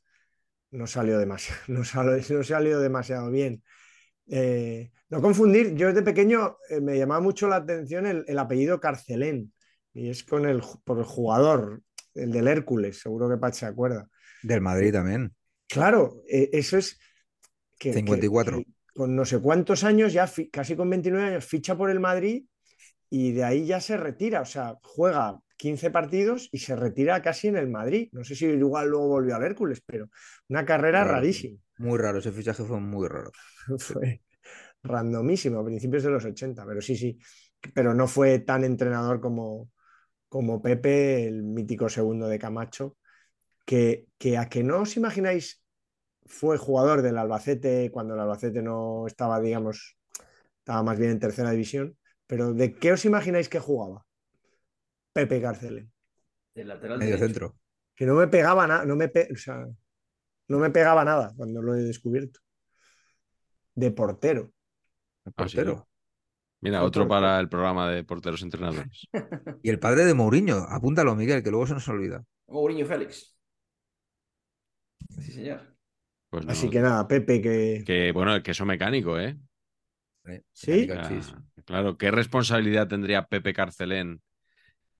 no 0.71 0.87
salió 0.87 1.19
demasiado, 1.19 1.61
no 1.67 1.83
salió, 1.83 2.37
no 2.37 2.43
salió 2.43 2.79
demasiado 2.79 3.31
bien. 3.31 3.63
Eh, 4.29 4.91
no 5.09 5.21
confundir, 5.21 5.75
yo 5.75 5.87
desde 5.87 6.01
pequeño 6.03 6.57
eh, 6.69 6.81
me 6.81 6.97
llamaba 6.97 7.21
mucho 7.21 7.47
la 7.47 7.57
atención 7.57 8.05
el, 8.05 8.25
el 8.27 8.39
apellido 8.39 8.79
Carcelén, 8.79 9.53
y 9.93 10.09
es 10.09 10.23
con 10.23 10.45
el, 10.47 10.61
por 10.83 10.99
el 10.99 11.05
jugador, 11.05 11.81
el 12.13 12.31
del 12.31 12.47
Hércules, 12.47 12.99
seguro 12.99 13.29
que 13.29 13.37
Pat 13.37 13.53
se 13.53 13.65
acuerda. 13.65 14.07
Del 14.43 14.61
Madrid 14.61 14.91
también. 14.93 15.33
Claro, 15.67 16.23
eh, 16.29 16.49
eso 16.53 16.77
es 16.77 16.99
que, 17.79 17.93
54. 17.93 18.57
que- 18.57 18.63
que 18.65 18.71
con 18.93 19.15
no 19.15 19.25
sé 19.25 19.39
cuántos 19.39 19.83
años, 19.83 20.13
ya 20.13 20.29
casi 20.51 20.75
con 20.75 20.89
29 20.89 21.27
años, 21.29 21.45
ficha 21.45 21.77
por 21.77 21.89
el 21.91 21.99
Madrid 21.99 22.45
y 23.09 23.31
de 23.33 23.43
ahí 23.43 23.65
ya 23.65 23.79
se 23.81 23.97
retira, 23.97 24.41
o 24.41 24.45
sea, 24.45 24.75
juega 24.81 25.39
15 25.57 25.91
partidos 25.91 26.49
y 26.51 26.59
se 26.59 26.75
retira 26.75 27.21
casi 27.21 27.47
en 27.47 27.57
el 27.57 27.69
Madrid. 27.69 28.09
No 28.11 28.23
sé 28.23 28.35
si 28.35 28.45
igual 28.45 28.89
luego 28.89 29.07
volvió 29.07 29.35
al 29.35 29.43
Hércules, 29.43 29.81
pero 29.85 30.09
una 30.49 30.65
carrera 30.65 31.03
Raro. 31.03 31.11
rarísima. 31.13 31.59
Muy 31.77 31.97
raro, 31.97 32.19
ese 32.19 32.31
fichaje 32.31 32.63
fue 32.63 32.79
muy 32.79 33.07
raro. 33.07 33.31
fue 33.79 34.21
randomísimo 34.87 35.59
a 35.59 35.65
principios 35.65 36.03
de 36.03 36.11
los 36.11 36.25
80, 36.25 36.65
pero 36.65 36.81
sí, 36.81 36.95
sí, 36.95 37.19
pero 37.73 37.93
no 37.93 38.07
fue 38.07 38.39
tan 38.39 38.63
entrenador 38.63 39.19
como, 39.21 39.69
como 40.29 40.61
Pepe, 40.61 41.27
el 41.27 41.43
mítico 41.43 41.89
segundo 41.89 42.27
de 42.27 42.39
Camacho, 42.39 42.97
que, 43.65 44.07
que 44.17 44.37
a 44.37 44.49
que 44.49 44.63
no 44.63 44.81
os 44.81 44.97
imagináis 44.97 45.63
fue 46.25 46.57
jugador 46.57 47.01
del 47.01 47.17
Albacete 47.17 47.91
cuando 47.91 48.13
el 48.15 48.21
Albacete 48.21 48.61
no 48.61 49.07
estaba, 49.07 49.39
digamos, 49.41 49.97
estaba 50.59 50.83
más 50.83 50.99
bien 50.99 51.11
en 51.11 51.19
tercera 51.19 51.51
división, 51.51 51.97
pero 52.27 52.53
¿de 52.53 52.75
qué 52.75 52.93
os 52.93 53.05
imagináis 53.05 53.49
que 53.49 53.59
jugaba? 53.59 54.05
Pepe 55.13 55.41
Carcelén. 55.41 55.91
El 56.55 56.67
lateral 56.67 56.99
Medio 56.99 57.15
derecho. 57.15 57.27
centro. 57.27 57.55
Que 57.95 58.05
no 58.05 58.13
me 58.15 58.27
pegaba 58.27 58.67
nada, 58.67 58.85
no 58.85 58.95
me, 58.95 59.07
pe- 59.09 59.29
o 59.33 59.35
sea, 59.37 59.65
no 60.49 60.59
me 60.59 60.71
pegaba 60.71 61.05
nada 61.05 61.33
cuando 61.37 61.61
lo 61.61 61.75
he 61.75 61.83
descubierto. 61.83 62.39
De 63.75 63.91
portero. 63.91 64.51
El 65.27 65.33
Ah, 65.35 65.47
sí. 65.47 65.57
portero. 65.57 65.87
Mira, 66.61 66.83
otro 66.83 67.07
para 67.07 67.39
el 67.39 67.49
programa 67.49 67.89
de 67.89 68.03
porteros 68.03 68.41
entrenadores. 68.41 69.09
Y 69.63 69.69
el 69.69 69.79
padre 69.79 70.05
de 70.05 70.13
Mourinho, 70.13 70.57
apúntalo, 70.69 71.15
Miguel, 71.15 71.43
que 71.43 71.51
luego 71.51 71.67
se 71.67 71.73
nos 71.73 71.87
olvida. 71.87 72.23
Mourinho 72.47 72.85
Félix. 72.85 73.35
Sí, 75.19 75.31
señor. 75.31 75.61
Pues 76.29 76.45
no, 76.45 76.51
Así 76.51 76.69
que 76.69 76.79
nada, 76.81 77.07
Pepe, 77.07 77.41
que, 77.41 77.83
que 77.83 78.11
bueno, 78.11 78.35
el 78.35 78.43
queso 78.43 78.65
mecánico, 78.65 79.19
¿eh? 79.19 79.37
¿eh? 80.25 80.41
¿Sí? 80.53 80.71
Mecánica, 80.71 81.03
sí, 81.03 81.21
sí. 81.21 81.33
Ah, 81.35 81.43
Claro, 81.65 81.97
¿qué 81.97 82.11
responsabilidad 82.11 82.87
tendría 82.87 83.25
Pepe 83.27 83.53
Carcelén 83.53 84.21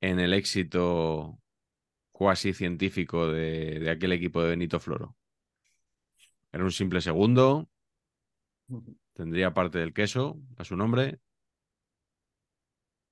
en 0.02 0.20
el 0.20 0.34
éxito 0.34 1.40
cuasi 2.12 2.54
científico 2.54 3.28
de, 3.32 3.80
de 3.80 3.90
aquel 3.92 4.14
equipo 4.14 4.42
de 4.44 4.50
Benito 4.52 4.80
Floro? 4.80 5.16
Era 6.52 6.64
un 6.70 6.72
simple 6.80 7.00
segundo, 7.02 7.46
tendría 9.18 9.54
parte 9.54 9.80
del 9.80 9.94
queso 9.94 10.40
a 10.58 10.64
su 10.64 10.78
nombre. 10.78 11.20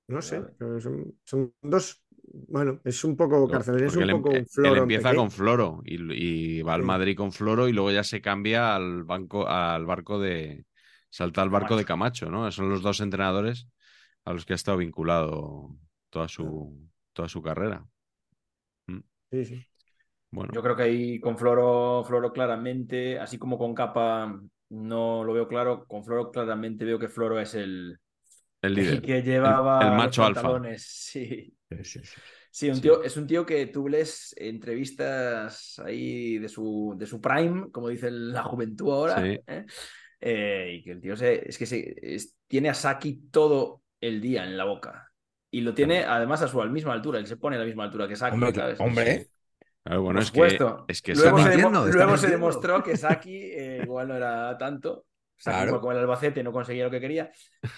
no 0.08 0.22
sé, 0.22 0.42
son, 0.82 1.18
son 1.24 1.54
dos. 1.62 2.02
Bueno, 2.48 2.82
es 2.84 3.04
un 3.04 3.16
poco 3.16 3.50
Carcelén, 3.50 3.86
es 3.86 3.96
un 3.96 4.08
él, 4.08 4.10
poco 4.10 4.30
em- 4.32 4.40
un 4.40 4.46
él 4.62 4.76
floro. 4.76 4.78
empieza 4.78 5.16
con 5.16 5.32
Floro 5.32 5.82
y, 5.86 6.58
y 6.60 6.62
va 6.62 6.74
al 6.74 6.82
Sí. 6.82 6.84
Madrid 6.84 7.16
con 7.16 7.32
Floro 7.32 7.68
y 7.68 7.74
luego 7.74 7.92
ya 7.92 8.04
se 8.04 8.22
cambia 8.22 8.76
al 8.76 9.04
banco, 9.04 9.48
al 9.48 9.86
barco 9.86 10.20
de. 10.20 10.66
Salta 11.10 11.42
al 11.42 11.50
barco 11.50 11.78
de 11.78 11.86
Camacho, 11.86 12.30
¿no? 12.30 12.52
Son 12.52 12.70
los 12.70 12.82
dos 12.82 13.00
entrenadores 13.00 13.68
a 14.26 14.34
los 14.34 14.46
que 14.46 14.54
ha 14.54 14.56
estado 14.58 14.78
vinculado 14.78 15.78
toda 16.10 16.28
su, 16.28 16.78
toda 17.14 17.30
su 17.30 17.42
carrera. 17.42 17.86
Sí, 19.32 19.46
sí. 19.46 19.66
Bueno, 20.32 20.54
Yo 20.54 20.64
creo 20.64 20.76
que 20.76 20.84
ahí 20.84 21.20
con 21.22 21.38
Floro, 21.38 22.04
Floro 22.06 22.34
claramente, 22.34 23.20
así 23.20 23.38
como 23.40 23.58
con 23.58 23.76
Capa 23.76 24.42
no 24.76 25.24
lo 25.24 25.34
veo 25.34 25.48
claro, 25.48 25.86
con 25.88 26.04
Floro 26.04 26.32
claramente 26.32 26.86
veo 26.86 27.00
que 27.00 27.10
Floro 27.10 27.40
es 27.40 27.56
el, 27.56 27.98
el 28.62 28.76
el 28.76 28.76
líder. 28.76 29.02
que 29.02 29.22
llevaba 29.24 29.88
el 29.88 29.92
los 29.98 29.98
macho 29.98 30.24
alfa. 30.24 30.42
pantalones, 30.44 30.84
Sí. 30.86 31.54
Sí, 31.70 31.84
sí, 31.84 32.00
sí. 32.04 32.22
Sí, 32.52 32.70
un 32.70 32.80
tío, 32.82 33.04
es 33.04 33.18
un 33.18 33.28
tío 33.28 33.46
que 33.46 33.68
tú 33.68 33.88
lees 33.90 34.34
entrevistas 34.38 35.78
ahí 35.80 36.38
de 36.38 36.48
su, 36.48 36.96
de 36.98 37.06
su 37.06 37.20
prime, 37.20 37.70
como 37.72 37.90
dice 37.90 38.10
la 38.12 38.44
juventud 38.44 38.92
ahora. 38.94 39.36
¿eh? 39.48 39.66
Eh, 40.22 40.78
y 40.80 40.84
que 40.84 40.92
el 40.92 41.02
tío 41.02 41.16
se, 41.18 41.48
es 41.50 41.58
que 41.58 41.66
se, 41.66 41.96
es- 42.02 42.36
tiene 42.48 42.70
a 42.70 42.74
Saki 42.74 43.30
todo 43.32 43.84
el 44.00 44.22
día 44.22 44.46
en 44.46 44.58
la 44.58 44.66
boca. 44.66 45.12
Y 45.52 45.62
lo 45.62 45.74
tiene 45.74 46.04
además 46.04 46.42
a 46.42 46.48
su 46.48 46.62
misma 46.64 46.94
altura, 46.94 47.20
él 47.20 47.28
se 47.28 47.38
pone 47.38 47.56
a 47.58 47.60
la 47.60 47.66
misma 47.66 47.84
altura 47.86 48.08
que 48.08 48.16
Saki. 48.16 48.36
Hombre, 48.36 48.54
¿sabes? 48.54 48.80
hombre, 48.80 49.30
Claro, 49.86 50.02
bueno, 50.02 50.20
Por 50.20 50.24
es 50.24 50.32
que, 50.32 50.50
supuesto. 50.50 50.86
es 50.88 51.02
que 51.02 51.16
luego 51.16 51.38
se, 51.40 51.44
mintiendo, 51.50 51.88
está 51.88 52.06
luego 52.06 52.18
se 52.18 52.30
demostró 52.30 52.84
que 52.84 52.98
Saki 52.98 53.36
eh, 53.54 53.82
igual 53.84 54.08
no 54.08 54.16
era 54.16 54.58
tanto. 54.58 55.06
Saki 55.38 55.58
Claro. 55.64 55.82
con 55.82 55.94
el 55.94 56.00
Albacete 56.02 56.44
no 56.44 56.52
conseguía 56.52 56.86
lo 56.86 56.92
que 56.92 57.00
quería, 57.02 57.32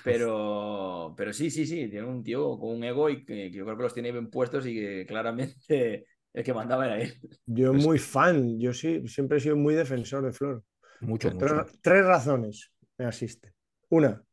pero, 0.04 1.14
pero 1.18 1.34
sí, 1.34 1.50
sí, 1.52 1.66
sí, 1.66 1.90
tiene 1.90 2.08
un 2.08 2.24
tío 2.24 2.58
con 2.60 2.76
un 2.78 2.84
ego 2.84 3.10
y 3.10 3.26
que, 3.26 3.52
que 3.52 3.58
yo 3.58 3.66
creo 3.66 3.78
que 3.78 3.84
los 3.84 3.94
tiene 3.94 4.12
bien 4.12 4.30
puestos 4.30 4.66
y 4.68 4.76
que 4.76 5.06
claramente 5.08 6.06
el 6.34 6.44
que 6.44 6.54
mandaba 6.54 6.86
era 6.86 7.02
él. 7.02 7.14
Yo 7.46 7.74
Es 7.74 7.86
muy 7.86 8.00
fan, 8.00 8.60
yo 8.60 8.74
sí, 8.74 9.08
siempre 9.08 9.38
he 9.38 9.42
sido 9.42 9.56
muy 9.58 9.74
defensor 9.76 10.24
de 10.24 10.32
Flor. 10.34 10.64
mucho, 11.00 11.36
Tres, 11.36 11.52
mucho. 11.54 11.66
tres 11.82 12.06
razones 12.06 12.72
me 12.98 13.06
asisten. 13.06 13.54
Una, 13.90 14.24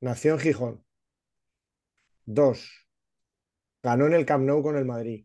nació 0.00 0.34
en 0.34 0.40
Gijón. 0.40 0.84
Dos, 2.26 2.86
ganó 3.82 4.06
en 4.06 4.14
el 4.14 4.26
Camp 4.26 4.44
Nou 4.44 4.62
con 4.62 4.76
el 4.76 4.84
Madrid. 4.84 5.24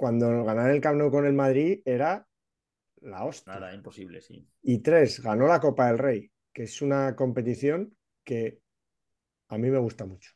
Cuando 0.00 0.44
ganar 0.44 0.70
el 0.70 0.80
Camp 0.80 0.96
Nou 0.96 1.10
con 1.12 1.26
el 1.28 1.36
Madrid 1.36 1.82
era 1.84 2.24
la 3.04 3.20
hostia. 3.28 3.52
Nada, 3.52 3.74
imposible, 3.74 4.22
sí. 4.22 4.48
Y 4.62 4.78
tres, 4.78 5.20
ganó 5.20 5.46
la 5.46 5.60
Copa 5.60 5.88
del 5.88 5.98
Rey, 5.98 6.32
que 6.54 6.62
es 6.62 6.80
una 6.80 7.14
competición 7.14 7.94
que 8.24 8.62
a 9.48 9.58
mí 9.58 9.68
me 9.68 9.76
gusta 9.76 10.06
mucho. 10.06 10.32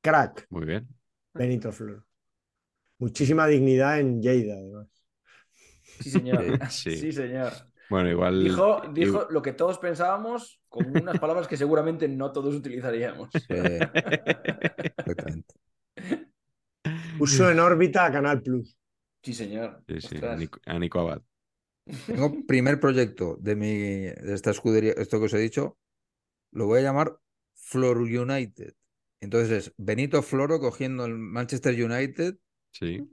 Crack, 0.00 0.46
Muy 0.48 0.64
bien. 0.64 0.88
Benito 1.34 1.70
Flor. 1.72 2.06
Muchísima 2.96 3.46
dignidad 3.46 4.00
en 4.00 4.22
Lleida, 4.22 4.54
además. 4.54 4.88
Sí, 6.00 6.08
señor. 6.08 6.42
Sí. 6.70 6.96
Sí, 6.96 7.12
señor. 7.12 7.52
Bueno, 7.90 8.08
igual. 8.08 8.42
Dijo, 8.94 9.28
lo 9.28 9.42
que 9.42 9.52
todos 9.52 9.76
pensábamos 9.76 10.62
con 10.70 10.86
unas 10.96 11.18
palabras 11.18 11.46
que 11.46 11.58
seguramente 11.58 12.08
no 12.08 12.32
todos 12.32 12.54
utilizaríamos. 12.54 13.28
Sí, 13.34 13.40
exactamente. 14.96 15.59
Puso 17.20 17.50
en 17.50 17.60
órbita 17.60 18.06
a 18.06 18.12
Canal 18.12 18.42
Plus. 18.42 18.76
Sí, 19.22 19.34
señor. 19.34 19.82
Sí, 19.86 20.00
sí, 20.00 20.14
Ostras. 20.14 20.32
a 20.34 20.36
Nico- 20.36 20.60
a 20.66 20.78
Nico 20.78 21.00
Abad. 21.00 21.22
Tengo 22.06 22.46
primer 22.46 22.78
proyecto 22.80 23.36
de 23.40 23.56
mi 23.56 23.72
de 23.72 24.34
esta 24.34 24.50
escudería, 24.50 24.92
esto 24.96 25.18
que 25.18 25.26
os 25.26 25.34
he 25.34 25.38
dicho, 25.38 25.78
lo 26.52 26.66
voy 26.66 26.80
a 26.80 26.82
llamar 26.82 27.16
Flor 27.54 27.98
United. 27.98 28.74
Entonces 29.20 29.50
es 29.68 29.74
Benito 29.76 30.22
Floro 30.22 30.60
cogiendo 30.60 31.04
el 31.04 31.18
Manchester 31.18 31.74
United, 31.82 32.36
Sí. 32.72 33.06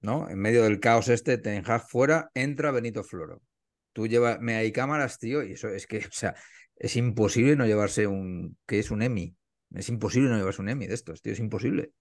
¿no? 0.00 0.28
En 0.28 0.38
medio 0.38 0.64
del 0.64 0.80
caos 0.80 1.08
este, 1.08 1.38
Ten 1.38 1.62
Hag 1.66 1.88
fuera, 1.88 2.30
entra 2.34 2.70
Benito 2.72 3.02
Floro. 3.04 3.40
Tú 3.92 4.06
llevas, 4.06 4.40
me 4.40 4.56
hay 4.56 4.72
cámaras, 4.72 5.18
tío, 5.18 5.42
y 5.44 5.52
eso 5.52 5.68
es 5.68 5.86
que, 5.86 5.98
o 5.98 6.10
sea, 6.10 6.34
es 6.76 6.96
imposible 6.96 7.56
no 7.56 7.64
llevarse 7.66 8.06
un, 8.06 8.58
que 8.66 8.80
es 8.80 8.90
un 8.90 9.02
Emmy. 9.02 9.34
Es 9.72 9.88
imposible 9.88 10.28
no 10.28 10.36
llevarse 10.36 10.60
un 10.60 10.68
Emmy 10.68 10.86
de 10.88 10.94
estos, 10.94 11.22
tío, 11.22 11.32
es 11.32 11.38
imposible, 11.38 11.92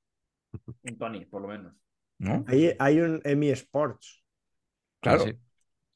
Un 0.84 0.97
Tony, 0.97 1.25
por 1.25 1.41
lo 1.41 1.47
menos. 1.47 1.73
¿no? 2.19 2.45
Hay, 2.47 2.73
hay 2.80 2.99
un 3.01 3.21
Emmy 3.23 3.49
Sports. 3.49 4.23
Claro. 5.01 5.25
Sí. 5.25 5.34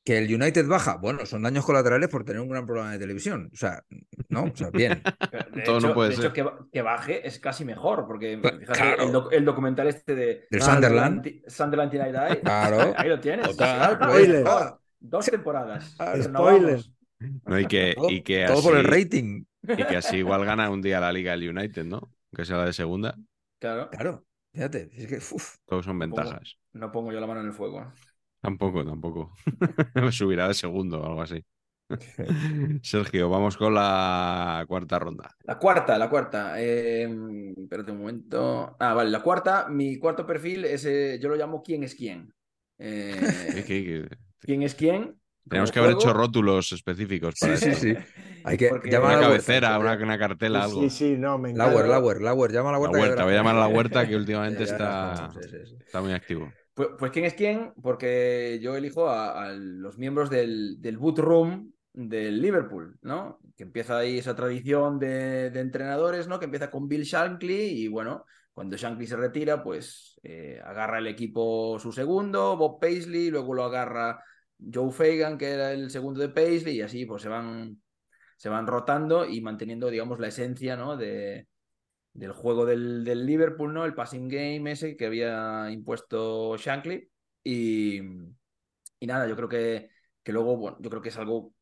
Que 0.04 0.18
el 0.20 0.34
United 0.34 0.66
baja, 0.68 0.96
bueno, 0.96 1.26
son 1.26 1.44
daños 1.44 1.66
colaterales 1.66 2.08
por 2.08 2.24
tener 2.24 2.42
un 2.42 2.48
gran 2.48 2.66
programa 2.66 2.94
de 2.94 3.00
televisión. 3.00 3.50
O 3.52 3.58
sea, 3.58 3.84
no, 4.30 4.44
o 4.46 4.56
sea, 4.56 4.70
bien. 4.70 5.02
De 5.54 5.64
Todo 5.64 5.82
no 5.82 5.88
hecho, 5.88 5.94
puede 5.94 6.10
de 6.12 6.16
ser. 6.16 6.26
hecho, 6.26 6.34
que, 6.34 6.46
que 6.72 6.82
baje 6.82 7.28
es 7.28 7.40
casi 7.40 7.66
mejor, 7.66 8.08
porque 8.08 8.38
fíjate, 8.42 8.66
claro. 8.68 9.04
el, 9.04 9.12
doc- 9.12 9.34
el 9.34 9.44
documental 9.44 9.88
este 9.88 10.16
de 10.16 10.48
Del 10.50 10.62
Sunderland. 10.62 11.22
Ti- 11.24 11.44
Sunderland 11.48 11.94
United 11.94 12.42
Claro. 12.42 12.94
ahí 12.98 13.10
lo 13.10 13.20
tienes. 13.20 13.48
Total, 13.48 14.00
pues. 14.00 14.44
Dos 15.00 15.26
temporadas. 15.26 15.96
Spoiler. 16.22 16.80
No, 17.46 17.60
y 17.60 17.66
que, 17.66 17.94
Todo, 17.96 18.10
y 18.10 18.22
que 18.22 18.46
todo 18.46 18.64
por 18.64 18.78
el 18.78 18.86
rating. 18.86 19.44
Y 19.68 19.76
que 19.84 19.98
así 19.98 20.18
igual 20.18 20.46
gana 20.46 20.70
un 20.70 20.82
día 20.82 21.02
la 21.02 21.12
Liga 21.12 21.34
el 21.34 21.50
United, 21.50 21.84
¿no? 21.84 22.14
Que 22.34 22.46
sea 22.46 22.58
la 22.58 22.66
de 22.66 22.74
segunda. 22.74 23.14
Claro, 23.60 23.90
Claro, 23.90 24.26
fíjate. 24.58 24.90
Es 24.94 25.08
que, 25.08 25.18
uf, 25.36 25.56
Todos 25.66 25.86
son 25.86 26.00
Pongo- 26.00 26.16
ventajas. 26.18 26.58
no 26.74 26.92
pongo 26.92 27.12
yo 27.12 27.20
la 27.20 27.28
mano 27.28 27.42
en 27.42 27.48
el 27.48 27.54
fuego. 27.54 27.82
¿eh? 27.82 27.86
Tampoco, 28.42 28.84
tampoco. 28.86 29.34
Subirá 30.12 30.48
de 30.48 30.54
segundo 30.54 31.00
o 31.02 31.06
algo 31.06 31.22
así. 31.22 31.44
Sergio, 32.84 33.30
vamos 33.30 33.56
con 33.56 33.74
la 33.74 34.66
cuarta 34.68 35.00
ronda. 35.00 35.30
La 35.44 35.58
cuarta, 35.58 35.98
la 35.98 36.10
cuarta. 36.10 36.62
Eh, 36.62 37.08
espérate 37.58 37.92
un 37.92 38.00
momento. 38.00 38.76
Ah, 38.80 38.94
vale, 38.94 39.10
la 39.10 39.22
cuarta. 39.22 39.68
Mi 39.70 39.98
cuarto 39.98 40.26
perfil 40.26 40.66
es, 40.66 40.86
eh, 40.86 41.18
yo 41.22 41.30
lo 41.30 41.36
llamo 41.36 41.62
¿Quién 41.64 41.84
es 41.84 41.96
quién? 41.96 42.34
Eh, 42.80 43.16
¿Qué- 43.56 43.64
qué- 43.64 43.84
qué? 44.10 44.18
¿Quién 44.40 44.62
es 44.62 44.76
quién? 44.76 45.20
Tenemos 45.50 45.72
que 45.72 45.80
haber 45.80 45.94
juego. 45.94 46.10
hecho 46.10 46.18
rótulos 46.18 46.72
específicos 46.72 47.36
para 47.40 47.58
Sí, 47.58 47.70
eso. 47.70 47.80
sí, 47.80 47.96
sí. 47.96 48.02
Hay 48.44 48.58
que 48.58 48.70
Porque- 48.70 48.90
llamar 48.90 49.10
Una 49.10 49.18
a 49.18 49.22
la 49.22 49.28
huerta. 49.30 49.46
cabecera, 49.46 49.80
una, 49.80 49.94
una 49.96 50.18
cartela, 50.20 50.64
algo. 50.64 50.82
Sí, 50.82 50.90
sí, 50.90 51.16
no, 51.18 51.38
me 51.38 51.50
encanta. 51.52 51.72
Lauer, 51.72 51.88
Lauer, 51.88 52.22
Lauer, 52.22 52.52
llama 52.52 52.70
a 52.70 52.72
la 52.74 52.78
La 52.78 52.82
huerta. 52.84 52.98
que 52.98 53.04
huerta, 53.08 53.24
voy 53.24 53.34
a 53.34 53.36
llamar 53.38 53.56
a 53.56 53.60
la 53.60 53.68
huerta 53.68 54.08
que 54.08 54.16
últimamente 54.16 54.64
está, 54.64 55.30
está 55.86 56.02
muy 56.02 56.14
activo. 56.14 56.52
Pues, 56.74 56.90
pues 57.00 57.12
¿quién 57.12 57.26
es 57.26 57.34
quién? 57.34 57.74
Porque 57.82 58.60
yo 58.62 58.76
elijo 58.76 59.10
a, 59.10 59.48
a 59.48 59.52
los 59.54 59.98
miembros 59.98 60.30
del, 60.30 60.80
del 60.80 60.98
boot 60.98 61.20
room 61.20 61.72
del 61.94 62.40
Liverpool, 62.42 62.98
¿no? 63.02 63.40
Que 63.56 63.64
empieza 63.64 63.98
ahí 63.98 64.20
esa 64.20 64.36
tradición 64.36 65.00
de, 65.00 65.50
de 65.50 65.60
entrenadores, 65.60 66.28
¿no? 66.28 66.38
Que 66.38 66.46
empieza 66.46 66.70
con 66.70 66.88
Bill 66.88 67.02
Shankly 67.04 67.56
y 67.84 67.88
bueno, 67.88 68.26
cuando 68.54 68.78
Shankly 68.78 69.08
se 69.08 69.16
retira, 69.18 69.64
pues 69.64 70.20
eh, 70.22 70.60
agarra 70.64 71.00
el 71.00 71.08
equipo 71.08 71.80
su 71.80 71.92
segundo, 71.92 72.56
Bob 72.56 72.80
Paisley, 72.80 73.32
luego 73.32 73.56
lo 73.56 73.64
agarra 73.64 74.24
Joe 74.60 74.92
Fagan, 74.92 75.38
que 75.38 75.50
era 75.50 75.72
el 75.72 75.90
segundo 75.90 76.20
de 76.22 76.30
Paisley, 76.30 76.78
y 76.78 76.82
así 76.82 77.06
pues 77.06 77.22
se 77.22 77.30
van, 77.30 77.82
se 78.38 78.50
van 78.50 78.68
rotando 78.68 79.26
y 79.26 79.42
manteniendo, 79.42 79.90
digamos, 79.90 80.20
la 80.20 80.28
esencia, 80.28 80.76
¿no? 80.76 80.98
De, 80.98 81.48
del 82.14 82.32
juego 82.32 82.66
del, 82.66 83.04
del 83.04 83.26
Liverpool, 83.26 83.74
¿no? 83.74 83.86
El 83.86 83.94
passing 83.94 84.28
game 84.28 84.72
ese 84.72 84.98
que 84.98 85.06
había 85.06 85.70
impuesto 85.72 86.58
Shankly. 86.58 87.10
Y, 87.44 88.02
y 89.00 89.08
nada, 89.08 89.28
yo 89.28 89.36
creo 89.36 89.50
que, 89.50 89.90
que 90.24 90.34
luego, 90.34 90.58
bueno, 90.58 90.78
yo 90.82 90.90
creo 90.90 91.02
que 91.02 91.10
es 91.10 91.18
algo 91.18 91.54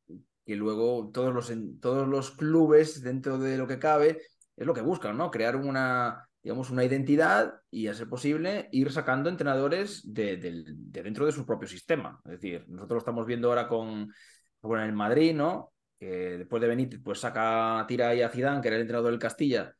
que 0.45 0.55
luego 0.55 1.11
todos 1.11 1.33
los, 1.33 1.51
todos 1.81 2.07
los 2.07 2.31
clubes, 2.31 3.01
dentro 3.01 3.37
de 3.37 3.57
lo 3.57 3.67
que 3.67 3.79
cabe, 3.79 4.21
es 4.55 4.65
lo 4.65 4.73
que 4.73 4.81
buscan, 4.81 5.17
¿no? 5.17 5.31
Crear 5.31 5.55
una, 5.55 6.29
digamos, 6.45 6.69
una 6.69 6.83
identidad 6.83 7.55
y, 7.71 7.87
a 7.87 7.95
ser 7.95 8.07
posible, 8.07 8.69
ir 8.71 8.91
sacando 8.91 9.29
entrenadores 9.31 10.13
de, 10.13 10.37
dentro 10.37 11.25
de 11.25 11.31
su 11.31 11.43
propio 11.43 11.67
sistema. 11.67 12.21
Es 12.23 12.33
decir, 12.33 12.65
nosotros 12.67 12.97
lo 12.97 12.99
estamos 12.99 13.25
viendo 13.25 13.49
ahora 13.49 13.67
con, 13.67 14.13
bueno, 14.61 14.85
el 14.85 14.93
Madrid, 14.93 15.33
¿no? 15.33 15.73
Que 15.99 16.37
después 16.37 16.61
de 16.61 16.67
Benítez, 16.67 17.01
pues 17.03 17.19
saca, 17.19 17.83
tira 17.87 18.09
ahí 18.09 18.21
a 18.21 18.29
Zidane, 18.29 18.61
que 18.61 18.67
era 18.67 18.75
el 18.75 18.83
entrenador 18.83 19.09
del 19.09 19.19
Castilla, 19.19 19.73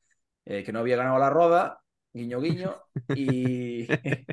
eh, 0.44 0.64
que 0.64 0.74
no 0.74 0.80
había 0.80 0.98
ganado 0.98 1.20
la 1.20 1.30
roda, 1.30 1.82
guiño 2.12 2.42
guiño, 2.42 2.82
y, 3.10 3.86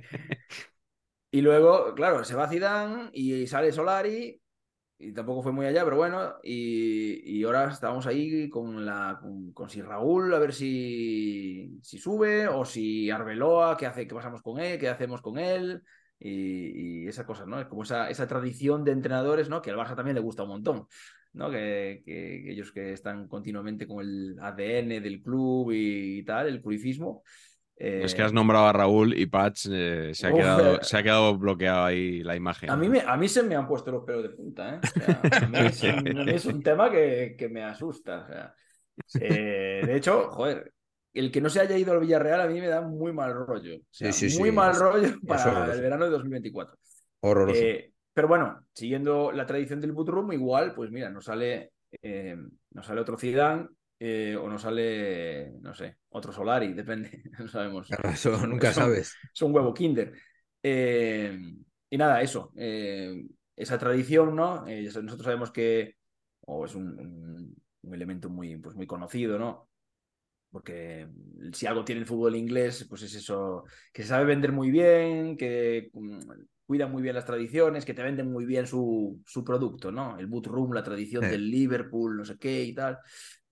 y 1.31 1.41
luego, 1.43 1.95
claro, 1.95 2.25
se 2.25 2.35
va 2.35 2.49
Zidane 2.49 3.11
y 3.13 3.47
sale 3.47 3.73
Solari, 3.73 4.42
y 5.03 5.13
tampoco 5.13 5.43
fue 5.43 5.53
muy 5.53 5.67
allá, 5.67 5.85
pero 5.85 5.97
bueno, 5.97 6.35
y, 6.43 7.39
y 7.41 7.45
ahora 7.45 7.71
estábamos 7.71 8.07
ahí 8.07 8.49
con, 8.51 8.85
la, 8.87 9.19
con, 9.21 9.53
con 9.53 9.69
si 9.71 9.83
Raúl, 9.83 10.33
a 10.35 10.39
ver 10.39 10.53
si, 10.53 11.79
si 11.83 11.99
sube, 11.99 12.49
o 12.49 12.65
si 12.65 13.11
Arbeloa, 13.11 13.77
qué, 13.77 13.87
hace, 13.87 14.07
qué 14.07 14.15
pasamos 14.15 14.43
con 14.43 14.59
él, 14.61 14.79
qué 14.79 14.89
hacemos 14.89 15.21
con 15.23 15.39
él, 15.39 15.83
y, 16.19 17.05
y 17.05 17.09
esa 17.09 17.27
cosa, 17.27 17.47
¿no? 17.47 17.61
Es 17.61 17.67
como 17.67 17.83
esa, 17.83 18.09
esa 18.11 18.27
tradición 18.29 18.85
de 18.85 18.93
entrenadores, 18.93 19.49
¿no? 19.49 19.61
Que 19.63 19.71
al 19.71 19.77
Barça 19.77 19.97
también 19.97 20.15
le 20.15 20.21
gusta 20.23 20.45
un 20.45 20.51
montón. 20.51 20.87
¿no? 21.33 21.51
Que, 21.51 22.03
que- 22.05 22.43
que 22.45 22.53
ellos 22.53 22.73
que 22.73 22.93
están 22.93 23.27
continuamente 23.29 23.87
con 23.87 24.01
el 24.05 24.37
ADN 24.41 25.01
del 25.01 25.23
club 25.23 25.73
y, 25.73 26.19
y 26.19 26.25
tal, 26.25 26.47
el 26.49 26.61
clubismo. 26.63 27.23
Eh, 27.85 28.03
Es 28.05 28.15
que 28.15 28.23
has 28.23 28.33
nombrado 28.33 28.67
a 28.67 28.73
Raúl 28.73 29.19
y 29.19 29.27
Patch 29.27 29.67
eh, 29.71 30.11
se, 30.15 30.27
ha 30.27 30.31
Uf, 30.31 30.37
quedado, 30.39 30.75
eh. 30.77 30.79
se 30.83 30.97
ha 30.97 31.03
quedado 31.03 31.37
bloqueado 31.37 31.85
ahí 31.85 32.23
la 32.23 32.37
imagen. 32.37 32.71
a, 32.71 32.77
mí 32.77 32.89
me, 32.89 33.01
a 33.01 33.17
mí 33.17 33.29
se 33.29 33.43
me 33.43 33.57
han 33.57 33.67
puesto 33.67 33.91
los 33.91 34.05
pelos 34.05 34.23
de 34.23 34.31
punta, 34.31 34.75
¿eh? 34.77 34.81
O 34.83 34.87
sea, 34.87 35.21
a, 35.33 35.47
mí 35.49 35.59
es 35.59 35.83
un, 35.83 36.19
a 36.19 36.25
mí 36.25 36.33
es 36.33 36.47
un 36.47 36.63
tema 36.63 36.91
que, 36.91 37.35
que 37.37 37.49
me 37.49 37.65
asusta. 37.65 38.21
o 38.23 38.27
sea. 38.27 38.55
Eh, 39.21 39.83
de 39.85 39.97
hecho, 39.97 40.31
joder, 40.31 40.73
el 41.15 41.31
que 41.33 41.41
no 41.41 41.51
se 41.51 41.61
haya 41.61 41.77
ido 41.77 41.93
al 41.93 42.01
Villarreal 42.01 42.41
a 42.43 42.47
mí 42.47 42.61
me 42.61 42.69
da 42.69 42.81
muy 42.83 43.13
mal 43.13 43.35
rollo. 43.35 43.77
O 43.77 43.81
sea, 43.91 44.13
Sí, 44.13 44.31
sí, 44.31 44.39
muy 44.39 44.51
sí, 44.51 44.55
mal 44.55 44.71
es- 44.73 44.79
rollo 44.79 45.09
para 45.27 45.73
el 45.75 45.81
verano 45.81 46.05
de 46.05 46.11
2024. 46.11 46.77
Horroroso. 47.21 47.61
Eh, 47.61 47.93
pero 48.15 48.29
bueno, 48.29 48.65
siguiendo 48.75 49.33
la 49.33 49.47
tradición 49.47 49.81
del 49.81 49.93
boot 49.93 50.09
room, 50.09 50.33
igual, 50.33 50.75
pues 50.75 50.91
mira, 50.91 51.09
nos 51.11 51.25
sale, 51.25 51.73
eh, 52.03 52.37
nos 52.73 52.87
sale 52.87 53.01
otro 53.01 53.17
Zidane 53.17 53.69
eh, 54.05 54.37
o 54.37 54.49
nos 54.49 54.63
sale, 54.63 55.53
no 55.61 55.75
sé, 55.75 55.99
otro 56.11 56.33
Solari, 56.33 56.73
depende, 56.81 57.23
no 57.39 57.49
sabemos. 57.49 57.89
Claro, 57.89 58.11
eso 58.11 58.31
nunca 58.47 58.73
Son- 58.73 58.85
sabes. 58.85 59.19
Es 59.35 59.43
un 59.43 59.55
huevo 59.55 59.73
Kinder. 59.75 60.13
Eh, 60.63 61.39
y 61.91 61.97
nada, 61.99 62.23
eso, 62.23 62.53
eh, 62.57 63.27
esa 63.57 63.79
tradición, 63.79 64.35
¿no? 64.37 64.65
Nosotros 64.67 65.23
sabemos 65.25 65.51
que 65.51 65.97
o 66.47 66.65
es 66.67 66.75
un, 66.75 66.99
un- 66.99 67.57
un 67.83 67.95
elemento 67.95 68.29
muy, 68.31 68.57
pues 68.59 68.77
muy 68.77 68.87
conocido, 68.87 69.39
¿no? 69.39 69.69
Porque 70.51 71.09
si 71.55 71.67
algo 71.67 71.85
tiene 71.85 72.01
el 72.03 72.07
fútbol 72.07 72.37
inglés, 72.37 72.87
pues 72.89 73.03
es 73.03 73.15
eso, 73.15 73.65
que 73.93 74.03
se 74.03 74.09
sabe 74.11 74.27
vender 74.27 74.53
muy 74.53 74.71
bien, 74.71 75.37
que 75.37 75.91
mm, 75.95 76.19
cuida 76.67 76.87
muy 76.87 77.03
bien 77.03 77.15
las 77.15 77.25
tradiciones, 77.25 77.85
que 77.87 77.95
te 77.95 78.03
venden 78.03 78.31
muy 78.31 78.45
bien 78.45 78.67
su, 78.67 79.23
su 79.27 79.45
producto, 79.45 79.91
¿no? 79.93 80.19
El 80.19 80.27
boot 80.27 80.47
room, 80.47 80.73
la 80.75 80.83
tradición 80.85 81.23
Sí. 81.23 81.27
del 81.29 81.51
Liverpool, 81.51 82.17
no 82.19 82.25
sé 82.25 82.37
qué 82.39 82.65
y 82.65 82.75
tal. 82.75 82.99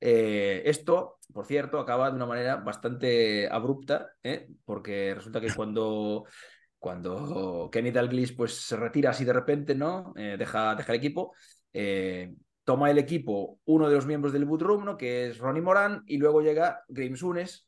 Eh, 0.00 0.62
esto, 0.64 1.18
por 1.32 1.46
cierto, 1.46 1.78
acaba 1.78 2.10
de 2.10 2.16
una 2.16 2.26
manera 2.26 2.56
bastante 2.56 3.48
abrupta, 3.50 4.12
¿eh? 4.22 4.48
porque 4.64 5.14
resulta 5.14 5.40
que 5.40 5.52
cuando, 5.54 6.24
cuando 6.78 7.68
Kenny 7.70 7.90
Dalglish 7.90 8.34
pues, 8.36 8.54
se 8.54 8.76
retira 8.76 9.10
así 9.10 9.24
de 9.24 9.32
repente, 9.32 9.74
¿no? 9.74 10.12
Eh, 10.16 10.36
deja, 10.38 10.74
deja 10.74 10.92
el 10.92 10.98
equipo, 10.98 11.34
toma 12.64 12.90
el 12.90 12.98
equipo 12.98 13.58
uno 13.64 13.88
de 13.88 13.94
los 13.94 14.06
miembros 14.06 14.32
del 14.32 14.44
boot 14.44 14.62
room, 14.62 14.84
¿no? 14.84 14.96
que 14.96 15.28
es 15.28 15.38
Ronnie 15.38 15.62
Moran, 15.62 16.02
y 16.06 16.18
luego 16.18 16.40
llega 16.40 16.82
Graeme 16.88 17.16
Souness, 17.16 17.66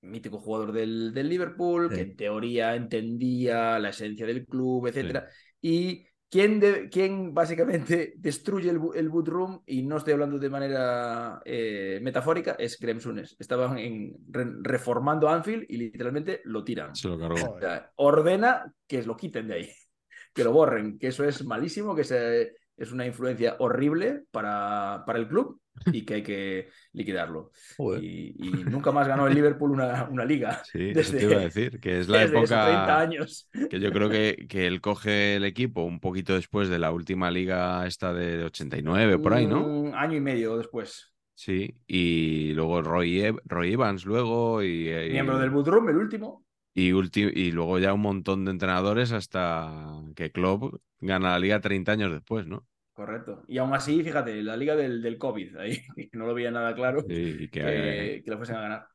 mítico 0.00 0.38
jugador 0.38 0.72
del, 0.72 1.12
del 1.14 1.28
Liverpool, 1.28 1.88
Sí. 1.88 1.94
que 1.96 2.00
en 2.02 2.16
teoría 2.16 2.74
entendía 2.74 3.78
la 3.78 3.90
esencia 3.90 4.26
del 4.26 4.46
club, 4.46 4.86
etcétera. 4.86 5.28
Y 5.60 6.06
de, 6.30 6.88
quien 6.90 7.32
básicamente 7.32 8.12
destruye 8.18 8.70
el, 8.70 8.80
el 8.94 9.08
boot 9.08 9.28
room, 9.28 9.62
y 9.66 9.82
no 9.82 9.96
estoy 9.96 10.12
hablando 10.12 10.38
de 10.38 10.50
manera 10.50 11.40
eh, 11.44 12.00
metafórica, 12.02 12.56
es 12.58 12.78
Graham 12.78 13.00
Souness. 13.00 13.36
Estaban 13.38 13.78
en- 13.78 14.16
re- 14.28 14.52
reformando 14.62 15.28
Anfield 15.28 15.64
y 15.68 15.78
literalmente 15.78 16.42
lo 16.44 16.62
tiran. 16.64 16.94
Se 16.94 17.08
lo 17.08 17.18
cargó. 17.18 17.54
O 17.54 17.60
sea, 17.60 17.90
ordena 17.96 18.72
que 18.86 19.02
lo 19.02 19.16
quiten 19.16 19.48
de 19.48 19.54
ahí, 19.54 19.70
que 20.34 20.44
lo 20.44 20.52
borren, 20.52 20.98
que 20.98 21.08
eso 21.08 21.24
es 21.24 21.44
malísimo, 21.44 21.94
que 21.94 22.04
se- 22.04 22.52
es 22.78 22.92
una 22.92 23.06
influencia 23.06 23.56
horrible 23.58 24.24
para, 24.30 25.02
para 25.06 25.18
el 25.18 25.28
club 25.28 25.60
y 25.90 26.04
que 26.04 26.14
hay 26.14 26.22
que 26.22 26.70
liquidarlo. 26.92 27.52
Y, 27.90 28.60
y 28.62 28.64
nunca 28.64 28.92
más 28.92 29.08
ganó 29.08 29.26
el 29.26 29.34
Liverpool 29.34 29.72
una, 29.72 30.04
una 30.10 30.24
liga. 30.24 30.62
Sí, 30.62 30.90
eso 30.96 31.14
desde, 31.14 31.16
te 31.16 31.24
iba 31.24 31.36
a 31.38 31.40
decir, 31.40 31.80
que 31.80 31.98
es 32.00 32.08
la 32.08 32.22
desde 32.22 32.42
esos 32.42 32.60
30 32.60 32.98
época 32.98 33.00
años. 33.00 33.48
que 33.68 33.80
yo 33.80 33.92
creo 33.92 34.10
que, 34.10 34.46
que 34.48 34.66
él 34.66 34.80
coge 34.80 35.36
el 35.36 35.44
equipo 35.44 35.82
un 35.84 36.00
poquito 36.00 36.34
después 36.34 36.68
de 36.68 36.78
la 36.78 36.92
última 36.92 37.30
liga 37.30 37.86
esta 37.86 38.12
de 38.14 38.44
89, 38.44 39.18
por 39.18 39.34
ahí, 39.34 39.46
¿no? 39.46 39.72
Un 39.72 39.92
año 39.94 40.16
y 40.16 40.20
medio 40.20 40.56
después. 40.56 41.12
Sí, 41.34 41.76
y 41.86 42.52
luego 42.54 42.82
Roy, 42.82 43.24
Roy 43.44 43.72
Evans 43.72 44.04
luego 44.04 44.62
y, 44.62 44.88
y- 44.90 44.92
Miembro 45.08 45.38
del 45.38 45.50
boot 45.50 45.66
room, 45.68 45.88
el 45.88 45.96
último. 45.96 46.44
Y, 46.80 47.20
y 47.40 47.52
luego 47.52 47.78
ya 47.78 47.92
un 47.94 48.00
montón 48.02 48.44
de 48.44 48.50
entrenadores 48.52 49.12
hasta 49.12 50.02
que 50.16 50.32
Klopp 50.32 50.74
gana 51.00 51.30
la 51.32 51.38
liga 51.38 51.60
30 51.60 51.92
años 51.92 52.12
después, 52.12 52.46
¿no? 52.46 52.66
Correcto. 52.92 53.44
Y 53.46 53.58
aún 53.58 53.72
así, 53.74 54.02
fíjate, 54.02 54.42
la 54.42 54.56
liga 54.56 54.74
del, 54.74 55.00
del 55.02 55.18
COVID, 55.18 55.56
ahí 55.56 55.80
no 56.12 56.26
lo 56.26 56.34
veía 56.34 56.50
nada 56.50 56.74
claro 56.74 57.06
Sí, 57.06 57.36
y 57.40 57.48
que, 57.50 57.60
que, 57.60 58.22
que 58.24 58.30
lo 58.30 58.36
fuesen 58.38 58.56
a 58.56 58.60
ganar. 58.62 58.88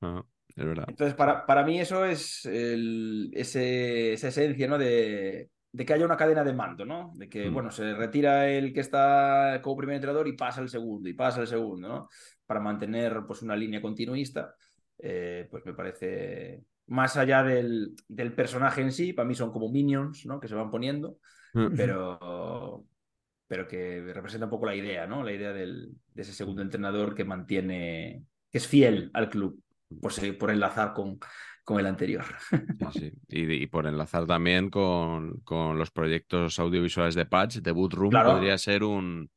ah, 0.00 0.24
es 0.56 0.64
verdad. 0.64 0.88
Entonces, 0.88 1.14
para, 1.16 1.44
para 1.46 1.64
mí 1.64 1.80
eso 1.80 2.04
es 2.04 2.44
el- 2.46 3.30
ese- 3.34 4.12
esa 4.12 4.28
esencia, 4.28 4.68
¿no? 4.68 4.78
De, 4.78 5.50
de 5.72 5.84
que 5.84 5.92
haya 5.92 6.04
una 6.06 6.16
cadena 6.16 6.44
de 6.44 6.52
mando, 6.52 6.84
¿no? 6.84 7.12
De 7.16 7.28
que, 7.28 7.48
Mm. 7.48 7.50
bueno, 7.50 7.70
se 7.70 7.92
retira 7.94 8.48
el 8.48 8.72
que 8.72 8.80
está 8.80 9.60
como 9.62 9.76
primer 9.76 9.96
entrenador 9.96 10.28
y 10.28 10.36
pasa 10.36 10.60
el 10.60 10.68
segundo, 10.68 11.08
y 11.08 11.14
pasa 11.14 11.40
el 11.40 11.46
segundo, 11.48 11.88
¿no? 11.88 12.08
Para 12.46 12.60
mantener, 12.60 13.22
pues, 13.26 13.42
una 13.42 13.56
línea 13.56 13.80
continuista. 13.82 14.54
eh, 14.98 15.46
pues 15.50 15.62
me 15.66 15.74
parece, 15.74 16.64
más 16.86 17.16
allá 17.16 17.42
del, 17.42 17.94
del, 18.08 18.32
personaje 18.32 18.80
en 18.80 18.92
sí, 18.92 19.12
para 19.12 19.28
mí 19.28 19.34
son 19.34 19.50
como 19.50 19.70
minions, 19.70 20.26
¿no? 20.26 20.40
Que 20.40 20.48
se 20.48 20.54
van 20.54 20.70
poniendo, 20.70 21.18
pero, 21.76 22.84
pero 23.46 23.66
que 23.66 24.12
representa 24.12 24.46
un 24.46 24.50
poco 24.50 24.66
la 24.66 24.74
idea, 24.74 25.06
¿no? 25.06 25.22
La 25.22 25.32
idea 25.32 25.52
del, 25.52 25.92
de 26.14 26.22
ese 26.22 26.32
segundo 26.32 26.62
entrenador 26.62 27.14
que 27.14 27.24
mantiene, 27.24 28.24
que 28.50 28.58
es 28.58 28.66
fiel 28.66 29.10
al 29.14 29.30
club, 29.30 29.60
por, 30.00 30.12
por 30.38 30.50
enlazar 30.50 30.92
con, 30.92 31.18
con 31.64 31.80
el 31.80 31.86
anterior. 31.86 32.24
Sí, 32.92 33.12
Y, 33.28 33.66
por 33.66 33.86
enlazar 33.86 34.26
también 34.26 34.70
con, 34.70 35.40
con, 35.40 35.78
los 35.78 35.90
proyectos 35.90 36.58
audiovisuales 36.58 37.14
de 37.14 37.26
Patch, 37.26 37.56
de 37.56 37.72
Boot 37.72 37.94
Room, 37.94 38.10
podría 38.10 38.56
ser 38.56 38.84
un, 38.84 39.28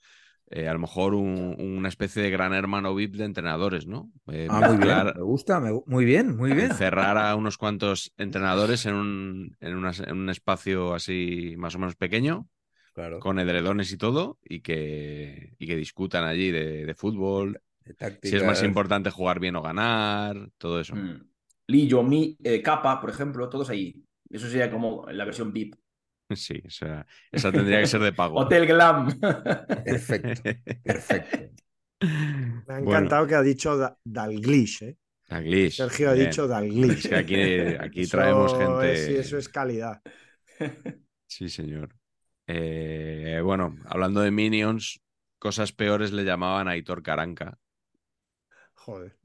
eh, 0.52 0.68
a 0.68 0.74
lo 0.74 0.80
mejor 0.80 1.14
una 1.14 1.90
especie 1.90 2.24
de 2.24 2.32
gran 2.32 2.54
hermano 2.54 2.96
VIP 2.96 3.16
de 3.16 3.26
entrenadores, 3.26 3.86
¿no? 3.86 4.12
Eh, 4.32 4.48
ah, 4.50 4.72
muy 4.72 4.84
bien, 4.84 5.06
me 5.16 5.22
gusta, 5.22 5.62
muy 5.86 6.06
bien, 6.06 6.36
muy 6.36 6.54
bien. 6.54 6.74
Cerrar 6.74 7.18
a 7.20 7.36
unos 7.36 7.58
cuantos 7.58 8.14
entrenadores 8.18 8.88
en 8.88 8.96
un, 8.96 9.58
en, 9.60 9.76
un 9.76 10.30
espacio 10.30 10.96
así 10.96 11.54
más 11.58 11.76
o 11.76 11.80
menos 11.80 11.96
pequeño, 11.96 12.48
claro. 12.94 13.20
con 13.20 13.38
edredones 13.38 13.92
y 13.92 13.98
todo, 13.98 14.40
y 14.44 14.62
que, 14.62 15.54
y 15.60 15.68
que 15.68 15.76
discutan 15.76 16.24
allí 16.24 16.50
de, 16.50 16.96
fútbol, 16.96 17.62
si 18.24 18.36
es 18.36 18.44
más 18.44 18.64
importante 18.64 19.12
jugar 19.12 19.40
bien 19.40 19.56
o 19.56 19.62
ganar, 19.62 20.50
todo 20.58 20.80
eso. 20.80 20.96
Mm. 20.96 21.30
Lillo, 21.68 22.02
Mi, 22.02 22.36
eh, 22.44 22.64
Capa, 22.64 23.00
por 23.00 23.12
ejemplo, 23.12 23.48
todos 23.50 23.70
ahí. 23.70 24.04
Eso 24.28 24.48
sería 24.50 24.72
como 24.72 25.06
la 25.12 25.26
versión 25.26 25.54
VIP. 25.54 25.76
Sí, 26.36 26.62
o 26.66 26.70
sea, 26.70 27.06
esa 27.32 27.52
tendría 27.52 27.80
que 27.80 27.88
ser 27.88 28.02
de 28.02 28.14
pago. 28.14 28.40
Hotel 28.40 28.68
Glam. 28.68 29.20
Perfecto, 29.20 30.42
perfecto. 30.84 31.64
Me 32.68 32.74
ha 32.74 32.80
encantado 32.80 33.28
que 33.28 33.36
ha 33.36 33.42
dicho 33.42 33.98
Dalglish, 34.04 34.84
¿eh? 34.84 34.98
Dalglish. 35.28 35.76
Sergio 35.76 36.10
ha 36.12 36.14
dicho 36.14 36.48
Dalglish. 36.48 37.14
aquí, 37.14 37.36
aquí 37.36 38.08
traemos 38.08 38.56
gente. 38.58 38.96
Sí, 38.98 39.16
eso 39.16 39.38
es 39.38 39.50
calidad. 39.50 40.02
Sí, 41.28 41.50
señor. 41.50 41.96
Eh, 42.48 43.42
bueno, 43.44 43.76
hablando 43.86 44.22
de 44.22 44.32
Minions, 44.32 45.02
cosas 45.38 45.72
peores 45.72 46.12
le 46.12 46.24
llamaban 46.24 46.68
a 46.68 46.72
Aitor 46.72 47.04
Caranca. 47.04 47.60
Joder. 48.74 49.16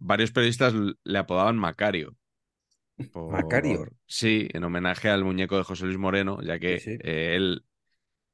varios 0.00 0.32
periodistas 0.32 0.74
le 1.04 1.18
apodaban 1.18 1.56
Macario. 1.56 2.16
Macario. 3.14 3.86
Sí, 4.06 4.48
en 4.52 4.64
homenaje 4.64 5.08
al 5.08 5.24
muñeco 5.24 5.56
de 5.56 5.64
José 5.64 5.86
Luis 5.86 5.98
Moreno, 5.98 6.40
ya 6.42 6.58
que 6.58 6.74
eh, 6.84 7.36
él 7.36 7.64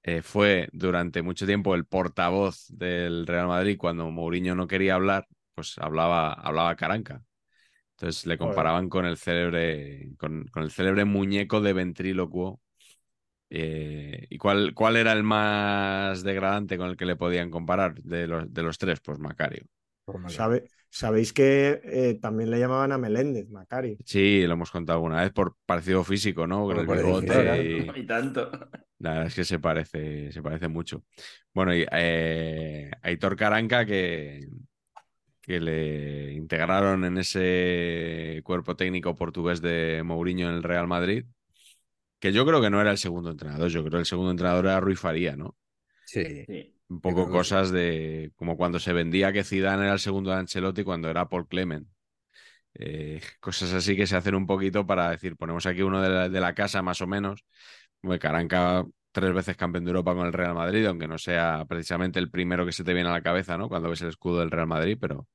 eh, 0.02 0.22
fue 0.22 0.68
durante 0.72 1.22
mucho 1.22 1.46
tiempo 1.46 1.74
el 1.74 1.84
portavoz 1.84 2.66
del 2.68 3.26
Real 3.26 3.48
Madrid 3.48 3.76
cuando 3.78 4.10
Mourinho 4.10 4.54
no 4.54 4.66
quería 4.66 4.94
hablar, 4.94 5.26
pues 5.54 5.76
hablaba, 5.78 6.32
hablaba 6.32 6.76
caranca. 6.76 7.22
Entonces 7.92 8.26
le 8.26 8.38
comparaban 8.38 8.88
con 8.88 9.06
el 9.06 9.16
célebre, 9.16 10.10
con, 10.18 10.46
el 10.54 10.70
célebre 10.70 11.04
muñeco 11.04 11.60
de 11.60 11.72
ventrílocuo. 11.72 12.60
Eh, 13.50 14.26
¿Y 14.30 14.38
cuál, 14.38 14.72
cuál 14.74 14.96
era 14.96 15.12
el 15.12 15.24
más 15.24 16.22
degradante 16.22 16.78
con 16.78 16.90
el 16.90 16.96
que 16.96 17.06
le 17.06 17.16
podían 17.16 17.50
comparar 17.50 17.94
de 18.02 18.28
los, 18.28 18.52
de 18.52 18.62
los 18.62 18.78
tres? 18.78 19.00
Pues 19.00 19.18
Macario. 19.18 19.64
¿Sabe, 20.28 20.68
Sabéis 20.90 21.32
que 21.32 21.80
eh, 21.84 22.18
también 22.20 22.50
le 22.50 22.58
llamaban 22.58 22.92
a 22.92 22.98
Meléndez, 22.98 23.48
Macari. 23.50 23.98
Sí, 24.04 24.46
lo 24.46 24.54
hemos 24.54 24.70
contado 24.70 24.96
alguna 24.96 25.22
vez 25.22 25.32
por 25.32 25.56
parecido 25.66 26.02
físico, 26.02 26.46
¿no? 26.46 26.64
Con 26.64 26.78
el 26.78 26.86
bigote 26.86 27.92
y... 27.94 28.06
tanto. 28.06 28.50
La 28.98 29.10
verdad 29.10 29.26
es 29.26 29.34
que 29.34 29.44
se 29.44 29.58
parece, 29.58 30.32
se 30.32 30.42
parece 30.42 30.68
mucho. 30.68 31.04
Bueno, 31.52 31.74
y 31.74 31.86
eh, 31.92 32.90
Aitor 33.02 33.36
Caranca, 33.36 33.84
que, 33.84 34.48
que 35.42 35.60
le 35.60 36.32
integraron 36.32 37.04
en 37.04 37.18
ese 37.18 38.40
cuerpo 38.44 38.74
técnico 38.74 39.14
portugués 39.14 39.60
de 39.60 40.02
Mourinho 40.04 40.48
en 40.48 40.56
el 40.56 40.62
Real 40.62 40.88
Madrid, 40.88 41.26
que 42.18 42.32
yo 42.32 42.44
creo 42.46 42.60
que 42.60 42.70
no 42.70 42.80
era 42.80 42.90
el 42.90 42.98
segundo 42.98 43.30
entrenador, 43.30 43.68
yo 43.68 43.80
creo 43.80 43.92
que 43.92 43.98
el 43.98 44.06
segundo 44.06 44.30
entrenador 44.30 44.64
era 44.64 44.80
Rui 44.80 44.96
Faría, 44.96 45.36
¿no? 45.36 45.56
Sí. 46.06 46.44
sí. 46.46 46.77
Un 46.88 47.00
poco 47.00 47.28
cosas 47.28 47.70
de 47.70 48.32
como 48.36 48.56
cuando 48.56 48.78
se 48.78 48.94
vendía 48.94 49.32
que 49.32 49.44
Zidane 49.44 49.84
era 49.84 49.92
el 49.92 49.98
segundo 49.98 50.30
de 50.30 50.36
Ancelotti 50.38 50.84
cuando 50.84 51.10
era 51.10 51.28
Paul 51.28 51.46
Clement. 51.46 51.86
Eh, 52.74 53.20
cosas 53.40 53.72
así 53.74 53.96
que 53.96 54.06
se 54.06 54.16
hacen 54.16 54.34
un 54.34 54.46
poquito 54.46 54.86
para 54.86 55.10
decir, 55.10 55.36
ponemos 55.36 55.66
aquí 55.66 55.82
uno 55.82 56.00
de 56.00 56.40
la, 56.40 56.54
casa 56.54 56.82
más 56.82 57.00
o 57.02 57.06
menos. 57.06 57.44
Caranca 58.20 58.84
tres 59.12 59.34
veces 59.34 59.56
campeón 59.56 59.84
de 59.84 59.90
Europa 59.90 60.14
con 60.14 60.26
el 60.26 60.32
Real 60.32 60.54
Madrid, 60.54 60.86
aunque 60.86 61.08
no 61.08 61.18
sea 61.18 61.64
precisamente 61.68 62.18
el 62.18 62.30
primero 62.30 62.64
que 62.64 62.72
se 62.72 62.84
te 62.84 62.94
viene 62.94 63.08
a 63.10 63.12
la 63.12 63.22
cabeza, 63.22 63.58
¿no? 63.58 63.68
Cuando 63.68 63.90
ves 63.90 64.00
el 64.02 64.08
escudo 64.08 64.40
del 64.40 64.50
Real 64.50 64.66
Madrid, 64.68 64.96
pero, 65.00 65.28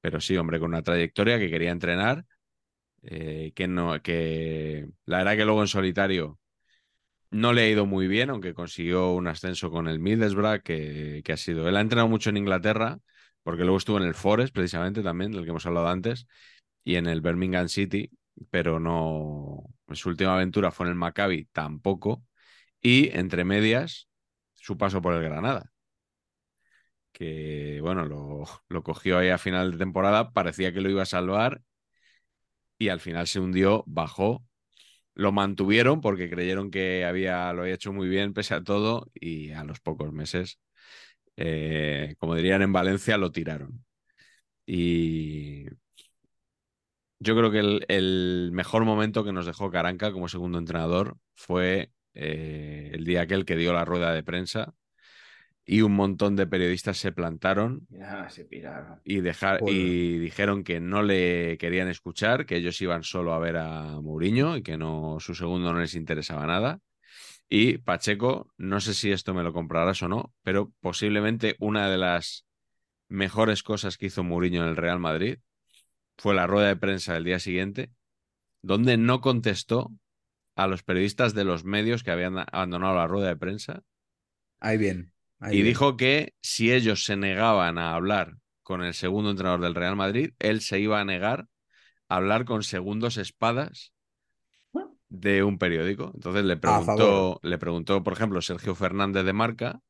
pero 0.00 0.20
sí, 0.20 0.36
hombre, 0.36 0.60
con 0.60 0.70
una 0.70 0.82
trayectoria 0.82 1.38
que 1.38 1.50
quería 1.50 1.72
entrenar, 1.72 2.24
eh, 3.02 3.52
que 3.54 3.68
no, 3.68 4.02
que 4.02 4.88
la 5.06 5.18
verdad 5.18 5.36
que 5.36 5.44
luego 5.44 5.62
en 5.62 5.68
solitario 5.68 6.39
no 7.30 7.52
le 7.52 7.62
ha 7.62 7.68
ido 7.68 7.86
muy 7.86 8.08
bien, 8.08 8.30
aunque 8.30 8.54
consiguió 8.54 9.12
un 9.12 9.28
ascenso 9.28 9.70
con 9.70 9.88
el 9.88 10.00
Middlesbrough, 10.00 10.62
que, 10.62 11.22
ha 11.32 11.36
sido. 11.36 11.68
Él 11.68 11.76
ha 11.76 11.80
entrenado 11.80 12.08
mucho 12.08 12.30
en 12.30 12.36
Inglaterra, 12.36 12.98
porque 13.42 13.62
luego 13.62 13.78
estuvo 13.78 13.98
en 13.98 14.04
el 14.04 14.14
Forest, 14.14 14.54
precisamente 14.54 15.02
también, 15.02 15.32
del 15.32 15.44
que 15.44 15.50
hemos 15.50 15.66
hablado 15.66 15.88
antes, 15.88 16.26
y 16.84 16.96
en 16.96 17.06
el 17.06 17.20
Birmingham 17.20 17.68
City, 17.68 18.10
pero 18.50 18.80
no. 18.80 19.64
Su 19.92 20.08
última 20.08 20.34
aventura 20.34 20.70
fue 20.70 20.86
en 20.86 20.90
el 20.90 20.96
Maccabi, 20.96 21.46
tampoco. 21.52 22.24
Y 22.82 23.10
entre 23.16 23.44
medias, 23.44 24.08
su 24.54 24.76
paso 24.78 25.02
por 25.02 25.14
el 25.14 25.22
Granada. 25.22 25.70
Que 27.12 27.80
bueno, 27.82 28.06
lo, 28.06 28.44
lo 28.68 28.82
cogió 28.82 29.18
ahí 29.18 29.28
a 29.30 29.38
final 29.38 29.72
de 29.72 29.78
temporada, 29.78 30.32
parecía 30.32 30.72
que 30.72 30.80
lo 30.80 30.90
iba 30.90 31.02
a 31.02 31.06
salvar, 31.06 31.62
y 32.78 32.88
al 32.88 33.00
final 33.00 33.26
se 33.26 33.40
hundió, 33.40 33.84
bajó 33.86 34.44
lo 35.20 35.32
mantuvieron 35.32 36.00
porque 36.00 36.30
creyeron 36.30 36.70
que 36.70 37.04
había, 37.04 37.52
lo 37.52 37.62
había 37.62 37.74
hecho 37.74 37.92
muy 37.92 38.08
bien 38.08 38.32
pese 38.32 38.54
a 38.54 38.64
todo 38.64 39.10
y 39.14 39.52
a 39.52 39.64
los 39.64 39.80
pocos 39.80 40.12
meses, 40.12 40.58
eh, 41.36 42.14
como 42.18 42.34
dirían 42.36 42.62
en 42.62 42.72
Valencia, 42.72 43.18
lo 43.18 43.30
tiraron. 43.32 43.84
Y 44.66 45.66
yo 47.18 47.36
creo 47.36 47.50
que 47.50 47.58
el, 47.88 48.50
mejor 48.52 48.84
momento 48.84 49.24
que 49.24 49.32
nos 49.32 49.46
dejó 49.46 49.70
Caranca 49.70 50.12
como 50.12 50.28
segundo 50.28 50.58
entrenador 50.58 51.18
fue 51.34 51.92
eh, 52.14 52.90
el 52.94 53.04
día 53.04 53.22
aquel 53.22 53.44
que 53.44 53.56
dio 53.56 53.72
la 53.74 53.84
rueda 53.84 54.14
de 54.14 54.22
prensa 54.22 54.74
y 55.64 55.82
un 55.82 55.92
montón 55.92 56.36
de 56.36 56.46
periodistas 56.46 56.98
se 56.98 57.12
plantaron 57.12 57.86
Y, 59.04 59.20
dejar, 59.20 59.60
y 59.68 60.18
dijeron 60.18 60.64
que 60.64 60.80
no 60.80 61.02
le 61.02 61.58
querían 61.58 61.88
escuchar, 61.88 62.46
que 62.46 62.56
ellos 62.56 62.80
iban 62.80 63.02
solo 63.02 63.34
a 63.34 63.38
ver 63.38 63.56
a 63.56 64.00
Mourinho 64.00 64.56
y 64.56 64.62
que 64.62 64.76
no 64.76 65.18
su 65.20 65.34
segundo 65.34 65.72
no 65.72 65.80
les 65.80 65.94
interesaba 65.94 66.46
nada. 66.46 66.80
Y 67.48 67.78
Pacheco, 67.78 68.52
no 68.56 68.80
sé 68.80 68.94
si 68.94 69.10
esto 69.10 69.34
me 69.34 69.42
lo 69.42 69.52
comprarás 69.52 70.02
o 70.02 70.08
no, 70.08 70.32
pero 70.42 70.72
posiblemente 70.80 71.56
una 71.58 71.90
de 71.90 71.98
las 71.98 72.46
mejores 73.08 73.62
cosas 73.62 73.96
que 73.96 74.06
hizo 74.06 74.22
Mourinho 74.22 74.62
en 74.62 74.68
el 74.68 74.76
Real 74.76 75.00
Madrid 75.00 75.38
fue 76.16 76.34
la 76.34 76.46
rueda 76.46 76.68
de 76.68 76.76
prensa 76.76 77.14
del 77.14 77.24
día 77.24 77.38
siguiente, 77.38 77.90
donde 78.62 78.96
no 78.96 79.20
contestó 79.20 79.92
a 80.54 80.66
los 80.66 80.82
periodistas 80.82 81.34
de 81.34 81.44
los 81.44 81.64
medios 81.64 82.02
que 82.02 82.10
habían 82.10 82.38
abandonado 82.38 82.96
la 82.96 83.06
rueda 83.06 83.28
de 83.28 83.36
prensa. 83.36 83.82
Ahí 84.60 84.76
bien 84.78 85.12
y 85.48 85.62
dijo 85.62 85.96
que 85.96 86.34
si 86.42 86.72
ellos 86.72 87.04
se 87.04 87.16
negaban 87.16 87.78
a 87.78 87.94
hablar 87.94 88.36
con 88.62 88.82
el 88.82 88.94
segundo 88.94 89.30
entrenador 89.30 89.60
del 89.60 89.74
Real 89.74 89.96
Madrid, 89.96 90.32
él 90.38 90.60
se 90.60 90.78
iba 90.78 91.00
a 91.00 91.04
negar 91.04 91.46
a 92.08 92.16
hablar 92.16 92.44
con 92.44 92.62
segundos 92.62 93.16
espadas 93.16 93.92
de 95.08 95.42
un 95.42 95.58
periódico. 95.58 96.12
Entonces 96.14 96.44
le 96.44 96.56
preguntó, 96.56 97.40
le 97.42 97.58
preguntó, 97.58 98.02
por 98.02 98.12
ejemplo, 98.12 98.42
Sergio 98.42 98.74
Fernández 98.74 99.24
de 99.24 99.32
Marca 99.32 99.80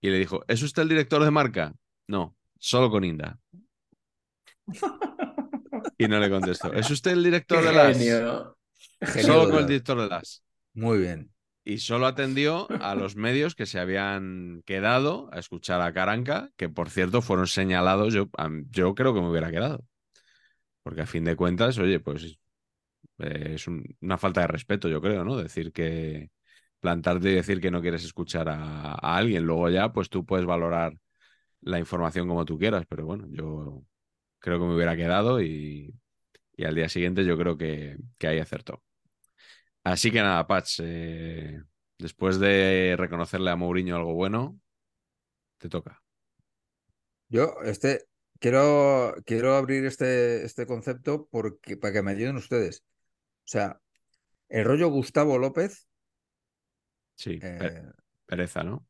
y 0.00 0.10
le 0.10 0.18
dijo, 0.18 0.44
¿es 0.48 0.62
usted 0.62 0.82
el 0.82 0.88
director 0.90 1.24
de 1.24 1.30
Marca? 1.30 1.74
No, 2.06 2.36
solo 2.58 2.90
con 2.90 3.04
Inda. 3.04 3.38
Y 5.96 6.06
no 6.06 6.20
le 6.20 6.30
contestó. 6.30 6.72
¿Es 6.72 6.90
usted 6.90 7.12
el 7.12 7.24
director 7.24 7.64
de 7.64 7.72
las? 7.72 9.22
Solo 9.22 9.50
con 9.50 9.60
el 9.60 9.66
director 9.66 10.00
de 10.00 10.08
las. 10.08 10.44
Muy 10.74 10.98
bien 10.98 11.32
y 11.68 11.78
solo 11.78 12.06
atendió 12.06 12.66
a 12.80 12.94
los 12.94 13.14
medios 13.16 13.54
que 13.54 13.66
se 13.66 13.78
habían 13.78 14.62
quedado 14.64 15.28
a 15.34 15.38
escuchar 15.38 15.82
a 15.82 15.92
Caranca, 15.92 16.50
que 16.56 16.70
por 16.70 16.88
cierto 16.88 17.20
fueron 17.20 17.46
señalados, 17.46 18.14
yo, 18.14 18.30
yo 18.70 18.94
creo 18.94 19.12
que 19.12 19.20
me 19.20 19.28
hubiera 19.28 19.50
quedado. 19.50 19.84
Porque 20.82 21.02
a 21.02 21.06
fin 21.06 21.24
de 21.24 21.36
cuentas, 21.36 21.76
oye, 21.76 22.00
pues 22.00 22.38
eh, 23.18 23.52
es 23.56 23.66
una 23.68 24.16
falta 24.16 24.40
de 24.42 24.46
respeto, 24.46 24.88
yo 24.88 25.02
creo, 25.02 25.24
¿no? 25.24 25.36
Decir 25.36 25.72
que 25.72 26.30
plantarte 26.80 27.30
y 27.32 27.34
decir 27.34 27.60
que 27.60 27.70
no 27.70 27.82
quieres 27.82 28.04
escuchar 28.04 28.48
a, 28.48 28.94
alguien, 28.94 29.44
luego 29.44 29.68
ya, 29.68 29.92
pues 29.92 30.08
tú 30.08 30.24
puedes 30.24 30.46
valorar 30.46 30.94
la 31.60 31.78
información 31.78 32.28
como 32.28 32.46
tú 32.46 32.58
quieras, 32.58 32.86
pero 32.88 33.04
bueno, 33.06 33.26
yo 33.30 33.84
creo 34.38 34.58
que 34.58 34.66
me 34.66 34.74
hubiera 34.74 34.96
quedado 34.96 35.42
y, 35.42 35.94
al 36.58 36.74
día 36.74 36.88
siguiente 36.88 37.24
yo 37.26 37.36
creo 37.38 37.58
que, 37.58 37.98
que 38.18 38.28
ahí 38.28 38.38
acertó. 38.38 38.82
Así 39.84 40.10
que 40.10 40.20
nada, 40.20 40.46
Patch, 40.46 40.80
eh, 40.82 41.62
después 41.98 42.38
de 42.38 42.94
reconocerle 42.98 43.50
a 43.50 43.56
Mourinho 43.56 43.96
algo 43.96 44.14
bueno, 44.14 44.58
te 45.58 45.68
toca. 45.68 46.02
Yo, 47.28 47.56
este, 47.64 48.04
quiero, 48.38 49.14
quiero 49.26 49.54
abrir 49.54 49.84
este, 49.84 50.44
este 50.44 50.66
concepto 50.66 51.28
porque, 51.30 51.76
para 51.76 51.92
que 51.92 52.02
me 52.02 52.12
ayuden 52.12 52.36
ustedes. 52.36 52.84
O 53.44 53.50
sea, 53.50 53.80
el 54.48 54.64
rollo 54.64 54.88
Gustavo 54.90 55.38
López. 55.38 55.88
Sí, 57.16 57.38
eh, 57.42 57.58
pe- 57.58 57.82
pereza, 58.26 58.62
¿no? 58.62 58.86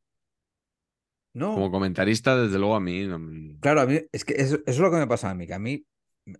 no, 1.35 1.55
Como 1.55 1.71
comentarista, 1.71 2.37
desde 2.37 2.59
luego 2.59 2.75
a 2.77 2.81
mí. 2.81 3.05
no- 3.07 3.59
claro, 3.61 3.81
a 3.83 3.87
mí 3.87 4.01
es 4.13 4.25
que 4.25 4.35
eso, 4.35 4.57
eso 4.57 4.63
es 4.67 4.79
lo 4.79 4.91
que 4.91 4.97
me 4.99 5.07
pasa 5.07 5.31
a 5.31 5.35
mí, 5.35 5.47
que 5.47 5.55
a 5.55 5.59
mí 5.59 5.85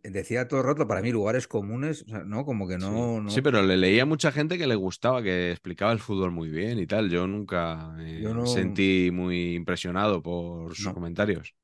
decía 0.03 0.49
todo 0.49 0.61
el 0.61 0.67
rato, 0.67 0.87
para 0.87 1.03
mí 1.03 1.11
lugares 1.13 1.49
comunes, 1.49 2.03
o 2.03 2.09
sea, 2.09 2.25
no, 2.25 2.45
como 2.45 2.69
que 2.69 2.79
Sí. 2.79 2.81
no, 2.81 3.21
no. 3.21 3.33
Sí, 3.33 3.43
pero 3.43 3.63
le 3.63 3.77
leía 3.77 4.03
a 4.05 4.07
mucha 4.07 4.31
gente 4.33 4.57
que 4.57 4.67
le 4.67 4.75
gustaba, 4.77 5.23
que 5.23 5.51
explicaba 5.51 5.93
el 5.93 5.99
fútbol 5.99 6.31
muy 6.31 6.49
bien 6.49 6.79
y 6.79 6.87
tal. 6.87 7.11
Yo 7.11 7.27
nunca 7.27 7.97
eh, 8.01 8.21
Yo 8.23 8.33
no- 8.35 8.45
sentí 8.47 9.11
muy 9.13 9.55
impresionado 9.55 10.23
por 10.23 10.75
sus 10.75 10.85
No. 10.87 10.95
comentarios. 10.95 11.55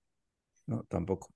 No, 0.67 0.85
tampoco. 0.89 1.29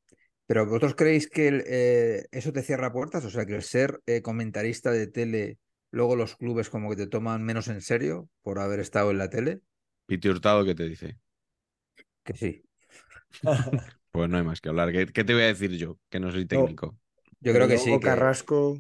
Pero 0.47 0.66
¿vosotros 0.66 0.94
creéis 0.94 1.28
que 1.28 1.48
el, 1.48 1.65
eh, 1.66 2.27
eso 2.32 2.52
te 2.52 2.62
cierra 2.62 2.93
puertas? 2.93 3.24
O 3.24 3.31
sea, 3.31 3.47
que 3.47 3.55
el 3.56 3.62
ser 3.62 4.01
eh, 4.06 4.23
comentarista 4.23 4.90
de 4.90 5.06
tele, 5.06 5.59
luego 5.90 6.16
los 6.16 6.36
clubes 6.36 6.70
como 6.70 6.90
que 6.90 6.97
te 6.97 7.06
toman 7.06 7.44
menos 7.44 7.69
en 7.69 7.82
serio 7.82 8.28
por 8.43 8.59
haber 8.59 8.81
estado 8.81 9.10
en 9.10 9.19
la 9.19 9.31
tele, 9.31 9.60
Piti 10.06 10.28
Hurtado, 10.28 10.65
¿qué 10.65 10.74
te 10.74 10.89
dice? 10.89 11.19
que 12.24 12.35
sí. 12.36 12.62
Pues 14.11 14.29
no 14.31 14.37
hay 14.39 14.45
más 14.45 14.61
que 14.61 14.69
hablar. 14.69 14.93
¿Qué, 14.93 15.07
qué 15.07 15.25
te 15.25 15.35
voy 15.35 15.43
a 15.43 15.47
decir 15.47 15.73
yo? 15.77 15.99
Que 16.09 16.21
no 16.21 16.31
soy 16.33 16.47
técnico. 16.47 16.99
Yo 17.41 17.53
creo 17.53 17.69
que 17.69 17.79
Luego 17.79 17.79
sí, 17.79 18.01
que, 18.01 18.29
Carrasco. 18.29 18.79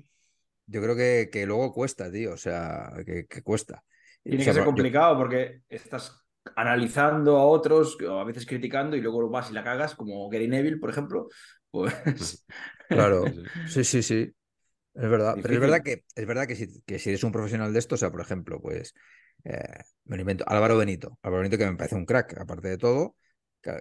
yo 0.66 0.82
creo 0.82 0.96
que, 0.96 1.28
que 1.32 1.46
luego 1.46 1.72
cuesta, 1.72 2.10
tío, 2.10 2.34
o 2.34 2.36
sea, 2.36 2.92
que, 3.06 3.26
que 3.26 3.42
cuesta. 3.42 3.84
Tiene 4.22 4.38
O 4.38 4.40
sea, 4.42 4.52
que 4.52 4.54
ser 4.54 4.64
yo- 4.64 4.64
complicado 4.64 5.16
porque 5.16 5.62
estás 5.68 6.24
analizando 6.56 7.36
a 7.38 7.44
otros, 7.46 7.96
o 8.02 8.18
a 8.20 8.24
veces 8.24 8.46
criticando, 8.46 8.96
y 8.96 9.00
luego 9.00 9.28
vas 9.30 9.50
y 9.50 9.54
la 9.54 9.64
cagas, 9.64 9.94
como 9.94 10.28
Gary 10.28 10.48
Neville, 10.48 10.78
por 10.78 10.90
ejemplo. 10.90 11.28
Pues. 11.70 11.94
Claro, 12.90 13.34
Sí, 13.64 13.84
sí, 13.84 14.02
sí. 14.02 14.34
Es 14.94 15.10
verdad. 15.10 15.38
Pero 15.42 15.54
es 15.54 15.60
verdad 15.60 15.82
que 15.84 16.04
es 16.14 16.26
verdad 16.26 16.46
que 16.48 16.56
si, 16.56 16.82
que 16.82 16.98
si 16.98 17.10
eres 17.10 17.24
un 17.24 17.32
profesional 17.32 17.72
de 17.72 17.78
esto, 17.80 17.96
o 17.96 17.98
sea, 17.98 18.10
por 18.12 18.20
ejemplo, 18.22 18.60
pues 18.60 18.94
eh, 19.44 19.62
me 20.06 20.16
lo 20.16 20.22
invento, 20.22 20.44
Álvaro 20.48 20.76
Benito. 20.78 21.18
Álvaro 21.22 21.42
Benito 21.42 21.58
que 21.58 21.66
me 21.70 21.76
parece 21.76 21.96
un 21.96 22.06
crack, 22.06 22.38
aparte 22.40 22.68
de 22.68 22.78
todo. 22.78 23.16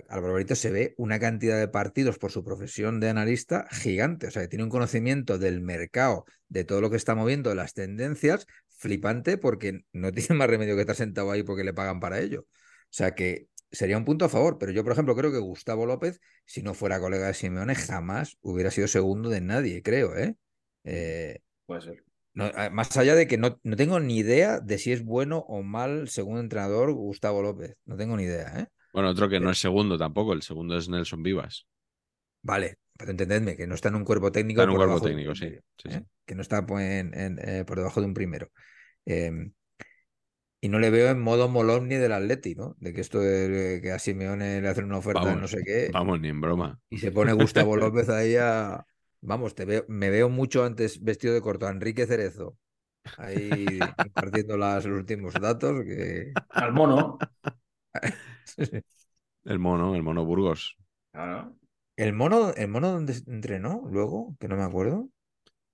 Álvaro 0.10 0.34
Benito 0.34 0.56
se 0.56 0.72
ve 0.72 0.94
una 0.98 1.20
cantidad 1.20 1.60
de 1.60 1.68
partidos 1.68 2.18
por 2.18 2.32
su 2.32 2.44
profesión 2.44 3.00
de 3.00 3.10
analista 3.10 3.68
gigante. 3.72 4.28
O 4.28 4.32
sea, 4.32 4.42
que 4.44 4.48
tiene 4.48 4.64
un 4.64 4.70
conocimiento 4.70 5.38
del 5.38 5.62
mercado, 5.62 6.26
de 6.50 6.64
todo 6.64 6.82
lo 6.82 6.90
que 6.90 6.98
está 6.98 7.16
moviendo, 7.16 7.50
de 7.50 7.56
las 7.56 7.74
tendencias, 7.74 8.48
flipante, 8.68 9.38
porque 9.38 9.82
no 9.94 10.12
tiene 10.14 10.36
más 10.36 10.50
remedio 10.50 10.76
que 10.76 10.82
estar 10.82 10.96
sentado 10.96 11.32
ahí 11.32 11.44
porque 11.44 11.64
le 11.64 11.74
pagan 11.74 12.00
para 12.00 12.20
ello. 12.20 12.42
O 12.42 12.90
sea 12.90 13.16
que 13.16 13.48
sería 13.72 13.98
un 13.98 14.06
punto 14.06 14.26
a 14.26 14.30
favor, 14.30 14.58
pero 14.58 14.72
yo, 14.72 14.84
por 14.84 14.94
ejemplo, 14.94 15.16
creo 15.16 15.32
que 15.32 15.40
Gustavo 15.40 15.86
López, 15.86 16.20
si 16.46 16.62
no 16.64 16.74
fuera 16.74 17.00
colega 17.00 17.28
de 17.28 17.34
Simeone, 17.34 17.76
jamás 17.76 18.38
hubiera 18.42 18.72
sido 18.72 18.88
segundo 18.88 19.30
de 19.30 19.42
nadie, 19.42 19.82
creo, 19.82 20.16
¿eh? 20.16 20.36
Eh, 20.86 21.40
Puede 21.66 21.82
ser. 21.82 22.04
no, 22.34 22.50
más 22.72 22.96
allá 22.96 23.14
de 23.14 23.28
que 23.28 23.38
no, 23.38 23.60
no 23.64 23.76
tengo 23.76 24.00
ni 24.00 24.18
idea 24.18 24.62
de 24.62 24.78
si 24.78 24.94
es 24.94 25.04
bueno 25.04 25.40
o 25.40 25.64
mal 25.64 26.08
segundo 26.08 26.40
entrenador 26.40 26.94
Gustavo 26.94 27.42
López. 27.42 27.76
No 27.86 27.98
tengo 27.98 28.16
ni 28.16 28.24
idea, 28.24 28.54
¿eh? 28.58 28.68
Bueno, 28.98 29.12
otro 29.12 29.30
que 29.30 29.40
no 29.40 29.52
es 29.52 29.60
segundo 29.60 29.96
tampoco. 29.96 30.34
El 30.34 30.42
segundo 30.42 30.76
es 30.76 30.90
Nelson 30.90 31.22
Vivas. 31.22 31.68
Vale, 32.42 32.80
pero 32.98 33.12
entendedme 33.12 33.56
que 33.56 33.68
no 33.68 33.76
está 33.76 33.90
en 33.90 33.96
un 33.96 34.04
cuerpo 34.04 34.32
técnico. 34.32 34.62
Está 34.62 34.72
en 34.72 34.80
un 34.80 34.84
cuerpo 34.84 34.96
un 34.96 35.02
técnico, 35.04 35.36
sí, 35.36 35.42
primero, 35.42 35.64
sí, 35.78 35.90
¿eh? 35.90 36.00
sí. 36.00 36.06
Que 36.26 36.34
no 36.34 36.42
está 36.42 36.66
pues, 36.66 36.84
en- 36.84 37.14
en, 37.14 37.40
eh, 37.48 37.64
por 37.64 37.78
debajo 37.78 38.02
de 38.02 38.08
un 38.08 38.16
primero. 38.16 38.50
Eh, 39.06 39.52
y 40.60 40.70
no 40.70 40.80
le 40.80 40.90
veo 40.90 41.12
en 41.12 41.22
modo 41.22 41.48
Molomni 41.48 41.94
del 41.98 42.12
Atleti, 42.12 42.56
¿no? 42.56 42.76
De 42.80 42.92
que 42.92 43.02
esto 43.02 43.20
de 43.20 43.82
que 43.84 43.92
a 43.92 44.00
Simeone 44.00 44.62
le 44.62 44.68
hacen 44.68 44.86
una 44.86 44.98
oferta 44.98 45.20
de 45.20 45.26
Vamos, 45.28 45.42
no 45.42 45.48
sé 45.48 45.64
qué. 45.64 45.92
vamos, 45.94 46.20
ni 46.20 46.30
en 46.30 46.42
broma. 46.42 46.80
Y 46.90 46.98
se 46.98 47.12
pone 47.12 47.34
Gustavo 47.34 47.78
López 47.78 48.10
ahí 48.10 48.36
a. 48.36 48.84
Vamos, 49.22 49.54
te 49.54 49.66
veo, 49.66 49.86
me 49.88 50.10
veo 50.10 50.28
mucho 50.28 50.64
antes 50.64 51.04
vestido 51.04 51.36
de 51.36 51.42
corto 51.42 51.68
a 51.68 51.70
Enrique 51.70 52.08
Cerezo. 52.08 52.58
Ahí 53.18 53.78
compartiendo 53.96 54.58
las, 54.58 54.86
los 54.86 54.98
últimos 54.98 55.40
datos. 55.40 55.84
Que... 55.84 56.34
Al 56.50 56.74
mono. 56.74 57.20
El 59.46 59.60
mono, 59.60 59.96
el 59.96 60.04
mono 60.04 60.26
Burgos. 60.26 60.78
Claro. 61.12 61.56
¿El 61.96 62.14
mono, 62.14 62.54
el 62.54 62.68
mono 62.68 62.92
dónde 62.92 63.14
entrenó 63.28 63.88
luego? 63.90 64.36
Que 64.40 64.48
no 64.48 64.56
me 64.56 64.64
acuerdo. 64.64 65.10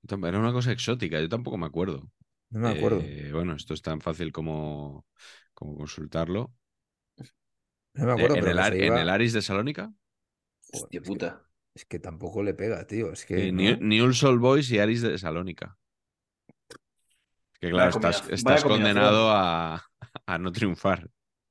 Era 0.10 0.40
una 0.40 0.54
cosa 0.54 0.72
exótica, 0.72 1.20
yo 1.20 1.30
tampoco 1.30 1.58
me 1.58 1.66
acuerdo. 1.66 2.10
No 2.52 2.60
me 2.60 2.70
acuerdo. 2.70 3.00
Eh, 3.02 3.32
bueno, 3.34 3.56
esto 3.56 3.74
es 3.74 3.82
tan 3.82 4.00
fácil 4.02 4.32
como, 4.32 5.06
como 5.54 5.76
consultarlo. 5.76 6.54
No 7.96 8.06
me 8.06 8.12
Eh, 8.12 8.14
acuerdo, 8.14 8.36
¿en, 8.36 8.44
pero 8.44 8.60
el, 8.62 8.72
que 8.72 8.80
en 8.80 8.86
iba- 8.86 9.02
el 9.02 9.10
Aris 9.10 9.34
de 9.34 9.42
Salónica? 9.42 9.84
Joder, 10.72 10.84
Hostia 10.84 10.98
es 11.00 11.04
que- 11.04 11.08
puta. 11.08 11.44
Es 11.76 11.86
que 11.86 12.00
tampoco 12.00 12.44
le 12.44 12.54
pega, 12.54 12.86
tío. 12.86 13.12
Es 13.12 13.26
que. 13.26 13.48
Eh, 13.48 13.52
¿no? 13.52 13.58
New- 13.62 13.78
Newell's 13.82 14.24
Old 14.24 14.40
Boys 14.40 14.70
y 14.72 14.78
Aris 14.80 15.02
de 15.02 15.18
Salónica. 15.18 15.78
Es 17.54 17.60
que 17.60 17.70
claro, 17.72 18.00
Vaya 18.00 18.10
estás, 18.10 18.30
estás 18.30 18.64
condenado 18.64 19.30
a, 19.32 19.84
a 20.26 20.38
no 20.38 20.52
triunfar. 20.52 21.10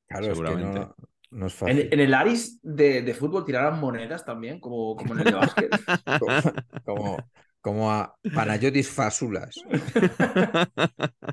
Claro, 0.09 0.23
es 0.27 0.29
que 0.29 0.35
seguramente. 0.35 0.81
no, 0.81 0.95
no 1.33 1.47
es 1.47 1.55
En, 1.65 1.79
fácil. 1.79 1.93
en 1.93 2.01
el 2.01 2.15
Aris 2.15 2.59
de, 2.63 3.03
de 3.03 3.15
fútbol 3.15 3.45
tirarán 3.45 3.79
monedas 3.81 4.25
también, 4.25 4.61
como, 4.61 4.97
como 4.97 5.15
en 5.15 5.21
el 5.21 5.29
de 5.29 5.35
básquet. 5.35 5.73
Como, 6.19 6.43
como, 6.85 7.31
como 7.61 7.93
a 7.93 8.17
Panayotis 8.33 8.91
Fasulas. 8.91 9.67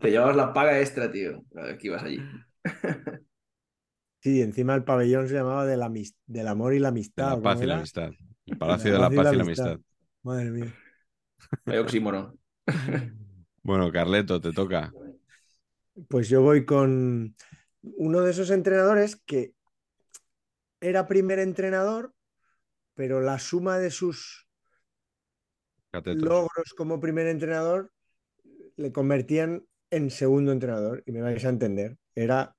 Te 0.00 0.10
llevabas 0.10 0.36
la 0.36 0.52
paga 0.52 0.80
extra, 0.80 1.10
tío. 1.10 1.44
Que 1.78 1.86
ibas 1.86 2.02
allí. 2.02 2.30
Sí, 4.20 4.42
encima 4.42 4.74
el 4.74 4.84
pabellón 4.84 5.28
se 5.28 5.34
llamaba 5.34 5.64
del, 5.66 5.80
amis- 5.82 6.14
del 6.26 6.48
amor 6.48 6.74
y 6.74 6.78
la 6.78 6.88
De 7.16 7.24
amistad. 7.24 7.24
la 7.24 7.36
¿o 7.36 7.42
paz 7.42 7.60
y 7.62 7.66
la 7.66 7.74
amistad. 7.74 8.10
El 8.46 8.58
Palacio 8.58 8.92
de 8.92 8.98
la 8.98 9.10
Paz 9.14 9.30
y 9.32 9.36
la 9.36 9.42
Amistad. 9.42 9.80
Madre 10.22 10.50
mía. 10.50 10.74
Vaya 11.66 11.80
oxímoron. 11.80 12.38
Bueno, 13.62 13.90
Carleto, 13.90 14.38
te 14.40 14.52
toca. 14.52 14.94
Pues 16.08 16.28
yo 16.28 16.42
voy 16.42 16.64
con 16.64 17.34
uno 17.82 18.20
de 18.20 18.30
esos 18.30 18.50
entrenadores 18.50 19.16
que 19.16 19.54
era 20.80 21.06
primer 21.06 21.38
entrenador, 21.38 22.14
pero 22.94 23.20
la 23.20 23.38
suma 23.38 23.78
de 23.78 23.90
sus 23.90 24.46
Catetos. 25.90 26.22
logros 26.22 26.74
como 26.76 27.00
primer 27.00 27.26
entrenador 27.26 27.92
le 28.76 28.92
convertían 28.92 29.66
en 29.90 30.10
segundo 30.10 30.52
entrenador. 30.52 31.02
Y 31.06 31.12
me 31.12 31.20
vais 31.20 31.44
a 31.44 31.48
entender. 31.48 31.98
Era 32.14 32.56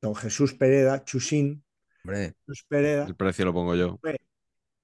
don 0.00 0.14
Jesús 0.14 0.54
Pereda, 0.54 1.04
Chusín. 1.04 1.64
Hombre, 2.04 2.34
Jesús 2.46 2.64
Pereda, 2.68 3.06
El 3.06 3.16
precio 3.16 3.44
lo 3.44 3.52
pongo 3.52 3.74
yo. 3.74 3.98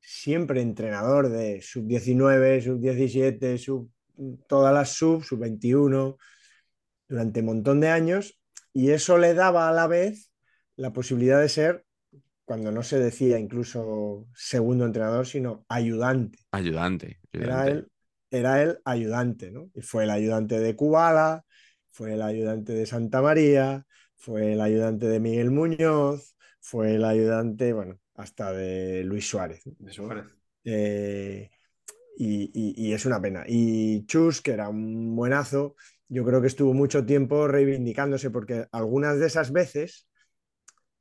siempre 0.01 0.61
entrenador 0.61 1.29
de 1.29 1.61
sub-19, 1.61 2.63
sub-17, 2.63 3.59
sub, 3.59 3.91
todas 4.49 4.73
las 4.73 4.91
sub, 4.91 5.23
sub-21, 5.23 6.17
durante 7.09 7.41
un 7.41 7.47
montón 7.47 7.81
de 7.81 7.89
años. 7.89 8.40
Y 8.73 8.91
eso 8.91 9.19
le 9.19 9.35
daba 9.35 9.69
a 9.69 9.73
la 9.73 9.87
vez 9.87 10.31
la 10.77 10.93
posibilidad 10.93 11.41
de 11.41 11.49
ser, 11.49 11.85
cuando 12.45 12.73
no 12.73 12.83
se 12.83 12.99
decía 12.99 13.39
incluso 13.39 14.27
segundo 14.35 14.85
entrenador, 14.85 15.27
sino 15.27 15.65
ayudante. 15.69 16.39
Ayudante. 16.53 17.21
Era 17.33 17.69
él, 17.69 17.89
era 18.31 18.63
el 18.63 18.81
ayudante, 18.85 19.51
¿no? 19.51 19.71
Y 19.75 19.83
fue 19.83 20.05
el 20.05 20.11
ayudante 20.11 20.59
de 20.59 20.77
Kubala, 20.77 21.45
fue 21.91 22.15
el 22.15 22.23
ayudante 22.23 22.73
de 22.73 22.87
Santa 22.87 23.23
María, 23.23 23.87
fue 24.17 24.53
el 24.53 24.61
ayudante 24.61 25.07
de 25.07 25.21
Miguel 25.21 25.51
Muñoz, 25.51 26.37
fue 26.61 26.95
el 26.97 27.05
ayudante, 27.05 27.73
bueno, 27.73 27.99
hasta 28.15 28.53
de 28.53 29.05
Luis 29.05 29.29
Suárez. 29.29 29.67
¿no? 29.67 29.75
De 29.79 29.93
Suárez. 29.93 30.25
Eh, 30.65 31.51
y, 32.17 32.51
y- 32.55 32.89
y 32.91 32.93
es 32.93 33.07
una 33.07 33.21
pena. 33.21 33.45
Y 33.47 34.05
Chus, 34.07 34.41
que 34.43 34.53
era 34.53 34.69
un 34.69 35.15
buenazo, 35.17 35.77
yo 36.11 36.25
creo 36.25 36.41
que 36.41 36.49
estuvo 36.49 36.75
mucho 36.75 37.07
tiempo 37.07 37.49
reivindicándose 37.49 38.31
porque 38.31 38.67
algunas 38.73 39.19
de 39.19 39.27
esas 39.27 39.53
veces, 39.53 40.09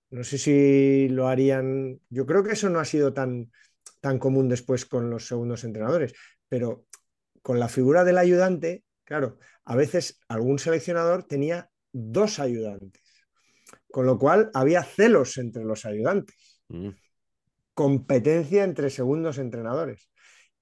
no 0.09 0.23
sé 0.23 0.37
si 0.37 1.09
lo 1.09 1.27
harían, 1.27 1.99
yo 2.09 2.25
creo 2.25 2.43
que 2.43 2.53
eso 2.53 2.69
no 2.69 2.79
ha 2.79 2.85
sido 2.85 3.13
tan, 3.13 3.51
tan 3.99 4.17
común 4.17 4.47
después 4.47 4.85
con 4.85 5.09
los 5.09 5.27
segundos 5.27 5.65
entrenadores, 5.65 6.13
pero 6.47 6.85
con 7.41 7.59
la 7.59 7.67
figura 7.67 8.05
del 8.05 8.17
ayudante, 8.17 8.85
claro, 9.03 9.39
a 9.65 9.75
veces 9.75 10.21
algún 10.29 10.59
seleccionador 10.59 11.23
tenía 11.23 11.69
dos 11.91 12.39
ayudantes, 12.39 13.03
con 13.91 14.05
lo 14.05 14.17
cual 14.17 14.49
había 14.53 14.83
celos 14.83 15.37
entre 15.37 15.65
los 15.65 15.85
ayudantes 15.85 16.49
Mm. 16.69 16.89
competencia 17.73 18.63
entre 18.63 18.89
segundos 18.89 19.37
entrenadores. 19.37 20.09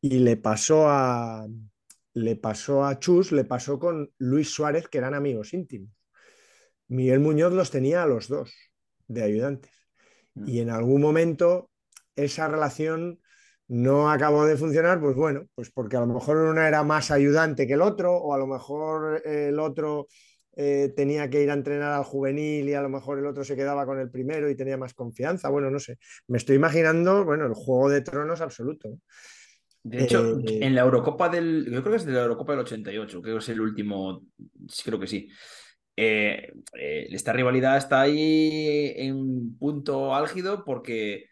Y 0.02 0.20
le 0.20 0.38
pasó 0.38 0.88
a 0.88 1.48
le 2.18 2.36
pasó 2.36 2.84
a 2.84 2.98
Chus, 2.98 3.32
le 3.32 3.46
pasó 3.46 3.78
con 3.78 4.12
Luis 4.18 4.50
Suárez, 4.50 4.88
que 4.88 4.98
eran 4.98 5.14
amigos 5.14 5.54
íntimos. 5.54 5.92
Miguel 6.88 7.20
Muñoz 7.20 7.54
los 7.54 7.70
tenía 7.70 8.02
a 8.02 8.08
los 8.08 8.28
dos 8.28 8.54
de 9.08 9.22
ayudantes. 9.22 9.72
Y 10.46 10.60
en 10.60 10.70
algún 10.70 11.02
momento 11.02 11.70
esa 12.16 12.48
relación 12.48 13.20
no 13.68 14.10
acabó 14.10 14.46
de 14.46 14.58
funcionar, 14.58 15.00
pues 15.00 15.16
bueno, 15.16 15.48
pues 15.54 15.70
porque 15.72 15.98
a 15.98 16.00
lo 16.00 16.08
mejor 16.08 16.38
uno 16.38 16.62
era 16.62 16.84
más 16.84 17.12
ayudante 17.12 17.68
que 17.68 17.74
el 17.74 17.82
otro, 17.82 18.16
o 18.16 18.34
a 18.34 18.38
lo 18.38 18.48
mejor 18.48 19.22
el 19.26 19.60
otro 19.60 20.08
eh, 20.56 20.94
tenía 20.96 21.30
que 21.30 21.44
ir 21.44 21.52
a 21.52 21.54
entrenar 21.54 21.94
al 21.94 22.04
juvenil 22.04 22.68
y 22.68 22.74
a 22.74 22.82
lo 22.82 22.90
mejor 22.90 23.20
el 23.20 23.28
otro 23.28 23.44
se 23.44 23.56
quedaba 23.56 23.86
con 23.86 24.00
el 24.00 24.10
primero 24.10 24.50
y 24.50 24.56
tenía 24.56 24.78
más 24.78 24.94
confianza. 24.94 25.50
Bueno, 25.50 25.70
no 25.70 25.80
sé. 25.80 25.98
Me 26.28 26.38
estoy 26.38 26.56
imaginando, 26.56 27.26
bueno, 27.26 27.46
el 27.46 27.54
juego 27.54 27.90
de 27.90 28.02
tronos 28.02 28.42
absoluto. 28.42 28.90
De 29.84 30.04
hecho, 30.04 30.40
Eh, 30.40 30.60
en 30.62 30.76
la 30.76 30.82
Eurocopa 30.82 31.30
del. 31.30 31.66
Yo 31.66 31.82
creo 31.82 31.92
que 31.92 31.96
es 31.98 32.06
de 32.06 32.14
la 32.14 32.22
Eurocopa 32.24 32.54
del 32.54 32.62
88, 32.62 33.22
creo 33.22 33.36
que 33.36 33.40
es 33.44 33.50
el 33.50 33.62
último. 33.62 34.24
sí, 34.70 34.84
Creo 34.84 35.00
que 35.00 35.08
sí. 35.08 35.30
Eh, 35.96 36.54
eh, 36.80 37.08
esta 37.12 37.34
rivalidad 37.34 37.78
está 37.78 38.02
ahí 38.02 38.94
en 38.98 39.16
un 39.16 39.58
punto 39.58 40.14
álgido 40.16 40.64
porque 40.64 41.26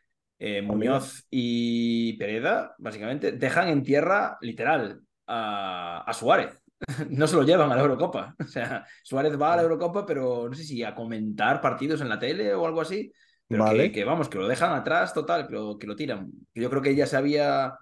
Muñoz 0.63 1.25
y 1.31 2.13
Pereda, 2.17 2.75
básicamente, 2.77 3.31
dejan 3.31 3.69
en 3.69 3.83
tierra, 3.83 4.37
literal, 4.41 5.01
a, 5.27 6.03
a 6.07 6.13
Suárez. 6.13 6.59
No 7.09 7.25
se 7.27 7.35
lo 7.35 7.43
llevan 7.43 7.71
a 7.71 7.75
la 7.75 7.81
Eurocopa. 7.81 8.35
O 8.39 8.47
sea, 8.47 8.85
Suárez 9.03 9.39
va 9.39 9.53
a 9.53 9.55
la 9.57 9.63
Eurocopa, 9.63 10.05
pero 10.05 10.47
no 10.49 10.53
sé 10.55 10.63
si 10.63 10.83
a 10.83 10.93
comentar 10.95 11.61
partidos 11.61 12.01
en 12.01 12.09
la 12.09 12.19
tele 12.19 12.53
o 12.53 12.65
algo 12.65 12.81
así. 12.81 13.11
Pero 13.47 13.65
que- 13.65 13.91
que, 13.91 14.03
vamos, 14.03 14.27
que 14.29 14.37
lo 14.37 14.47
dejan 14.47 14.73
atrás 14.73 15.13
total, 15.13 15.47
que 15.47 15.53
lo, 15.53 15.77
que 15.77 15.87
lo 15.87 15.95
tiran. 15.95 16.31
Yo 16.53 16.69
creo 16.69 16.81
que 16.81 16.95
ya 16.95 17.05
se 17.07 17.17
había 17.17 17.75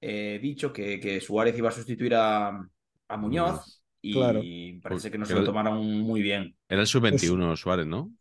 eh, 0.00 0.38
dicho 0.42 0.72
que, 0.72 0.98
que 1.00 1.20
Suárez 1.20 1.56
iba 1.58 1.68
a 1.68 1.72
sustituir 1.72 2.14
a, 2.14 2.48
a 3.08 3.16
Muñoz 3.16 3.82
y 4.00 4.12
Claro. 4.14 4.40
parece 4.82 5.10
que 5.10 5.18
no 5.18 5.26
se 5.26 5.34
Porque 5.34 5.40
lo 5.40 5.44
tomaron 5.44 5.84
muy 6.02 6.22
bien. 6.22 6.56
Era 6.68 6.80
el 6.80 6.86
sub-21 6.86 7.54
Suárez, 7.56 7.86
¿no? 7.86 8.12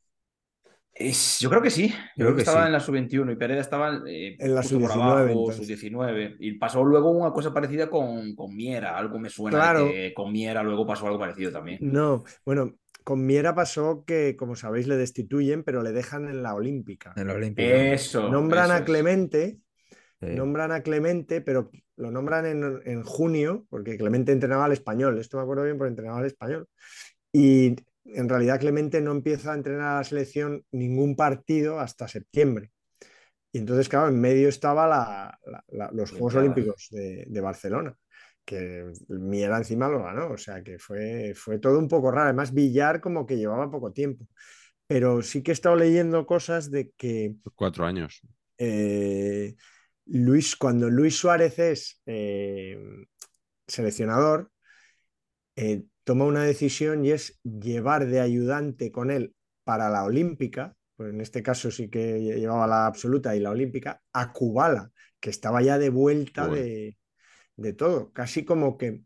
Es- 0.94 1.40
yo 1.40 1.50
creo 1.50 1.62
que 1.62 1.70
sí, 1.70 1.94
yo 2.16 2.26
creo 2.26 2.32
que, 2.32 2.36
que 2.36 2.42
estaba 2.42 2.66
sí. 2.66 2.68
en 2.68 2.74
la 2.74 2.80
sub-21 2.82 3.32
y 3.32 3.36
Pereda 3.38 3.62
estaba 3.62 4.02
eh, 4.08 4.38
En 4.38 4.56
la 4.56 4.62
justo 4.62 4.80
por 4.80 4.92
sub-19 4.92 4.92
abajo, 4.92 5.30
entonces. 5.32 5.58
sub-19. 5.58 6.36
Y 6.40 6.54
pasó 6.58 6.84
luego 6.84 7.10
una 7.12 7.32
cosa 7.32 7.54
parecida 7.54 7.90
con, 7.90 8.36
con 8.36 8.56
Miera, 8.56 8.98
algo 8.98 9.18
me 9.20 9.30
suena 9.30 9.58
Claro. 9.58 9.88
que 9.94 10.14
con 10.14 10.32
Miera 10.32 10.62
luego 10.64 10.86
pasó 10.86 11.06
algo 11.08 11.20
parecido 11.20 11.52
también. 11.52 11.80
No, 11.80 12.24
bueno, 12.46 12.76
con 13.04 13.26
Miera 13.26 13.56
pasó 13.56 14.04
que, 14.06 14.36
como 14.36 14.56
sabéis, 14.56 14.88
le 14.88 14.98
destituyen, 14.98 15.64
pero 15.64 15.82
le 15.82 15.92
dejan 15.94 16.28
en 16.30 16.44
la 16.44 16.54
Olímpica. 16.56 17.14
En 17.16 17.28
la 17.28 17.34
Olímpica. 17.34 17.94
Eso. 17.94 18.30
Nombran 18.30 18.66
eso 18.66 18.72
a 18.72 18.84
es. 18.84 18.86
Clemente, 18.86 19.60
Sí. 20.22 20.28
nombran 20.36 20.72
a 20.72 20.82
Clemente, 20.82 21.42
pero 21.42 21.72
lo 21.96 22.12
nombran 22.12 22.46
en, 22.46 22.82
en 22.86 23.04
junio, 23.04 23.66
porque 23.70 23.98
Clemente 23.98 24.32
entrenaba 24.32 24.66
al 24.66 24.74
español. 24.74 25.18
Esto 25.20 25.38
me 25.38 25.44
acuerdo 25.44 25.64
bien 25.64 25.78
porque 25.78 25.90
entrenaba 25.90 26.20
al 26.20 26.26
español. 26.26 26.68
Y 27.32 27.76
en 28.06 28.28
realidad 28.30 28.60
Clemente 28.60 29.02
no 29.02 29.12
empieza 29.12 29.52
a 29.52 29.56
entrenar 29.56 29.88
a 29.94 29.98
la 29.98 30.04
selección 30.04 30.64
ningún 30.72 31.16
partido 31.16 31.80
hasta 31.80 32.08
septiembre. 32.08 32.72
Y 33.52 33.60
entonces, 33.60 33.88
claro, 33.90 34.10
en 34.10 34.20
medio 34.20 34.50
estaba 34.50 34.88
la- 34.88 35.40
la- 35.46 35.64
la- 35.70 35.92
los 35.92 36.12
Juegos 36.12 36.36
Olimpiadas. 36.36 36.56
Olímpicos 36.56 36.88
de, 36.92 37.26
de 37.28 37.42
Barcelona, 37.42 37.96
que 38.46 38.92
Miera 39.08 39.58
encima 39.58 39.88
lo 39.90 40.04
ganó, 40.04 40.32
o 40.32 40.38
sea 40.38 40.62
que 40.64 40.78
fue, 40.80 41.34
fue 41.36 41.60
todo 41.60 41.80
un 41.80 41.88
poco 41.88 42.12
raro. 42.12 42.26
Además, 42.26 42.54
Villar 42.54 43.00
como 43.02 43.26
que 43.26 43.38
llevaba 43.38 43.72
poco 43.72 43.92
tiempo. 43.92 44.26
Pero 44.88 45.22
sí 45.22 45.44
que 45.44 45.52
he 45.52 45.54
estado 45.54 45.76
leyendo 45.76 46.26
cosas 46.26 46.72
de 46.72 46.92
que 46.98 47.36
Cuatro 47.56 47.86
años. 47.86 48.22
eh, 48.58 49.56
Luis, 50.12 50.56
cuando 50.56 50.90
Luis 50.90 51.16
Suárez 51.16 51.60
es 51.60 52.02
eh, 52.06 52.78
seleccionador, 53.68 54.52
eh, 55.56 55.84
toma 56.04 56.26
una 56.26 56.44
decisión 56.44 57.06
y 57.06 57.12
es 57.12 57.40
llevar 57.44 58.08
de 58.08 58.20
ayudante 58.20 58.92
con 58.92 59.12
él 59.12 59.36
para 59.64 59.90
la 59.90 60.04
Olímpica, 60.04 60.76
pues 60.96 61.14
en 61.14 61.22
este 61.22 61.44
caso 61.44 61.70
sí 61.70 61.90
que 61.90 62.20
llevaba 62.22 62.66
la 62.66 62.88
absoluta 62.88 63.36
y 63.36 63.40
la 63.40 63.52
Olímpica, 63.52 64.02
a 64.14 64.34
Kubala, 64.34 64.92
que 65.20 65.30
estaba 65.30 65.62
ya 65.62 65.78
de 65.78 65.90
vuelta 65.90 66.50
de 67.60 67.74
todo, 67.74 68.12
casi 68.12 68.46
como 68.46 68.78
que, 68.78 69.04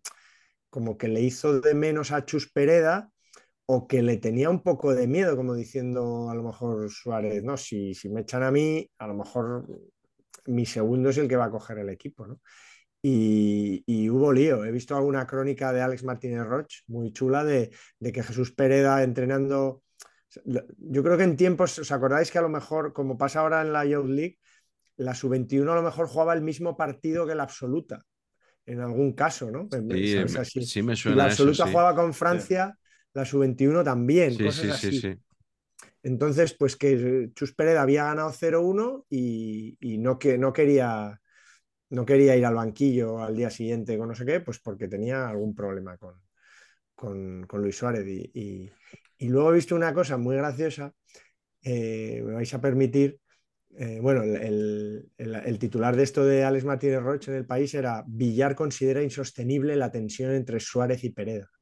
como 0.69 0.97
que 0.97 1.07
le 1.07 1.21
hizo 1.21 1.59
de 1.59 1.73
menos 1.73 2.11
a 2.11 2.23
Chus 2.25 2.51
Pereda 2.51 3.11
o 3.65 3.88
que 3.88 4.01
le 4.01 4.17
tenía 4.17 4.49
un 4.49 4.61
poco 4.61 4.93
de 4.93 5.07
miedo, 5.07 5.35
como 5.35 5.55
diciendo 5.55 6.30
a 6.30 6.35
lo 6.35 6.43
mejor 6.43 6.89
Suárez, 6.89 7.43
no, 7.43 7.57
si, 7.57 7.93
si 7.93 8.09
me 8.09 8.21
echan 8.21 8.43
a 8.43 8.51
mí, 8.51 8.89
a 8.97 9.07
lo 9.07 9.15
mejor 9.15 9.67
mi 10.45 10.65
segundo 10.65 11.10
es 11.10 11.18
el 11.18 11.28
que 11.28 11.36
va 11.36 11.45
a 11.45 11.52
coger 11.52 11.80
el 11.80 11.90
equipo, 11.90 12.28
¿no? 12.28 12.40
Y, 13.02 13.84
y 13.86 14.10
hubo 14.10 14.32
lío. 14.32 14.64
He 14.64 14.72
visto 14.72 14.95
alguna 14.95 15.28
crónica 15.28 15.74
de 15.74 15.82
Alex 15.82 16.03
Martínez 16.03 16.45
Roch, 16.45 16.72
muy 16.88 17.11
chula, 17.11 17.44
de, 17.44 17.72
de 17.99 18.11
que 18.11 18.24
Jesús 18.24 18.52
Pereda 18.53 19.03
entrenando. 19.03 19.84
Yo 20.45 21.03
creo 21.03 21.18
que 21.18 21.24
en 21.24 21.36
tiempos, 21.38 21.78
¿os 21.80 21.91
acordáis 21.91 22.32
que 22.32 22.40
a 22.40 22.41
lo 22.41 22.49
mejor, 22.49 22.94
como 22.94 23.18
pasa 23.18 23.41
ahora 23.41 23.61
en 23.61 23.74
la 23.74 23.86
Youth 23.86 24.10
League, 24.10 24.40
la 24.98 25.14
sub-21 25.14 25.70
a 25.72 25.76
lo 25.76 25.84
mejor 25.84 26.07
jugaba 26.07 26.34
el 26.34 26.41
mismo 26.41 26.78
partido 26.78 27.28
que 27.28 27.36
la 27.36 27.44
absoluta, 27.44 28.06
en 28.65 28.80
algún 28.80 29.14
caso, 29.14 29.52
¿no? 29.52 29.68
Sí, 29.72 30.18
Así. 30.38 30.61
sí 30.65 30.82
me 30.84 30.94
Y 30.94 30.95
suena 30.95 31.18
la 31.18 31.24
eso, 31.28 31.44
absoluta 31.44 31.65
sí. 31.65 31.72
jugaba 31.72 31.95
con 31.95 32.14
Francia, 32.14 32.78
la 33.14 33.26
sub-21 33.26 33.84
también, 33.84 34.32
Sí, 34.34 34.44
cosas 34.44 34.80
sí, 34.80 34.88
así. 34.88 35.20
Entonces, 36.03 36.53
pues 36.53 36.75
que 36.75 37.31
Chus 37.34 37.53
Pereda 37.55 37.81
había 37.81 38.03
ganado 38.05 38.31
0-1 38.31 39.05
y, 39.09 39.77
no, 39.99 40.19
que, 40.19 40.38
no, 40.38 40.51
quería, 40.51 41.19
no 41.89 42.05
quería 42.05 42.35
ir 42.35 42.45
al 42.45 42.55
banquillo 42.55 43.21
al 43.23 43.35
día 43.35 43.49
siguiente 43.49 43.97
con 43.97 44.09
no 44.09 44.15
sé 44.15 44.25
qué, 44.25 44.41
pues 44.41 44.59
porque 44.59 44.89
tenía 44.89 45.30
algún 45.30 45.55
problema 45.55 45.97
con, 45.97 46.15
con, 46.95 47.47
Luis 47.61 47.77
Suárez. 47.77 48.05
Y, 48.07 48.31
y- 49.19 49.30
luego 49.30 49.51
he 49.51 49.55
visto 49.55 49.75
una 49.75 49.93
cosa 49.93 50.17
muy 50.17 50.35
graciosa, 50.35 50.93
eh, 51.63 52.21
me 52.25 52.34
vais 52.35 52.53
a 52.53 52.61
permitir, 52.61 53.19
eh, 53.77 53.99
bueno, 54.01 54.23
el, 54.23 54.35
el- 54.38 55.11
el- 55.17 55.35
el 55.35 55.59
titular 55.59 55.95
de 55.95 56.03
esto 56.03 56.25
de 56.25 56.43
Alex 56.45 56.65
Martínez 56.65 57.01
Roche 57.03 57.31
en 57.31 57.38
el 57.38 57.47
país 57.47 57.73
era 57.75 58.03
Villar 58.07 58.55
considera 58.55 59.03
insostenible 59.03 59.75
la 59.77 59.91
tensión 59.91 60.31
entre 60.34 60.59
Suárez 60.59 61.03
y 61.05 61.11
Pereda 61.11 61.52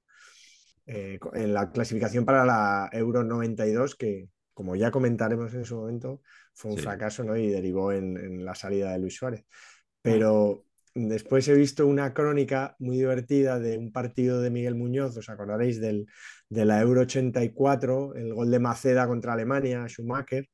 eh, 0.92 1.20
en 1.34 1.54
la 1.54 1.72
clasificación 1.72 2.26
para 2.26 2.46
la 2.46 2.90
Euro 2.94 3.24
92, 3.24 3.96
que 3.96 4.30
como 4.54 4.76
ya 4.76 4.92
comentaremos 4.92 5.54
en 5.54 5.66
su 5.66 5.78
momento, 5.78 6.22
fue 6.54 6.72
un 6.72 6.78
Sí. 6.78 6.82
fracaso 6.84 7.24
¿no? 7.24 7.36
y 7.38 7.48
derivó 7.50 7.92
en, 7.94 8.18
en 8.18 8.46
la 8.46 8.56
salida 8.56 8.92
de 8.92 9.00
Luis 9.00 9.16
Suárez. 9.16 9.46
Pero 10.02 10.66
después 10.96 11.48
he 11.48 11.54
visto 11.56 11.88
una 11.88 12.14
crónica 12.14 12.76
muy 12.80 12.98
divertida 12.98 13.60
de 13.60 13.78
un 13.78 13.92
partido 13.92 14.42
de 14.42 14.50
Miguel 14.52 14.76
Muñoz, 14.76 15.16
os 15.18 15.30
acordaréis 15.30 15.80
del, 15.82 16.08
de 16.50 16.66
la 16.66 16.82
Euro 16.82 17.02
84, 17.02 18.16
el 18.16 18.34
gol 18.34 18.52
de 18.52 18.60
Maceda 18.60 19.08
contra 19.08 19.34
Alemania, 19.34 19.88
Schumacher, 19.88 20.48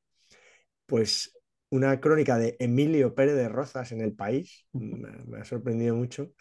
pues 0.86 1.32
una 1.70 2.00
crónica 2.00 2.38
de 2.38 2.56
Emilio 2.58 3.14
Pérez 3.14 3.36
de 3.36 3.48
Rozas 3.48 3.92
en 3.92 4.00
el 4.00 4.14
país, 4.14 4.66
me, 4.72 5.10
me 5.26 5.38
ha 5.40 5.44
sorprendido 5.44 5.94
mucho, 5.96 6.32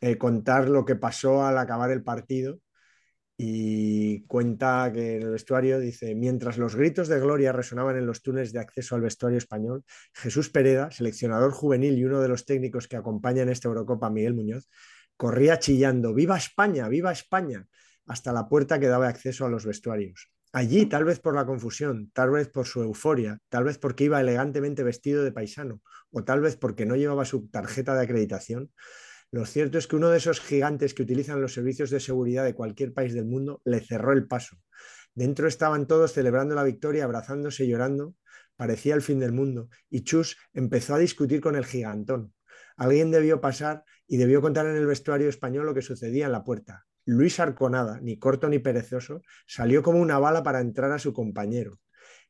eh, 0.00 0.18
contar 0.18 0.68
lo 0.68 0.84
que 0.84 0.96
pasó 0.96 1.44
al 1.44 1.58
acabar 1.58 1.90
el 1.90 2.04
partido 2.04 2.60
y 3.36 4.24
cuenta 4.26 4.90
que 4.92 5.16
en 5.16 5.22
el 5.22 5.30
vestuario 5.30 5.80
dice, 5.80 6.14
mientras 6.14 6.56
los 6.56 6.76
gritos 6.76 7.08
de 7.08 7.18
gloria 7.18 7.52
resonaban 7.52 7.96
en 7.96 8.06
los 8.06 8.22
túneles 8.22 8.52
de 8.52 8.60
acceso 8.60 8.94
al 8.94 9.00
vestuario 9.00 9.38
español, 9.38 9.84
Jesús 10.12 10.50
Pereda, 10.50 10.90
seleccionador 10.90 11.52
juvenil 11.52 11.98
y 11.98 12.04
uno 12.04 12.20
de 12.20 12.28
los 12.28 12.44
técnicos 12.44 12.86
que 12.86 12.96
acompañan 12.96 13.48
esta 13.48 13.68
Eurocopa 13.68 14.10
Miguel 14.10 14.34
Muñoz, 14.34 14.68
corría 15.16 15.58
chillando, 15.58 16.14
¡Viva 16.14 16.36
España! 16.36 16.88
¡Viva 16.88 17.12
España! 17.12 17.66
hasta 18.06 18.32
la 18.32 18.48
puerta 18.48 18.78
que 18.78 18.88
daba 18.88 19.08
acceso 19.08 19.46
a 19.46 19.48
los 19.48 19.64
vestuarios. 19.64 20.30
Allí, 20.52 20.86
tal 20.86 21.04
vez 21.04 21.18
por 21.18 21.34
la 21.34 21.46
confusión, 21.46 22.10
tal 22.12 22.30
vez 22.30 22.48
por 22.48 22.66
su 22.66 22.80
euforia, 22.80 23.38
tal 23.48 23.64
vez 23.64 23.78
porque 23.78 24.04
iba 24.04 24.20
elegantemente 24.20 24.84
vestido 24.84 25.24
de 25.24 25.32
paisano, 25.32 25.80
o 26.12 26.22
tal 26.22 26.40
vez 26.40 26.56
porque 26.56 26.86
no 26.86 26.94
llevaba 26.94 27.24
su 27.24 27.48
tarjeta 27.48 27.94
de 27.96 28.04
acreditación, 28.04 28.70
lo 29.34 29.46
cierto 29.46 29.78
es 29.78 29.88
que 29.88 29.96
uno 29.96 30.10
de 30.10 30.18
esos 30.18 30.40
gigantes 30.40 30.94
que 30.94 31.02
utilizan 31.02 31.40
los 31.40 31.54
servicios 31.54 31.90
de 31.90 31.98
seguridad 31.98 32.44
de 32.44 32.54
cualquier 32.54 32.94
país 32.94 33.14
del 33.14 33.24
mundo 33.24 33.60
le 33.64 33.80
cerró 33.80 34.12
el 34.12 34.28
paso. 34.28 34.56
Dentro 35.12 35.48
estaban 35.48 35.88
todos 35.88 36.12
celebrando 36.12 36.54
la 36.54 36.62
victoria, 36.62 37.02
abrazándose 37.02 37.64
y 37.64 37.68
llorando. 37.68 38.14
Parecía 38.54 38.94
el 38.94 39.02
fin 39.02 39.18
del 39.18 39.32
mundo. 39.32 39.70
Y 39.90 40.04
Chus 40.04 40.36
empezó 40.52 40.94
a 40.94 41.00
discutir 41.00 41.40
con 41.40 41.56
el 41.56 41.66
gigantón. 41.66 42.32
Alguien 42.76 43.10
debió 43.10 43.40
pasar 43.40 43.82
y 44.06 44.18
debió 44.18 44.40
contar 44.40 44.66
en 44.66 44.76
el 44.76 44.86
vestuario 44.86 45.28
español 45.28 45.66
lo 45.66 45.74
que 45.74 45.82
sucedía 45.82 46.26
en 46.26 46.32
la 46.32 46.44
puerta. 46.44 46.86
Luis 47.04 47.40
Arconada, 47.40 47.98
ni 48.00 48.20
corto 48.20 48.48
ni 48.48 48.60
perezoso, 48.60 49.22
salió 49.48 49.82
como 49.82 49.98
una 49.98 50.20
bala 50.20 50.44
para 50.44 50.60
entrar 50.60 50.92
a 50.92 51.00
su 51.00 51.12
compañero. 51.12 51.80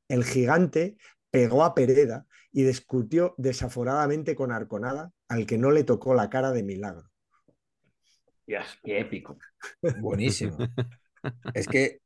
El 0.09 0.25
gigante 0.25 0.97
pegó 1.31 1.65
a 1.65 1.75
Pereda 1.75 2.25
y 2.55 2.63
discutió 2.63 3.35
desaforadamente 3.37 4.37
con 4.37 4.53
Arconada, 4.53 5.11
al 5.29 5.45
que 5.45 5.59
no 5.59 5.73
le 5.73 5.83
tocó 5.83 6.15
la 6.15 6.31
cara 6.31 6.53
de 6.53 6.63
milagro. 6.63 7.11
Dios, 8.47 8.65
qué 8.85 9.01
épico. 9.01 9.37
Buenísimo. 10.01 10.57
Es 11.53 11.67
que, 11.67 12.01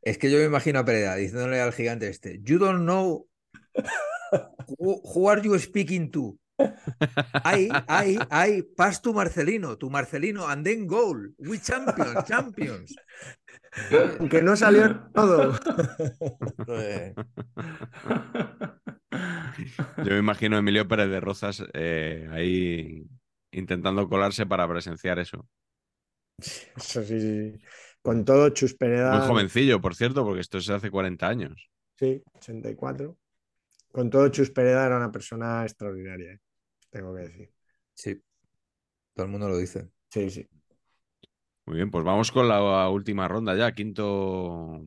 es 0.00 0.16
que 0.16 0.30
yo 0.30 0.38
me 0.38 0.44
imagino 0.44 0.78
a 0.78 0.84
Pereda 0.86 1.16
diciéndole 1.16 1.60
al 1.60 1.74
gigante 1.74 2.08
este, 2.08 2.40
You 2.42 2.58
don't 2.58 2.80
know 2.80 3.28
who, 4.78 5.02
who 5.04 5.28
are 5.28 5.42
you 5.42 5.58
speaking 5.58 6.10
to? 6.12 6.38
Ay, 7.44 7.68
ay, 7.86 8.18
ay, 8.30 8.62
pass 8.62 9.02
to 9.02 9.12
Marcelino, 9.12 9.76
tu 9.76 9.90
Marcelino, 9.90 10.48
and 10.48 10.64
then 10.64 10.86
goal. 10.86 11.28
We 11.38 11.58
champions, 11.58 12.24
champions. 12.26 12.94
Aunque 14.18 14.42
no 14.42 14.56
salió 14.56 15.10
todo. 15.12 15.58
Yo 19.98 20.12
me 20.12 20.18
imagino 20.18 20.56
a 20.56 20.60
Emilio 20.60 20.86
Pérez 20.86 21.08
de 21.08 21.20
Rozas 21.20 21.64
eh, 21.74 22.28
ahí 22.30 23.04
intentando 23.52 24.08
colarse 24.08 24.46
para 24.46 24.68
presenciar 24.68 25.18
eso. 25.18 25.46
Eso 26.76 27.02
sí, 27.02 27.20
sí, 27.20 27.52
sí. 27.52 27.64
Con 28.02 28.24
todo, 28.24 28.48
Chus 28.50 28.74
Pereda. 28.74 29.18
Muy 29.18 29.28
jovencillo, 29.28 29.80
por 29.80 29.94
cierto, 29.94 30.24
porque 30.24 30.40
esto 30.40 30.60
se 30.60 30.72
hace 30.72 30.90
40 30.90 31.28
años. 31.28 31.70
Sí, 31.96 32.22
84. 32.34 33.16
Con 33.92 34.08
todo, 34.08 34.28
Chus 34.28 34.50
Pereda 34.50 34.86
era 34.86 34.96
una 34.96 35.12
persona 35.12 35.62
extraordinaria, 35.64 36.32
¿eh? 36.32 36.40
tengo 36.90 37.14
que 37.14 37.22
decir. 37.22 37.50
Sí, 37.94 38.22
todo 39.14 39.26
el 39.26 39.32
mundo 39.32 39.48
lo 39.48 39.58
dice. 39.58 39.90
Sí, 40.08 40.30
sí. 40.30 40.48
Muy 41.66 41.76
bien, 41.76 41.90
pues 41.90 42.04
vamos 42.04 42.32
con 42.32 42.48
la 42.48 42.88
última 42.88 43.28
ronda 43.28 43.54
ya, 43.54 43.72
quinto. 43.72 44.84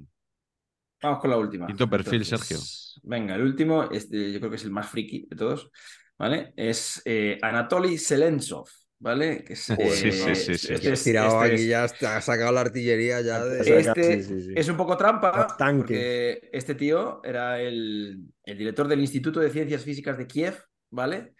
Vamos 1.03 1.19
con 1.19 1.29
la 1.29 1.37
última. 1.37 1.67
Quinto 1.67 1.89
perfil, 1.89 2.21
Entonces, 2.23 2.47
Sergio. 2.47 2.99
Venga, 3.03 3.35
el 3.35 3.41
último, 3.41 3.83
este, 3.91 4.31
yo 4.31 4.39
creo 4.39 4.49
que 4.49 4.55
es 4.55 4.63
el 4.63 4.71
más 4.71 4.87
friki 4.89 5.27
de 5.29 5.35
todos, 5.35 5.69
¿vale? 6.17 6.53
Es 6.55 7.01
eh, 7.05 7.37
Anatoly 7.41 7.97
Selensov, 7.97 8.67
¿vale? 8.99 9.43
Que 9.43 9.53
es, 9.53 9.59
Sí, 9.65 9.73
eh, 9.77 9.89
sí, 9.91 10.11
sí, 10.11 10.35
sí, 10.35 10.57
sí. 10.57 10.73
este 10.73 10.93
es- 10.93 11.03
Tirado 11.03 11.43
este 11.43 11.53
aquí 11.55 11.63
es- 11.63 11.67
ya 11.69 11.85
está- 11.85 12.17
ha 12.17 12.21
sacado 12.21 12.51
la 12.53 12.61
artillería 12.61 13.19
ya 13.21 13.43
de. 13.43 13.79
Este 13.79 14.23
sí, 14.23 14.29
sí, 14.29 14.41
sí. 14.43 14.53
es 14.55 14.69
un 14.69 14.77
poco 14.77 14.95
trampa, 14.95 15.47
Tanque. 15.57 15.81
porque 15.81 16.49
este 16.53 16.75
tío 16.75 17.21
era 17.23 17.59
el, 17.61 18.19
el 18.45 18.57
director 18.57 18.87
del 18.87 19.01
Instituto 19.01 19.39
de 19.41 19.49
Ciencias 19.49 19.83
Físicas 19.83 20.17
de 20.17 20.25
Kiev, 20.27 20.55
¿vale? 20.91 21.33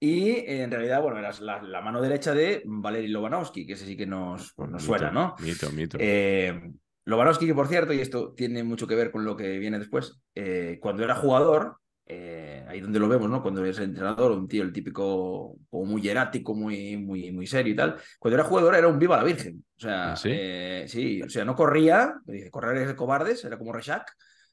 Y 0.00 0.30
en 0.46 0.70
realidad, 0.70 1.02
bueno, 1.02 1.18
era 1.18 1.32
la, 1.40 1.60
la 1.62 1.80
mano 1.80 2.00
derecha 2.00 2.32
de 2.32 2.62
Valery 2.64 3.08
Lobanovsky, 3.08 3.66
que 3.66 3.72
ese 3.72 3.84
sí 3.84 3.96
que 3.96 4.06
nos, 4.06 4.52
pues, 4.54 4.70
nos 4.70 4.82
suena, 4.82 5.10
¿no? 5.10 5.34
Mito, 5.40 5.70
mito. 5.72 5.98
Eh, 6.00 6.70
Lobanovsky, 7.08 7.46
que 7.46 7.54
por 7.54 7.68
cierto, 7.68 7.92
y 7.94 8.00
esto 8.00 8.34
tiene 8.34 8.62
mucho 8.62 8.86
que 8.86 8.94
ver 8.94 9.10
con 9.10 9.24
lo 9.24 9.34
que 9.34 9.58
viene 9.58 9.78
después, 9.78 10.20
eh, 10.34 10.78
cuando 10.80 11.02
era 11.04 11.14
jugador, 11.14 11.78
eh, 12.04 12.64
ahí 12.68 12.80
donde 12.80 12.98
lo 12.98 13.08
vemos, 13.08 13.30
¿no? 13.30 13.42
Cuando 13.42 13.64
es 13.64 13.78
entrenador, 13.78 14.32
un 14.32 14.46
tío, 14.46 14.62
el 14.62 14.72
típico, 14.72 15.56
como 15.70 15.84
muy 15.86 16.02
hierático, 16.02 16.54
muy, 16.54 16.98
muy, 16.98 17.32
muy 17.32 17.46
serio 17.46 17.72
y 17.72 17.76
tal. 17.76 17.96
Cuando 18.18 18.36
era 18.36 18.44
jugador 18.44 18.74
era 18.74 18.88
un 18.88 18.98
viva 18.98 19.16
la 19.16 19.24
virgen. 19.24 19.64
O 19.76 19.80
sea, 19.80 20.12
¿Ah, 20.12 20.16
sí? 20.16 20.28
eh, 20.32 20.84
sí, 20.86 21.22
o 21.22 21.30
sea, 21.30 21.46
no 21.46 21.54
corría, 21.54 22.14
dice, 22.26 22.50
correr 22.50 22.76
es 22.82 22.88
de 22.88 22.96
cobardes, 22.96 23.42
era 23.44 23.56
como 23.56 23.72
Reshak, 23.72 24.10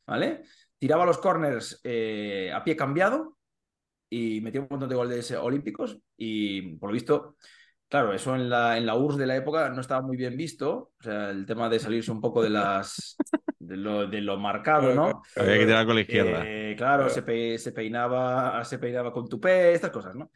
¿vale? 0.07 0.43
Tiraba 0.77 1.05
los 1.05 1.17
corners 1.17 1.81
eh, 1.83 2.51
a 2.53 2.63
pie 2.63 2.77
cambiado 2.77 3.37
y 4.09 4.39
metía 4.39 4.61
un 4.61 4.67
montón 4.69 4.87
de 4.87 4.95
goles 4.95 5.31
olímpicos 5.31 5.97
y 6.15 6.75
por 6.77 6.89
lo 6.89 6.93
visto 6.93 7.35
Claro, 7.87 8.13
eso 8.13 8.35
en 8.35 8.49
la, 8.49 8.77
en 8.77 8.85
la 8.85 8.95
URSS 8.95 9.19
de 9.19 9.27
la 9.27 9.35
época 9.35 9.69
no 9.69 9.79
estaba 9.81 10.01
muy 10.01 10.17
bien 10.17 10.35
visto. 10.35 10.91
O 10.99 11.03
sea, 11.03 11.29
el 11.29 11.45
tema 11.45 11.69
de 11.69 11.79
salirse 11.79 12.11
un 12.11 12.19
poco 12.19 12.41
de 12.43 12.49
las 12.49 13.15
de 13.59 13.77
lo, 13.77 14.07
de 14.07 14.21
lo 14.21 14.37
marcado, 14.37 14.93
¿no? 14.93 15.21
Había 15.35 15.59
que 15.59 15.65
tirar 15.65 15.85
con 15.85 15.95
la 15.95 16.01
izquierda. 16.01 16.43
Eh, 16.45 16.75
claro, 16.77 17.09
se, 17.09 17.21
pe- 17.21 17.57
se 17.57 17.71
peinaba, 17.71 18.63
se 18.65 18.79
peinaba 18.79 19.13
con 19.13 19.27
tupé, 19.29 19.73
estas 19.73 19.91
cosas, 19.91 20.15
¿no? 20.15 20.31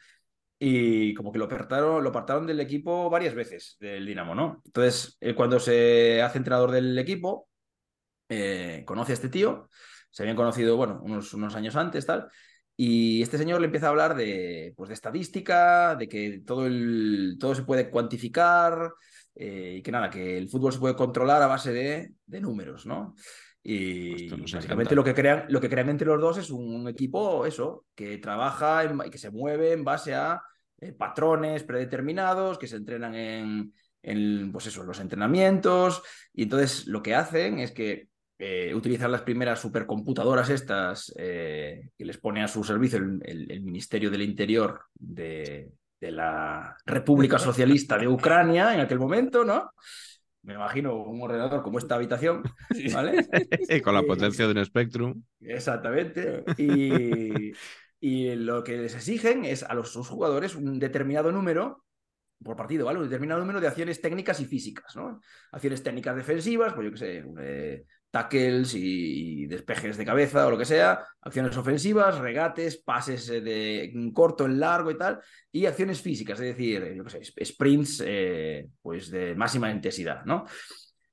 Y 0.60 1.14
como 1.14 1.32
que 1.32 1.40
lo 1.40 1.46
apartaron, 1.46 2.04
lo 2.04 2.10
apartaron 2.10 2.46
del 2.46 2.60
equipo 2.60 3.10
varias 3.10 3.34
veces, 3.34 3.78
del 3.80 4.06
Dinamo, 4.06 4.36
¿no? 4.36 4.62
Entonces, 4.66 5.18
él 5.20 5.36
cuando 5.36 5.60
se 5.60 6.22
hace 6.22 6.38
entrenador 6.38 6.72
del 6.72 6.98
equipo, 6.98 7.50
eh, 8.30 8.84
conoce 8.86 9.14
a 9.14 9.16
este 9.16 9.30
tío, 9.30 9.70
se 10.10 10.24
habían 10.24 10.36
conocido, 10.36 10.78
bueno, 10.78 11.00
unos, 11.04 11.34
unos 11.34 11.56
años 11.56 11.76
antes, 11.76 12.06
tal, 12.06 12.28
y 12.82 13.22
este 13.22 13.38
señor 13.38 13.60
le 13.60 13.66
empieza 13.66 13.88
a 13.88 13.90
hablar 13.90 14.16
de, 14.16 14.74
pues, 14.78 14.88
de 14.88 14.94
estadística, 14.94 15.98
de 15.98 16.08
que 16.08 16.44
todo, 16.46 16.66
el, 16.66 17.36
todo 17.38 17.54
se 17.54 17.64
puede 17.64 17.90
cuantificar 17.90 18.94
eh, 19.36 19.76
y 19.80 19.82
que 19.82 19.92
nada, 19.92 20.10
que 20.10 20.38
el 20.38 20.48
fútbol 20.48 20.72
se 20.72 20.80
puede 20.80 20.96
controlar 20.96 21.42
a 21.42 21.48
base 21.48 21.74
de, 21.74 22.14
de 22.26 22.40
números, 22.40 22.86
¿no? 22.86 23.16
Y 23.62 24.24
Esto 24.24 24.38
nos 24.38 24.54
básicamente 24.54 24.96
lo 24.96 25.04
que, 25.04 25.14
crean, 25.14 25.44
lo 25.50 25.60
que 25.60 25.68
crean 25.68 25.90
entre 25.90 26.08
los 26.08 26.22
dos 26.22 26.38
es 26.38 26.52
un, 26.52 26.88
equipo, 26.88 27.46
eso, 27.46 27.84
que 27.94 28.18
trabaja 28.18 28.86
y 28.86 29.10
que 29.10 29.18
se 29.18 29.30
mueve 29.30 29.74
en 29.74 29.84
base 29.84 30.16
a 30.16 30.42
eh, 30.80 30.94
patrones 30.94 31.66
predeterminados, 31.66 32.58
que 32.58 32.68
se 32.68 32.78
entrenan 32.78 33.14
en, 33.14 33.74
en, 34.04 34.54
pues 34.54 34.68
eso, 34.68 34.84
en 34.84 34.88
los 34.88 35.02
entrenamientos. 35.02 36.02
Y 36.32 36.44
entonces 36.44 36.88
lo 36.88 37.04
que 37.04 37.14
hacen 37.14 37.60
es 37.60 37.74
que 37.74 38.08
eh, 38.40 38.74
utilizan 38.74 39.12
las 39.12 39.22
primeras 39.24 39.60
supercomputadoras 39.60 40.50
estas 40.50 41.14
eh, 41.18 41.90
que 41.98 42.06
les 42.06 42.18
pone 42.18 42.42
a 42.44 42.48
su 42.48 42.64
servicio 42.64 42.98
el, 43.00 43.20
el- 43.26 43.52
el 43.52 43.62
Ministerio 43.62 44.10
del 44.10 44.22
Interior 44.24 44.82
de, 44.96 45.72
de 46.00 46.12
la 46.12 46.76
República 46.86 47.38
Socialista 47.38 47.98
de 47.98 48.08
Ucrania 48.08 48.74
en 48.74 48.80
aquel 48.82 49.00
momento, 49.00 49.44
¿no? 49.44 49.72
Me 50.44 50.54
imagino 50.54 50.96
un 50.96 51.22
ordenador 51.22 51.62
como 51.62 51.80
esta 51.80 51.96
habitación, 51.96 52.44
¿vale? 52.94 53.28
con 53.84 53.94
la 53.94 54.02
Sí. 54.02 54.08
potencia 54.08 54.48
de 54.48 54.54
un 54.54 54.66
Spectrum. 54.66 55.24
Exactamente. 55.42 56.44
Y, 56.58 57.52
y 58.00 58.36
lo 58.36 58.64
que 58.64 58.78
les 58.78 58.96
exigen 58.96 59.44
es 59.46 59.64
a 59.64 59.74
los 59.74 59.92
sus 59.92 60.08
jugadores 60.08 60.56
un 60.56 60.80
determinado 60.80 61.32
número 61.32 61.84
por 62.44 62.56
partido, 62.56 62.86
¿vale? 62.86 63.00
Un 63.00 63.06
determinado 63.06 63.42
número 63.42 63.60
de 63.60 63.68
acciones 63.68 64.00
técnicas 64.02 64.40
y 64.40 64.46
físicas, 64.46 64.96
¿no? 64.96 65.20
Acciones 65.52 65.84
técnicas 65.84 66.16
defensivas, 66.16 66.74
pues 66.74 66.86
yo 66.86 66.92
qué 66.94 66.98
sé, 66.98 67.26
eh, 67.42 67.84
tackles 68.12 68.74
y 68.76 69.46
despejes 69.46 69.98
de 69.98 70.06
cabeza 70.06 70.48
o 70.48 70.52
lo 70.52 70.58
que 70.58 70.66
sea, 70.66 71.06
acciones 71.22 71.56
ofensivas, 71.58 72.18
regates, 72.18 72.78
pases 72.78 73.30
eh, 73.30 73.42
de 73.42 73.86
en 73.86 74.12
corto, 74.12 74.46
en 74.46 74.60
largo 74.60 74.92
y 74.92 74.98
tal, 74.98 75.20
y 75.52 75.66
acciones 75.66 76.02
físicas, 76.02 76.40
es 76.40 76.56
decir, 76.56 76.84
eh, 76.84 77.46
sprints 77.46 78.04
eh, 78.06 78.68
pues 78.82 79.10
de 79.12 79.36
máxima 79.36 79.72
intensidad, 79.72 80.26
¿no? 80.26 80.46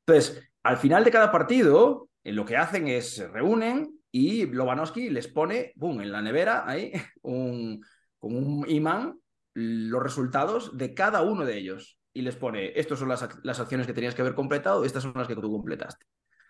Entonces, 0.06 0.43
al 0.62 0.78
final 0.78 1.05
de 1.05 1.10
cada 1.10 1.31
partido, 1.31 2.09
lo 2.24 2.44
que 2.44 2.56
hacen 2.56 2.89
es 2.89 3.14
se 3.14 3.28
reúnen 3.28 3.97
y 4.10 4.47
Lobanovsky 4.47 5.10
les 5.10 5.28
pone, 5.28 5.73
boom, 5.77 6.01
en 6.01 6.12
la 6.12 6.23
nevera, 6.23 6.64
ahí, 6.66 6.93
un, 7.23 7.85
con 8.18 8.36
un 8.36 8.68
imán, 8.68 9.20
los 9.55 10.02
resultados 10.02 10.77
de 10.77 10.94
cada 10.94 11.23
uno 11.23 11.44
de 11.44 11.59
ellos. 11.59 11.98
Y 12.12 12.23
les 12.23 12.35
pone, 12.35 12.73
estas 12.78 12.98
son 12.98 13.10
las, 13.10 13.28
las 13.43 13.60
acciones 13.60 13.86
que 13.86 13.93
tenías 13.93 14.14
que 14.14 14.23
haber 14.23 14.35
completado, 14.35 14.86
estas 14.86 15.02
son 15.02 15.12
las 15.14 15.28
que 15.28 15.35
tú 15.35 15.52
completaste. 15.52 16.06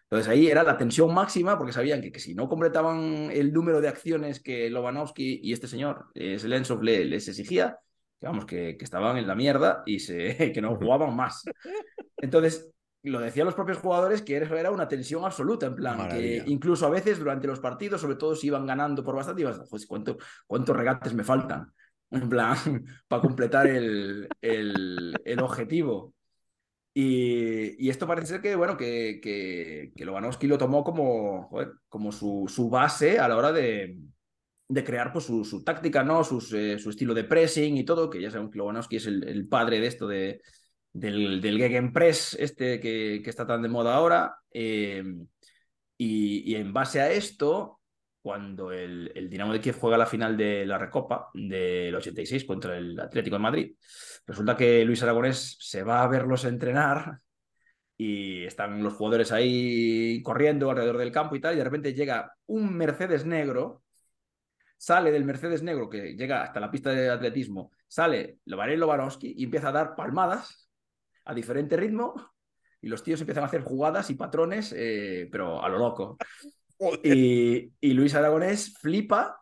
Entonces 0.09 0.29
ahí 0.29 0.47
era 0.47 0.63
la 0.63 0.79
tensión 0.79 1.13
máxima 1.13 1.59
porque 1.59 1.73
sabían 1.73 2.01
que, 2.01 2.13
que 2.13 2.21
si 2.21 2.35
no 2.35 2.49
completaban 2.49 3.29
el 3.33 3.53
número 3.53 3.81
de 3.81 3.89
acciones 3.89 4.41
que 4.41 4.71
Lobanovsky 4.71 5.41
y 5.43 5.53
este 5.53 5.67
señor, 5.67 6.07
eh, 6.15 6.39
Zelensov, 6.39 6.83
le- 6.83 7.05
les 7.05 7.27
exigía, 7.29 7.79
que 8.21 8.27
vamos, 8.27 8.47
que, 8.47 8.77
que 8.77 8.85
estaban 8.85 9.17
en 9.17 9.27
la 9.27 9.35
mierda 9.35 9.83
y 9.85 9.99
se, 9.99 10.53
que 10.53 10.61
no 10.63 10.77
jugaban 10.77 11.15
más. 11.17 11.45
Entonces, 12.19 12.71
lo 13.03 13.21
decían 13.21 13.47
los 13.47 13.55
propios 13.55 13.79
jugadores 13.79 14.23
que 14.23 14.35
era 14.37 14.71
una 14.71 14.89
tensión 14.89 15.25
absoluta, 15.25 15.67
en 15.67 15.77
plan, 15.77 15.99
Maravilla. 15.99 16.45
que 16.45 16.51
incluso 16.51 16.87
a 16.87 16.91
veces 16.91 17.19
durante 17.19 17.47
los 17.47 17.61
partidos, 17.61 18.01
sobre 18.01 18.17
todo 18.17 18.35
si 18.35 18.49
iban 18.49 18.67
ganando 18.67 19.05
por 19.05 19.15
bastante, 19.15 19.43
ibas, 19.43 19.61
pues, 19.71 19.87
¿cuánto, 19.87 20.17
¿cuántos 20.47 20.77
regates 20.77 21.15
me 21.15 21.25
faltan? 21.25 21.73
En 22.11 22.29
plan, 22.29 22.57
para 23.09 23.23
completar 23.23 23.67
el, 23.67 24.29
el, 24.41 25.21
el 25.25 25.41
objetivo. 25.41 26.15
Y, 26.99 27.91
esto 27.91 28.07
parece 28.07 28.29
ser 28.29 28.41
que, 28.41 28.57
bueno, 28.57 28.75
que, 28.75 29.21
que, 29.23 29.93
que 29.95 30.05
lo 30.07 30.57
tomó 30.57 30.83
como, 30.83 31.51
como 31.91 32.11
su, 32.11 32.47
su 32.49 32.71
base 32.71 33.19
a 33.19 33.29
la 33.29 33.37
hora 33.37 33.53
de, 33.53 33.99
de 34.67 34.85
crear 34.85 35.13
pues, 35.13 35.27
su, 35.27 35.63
táctica, 35.63 36.03
¿no? 36.03 36.25
Sus, 36.25 36.55
eh, 36.55 36.79
su 36.79 36.89
estilo 36.89 37.13
de 37.13 37.25
pressing 37.25 37.77
y 37.77 37.85
todo, 37.85 38.09
que 38.09 38.23
ya 38.23 38.31
sabemos 38.31 38.51
que 38.51 38.57
Lobanovsky 38.57 38.97
es 38.97 39.05
el, 39.05 39.47
padre 39.47 39.79
de 39.79 39.87
esto 39.89 40.07
de, 40.09 40.41
del, 40.95 41.43
del 41.43 41.59
Gegenpress, 41.59 42.33
este 42.41 42.81
que, 42.81 43.21
que 43.23 43.29
está 43.29 43.47
tan 43.47 43.61
de 43.61 43.69
moda 43.69 43.95
ahora. 43.95 44.39
eh, 44.51 45.05
y 45.99 46.55
en 46.55 46.73
base 46.73 47.03
a 47.03 47.13
esto, 47.13 47.81
cuando 48.27 48.73
el, 48.73 49.29
Dinamo 49.31 49.53
de 49.53 49.61
Kiev 49.61 49.79
juega 49.79 49.97
la 49.97 50.05
final 50.05 50.37
de 50.37 50.67
la 50.67 50.79
Recopa 50.79 51.31
del 51.33 51.95
86 51.95 52.45
contra 52.45 52.77
el 52.77 52.99
Atlético 52.99 53.37
de 53.37 53.41
Madrid, 53.41 53.77
resulta 54.27 54.57
que 54.57 54.85
Luis 54.85 55.01
Aragonés 55.05 55.57
se 55.61 55.85
va 55.85 56.03
a 56.03 56.09
verlos 56.09 56.45
entrenar 56.45 57.21
y 57.97 58.43
están 58.45 58.83
los 58.83 58.95
jugadores 58.95 59.31
ahí 59.31 60.21
corriendo 60.25 60.69
alrededor 60.69 60.99
del 60.99 61.13
campo 61.13 61.37
y 61.37 61.41
tal, 61.41 61.55
y 61.55 61.59
de 61.59 61.63
repente 61.63 61.95
llega 61.95 62.35
un 62.47 62.77
Mercedes 62.77 63.25
negro, 63.25 63.85
sale 64.77 65.13
del 65.13 65.25
Mercedes 65.25 65.63
negro 65.63 65.89
que 65.89 66.17
llega 66.17 66.43
hasta 66.43 66.59
la 66.59 66.73
pista 66.73 66.91
de 66.91 67.09
atletismo, 67.09 67.71
sale 67.87 68.41
Valery 68.45 68.77
Lobanovsky 68.77 69.35
y 69.37 69.45
empieza 69.45 69.69
a 69.69 69.73
dar 69.73 69.95
palmadas 69.95 70.69
a 71.27 71.33
diferente 71.33 71.77
ritmo 71.77 72.33
y 72.81 72.89
los 72.89 73.05
tíos 73.05 73.21
empiezan 73.21 73.45
a 73.45 73.47
hacer 73.47 73.63
jugadas 73.63 74.11
y 74.11 74.17
patrones, 74.17 74.75
eh, 74.77 75.29
pero 75.31 75.63
a 75.63 75.69
lo 75.69 75.79
loco. 75.79 76.19
Y, 77.03 77.73
y 77.81 77.95
Luis 77.95 78.15
Aragonés 78.15 78.75
flipa 78.79 79.41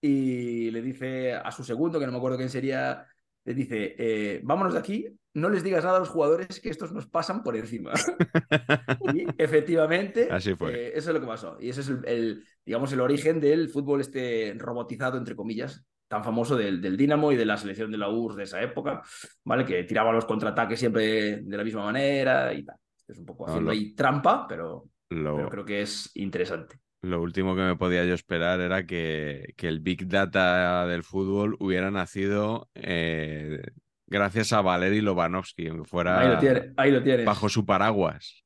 y 0.00 0.70
le 0.70 0.82
dice 0.82 1.34
a 1.34 1.50
su 1.50 1.64
segundo, 1.64 1.98
que 2.00 2.06
no 2.06 2.12
me 2.12 2.18
acuerdo 2.18 2.36
quién 2.38 2.50
sería, 2.50 3.06
le 3.44 3.54
dice, 3.54 3.94
eh, 3.98 4.40
vámonos 4.44 4.74
de 4.74 4.78
aquí, 4.80 5.06
no 5.34 5.48
les 5.50 5.62
digas 5.64 5.84
nada 5.84 5.96
a 5.96 6.00
los 6.00 6.08
jugadores 6.10 6.60
que 6.60 6.68
estos 6.70 6.92
nos 6.92 7.06
pasan 7.06 7.42
por 7.42 7.56
encima. 7.56 7.92
y 9.14 9.26
efectivamente, 9.42 10.28
Así 10.32 10.54
fue. 10.54 10.72
eh, 10.74 10.92
eso 10.94 11.10
es 11.10 11.14
lo 11.14 11.20
que 11.20 11.26
pasó. 11.26 11.56
Y 11.60 11.70
ese 11.70 11.80
es 11.82 11.88
el, 11.88 12.04
el, 12.06 12.44
digamos, 12.64 12.92
el 12.92 13.00
origen 13.00 13.40
del 13.40 13.68
fútbol 13.68 14.00
este 14.00 14.54
robotizado, 14.58 15.16
entre 15.18 15.36
comillas, 15.36 15.84
tan 16.08 16.22
famoso 16.22 16.56
del, 16.56 16.80
del 16.80 16.96
Dinamo 16.96 17.32
y 17.32 17.36
de 17.36 17.44
la 17.46 17.56
selección 17.56 17.90
de 17.90 17.98
la 17.98 18.08
URSS 18.08 18.36
de 18.36 18.44
esa 18.44 18.62
época, 18.62 19.02
¿vale? 19.44 19.64
Que 19.64 19.84
tiraba 19.84 20.12
los 20.12 20.24
contraataques 20.26 20.78
siempre 20.78 21.38
de 21.42 21.56
la 21.56 21.64
misma 21.64 21.84
manera 21.84 22.52
y 22.52 22.64
tal. 22.64 22.76
Es 23.06 23.18
un 23.18 23.26
poco 23.26 23.46
No, 23.46 23.52
haciendo 23.52 23.70
lo- 23.70 23.72
ahí 23.72 23.94
trampa, 23.94 24.46
pero, 24.48 24.84
Lo, 25.14 25.34
pero 25.34 25.50
creo 25.50 25.64
que 25.64 25.82
es 25.82 26.10
interesante. 26.14 26.78
lo 27.02 27.20
último 27.22 27.54
que 27.54 27.62
me 27.62 27.76
podía 27.76 28.04
yo 28.04 28.14
esperar 28.14 28.60
era 28.60 28.86
que, 28.86 29.52
que 29.56 29.68
el 29.68 29.80
Big 29.80 30.08
Data 30.08 30.86
del 30.86 31.02
fútbol 31.04 31.56
hubiera 31.60 31.90
nacido 31.90 32.70
eh, 32.74 33.62
gracias 34.06 34.52
a 34.52 34.62
Valery 34.62 35.00
Lobanovsky, 35.02 35.68
aunque 35.68 35.88
Ahí 36.14 36.28
lo 36.28 36.38
fuera 36.38 36.38
tienes. 36.38 36.72
Ahí 36.76 36.90
lo 36.90 37.02
tienes. 37.02 37.34
bajo 37.34 37.48
su 37.48 37.66
paraguas. 37.66 38.44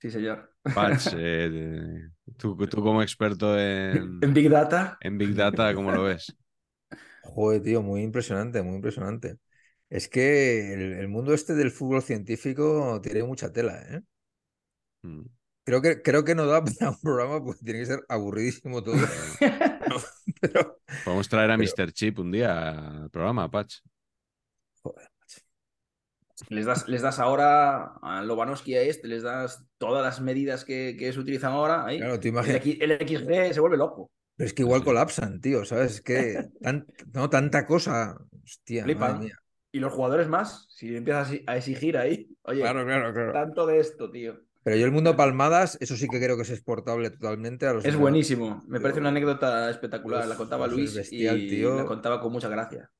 Sí, 0.00 0.10
señor. 0.10 0.50
Patch, 0.72 1.08
eh, 1.16 2.08
tú, 2.38 2.56
tú 2.68 2.82
como 2.82 3.02
experto 3.02 3.58
en, 3.58 4.22
En 4.22 4.32
Big 4.32 4.48
Data. 4.48 4.98
en 5.00 5.18
Big 5.18 5.34
Data, 5.34 5.74
¿cómo 5.74 5.92
lo 5.92 6.04
ves? 6.04 6.36
Joder, 7.22 7.62
tío, 7.62 7.82
muy 7.82 8.02
impresionante, 8.02 8.62
muy 8.62 8.76
impresionante. 8.76 9.38
Es 9.90 10.08
que 10.08 10.72
el, 10.74 10.92
el 10.94 11.08
mundo 11.08 11.34
este 11.34 11.54
del 11.54 11.70
fútbol 11.70 12.02
científico 12.02 13.00
tiene 13.02 13.22
mucha 13.24 13.52
tela, 13.52 13.82
¿eh? 13.90 14.02
Mm. 15.04 15.24
Creo 15.70 15.82
que, 15.82 16.02
creo 16.02 16.24
que 16.24 16.34
no 16.34 16.46
da 16.46 16.64
para 16.64 16.90
un 16.90 17.00
programa 17.00 17.44
porque 17.44 17.62
tiene 17.64 17.78
que 17.80 17.86
ser 17.86 18.04
aburridísimo 18.08 18.82
todo. 18.82 18.96
Pero, 20.40 20.80
Podemos 21.04 21.28
traer 21.28 21.50
a 21.52 21.56
Pero- 21.56 21.70
Mr. 21.86 21.92
Chip 21.92 22.18
un 22.18 22.32
día 22.32 22.70
al 23.02 23.10
programa, 23.10 23.50
Patch. 23.50 23.76
joder. 24.82 25.08
Les 26.48 26.64
das, 26.64 26.88
les 26.88 27.02
das 27.02 27.18
ahora 27.18 27.92
a 28.02 28.22
Lobanowski 28.22 28.74
a 28.74 28.80
este, 28.82 29.06
les 29.08 29.22
das 29.22 29.62
todas 29.78 30.02
las 30.02 30.20
medidas 30.22 30.64
que, 30.64 30.96
que 30.98 31.12
se 31.12 31.20
utilizan 31.20 31.52
ahora. 31.52 31.84
Ahí. 31.84 31.98
Claro, 31.98 32.18
tú 32.18 32.28
el, 32.28 32.34
imaginas. 32.34 32.62
El 32.64 32.92
XG 32.98 33.54
se 33.54 33.60
vuelve 33.60 33.76
loco. 33.76 34.10
Pero 34.36 34.46
es 34.46 34.54
que 34.54 34.62
igual 34.62 34.80
Sí. 34.80 34.86
colapsan, 34.86 35.40
tío, 35.40 35.64
¿sabes? 35.66 35.96
Es 35.96 36.00
que 36.00 36.48
tan- 36.62 36.86
no, 37.12 37.28
tanta 37.28 37.66
cosa. 37.66 38.16
Hostia, 38.42 38.84
Flipa. 38.84 39.00
madre 39.12 39.18
mía. 39.26 39.38
Y 39.72 39.78
los 39.80 39.92
jugadores 39.92 40.28
más, 40.28 40.66
si 40.70 40.96
empiezas 40.96 41.30
a 41.46 41.56
exigir 41.56 41.96
ahí, 41.98 42.28
oye, 42.42 42.62
Claro, 42.62 42.84
claro, 42.84 43.12
claro. 43.12 43.32
tanto 43.32 43.66
de 43.66 43.78
esto, 43.78 44.10
tío. 44.10 44.40
Pero 44.62 44.76
yo 44.76 44.84
el 44.84 44.92
mundo 44.92 45.16
palmadas, 45.16 45.78
eso 45.80 45.96
sí 45.96 46.06
que 46.08 46.18
creo 46.18 46.36
que 46.36 46.42
es 46.42 46.50
exportable 46.50 47.10
totalmente 47.10 47.66
a 47.66 47.72
los 47.72 47.84
Es 47.84 47.92
demás. 47.92 48.00
buenísimo. 48.00 48.62
Me 48.68 48.80
parece 48.80 49.00
una 49.00 49.08
anécdota 49.08 49.70
espectacular. 49.70 50.26
La 50.26 50.36
contaba 50.36 50.66
Luis 50.66 50.94
bestial, 50.94 51.38
y 51.40 51.48
tío. 51.48 51.76
la 51.76 51.86
contaba 51.86 52.20
con 52.20 52.32
mucha 52.32 52.48
gracia. 52.48 52.90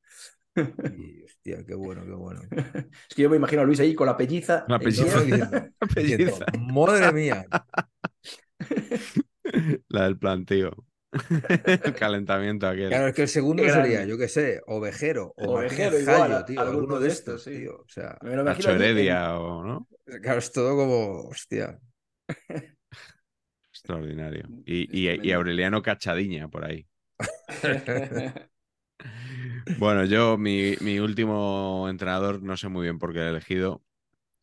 Y, 0.56 1.22
hostia, 1.24 1.64
qué 1.66 1.74
bueno, 1.74 2.04
qué 2.04 2.12
bueno. 2.12 2.40
Es 3.08 3.14
que 3.14 3.22
yo 3.22 3.30
me 3.30 3.36
imagino 3.36 3.62
a 3.62 3.64
Luis 3.64 3.80
ahí 3.80 3.94
con 3.94 4.06
la 4.06 4.16
pelliza. 4.16 4.64
La 4.68 4.78
pelliza. 4.80 5.20
Diciendo, 5.96 6.38
Madre 6.58 7.12
mía. 7.12 7.44
La 9.88 10.04
del 10.04 10.18
planteo. 10.18 10.86
el 11.82 11.94
calentamiento 11.94 12.66
aquel. 12.68 12.88
Claro, 12.88 13.08
es 13.08 13.14
que 13.14 13.22
el 13.22 13.28
segundo 13.28 13.62
Qué 13.62 13.70
sería, 13.70 14.04
grande. 14.04 14.04
yo 14.04 14.18
qué 14.18 14.28
sé, 14.28 14.60
ovejero 14.66 15.32
o 15.36 15.54
Ovejero 15.54 15.98
igual, 15.98 16.32
Jallo, 16.32 16.44
tío, 16.44 16.66
alguno 16.66 16.68
alguno 16.68 17.00
de 17.00 17.08
estos, 17.08 17.42
sí. 17.44 17.50
tío. 17.52 17.82
O 17.82 17.88
sea, 17.88 18.18
Me 18.20 18.34
lo 18.36 18.42
imagino 18.42 18.44
Nacho 18.44 18.72
Heredia 18.72 19.38
o 19.38 19.62
no. 19.64 19.88
claro, 20.22 20.38
es 20.38 20.52
todo 20.52 20.76
como, 20.76 21.28
hostia. 21.28 21.78
Extraordinario. 23.72 24.48
Y, 24.64 24.88
y-. 25.08 25.32
Aureliano 25.32 25.82
Cachadiña 25.82 26.48
por 26.48 26.64
ahí. 26.64 26.86
Bueno, 29.76 30.04
yo, 30.04 30.36
mi, 30.38 30.76
mi 30.80 30.98
último 30.98 31.86
entrenador, 31.88 32.42
no 32.42 32.56
sé 32.56 32.68
muy 32.68 32.82
bien 32.84 32.98
por 32.98 33.12
qué 33.12 33.20
he 33.20 33.28
elegido, 33.28 33.82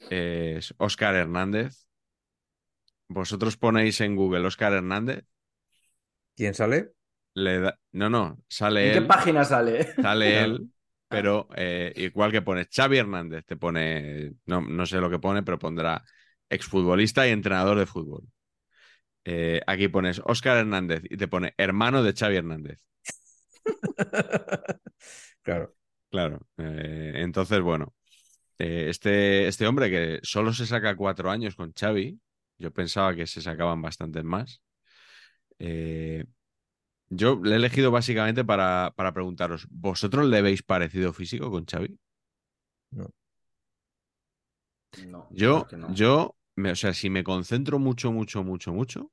es 0.10 0.76
Óscar 0.80 1.16
Hernández. 1.16 1.88
Vosotros 3.18 3.58
ponéis 3.58 4.00
en 4.02 4.16
Google 4.16 4.48
Óscar 4.48 4.74
Hernández, 4.74 5.26
¿Quién 6.38 6.54
sale? 6.54 6.94
le 7.36 7.60
da- 7.60 7.80
no, 7.94 8.10
no, 8.10 8.38
sale 8.50 8.82
¿En 8.82 8.92
qué 8.92 9.02
él, 9.02 9.02
página 9.02 9.44
sale? 9.46 9.88
sale 10.02 10.44
él, 10.44 10.70
pero 11.10 11.50
eh, 11.56 11.94
igual 11.98 12.32
que 12.34 12.42
pones 12.42 12.70
Xavi 12.76 12.98
Hernández, 13.00 13.46
te 13.46 13.58
pone, 13.58 14.34
no, 14.46 14.62
no 14.62 14.86
sé 14.86 14.98
lo 15.00 15.10
que 15.10 15.20
pone, 15.20 15.44
pero 15.44 15.60
pondrá 15.60 16.04
exfutbolista 16.50 17.28
y 17.28 17.32
entrenador 17.32 17.80
de 17.80 17.86
fútbol. 17.88 18.26
Eh, 19.26 19.62
aquí 19.68 19.88
pones 19.90 20.22
Óscar 20.26 20.58
Hernández 20.58 21.02
y 21.10 21.18
te 21.18 21.28
pone 21.28 21.54
hermano 21.58 22.04
de 22.04 22.14
Xavi 22.14 22.38
Hernández. 22.38 22.80
Claro. 25.44 25.74
Claro. 26.10 26.48
eh, 26.58 27.14
entonces, 27.16 27.60
bueno, 27.62 27.94
eh, 28.60 28.88
este, 28.90 29.48
este 29.48 29.68
hombre 29.68 29.90
que 29.92 30.20
solo 30.24 30.54
se 30.54 30.66
saca 30.68 30.96
cuatro 30.98 31.32
años 31.32 31.56
con 31.56 31.74
Xavi, 31.74 32.20
yo 32.60 32.72
pensaba 32.74 33.16
que 33.16 33.28
se 33.28 33.42
sacaban 33.42 33.82
bastantes 33.82 34.24
más. 34.24 34.62
Eh, 35.60 36.26
yo 37.10 37.40
le 37.44 37.54
he 37.54 37.58
elegido 37.58 37.92
básicamente 37.92 38.46
para, 38.46 38.94
para 38.96 39.14
preguntaros, 39.14 39.68
¿vosotros 39.72 40.28
le 40.28 40.42
veis 40.44 40.64
parecido 40.64 41.14
físico 41.14 41.52
con 41.52 41.66
Xavi? 41.66 42.00
No, 42.92 43.08
Yo, 45.30 45.72
no. 45.72 45.78
yo, 45.86 46.36
me- 46.56 46.72
o 46.72 46.76
sea, 46.76 46.94
si 46.94 47.10
me 47.10 47.24
concentro 47.24 47.80
mucho, 47.80 48.12
mucho, 48.12 48.44
mucho, 48.44 48.74
mucho, 48.74 49.12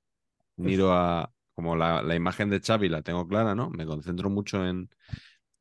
miro 0.56 0.92
a, 0.94 1.32
como 1.54 1.76
la, 1.76 2.02
la 2.02 2.16
imagen 2.16 2.50
de 2.50 2.60
Xavi 2.60 2.88
la 2.88 3.02
tengo 3.02 3.28
clara, 3.28 3.54
¿no? 3.54 3.70
Me 3.70 3.86
concentro 3.86 4.30
mucho 4.30 4.66
en, 4.66 4.90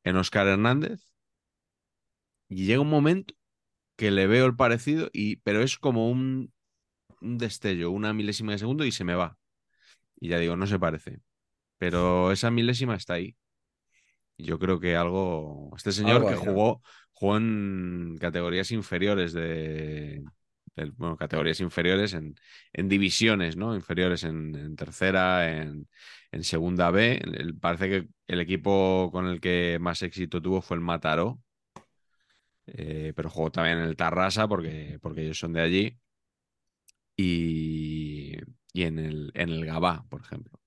en 0.04 0.16
Óscar 0.16 0.48
Hernández 0.48 1.00
y 2.48 2.66
llega 2.66 2.80
un 2.80 2.90
momento 2.90 3.34
que 3.96 4.10
le 4.10 4.26
veo 4.26 4.46
el 4.46 4.56
parecido, 4.56 5.10
y, 5.12 5.36
pero 5.38 5.62
es 5.62 5.78
como 5.78 6.10
un, 6.10 6.52
un 7.20 7.38
destello, 7.38 7.90
una 7.92 8.12
milésima 8.14 8.52
de 8.52 8.58
segundo 8.60 8.84
y 8.86 8.92
se 8.92 9.04
me 9.04 9.14
va. 9.14 9.38
Y 10.20 10.28
ya 10.30 10.38
digo, 10.38 10.56
no 10.56 10.66
se 10.66 10.78
parece. 10.78 11.20
Pero 11.78 12.32
esa 12.32 12.50
milésima 12.50 12.96
está 12.96 13.14
ahí. 13.14 13.36
Yo 14.38 14.58
creo 14.58 14.80
que 14.80 14.96
algo. 14.96 15.72
Este 15.76 15.92
señor 15.92 16.26
Algo 16.26 16.26
que 16.26 16.34
jugó, 16.36 16.82
jugó 17.12 17.36
en 17.36 18.16
categorías 18.20 18.70
inferiores 18.72 19.32
de. 19.32 20.24
bueno, 20.96 21.16
categorías 21.16 21.60
inferiores 21.60 22.14
en, 22.14 22.34
en 22.72 22.88
divisiones, 22.88 23.56
¿no? 23.56 23.74
Inferiores 23.76 24.24
en, 24.24 24.54
en 24.56 24.74
tercera, 24.76 25.50
en, 25.62 25.88
en 26.32 26.44
segunda 26.44 26.90
B. 26.90 27.16
El- 27.24 27.56
parece 27.58 27.88
que 27.88 28.08
el 28.26 28.40
equipo 28.40 29.10
con 29.12 29.26
el 29.26 29.40
que 29.40 29.78
más 29.80 30.02
éxito 30.02 30.42
tuvo 30.42 30.60
fue 30.62 30.76
el 30.76 30.80
Mataró. 30.82 31.40
Eh, 32.66 33.12
pero 33.16 33.28
jugó 33.30 33.50
también 33.50 33.78
en 33.78 33.84
el 33.84 33.96
Tarrasa 33.96 34.48
porque, 34.48 34.98
porque 35.02 35.22
ellos 35.22 35.38
son 35.38 35.52
de 35.52 35.60
allí. 35.60 35.98
Y, 37.16 38.36
y 38.74 38.84
en 38.84 39.00
el, 39.00 39.32
en 39.36 39.50
el 39.50 39.66
Gabá, 39.66 40.06
por 40.10 40.22
ejemplo. 40.22 40.60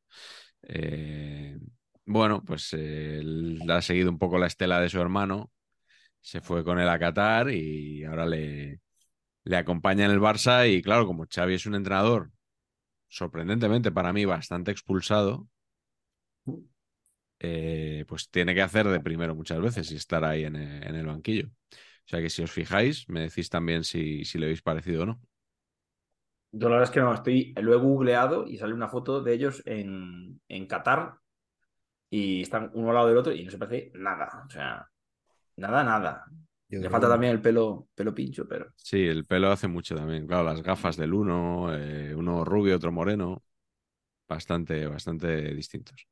Eh, 0.63 1.59
bueno, 2.05 2.43
pues 2.45 2.73
eh, 2.73 3.19
él 3.19 3.59
ha 3.69 3.81
seguido 3.81 4.09
un 4.11 4.19
poco 4.19 4.37
la 4.39 4.47
estela 4.47 4.79
de 4.81 4.89
su 4.89 4.99
hermano. 5.01 5.51
Se 6.21 6.41
fue 6.41 6.63
con 6.63 6.79
él 6.79 6.89
a 6.89 6.99
Qatar 6.99 7.51
y 7.51 8.03
ahora 8.05 8.25
le, 8.27 8.81
le 9.45 9.57
acompaña 9.57 10.05
en 10.05 10.11
el 10.11 10.19
Barça. 10.21 10.69
Y 10.71 10.81
claro, 10.83 11.07
como 11.07 11.25
Xavi 11.33 11.55
es 11.55 11.65
un 11.67 11.75
entrenador 11.75 12.31
sorprendentemente 13.09 13.91
para 13.91 14.13
mí 14.13 14.25
bastante 14.25 14.71
expulsado, 14.71 15.47
eh, 17.39 18.05
pues 18.07 18.29
tiene 18.29 18.53
que 18.55 18.61
hacer 18.61 18.87
de 18.87 18.99
primero 18.99 19.35
muchas 19.35 19.61
veces 19.61 19.91
y 19.91 19.95
estar 19.95 20.23
ahí 20.25 20.43
en 20.45 20.55
el, 20.55 20.83
en 20.87 20.95
el 20.95 21.05
banquillo. 21.05 21.47
O 21.47 22.09
sea 22.09 22.21
que 22.21 22.29
si 22.29 22.41
os 22.43 22.51
fijáis, 22.51 23.07
me 23.09 23.21
decís 23.21 23.49
también 23.49 23.83
si, 23.83 24.25
si 24.25 24.37
le 24.39 24.45
habéis 24.47 24.61
parecido 24.61 25.03
o 25.03 25.05
no. 25.07 25.21
Yo 26.51 26.69
la 26.69 26.75
verdad 26.77 26.89
es 26.89 26.93
que 26.93 26.99
no, 27.01 27.13
estoy, 27.13 27.53
lo 27.61 27.73
he 27.73 27.77
googleado 27.77 28.47
y 28.47 28.57
sale 28.57 28.73
una 28.73 28.89
foto 28.89 29.21
de 29.21 29.33
ellos 29.33 29.61
en, 29.65 30.41
en 30.47 30.67
Qatar 30.67 31.15
y 32.09 32.43
están 32.43 32.71
uno 32.73 32.89
al 32.89 32.95
lado 32.95 33.07
del 33.09 33.17
otro 33.17 33.33
y 33.33 33.45
no 33.45 33.51
se 33.51 33.57
parece 33.59 33.91
nada. 33.95 34.43
O 34.47 34.49
sea, 34.49 34.87
nada, 35.57 35.83
nada. 35.83 36.25
Yo 36.69 36.79
Le 36.79 36.89
falta 36.89 37.07
que- 37.07 37.09
también 37.09 37.33
el 37.33 37.41
pelo, 37.41 37.89
pelo 37.95 38.13
pincho, 38.15 38.47
pero 38.47 38.73
Sí, 38.75 39.05
el 39.05 39.25
pelo 39.25 39.51
hace 39.51 39.67
mucho 39.67 39.95
también. 39.95 40.27
Claro, 40.27 40.43
las 40.45 40.61
gafas 40.63 40.95
del 40.97 41.13
uno, 41.13 41.73
eh, 41.75 42.15
uno 42.15 42.45
rubio, 42.45 42.75
otro 42.75 42.91
moreno. 42.91 43.43
Bastante, 44.27 44.87
bastante 44.87 45.53
distintos. 45.55 46.07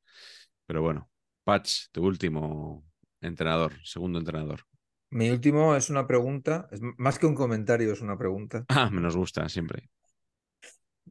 Pero 0.65 0.81
bueno, 0.81 1.09
Patch, 1.43 1.87
tu 1.91 2.05
último 2.05 2.85
entrenador, 3.21 3.73
segundo 3.85 4.19
entrenador. 4.19 4.61
Mi 5.09 5.31
último 5.31 5.75
es 5.75 5.89
una 5.89 6.05
pregunta, 6.05 6.67
es 6.71 6.79
más 6.97 7.17
que 7.17 7.25
un 7.25 7.33
comentario, 7.33 7.91
es 7.91 8.01
una 8.01 8.19
pregunta, 8.19 8.67
Ah, 8.69 8.89
me 8.91 9.01
nos 9.01 9.15
gusta 9.15 9.49
siempre. 9.49 9.89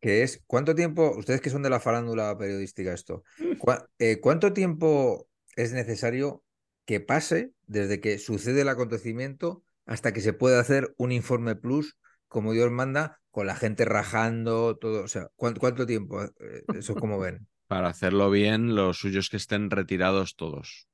Que 0.05 0.23
es, 0.23 0.43
¿cuánto 0.47 0.75
tiempo, 0.75 1.15
ustedes 1.17 1.41
que 1.41 1.49
son 1.49 1.63
de 1.63 1.71
la 1.71 1.81
farándula 1.81 2.37
periodística 2.37 2.93
esto, 2.93 3.25
cua- 3.59 3.89
eh, 3.99 4.21
¿cuánto 4.21 4.53
tiempo 4.53 5.27
es 5.57 5.73
necesario 5.73 6.45
que 6.85 7.01
pase 7.01 7.53
desde 7.67 8.01
que 8.01 8.19
sucede 8.19 8.61
el 8.61 8.69
acontecimiento 8.69 9.63
hasta 9.87 10.13
que 10.13 10.21
se 10.21 10.35
puede 10.35 10.59
hacer 10.59 10.95
un 10.99 11.11
informe 11.11 11.57
plus 11.57 11.97
como 12.29 12.53
Dios 12.53 12.71
manda, 12.71 13.19
con 13.31 13.47
la 13.47 13.57
gente 13.57 13.87
rajando, 13.87 14.77
todo? 14.77 15.05
O 15.05 15.09
sea, 15.09 15.29
¿cuánto, 15.37 15.59
cuánto 15.61 15.87
tiempo? 15.87 16.23
Eh, 16.23 16.31
Eso 16.79 16.95
como 16.95 17.19
ven. 17.25 17.47
Para 17.67 17.89
hacerlo 17.89 18.29
bien, 18.31 18.75
lo 18.75 18.93
suyo 18.93 19.21
es 19.21 19.31
que 19.31 19.39
estén 19.39 19.71
retirados 19.71 20.37
todos. 20.37 20.87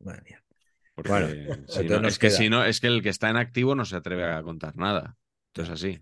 Madre 0.00 0.22
mía. 0.24 0.44
Porque 0.96 1.10
Bueno, 1.10 1.28
si 1.28 1.80
entonces 1.82 1.90
no- 1.90 2.00
nos 2.00 2.12
es 2.14 2.18
que 2.18 2.30
si 2.30 2.50
no, 2.50 2.64
es 2.64 2.80
que 2.80 2.88
el 2.88 3.02
que 3.02 3.08
está 3.10 3.30
en 3.30 3.36
activo 3.36 3.76
no 3.76 3.84
se 3.84 3.94
atreve 3.96 4.24
a 4.24 4.42
contar 4.42 4.76
nada. 4.76 5.16
Esto 5.52 5.62
es 5.62 5.70
así. 5.70 5.98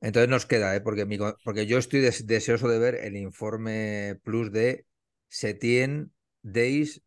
Entonces 0.00 0.28
nos 0.28 0.46
queda, 0.46 0.76
¿eh? 0.76 0.80
porque, 0.80 1.06
mi 1.06 1.18
porque 1.44 1.66
yo 1.66 1.78
estoy 1.78 2.00
des- 2.00 2.26
deseoso 2.26 2.68
de 2.68 2.78
ver 2.78 2.94
el 2.96 3.16
informe 3.16 4.16
plus 4.22 4.52
de 4.52 4.86
Setien 5.28 6.12
Days 6.42 7.02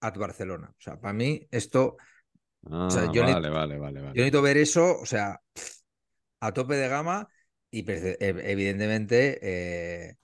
at 0.00 0.16
Barcelona. 0.18 0.70
O 0.78 0.82
sea, 0.82 1.00
para 1.00 1.12
mí 1.14 1.46
esto, 1.50 1.96
Ah, 2.70 2.76
sea, 2.88 3.06
yo 3.06 3.24
vale, 3.24 3.50
vale, 3.50 3.78
vale, 3.78 4.00
vale. 4.02 4.14
yo 4.14 4.22
necesito 4.22 4.42
ver 4.42 4.56
eso, 4.58 4.98
o 5.00 5.06
sea, 5.06 5.40
a 6.40 6.52
tope 6.52 6.74
de 6.76 6.88
gama 6.88 7.28
y 7.70 7.82
pues, 7.84 8.02
e- 8.04 8.16
evidentemente 8.52 9.38
eh, 9.42 10.16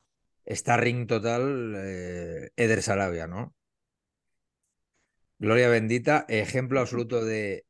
está 0.45 0.77
ring 0.77 1.07
total 1.07 1.75
eh, 1.77 2.51
Eder 2.57 2.83
Sarabia, 2.83 3.27
¿no? 3.27 3.55
Gloria 5.41 5.69
bendita, 5.69 6.27
ejemplo 6.29 6.81
absoluto 6.81 7.25
de 7.25 7.67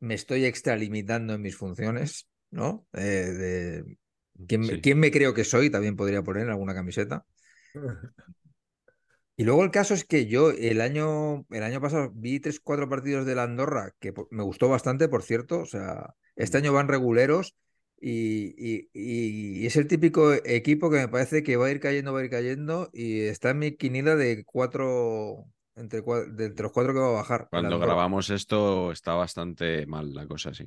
me 0.00 0.14
estoy 0.14 0.46
extralimitando 0.46 1.34
en 1.34 1.42
mis 1.42 1.56
funciones. 1.56 2.28
¿No? 2.50 2.86
Eh, 2.94 3.00
de 3.02 3.98
¿quién, 4.46 4.64
Sí. 4.64 4.80
quién 4.80 4.98
me 4.98 5.10
creo 5.10 5.34
que 5.34 5.44
soy? 5.44 5.70
También 5.70 5.96
podría 5.96 6.22
poner 6.22 6.44
en 6.44 6.50
alguna 6.50 6.74
camiseta. 6.74 7.26
Y 9.36 9.44
luego 9.44 9.64
el 9.64 9.70
caso 9.70 9.94
es 9.94 10.04
que 10.04 10.26
yo 10.26 10.50
el 10.50 10.80
año, 10.82 11.46
el 11.50 11.62
año 11.62 11.80
pasado 11.80 12.10
vi 12.14 12.40
tres, 12.40 12.60
cuatro 12.60 12.88
partidos 12.88 13.24
de 13.24 13.34
la 13.34 13.44
Andorra, 13.44 13.94
que 13.98 14.12
me 14.30 14.42
gustó 14.42 14.68
bastante, 14.68 15.08
por 15.08 15.22
cierto. 15.22 15.60
O 15.60 15.66
sea, 15.66 16.14
este 16.36 16.58
año 16.58 16.72
van 16.74 16.88
reguleros 16.88 17.56
y, 18.00 18.54
y- 18.58 18.90
y- 18.92 19.66
es 19.66 19.76
el 19.76 19.86
típico 19.86 20.32
equipo 20.44 20.90
que 20.90 20.98
me 20.98 21.08
parece 21.08 21.42
que 21.42 21.56
va 21.56 21.66
a 21.66 21.70
ir 21.70 21.80
cayendo, 21.80 22.12
va 22.12 22.20
a 22.20 22.24
ir 22.24 22.30
cayendo 22.30 22.90
y 22.92 23.20
está 23.22 23.50
en 23.50 23.58
mi 23.60 23.72
quinila 23.76 24.14
de 24.14 24.44
cuatro, 24.44 25.46
entre, 25.74 26.02
de 26.02 26.44
entre 26.46 26.62
los 26.64 26.72
cuatro 26.72 26.92
que 26.92 26.98
va 27.00 27.08
a 27.08 27.12
bajar. 27.12 27.48
Cuando 27.50 27.78
grabamos 27.78 28.30
esto 28.30 28.92
está 28.92 29.14
bastante 29.14 29.86
mal 29.86 30.12
la 30.14 30.26
cosa, 30.26 30.52
sí. 30.54 30.66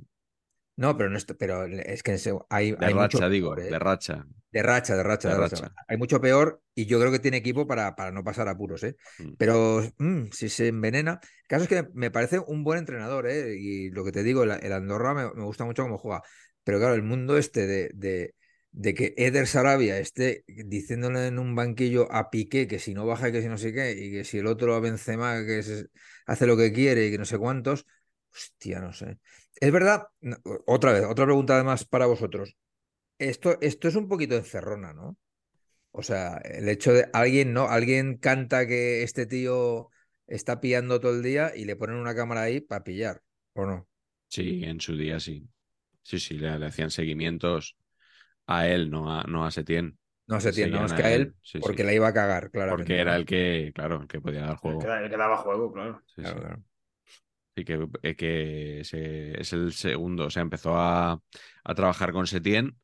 No, 0.75 0.97
pero, 0.97 1.09
no 1.09 1.17
es, 1.17 1.25
pero 1.25 1.65
es 1.65 2.03
que 2.03 2.17
hay, 2.49 2.75
De 2.75 2.87
hay 2.87 2.93
mucho 2.95 3.19
racha, 3.19 3.29
digo, 3.29 3.57
¿eh? 3.57 3.63
de 3.67 3.79
racha. 3.79 4.27
De 4.51 4.61
racha, 4.63 4.95
de 4.95 5.03
racha, 5.03 5.29
De 5.29 5.33
de 5.33 5.37
racha. 5.39 5.57
racha. 5.57 5.75
Hay 5.87 5.97
mucho 5.97 6.21
peor 6.21 6.61
y 6.75 6.85
yo 6.85 6.99
creo 6.99 7.11
que 7.11 7.19
tiene 7.19 7.37
equipo 7.37 7.67
para, 7.67 7.95
para 7.95 8.11
no 8.11 8.23
pasar 8.23 8.47
apuros, 8.47 8.83
¿eh? 8.83 8.95
Mm. 9.19 9.33
Pero 9.37 9.81
mm, 9.97 10.25
si 10.31 10.49
se 10.49 10.67
envenena. 10.67 11.19
El 11.43 11.47
caso 11.47 11.63
es 11.63 11.69
que 11.69 11.89
me 11.93 12.11
parece 12.11 12.39
un 12.39 12.63
buen 12.63 12.79
entrenador, 12.79 13.27
¿eh? 13.27 13.55
Y 13.59 13.89
lo 13.91 14.05
que 14.05 14.11
te 14.11 14.23
digo, 14.23 14.43
el, 14.43 14.51
el 14.51 14.73
Andorra 14.73 15.13
me, 15.15 15.33
me 15.33 15.43
gusta 15.43 15.65
mucho 15.65 15.83
cómo 15.83 15.97
juega. 15.97 16.21
Pero 16.63 16.77
claro, 16.79 16.93
el 16.95 17.03
mundo 17.03 17.37
este 17.37 17.67
de, 17.67 17.89
de, 17.95 18.35
de 18.71 18.93
que 18.93 19.13
Eder 19.17 19.47
Sarabia 19.47 19.97
esté 19.99 20.43
diciéndole 20.47 21.27
en 21.27 21.39
un 21.39 21.55
banquillo 21.55 22.11
a 22.11 22.29
Piqué 22.29 22.67
que 22.67 22.79
si 22.79 22.93
no 22.93 23.05
baja 23.07 23.29
y 23.29 23.31
que 23.31 23.41
si 23.41 23.47
no 23.49 23.57
sé 23.57 23.73
qué, 23.73 23.91
y 23.93 24.11
que 24.11 24.23
si 24.23 24.37
el 24.39 24.47
otro 24.47 24.75
a 24.75 24.79
Benzema 24.79 25.45
que 25.45 25.63
se- 25.63 25.87
hace 26.27 26.45
lo 26.47 26.57
que 26.57 26.71
quiere 26.73 27.07
y 27.07 27.11
que 27.11 27.17
no 27.17 27.25
sé 27.25 27.37
cuántos, 27.39 27.85
hostia, 28.33 28.79
no 28.79 28.93
sé. 28.93 29.19
Es 29.59 29.71
verdad, 29.71 30.07
no, 30.21 30.37
otra 30.65 30.91
vez, 30.93 31.05
otra 31.05 31.25
pregunta 31.25 31.55
además 31.55 31.85
para 31.85 32.05
vosotros. 32.05 32.55
Esto, 33.19 33.57
esto 33.61 33.87
es 33.87 33.95
un 33.95 34.07
poquito 34.09 34.35
encerrona, 34.35 34.93
¿no? 34.93 35.17
O 35.91 36.03
sea, 36.03 36.37
el 36.39 36.69
hecho 36.69 36.93
de 36.93 37.09
alguien, 37.13 37.53
¿no? 37.53 37.67
Alguien 37.69 38.17
canta 38.17 38.67
que 38.67 39.03
este 39.03 39.25
tío 39.27 39.89
está 40.27 40.61
pillando 40.61 40.99
todo 41.01 41.13
el 41.13 41.23
día 41.23 41.53
y 41.55 41.65
le 41.65 41.75
ponen 41.77 41.97
una 41.97 42.15
cámara 42.15 42.43
ahí 42.43 42.61
para 42.61 42.83
pillar, 42.85 43.23
¿o 43.55 43.65
no? 43.65 43.87
Sí, 44.27 44.63
en 44.63 44.79
su 44.81 44.95
día 44.97 45.19
sí. 45.19 45.47
Sí, 46.03 46.19
sí, 46.19 46.35
le, 46.39 46.57
le 46.59 46.67
hacían 46.67 46.91
seguimientos 46.91 47.77
a 48.47 48.67
él, 48.67 48.89
no 48.91 49.11
a, 49.13 49.23
no 49.25 49.45
a 49.45 49.51
Setién. 49.51 49.99
No 50.27 50.39
se 50.41 50.51
tiene, 50.53 50.71
Seguían 50.71 50.81
más 50.81 50.93
que 50.93 51.03
a 51.03 51.13
él, 51.13 51.35
sí, 51.41 51.61
porque 51.61 51.83
sí. 51.83 51.85
la 51.85 51.93
iba 51.93 52.07
a 52.09 52.13
cagar, 52.13 52.51
claramente. 52.51 52.75
Porque 52.85 52.99
era 53.01 53.15
¿no? 53.15 53.17
el 53.17 53.25
que, 53.25 53.71
claro, 53.75 54.01
el 54.01 54.07
que 54.07 54.21
podía 54.21 54.41
dar 54.41 54.57
juego. 54.57 54.81
Que, 54.81 54.87
da- 54.87 55.09
que 55.09 55.17
daba 55.17 55.37
juego, 55.37 55.71
claro. 55.73 56.01
Sí, 56.15 56.21
Claro, 56.21 56.39
sí. 56.41 56.41
claro. 56.41 56.63
Sí, 57.55 57.65
que, 57.65 57.87
eh, 58.01 58.15
que 58.15 58.81
se- 58.83 59.39
es 59.39 59.53
el 59.53 59.73
segundo, 59.73 60.25
o 60.25 60.29
sea, 60.31 60.41
empezó 60.41 60.75
a, 60.75 61.21
a 61.63 61.75
trabajar 61.75 62.11
con 62.11 62.25
Setién 62.25 62.79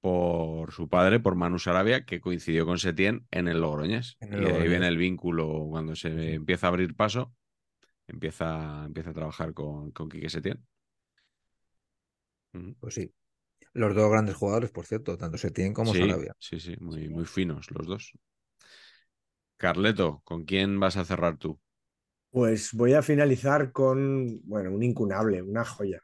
por 0.00 0.72
su 0.72 0.88
padre, 0.88 1.20
por 1.20 1.36
Manu 1.36 1.58
Sarabia, 1.58 2.04
que 2.06 2.20
coincidió 2.20 2.66
con 2.66 2.78
Setién 2.78 3.26
en 3.32 3.48
el 3.48 3.60
Logroñés. 3.60 4.18
En 4.20 4.32
el 4.34 4.40
y 4.40 4.48
ahí 4.48 4.68
viene 4.68 4.88
el 4.88 4.98
vínculo 4.98 5.66
cuando 5.70 5.96
se 5.96 6.34
empieza 6.34 6.68
a 6.68 6.70
abrir 6.70 6.96
paso, 6.96 7.34
empieza, 8.08 8.84
empieza 8.86 9.10
a 9.10 9.14
trabajar 9.14 9.54
con, 9.54 9.92
con 9.92 10.08
Quique 10.10 10.30
Setién. 10.30 10.64
Pues 12.80 12.94
sí. 12.94 13.12
Los 13.74 13.94
dos 13.96 14.10
grandes 14.10 14.36
jugadores, 14.36 14.70
por 14.72 14.86
cierto, 14.86 15.18
tanto 15.18 15.38
Setién 15.38 15.74
como 15.74 15.94
sí, 15.94 15.96
Sarabia. 15.96 16.34
sí, 16.38 16.60
sí, 16.60 16.76
muy, 16.80 17.08
muy 17.08 17.24
finos 17.26 17.70
los 17.70 17.86
dos. 17.86 18.12
Carleto, 19.56 20.20
¿con 20.24 20.44
quién 20.44 20.78
vas 20.78 20.96
a 20.96 21.04
cerrar 21.04 21.36
tú? 21.38 21.58
Pues 22.34 22.72
voy 22.72 22.94
a 22.94 23.00
finalizar 23.00 23.70
con, 23.70 24.40
bueno, 24.42 24.72
un 24.72 24.82
incunable, 24.82 25.40
una 25.40 25.64
joya. 25.64 26.02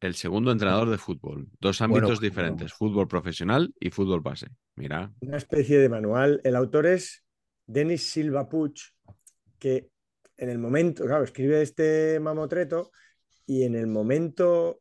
El 0.00 0.16
segundo 0.16 0.50
entrenador 0.50 0.90
de 0.90 0.98
fútbol. 0.98 1.46
Dos 1.60 1.80
ámbitos 1.80 2.18
bueno, 2.18 2.20
diferentes, 2.20 2.72
fútbol 2.72 3.06
profesional 3.06 3.72
y 3.78 3.90
fútbol 3.90 4.20
base. 4.20 4.48
Mira, 4.74 5.12
Una 5.20 5.36
especie 5.36 5.78
de 5.78 5.88
manual. 5.88 6.40
El 6.42 6.56
autor 6.56 6.86
es 6.86 7.24
Denis 7.64 8.02
Silva 8.10 8.48
Puig, 8.48 8.74
que 9.60 9.90
en 10.36 10.50
el 10.50 10.58
momento, 10.58 11.04
claro, 11.04 11.22
escribe 11.22 11.62
este 11.62 12.18
mamotreto 12.18 12.90
y 13.46 13.62
en 13.62 13.76
el 13.76 13.86
momento 13.86 14.80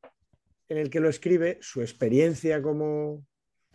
en 0.70 0.80
el 0.80 0.90
que 0.90 1.02
lo 1.02 1.10
escribe, 1.10 1.60
su 1.62 1.82
experiencia 1.82 2.64
como 2.64 3.24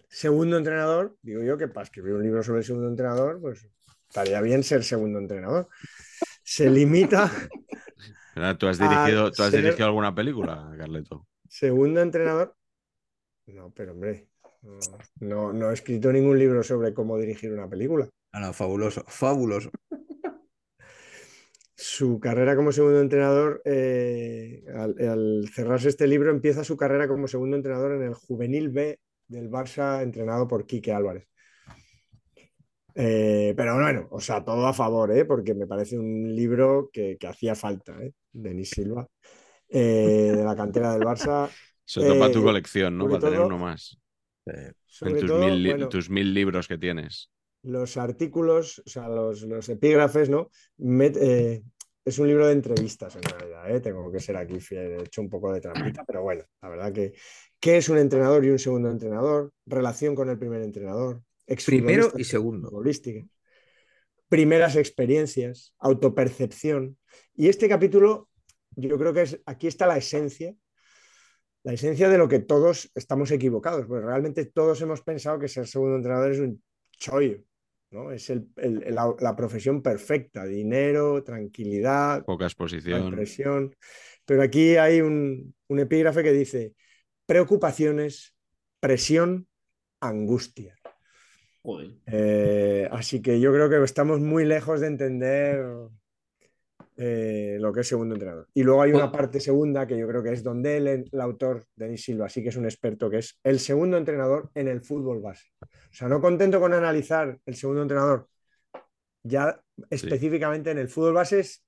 segundo 0.09 0.57
entrenador, 0.57 1.16
digo 1.23 1.45
yo 1.45 1.57
que 1.57 1.69
para 1.69 1.85
escribir 1.85 2.15
un 2.15 2.24
libro 2.24 2.43
sobre 2.43 2.59
el 2.59 2.65
segundo 2.65 2.89
entrenador, 2.89 3.41
pues 3.41 3.69
estaría 4.09 4.41
bien 4.41 4.62
ser 4.62 4.85
segundo 4.85 5.19
entrenador. 5.19 5.69
Se 6.43 6.70
limita 6.70 7.31
¿tú 8.59 8.66
has 8.69 8.78
dirigido, 8.78 9.31
¿tú 9.33 9.43
has 9.43 9.51
ser- 9.51 9.62
dirigido 9.62 9.87
alguna 9.87 10.15
película, 10.15 10.73
Carleto? 10.77 11.27
segundo 11.49 12.01
entrenador. 12.01 12.55
No, 13.47 13.70
pero 13.73 13.93
hombre, 13.93 14.28
no, 14.62 14.81
no, 15.20 15.53
no 15.53 15.70
he 15.70 15.74
escrito 15.74 16.12
ningún 16.12 16.39
libro 16.39 16.62
sobre 16.62 16.93
cómo 16.93 17.16
dirigir 17.19 17.53
una 17.53 17.69
película. 17.69 18.09
Ah, 18.33 18.41
no, 18.41 18.53
fabuloso, 18.53 19.05
fabuloso. 19.07 19.70
su 21.74 22.19
carrera 22.20 22.57
como 22.57 22.73
segundo 22.73 23.01
entrenador, 23.01 23.62
eh, 23.65 24.65
al, 24.74 24.97
al 25.09 25.49
cerrarse 25.53 25.89
este 25.89 26.07
libro, 26.07 26.31
empieza 26.31 26.65
su 26.65 26.77
carrera 26.77 27.07
como 27.07 27.28
segundo 27.28 27.57
entrenador 27.57 27.93
en 27.93 28.03
el 28.03 28.15
Juvenil 28.15 28.70
B 28.70 28.99
del 29.28 29.51
Barça, 29.51 30.03
entrenado 30.03 30.49
por 30.49 30.66
Quique 30.66 30.93
Álvarez. 30.93 31.28
Eh, 32.98 33.55
pero 33.56 33.74
bueno, 33.77 34.09
o 34.10 34.20
sea, 34.20 34.44
todo 34.44 34.66
a 34.66 34.73
favor, 34.74 35.12
¿eh? 35.12 35.24
porque 35.27 35.55
me 35.55 35.66
parece 35.66 35.98
un 35.98 36.35
libro 36.35 36.90
que, 36.93 37.18
que 37.18 37.27
hacía 37.28 37.55
falta, 37.55 38.02
¿eh? 38.02 38.14
Denis 38.32 38.70
Silva, 38.70 39.06
eh, 39.68 40.32
de 40.36 40.44
la 40.44 40.56
cantera 40.56 40.93
del 40.94 41.02
Barça. 41.05 41.55
Sobre 41.85 42.06
todo 42.06 42.18
para 42.18 42.31
tu 42.31 42.43
Eh, 42.43 42.43
colección, 42.43 42.98
¿no? 42.98 43.09
Para 43.09 43.23
tener 43.23 43.40
uno 43.40 43.59
más. 43.59 43.98
Eh, 44.47 44.73
Sobre 44.86 45.10
en 45.10 45.16
tus, 45.16 45.32
todo, 45.32 45.60
mil, 45.62 45.62
bueno, 45.62 45.89
tus 45.89 46.10
mil 46.10 46.35
libros 46.35 46.68
que 46.68 46.78
tienes. 46.78 47.31
los 47.62 47.97
artículos, 47.97 48.81
o 48.86 48.89
sea, 48.89 49.09
los, 49.09 49.43
los 49.43 49.68
epígrafes, 49.68 50.28
¿no? 50.31 50.51
Met- 50.78 51.16
eh, 51.20 51.62
es 52.05 52.18
un 52.20 52.28
libro 52.28 52.47
de 52.47 52.52
entrevistas 52.52 53.16
en 53.16 53.23
realidad, 53.23 53.68
¿eh? 53.74 53.81
Tengo 53.81 54.10
que 54.12 54.20
ser 54.20 54.36
aquí 54.36 54.60
fiel, 54.60 54.93
he 54.93 55.02
hecho 55.05 55.20
un 55.20 55.28
poco 55.31 55.52
de 55.52 55.60
trampita, 55.60 56.05
pero 56.05 56.23
bueno, 56.23 56.44
la 56.62 56.68
verdad 56.68 56.93
que 56.93 57.14
¿qué 57.59 57.78
es 57.78 57.89
un 57.89 57.98
entrenador 57.98 58.44
y 58.44 58.51
un 58.51 58.59
segundo 58.60 58.90
entrenador? 58.90 59.52
Relación 59.66 60.14
con 60.14 60.28
el 60.28 60.39
primer 60.39 60.62
entrenador. 60.62 61.23
Primero 61.47 62.12
y 62.16 62.24
segundo. 62.24 62.68
futbolística, 62.68 63.24
Primeras 64.28 64.74
experiencias, 64.74 65.73
autopercepción. 65.78 66.98
Y 67.35 67.48
este 67.48 67.68
capítulo, 67.68 68.28
yo 68.74 68.98
creo 68.98 69.12
que 69.12 69.23
es, 69.23 69.40
aquí 69.47 69.68
está 69.68 69.86
la 69.86 69.97
esencia, 69.98 70.52
la 71.62 71.73
esencia 71.73 72.09
de 72.09 72.18
lo 72.18 72.28
que 72.28 72.40
todos 72.40 72.90
estamos 72.97 73.31
equivocados, 73.31 73.86
porque 73.86 74.05
realmente 74.05 74.44
todos 74.47 74.81
hemos 74.82 75.02
pensado 75.02 75.39
que 75.39 75.47
ser 75.48 75.66
segundo 75.68 75.97
entrenador 75.97 76.32
es 76.32 76.40
un 76.40 76.60
chollo, 76.98 77.39
¿no? 77.93 78.10
Es 78.10 78.28
el- 78.31 78.48
el- 78.56 78.94
la, 78.94 79.14
la 79.20 79.36
profesión 79.36 79.81
perfecta, 79.81 80.44
dinero, 80.44 81.23
tranquilidad, 81.23 82.24
Poca 82.24 82.47
exposición. 82.47 83.12
presión. 83.12 83.77
Pero 84.24 84.43
aquí 84.43 84.77
hay 84.77 85.01
un, 85.02 85.55
un 85.68 85.78
epígrafe 85.78 86.24
que 86.24 86.32
dice 86.32 86.74
preocupaciones, 87.27 88.35
presión, 88.81 89.47
angustia. 90.01 90.76
Joder. 91.67 91.91
Eh, 92.07 92.89
así 92.93 93.21
que 93.21 93.41
yo 93.41 93.53
creo 93.53 93.69
que 93.69 93.83
estamos 93.83 94.21
muy 94.21 94.45
lejos 94.45 94.81
de 94.81 94.87
entender 94.87 95.67
eh, 96.97 97.57
lo 97.59 97.73
que 97.73 97.81
es 97.81 97.89
segundo 97.89 98.15
entrenador. 98.15 98.47
Y 98.55 98.63
luego 98.63 98.83
hay 98.83 98.93
una 98.93 99.11
parte 99.11 99.41
segunda 99.41 99.85
que 99.85 99.99
yo 99.99 100.07
creo 100.07 100.23
que 100.23 100.33
es 100.33 100.45
donde 100.45 100.77
el, 100.77 100.87
el 101.11 101.21
autor, 101.21 101.67
Denis 101.75 102.05
Silva, 102.05 102.29
sí 102.29 102.41
que 102.41 102.51
es 102.51 102.57
un 102.57 102.67
experto, 102.67 103.11
que 103.11 103.19
es 103.19 103.41
el 103.43 103.59
segundo 103.59 103.97
entrenador 103.97 104.49
en 104.55 104.69
el 104.69 104.81
fútbol 104.81 105.21
base. 105.21 105.49
O 105.61 105.67
sea, 105.91 106.07
no 106.07 106.21
contento 106.21 106.61
con 106.61 106.73
analizar 106.73 107.37
el 107.45 107.57
segundo 107.57 107.83
entrenador, 107.83 108.29
ya 109.25 109.61
específicamente 109.91 110.71
en 110.71 110.79
el 110.79 110.89
fútbol 110.89 111.15
base 111.15 111.41
es 111.41 111.65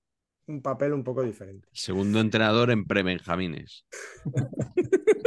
un 0.46 0.62
papel 0.62 0.92
un 0.92 1.02
poco 1.02 1.24
diferente. 1.24 1.66
Segundo 1.72 2.20
entrenador 2.20 2.70
en 2.70 2.86
pre-benjamines. 2.86 3.84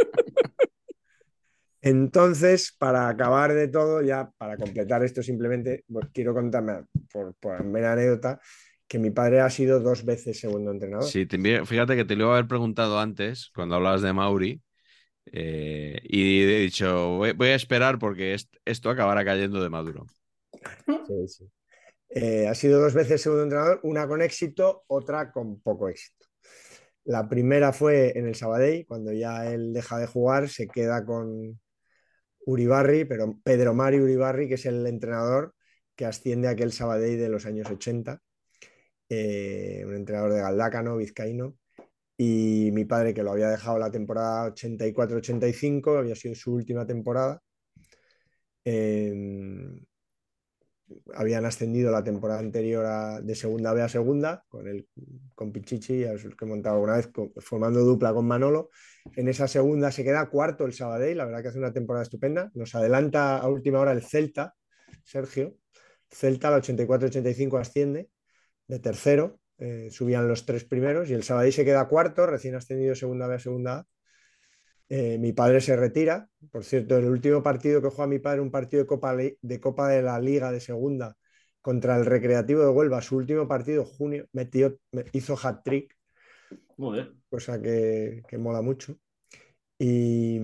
Entonces, 1.82 2.76
para 2.78 3.10
acabar 3.10 3.54
de 3.54 3.68
todo, 3.68 4.02
ya 4.02 4.32
para 4.38 4.58
completar 4.58 5.04
esto 5.04 5.24
simplemente, 5.24 5.84
pues, 5.92 6.08
quiero 6.14 6.34
contarme, 6.34 6.84
por, 7.12 7.36
por 7.36 7.64
mera 7.64 7.94
anécdota, 7.94 8.40
que 8.88 9.00
mi 9.00 9.12
padre 9.12 9.42
ha 9.42 9.50
sido 9.50 9.80
dos 9.80 10.06
veces 10.06 10.40
segundo 10.40 10.72
entrenador. 10.72 11.14
Sí, 11.14 11.26
te 11.26 11.38
fíjate 11.66 11.96
que 11.96 12.06
te 12.06 12.16
lo 12.16 12.26
iba 12.26 12.32
a 12.34 12.36
haber 12.38 12.48
preguntado 12.48 13.00
antes, 13.00 13.50
cuando 13.56 13.76
hablabas 13.76 14.04
de 14.04 14.14
Mauri, 14.14 14.62
eh, 15.28 16.00
y 16.04 16.42
he 16.44 16.60
dicho, 16.62 17.10
voy, 17.18 17.34
voy 17.34 17.50
a 17.50 17.56
esperar 17.56 18.00
porque 18.00 18.34
est- 18.36 18.56
esto 18.66 18.90
acabará 18.90 19.26
cayendo 19.26 19.62
de 19.64 19.70
Maduro. 19.70 20.10
Sí, 21.08 21.28
sí. 21.28 21.52
Eh, 22.10 22.48
ha 22.48 22.56
sido 22.56 22.82
dos 22.82 22.94
veces 22.94 23.22
segundo 23.22 23.44
entrenador, 23.44 23.80
una 23.84 24.08
con 24.08 24.22
éxito, 24.22 24.84
otra 24.88 25.32
con 25.32 25.62
poco 25.62 25.90
éxito. 25.90 26.28
La 27.06 27.30
primera 27.30 27.74
fue 27.74 28.18
en 28.18 28.28
el 28.28 28.36
Sabadell, 28.36 28.86
cuando 28.88 29.14
ya 29.14 29.48
él 29.52 29.74
deja 29.74 30.00
de 30.00 30.08
jugar, 30.08 30.50
se 30.50 30.68
queda 30.72 31.06
con 31.06 31.60
Uribarri, 32.46 33.06
pero 33.06 33.40
Pedro 33.44 33.74
Mari 33.74 34.00
Uribarri, 34.00 34.48
que 34.48 34.56
es 34.56 34.66
el 34.66 34.86
entrenador 34.88 35.54
que 35.96 36.06
asciende 36.06 36.48
a 36.48 36.52
aquel 36.52 36.72
Sabadell 36.72 37.20
de 37.20 37.30
los 37.30 37.46
años 37.46 37.70
80, 37.70 38.22
eh, 39.10 39.84
un 39.86 39.96
entrenador 39.96 40.34
de 40.34 40.42
Galdácano, 40.42 40.98
vizcaíno, 40.98 41.58
y 42.18 42.72
mi 42.74 42.86
padre 42.86 43.14
que 43.14 43.24
lo 43.24 43.32
había 43.32 43.50
dejado 43.50 43.80
la 43.80 43.92
temporada 43.92 44.46
84-85, 44.48 45.98
había 45.98 46.16
sido 46.16 46.36
su 46.36 46.54
última 46.54 46.86
temporada. 46.86 47.42
Eh, 48.66 49.14
habían 51.14 51.46
ascendido 51.46 51.92
la 51.92 52.04
temporada 52.04 52.40
anterior 52.40 52.86
a, 52.86 53.22
de 53.22 53.36
segunda 53.36 53.74
B 53.74 53.82
a 53.82 53.90
segunda 53.90 54.44
con 54.48 54.68
el 54.68 54.88
con 55.36 55.52
Pichichi, 55.52 56.04
que 56.04 56.46
he 56.46 56.46
montado 56.46 56.76
alguna 56.76 56.98
vez 56.98 57.10
formando 57.38 57.82
dupla 57.82 58.14
con 58.14 58.28
Manolo. 58.28 58.70
En 59.16 59.28
esa 59.28 59.48
segunda 59.48 59.92
se 59.92 60.04
queda 60.04 60.30
cuarto 60.30 60.66
el 60.66 60.74
Sabadell, 60.74 61.18
la 61.18 61.26
verdad 61.26 61.42
que 61.42 61.48
hace 61.50 61.60
una 61.60 61.74
temporada 61.74 62.04
estupenda. 62.04 62.52
Nos 62.54 62.76
adelanta 62.76 63.38
a 63.38 63.48
última 63.48 63.80
hora 63.80 63.92
el 63.92 64.04
Celta, 64.04 64.56
Sergio. 65.04 65.56
Celta 66.10 66.50
al 66.50 66.62
84-85 66.62 67.60
asciende 67.60 68.10
de 68.68 68.80
tercero, 68.80 69.40
eh, 69.58 69.90
subían 69.92 70.28
los 70.28 70.46
tres 70.46 70.66
primeros 70.66 71.10
y 71.10 71.14
el 71.14 71.24
Sabadell 71.24 71.54
se 71.54 71.66
queda 71.66 71.88
cuarto, 71.88 72.26
recién 72.26 72.56
ascendido 72.56 72.96
segunda 72.96 73.28
B 73.28 73.36
a 73.36 73.40
segunda 73.40 73.78
A. 73.78 73.88
Eh, 74.94 75.18
mi 75.18 75.32
padre 75.32 75.62
se 75.62 75.78
retira. 75.78 76.28
Por 76.52 76.66
cierto, 76.66 76.98
el 76.98 77.06
último 77.06 77.42
partido 77.42 77.82
que 77.82 77.88
juega 77.88 78.08
mi 78.08 78.20
padre, 78.20 78.42
un 78.42 78.52
partido 78.52 78.84
de 78.84 78.88
Copa, 78.88 79.16
de 79.16 79.60
Copa 79.62 79.88
de 79.88 80.02
la 80.02 80.20
Liga 80.20 80.52
de 80.52 80.60
Segunda 80.60 81.16
contra 81.62 81.96
el 81.96 82.06
Recreativo 82.06 82.62
de 82.62 82.72
Huelva, 82.72 83.02
su 83.02 83.16
último 83.16 83.48
partido, 83.48 83.86
junio, 83.86 84.28
metió, 84.34 84.78
hizo 85.14 85.38
hat-trick, 85.42 85.96
cosa 87.30 87.62
que, 87.62 88.22
que, 88.28 88.38
mola 88.38 88.62
mucho. 88.62 88.98
Y, 89.80 90.42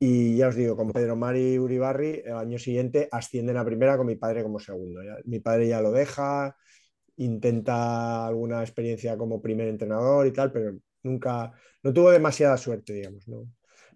y, 0.00 0.36
ya 0.36 0.48
os 0.48 0.56
digo, 0.56 0.76
con 0.76 0.90
Pedro 0.90 1.14
Mari 1.14 1.56
Uribarri, 1.56 2.22
el 2.24 2.32
año 2.32 2.58
siguiente 2.58 3.08
ascienden 3.12 3.58
a 3.58 3.64
primera 3.64 3.96
con 3.96 4.08
mi 4.08 4.16
padre 4.16 4.42
como 4.42 4.58
segundo. 4.58 5.02
mi 5.24 5.38
padre 5.38 5.68
ya 5.68 5.80
lo 5.80 5.92
deja, 5.92 6.56
intenta 7.18 8.26
alguna 8.26 8.62
experiencia 8.62 9.16
como 9.16 9.40
primer 9.40 9.68
entrenador 9.68 10.26
y 10.26 10.32
tal, 10.32 10.50
pero 10.50 10.76
nunca, 11.06 11.52
no 11.82 11.92
tuvo 11.92 12.10
demasiada 12.10 12.56
suerte, 12.56 12.92
digamos. 12.92 13.26
¿no? 13.28 13.48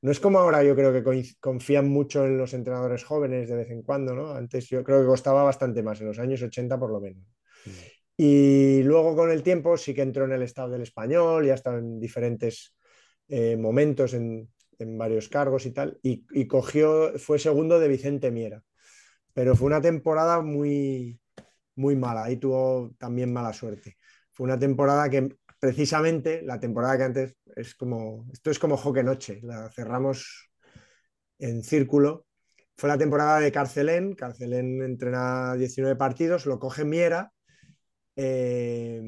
no 0.03 0.11
es 0.11 0.21
como 0.21 0.39
ahora, 0.39 0.63
yo 0.63 0.75
creo 0.75 0.93
que 0.93 1.35
confían 1.41 1.89
mucho 1.89 2.25
en 2.25 2.39
los 2.39 2.55
entrenadores 2.55 3.05
jóvenes 3.05 3.49
de 3.49 3.57
vez 3.57 3.71
en 3.71 3.83
cuando, 3.83 4.15
¿no? 4.15 4.33
Antes 4.33 4.69
yo 4.69 4.83
creo 4.83 5.01
que 5.01 5.07
costaba 5.07 5.43
bastante 5.43 5.83
más, 5.83 6.01
en 6.01 6.07
los 6.07 6.19
años 6.19 6.43
80 6.43 6.79
por 6.79 6.91
lo 6.91 7.01
menos. 7.01 7.23
Mm. 7.67 7.71
Y 8.17 8.83
luego 8.83 9.15
con 9.15 9.31
el 9.31 9.43
tiempo 9.43 9.77
sí 9.77 9.95
que 9.95 10.03
entró 10.03 10.25
en 10.25 10.33
el 10.33 10.43
estado 10.43 10.71
del 10.71 10.83
español, 10.83 11.47
ya 11.47 11.55
estado 11.55 11.79
en 11.79 12.01
diferentes 12.01 12.75
eh, 13.29 13.57
momentos, 13.57 14.15
en, 14.15 14.49
en, 14.79 14.99
varios 14.99 15.29
cargos 15.29 15.67
y 15.67 15.73
tal, 15.73 15.99
y, 16.03 16.25
y, 16.31 16.47
cogió, 16.47 17.19
fue 17.19 17.39
segundo 17.39 17.79
de 17.79 17.89
Vicente 17.89 18.31
Miera. 18.31 18.63
Pero 19.33 19.55
fue 19.55 19.67
una 19.67 19.81
temporada 19.81 20.41
muy, 20.43 21.19
muy 21.77 21.97
mala, 21.97 22.25
ahí 22.25 22.37
tuvo 22.37 22.91
también 22.99 23.33
mala 23.33 23.53
suerte. 23.53 23.97
Fue 24.33 24.45
una 24.45 24.59
temporada 24.59 25.09
que 25.09 25.37
precisamente 25.61 26.43
la 26.43 26.59
temporada 26.59 26.97
que 26.97 27.05
antes 27.05 27.37
es 27.55 27.75
como, 27.77 28.27
esto 28.33 28.51
es 28.51 28.59
como 28.59 28.77
Joque 28.77 29.05
Noche, 29.05 29.41
la 29.43 29.71
cerramos 29.71 30.51
en 31.39 31.63
círculo. 31.63 32.27
Fue 32.77 32.89
la 32.89 32.99
temporada 32.99 33.41
de 33.41 33.53
Carcelén, 33.53 34.15
Carcelén 34.15 34.83
entrena 34.83 35.55
19 35.55 35.97
partidos, 35.97 36.47
lo 36.47 36.59
coge 36.59 36.85
Miera 36.85 37.33
eh, 38.17 39.03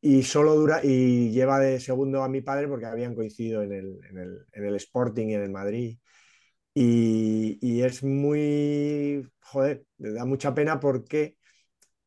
y 0.00 0.22
solo 0.22 0.54
dura 0.54 0.80
y 0.84 1.30
lleva 1.32 1.58
de 1.58 1.80
segundo 1.80 2.22
a 2.22 2.28
mi 2.28 2.42
padre 2.42 2.68
porque 2.68 2.86
habían 2.86 3.14
coincidido 3.16 3.62
en 3.62 3.72
el, 3.72 3.98
en 4.52 4.64
el, 4.64 4.76
Sporting 4.76 5.28
y 5.28 5.34
en 5.34 5.42
el 5.42 5.50
Madrid. 5.50 5.98
Y, 6.74 7.58
y, 7.60 7.82
es 7.82 8.04
muy, 8.04 9.28
joder, 9.40 9.84
da 9.98 10.24
mucha 10.24 10.54
pena 10.54 10.78
porque 10.78 11.36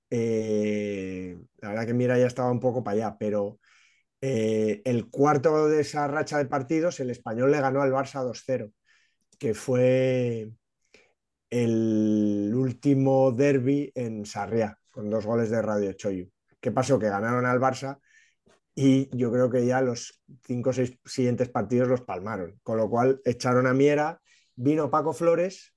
eh, 0.10 1.38
la 1.58 1.70
verdad 1.70 1.86
que 1.88 1.94
Miera 1.94 2.18
ya 2.20 2.28
estaba 2.28 2.52
un 2.52 2.60
poco 2.60 2.84
para 2.84 2.96
allá, 2.96 3.18
pero 3.20 3.61
eh, 4.22 4.84
el 4.86 5.10
cuarto 5.10 5.68
de 5.68 5.82
esa 5.82 6.08
racha 6.08 6.38
de 6.38 6.46
partidos, 6.46 7.00
el 7.00 7.10
español 7.10 7.52
le 7.52 7.60
ganó 7.60 7.82
al 7.82 7.92
Barça 7.92 8.24
2-0, 8.24 8.72
que 9.40 9.56
fue 9.56 10.52
el 11.50 12.54
último 12.56 13.32
derby 13.32 13.92
en 13.96 14.26
Sarriá, 14.26 14.78
con 14.92 15.10
dos 15.10 15.26
goles 15.26 15.50
de 15.50 15.62
Radio 15.62 15.94
Choyu. 15.94 16.30
¿Qué 16.60 16.72
pasó? 16.72 17.00
Que 17.00 17.10
ganaron 17.10 17.48
al 17.48 17.60
Barça 17.60 18.00
y 18.76 19.10
yo 19.18 19.32
creo 19.32 19.50
que 19.50 19.66
ya 19.66 19.82
los 19.82 20.22
cinco 20.46 20.70
o 20.70 20.74
seis 20.74 20.98
siguientes 21.04 21.50
partidos 21.50 21.88
los 21.88 22.02
palmaron, 22.02 22.60
con 22.64 22.78
lo 22.78 22.90
cual 22.90 23.22
echaron 23.26 23.66
a 23.66 23.74
Miera, 23.74 24.22
vino 24.56 24.92
Paco 24.92 25.14
Flores 25.14 25.74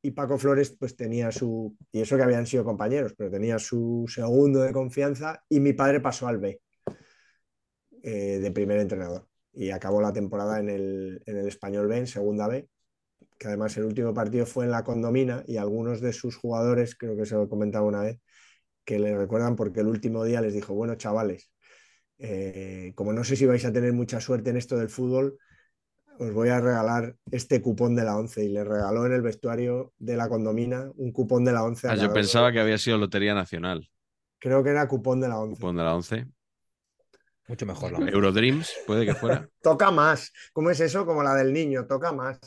y 0.00 0.12
Paco 0.12 0.38
Flores 0.38 0.76
pues 0.78 0.96
tenía 0.96 1.32
su, 1.32 1.76
y 1.92 2.00
eso 2.00 2.16
que 2.16 2.22
habían 2.22 2.46
sido 2.46 2.64
compañeros, 2.64 3.14
pero 3.18 3.30
tenía 3.30 3.58
su 3.58 4.06
segundo 4.08 4.60
de 4.60 4.72
confianza 4.72 5.42
y 5.48 5.58
mi 5.58 5.72
padre 5.72 6.00
pasó 6.00 6.28
al 6.28 6.38
B 6.38 6.60
eh, 8.02 8.38
de 8.40 8.50
primer 8.50 8.78
entrenador. 8.78 9.26
Y 9.52 9.70
acabó 9.70 10.00
la 10.00 10.12
temporada 10.12 10.60
en 10.60 10.68
el, 10.70 11.22
en 11.26 11.36
el 11.36 11.48
Español 11.48 11.88
B, 11.88 11.98
en 11.98 12.06
segunda 12.06 12.46
B, 12.48 12.68
que 13.38 13.48
además 13.48 13.76
el 13.76 13.84
último 13.84 14.14
partido 14.14 14.46
fue 14.46 14.64
en 14.64 14.70
la 14.70 14.84
condomina 14.84 15.42
y 15.46 15.56
algunos 15.56 16.00
de 16.00 16.12
sus 16.12 16.36
jugadores, 16.36 16.94
creo 16.94 17.16
que 17.16 17.26
se 17.26 17.34
lo 17.34 17.44
he 17.44 17.48
comentado 17.48 17.84
una 17.84 18.02
vez, 18.02 18.20
que 18.84 18.98
le 18.98 19.16
recuerdan 19.16 19.56
porque 19.56 19.80
el 19.80 19.86
último 19.86 20.24
día 20.24 20.40
les 20.40 20.54
dijo, 20.54 20.74
bueno, 20.74 20.94
chavales, 20.94 21.50
eh, 22.18 22.92
como 22.94 23.12
no 23.12 23.24
sé 23.24 23.36
si 23.36 23.46
vais 23.46 23.64
a 23.64 23.72
tener 23.72 23.92
mucha 23.92 24.20
suerte 24.20 24.50
en 24.50 24.56
esto 24.56 24.76
del 24.76 24.90
fútbol, 24.90 25.38
os 26.18 26.34
voy 26.34 26.50
a 26.50 26.60
regalar 26.60 27.16
este 27.30 27.62
cupón 27.62 27.96
de 27.96 28.04
la 28.04 28.18
11 28.18 28.44
y 28.44 28.48
le 28.50 28.62
regaló 28.62 29.06
en 29.06 29.12
el 29.12 29.22
vestuario 29.22 29.94
de 29.98 30.18
la 30.18 30.28
condomina 30.28 30.90
un 30.96 31.12
cupón 31.12 31.44
de 31.46 31.52
la 31.52 31.64
11. 31.64 31.88
Ah, 31.88 31.94
yo 31.94 32.12
pensaba 32.12 32.52
que 32.52 32.60
había 32.60 32.76
sido 32.76 32.98
Lotería 32.98 33.32
Nacional. 33.32 33.88
Creo 34.38 34.62
que 34.62 34.68
era 34.68 34.86
cupón 34.86 35.20
de 35.20 35.28
la 35.28 35.38
11. 35.38 35.54
Cupón 35.54 35.76
de 35.76 35.82
la 35.82 35.94
11. 35.94 36.26
Mucho 37.50 37.66
mejor. 37.66 37.98
La 37.98 38.08
Eurodreams, 38.08 38.72
puede 38.86 39.04
que 39.04 39.12
fuera. 39.12 39.48
toca 39.60 39.90
más. 39.90 40.32
¿Cómo 40.52 40.70
es 40.70 40.78
eso? 40.78 41.04
Como 41.04 41.24
la 41.24 41.34
del 41.34 41.52
niño, 41.52 41.84
toca 41.84 42.12
más. 42.12 42.38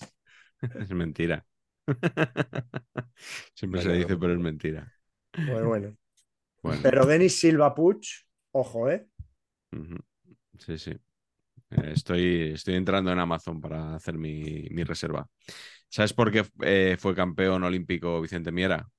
es 0.61 0.91
mentira. 0.91 1.45
Siempre 3.53 3.81
se 3.81 3.91
dice, 3.91 4.15
pero 4.15 4.31
es 4.31 4.39
mentira. 4.39 4.89
Pues 5.33 5.65
bueno. 5.65 5.97
Pero 6.81 7.05
Denis 7.05 7.37
Silva 7.37 7.75
Puch, 7.75 8.23
ojo, 8.51 8.89
¿eh? 8.89 9.05
Sí, 10.57 10.77
sí. 10.77 10.91
Eh, 10.91 11.91
estoy, 11.91 12.53
estoy 12.53 12.75
entrando 12.75 13.11
en 13.11 13.19
Amazon 13.19 13.59
para 13.59 13.95
hacer 13.95 14.17
mi, 14.17 14.69
reserva. 14.85 15.27
¿Sabes 15.89 16.13
por 16.13 16.31
qué 16.31 16.45
eh, 16.61 16.95
fue 16.97 17.13
campeón 17.13 17.65
olímpico 17.65 18.21
Vicente 18.21 18.53
Miera? 18.53 18.89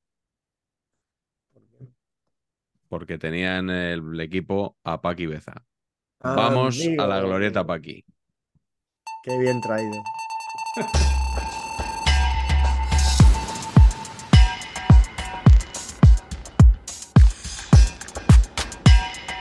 Porque 2.88 3.16
tenía 3.16 3.56
en 3.56 3.70
el 3.70 4.20
equipo 4.20 4.76
a 4.84 5.00
Paqui 5.00 5.24
Beza. 5.24 5.64
Vamos 6.24 6.80
a 6.98 7.06
la 7.06 7.20
glorieta 7.20 7.66
Paqui. 7.66 8.02
Qué 9.22 9.38
bien 9.38 9.60
traído. 9.60 10.02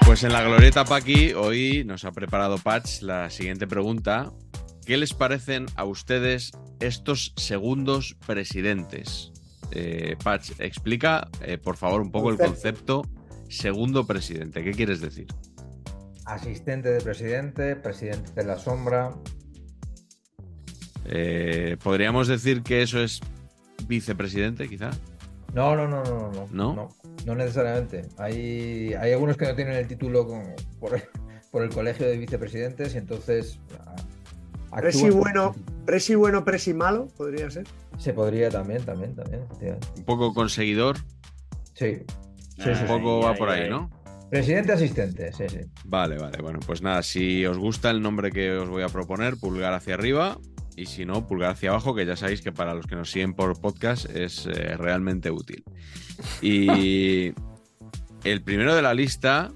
Pues 0.05 0.23
en 0.25 0.33
la 0.33 0.43
glorieta 0.43 0.83
Paqui 0.83 1.31
hoy 1.31 1.85
nos 1.85 2.03
ha 2.03 2.11
preparado 2.11 2.57
Patch 2.57 3.01
la 3.01 3.29
siguiente 3.29 3.65
pregunta. 3.65 4.33
¿Qué 4.85 4.97
les 4.97 5.13
parecen 5.13 5.67
a 5.77 5.85
ustedes 5.85 6.51
estos 6.81 7.33
segundos 7.37 8.17
presidentes? 8.27 9.31
Eh, 9.71 10.17
Patch, 10.21 10.51
explica 10.59 11.29
eh, 11.41 11.57
por 11.57 11.77
favor 11.77 12.01
un 12.01 12.11
poco 12.11 12.29
el 12.29 12.37
concepto 12.37 13.03
segundo 13.47 14.05
presidente. 14.05 14.65
¿Qué 14.65 14.71
quieres 14.71 14.99
decir? 14.99 15.27
Asistente 16.25 16.89
de 16.89 17.01
presidente, 17.01 17.75
presidente 17.75 18.31
de 18.33 18.43
la 18.43 18.57
sombra. 18.57 19.11
Eh, 21.05 21.77
¿Podríamos 21.83 22.27
decir 22.27 22.63
que 22.63 22.81
eso 22.81 22.99
es 22.99 23.21
vicepresidente, 23.87 24.69
quizá? 24.69 24.91
No, 25.53 25.75
no, 25.75 25.87
no, 25.87 26.03
no, 26.03 26.31
no. 26.31 26.47
¿No? 26.51 26.89
No, 27.25 27.35
necesariamente. 27.35 28.07
Hay, 28.17 28.93
hay 28.93 29.11
algunos 29.11 29.37
que 29.37 29.45
no 29.45 29.55
tienen 29.55 29.75
el 29.75 29.87
título 29.87 30.27
por, 30.79 31.63
el 31.63 31.69
colegio 31.69 32.07
de 32.07 32.17
vicepresidentes 32.17 32.95
y 32.95 32.97
entonces. 32.97 33.59
Presi 34.75 35.11
bueno, 35.11 35.53
presi 35.85 36.15
bueno, 36.15 36.43
presi 36.43 36.73
malo, 36.73 37.07
podría 37.15 37.49
ser. 37.51 37.67
Se 37.99 38.11
podría 38.11 38.49
también, 38.49 38.83
también, 38.83 39.15
también. 39.15 39.45
Un 39.95 40.03
poco 40.03 40.33
conseguidor. 40.33 40.97
Sí. 41.75 42.01
sí, 42.57 42.69
un 42.69 42.87
poco 42.87 43.19
va 43.19 43.35
por 43.35 43.49
ahí, 43.49 43.69
¿no? 43.69 43.91
Presidente 44.33 44.71
asistente, 44.71 45.31
sí, 45.31 45.43
sí. 45.47 45.59
Vale, 45.85 46.17
vale. 46.17 46.39
Bueno, 46.41 46.59
pues 46.65 46.81
nada, 46.81 47.03
si 47.03 47.45
os 47.45 47.59
gusta 47.59 47.91
el 47.91 48.01
nombre 48.01 48.31
que 48.31 48.53
os 48.53 48.67
voy 48.67 48.81
a 48.81 48.87
proponer, 48.87 49.37
pulgar 49.37 49.73
hacia 49.75 49.93
arriba. 49.93 50.39
Y 50.75 50.87
si 50.87 51.05
no, 51.05 51.27
pulgar 51.27 51.51
hacia 51.51 51.69
abajo, 51.69 51.93
que 51.93 52.03
ya 52.03 52.15
sabéis 52.15 52.41
que 52.41 52.51
para 52.51 52.73
los 52.73 52.87
que 52.87 52.95
nos 52.95 53.11
siguen 53.11 53.35
por 53.35 53.61
podcast 53.61 54.09
es 54.09 54.47
eh, 54.47 54.75
realmente 54.75 55.29
útil. 55.29 55.63
Y 56.41 57.31
el 58.23 58.41
primero 58.41 58.73
de 58.73 58.81
la 58.81 58.95
lista 58.95 59.51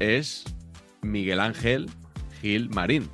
es 0.00 0.42
Miguel 1.02 1.38
Ángel 1.38 1.88
Gil 2.40 2.68
Marín. 2.70 3.08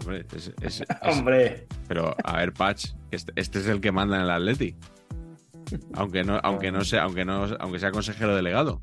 hombre, 0.00 0.24
hombre. 1.02 1.66
Pero 1.86 2.16
a 2.24 2.38
ver, 2.38 2.54
Patch, 2.54 2.92
este, 3.10 3.30
este, 3.36 3.58
es 3.58 3.66
el 3.66 3.82
que 3.82 3.92
manda 3.92 4.16
en 4.16 4.22
el 4.22 4.30
Atleti. 4.30 4.74
Aunque 5.94 6.24
no, 6.24 6.38
aunque 6.42 6.70
no 6.72 6.84
sea, 6.84 7.04
aunque 7.04 7.24
no, 7.24 7.44
aunque 7.60 7.78
sea 7.78 7.90
consejero 7.90 8.34
delegado. 8.34 8.80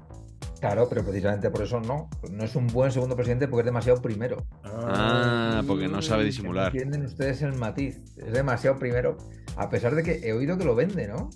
Claro, 0.59 0.87
pero 0.89 1.03
precisamente 1.03 1.49
por 1.49 1.63
eso 1.63 1.79
no. 1.79 2.09
No 2.31 2.43
es 2.43 2.55
un 2.55 2.67
buen 2.67 2.91
segundo 2.91 3.15
presidente 3.15 3.47
porque 3.47 3.61
es 3.61 3.65
demasiado 3.65 4.01
primero. 4.01 4.45
Ah, 4.63 5.61
porque 5.67 5.87
no 5.87 6.01
sabe 6.01 6.23
disimular. 6.23 6.67
Entienden 6.67 7.05
ustedes 7.05 7.41
el 7.41 7.53
matiz. 7.53 8.01
Es 8.17 8.33
demasiado 8.33 8.77
primero, 8.79 9.17
a 9.57 9.69
pesar 9.69 9.95
de 9.95 10.03
que 10.03 10.21
he 10.27 10.33
oído 10.33 10.57
que 10.57 10.65
lo 10.65 10.75
vende, 10.75 11.07
¿no? 11.07 11.29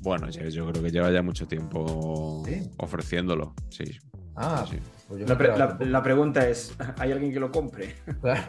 Bueno, 0.00 0.28
yo, 0.30 0.42
yo 0.48 0.66
creo 0.70 0.82
que 0.82 0.90
lleva 0.90 1.10
ya 1.12 1.22
mucho 1.22 1.46
tiempo 1.46 2.42
¿Sí? 2.46 2.68
ofreciéndolo. 2.78 3.54
Sí. 3.70 3.84
Ah, 4.34 4.64
Sí, 4.68 4.78
pues 5.08 5.28
La, 5.28 5.36
pre- 5.38 5.86
la 5.86 6.02
pregunta 6.02 6.48
es, 6.48 6.74
¿hay 6.98 7.12
alguien 7.12 7.32
que 7.32 7.40
lo 7.40 7.50
compre? 7.52 7.94
Claro. 8.20 8.42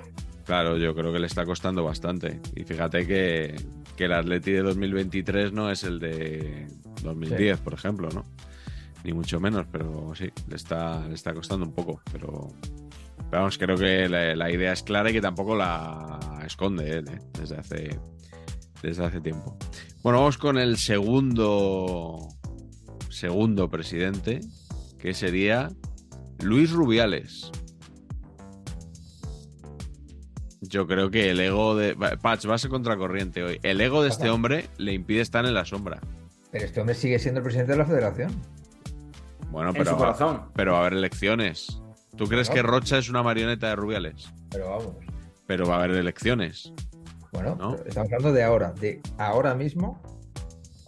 Claro, 0.46 0.78
yo 0.78 0.94
creo 0.94 1.14
que 1.14 1.20
le 1.20 1.28
está 1.28 1.46
costando 1.46 1.84
bastante. 1.84 2.42
Y 2.56 2.64
fíjate 2.64 3.08
que, 3.08 3.56
que 3.96 4.06
el 4.06 4.14
Atleti 4.14 4.52
de 4.52 4.62
2023 4.62 5.54
no 5.54 5.72
es 5.72 5.84
el 5.84 6.00
de 6.00 6.68
2010, 7.02 7.60
por 7.60 7.74
ejemplo, 7.74 8.10
¿no? 8.14 8.26
Ni 9.04 9.14
mucho 9.14 9.40
menos, 9.40 9.66
pero 9.72 10.14
sí, 10.16 10.30
le 10.48 10.56
está, 10.56 11.08
le 11.08 11.16
está 11.16 11.34
costando 11.34 11.66
un 11.66 11.74
poco. 11.74 12.02
Pero, 12.12 12.50
pero 13.30 13.42
vamos, 13.42 13.58
creo 13.58 13.78
que 13.78 14.10
la, 14.10 14.36
la 14.36 14.52
idea 14.52 14.74
es 14.74 14.84
clara 14.84 15.10
y 15.10 15.14
que 15.14 15.22
tampoco 15.22 15.56
la 15.56 16.20
esconde 16.46 16.98
él, 16.98 17.08
¿eh? 17.08 17.20
desde, 17.40 17.58
hace, 17.58 18.00
desde 18.82 19.06
hace 19.06 19.22
tiempo. 19.22 19.58
Bueno, 20.04 20.20
vamos 20.20 20.38
con 20.38 20.58
el 20.58 20.78
segundo, 20.78 22.28
segundo 23.10 23.70
presidente, 23.70 24.42
que 25.00 25.14
sería 25.14 25.70
Luis 26.42 26.72
Rubiales. 26.72 27.52
Yo 30.74 30.88
creo 30.88 31.12
que 31.12 31.30
el 31.30 31.40
ego 31.40 31.76
de. 31.76 31.96
Patch, 31.96 32.50
va 32.50 32.56
a 32.56 32.58
ser 32.58 32.72
contracorriente 32.72 33.44
hoy. 33.44 33.60
El 33.62 33.80
ego 33.80 34.02
de 34.02 34.10
este 34.10 34.32
hombre 34.32 34.70
le 34.78 34.92
impide 34.92 35.22
estar 35.22 35.46
en 35.46 35.54
la 35.54 35.66
sombra. 35.66 36.02
Pero 36.50 36.66
este 36.66 36.80
hombre 36.82 36.96
sigue 36.96 37.20
siendo 37.20 37.42
el 37.42 37.44
presidente 37.44 37.74
de 37.74 37.78
la 37.78 37.86
federación. 37.86 38.32
Bueno, 39.52 39.70
en 39.70 39.76
pero, 39.76 39.92
su 39.92 39.98
corazón. 39.98 40.46
pero 40.56 40.72
va 40.72 40.80
a 40.80 40.82
haber 40.82 40.94
elecciones. 40.94 41.80
¿Tú 42.18 42.26
crees 42.26 42.50
que 42.50 42.64
Rocha 42.64 42.98
es 42.98 43.08
una 43.08 43.22
marioneta 43.22 43.70
de 43.70 43.76
Rubiales? 43.76 44.34
Pero 44.50 44.72
vamos. 44.72 44.96
Pero 45.46 45.68
va 45.68 45.76
a 45.76 45.84
haber 45.84 45.92
elecciones. 45.92 46.74
Bueno, 47.32 47.76
estamos 47.86 48.12
hablando 48.12 48.34
de 48.34 48.44
ahora. 48.44 48.72
¿De 48.72 49.00
ahora 49.20 49.54
mismo? 49.54 50.02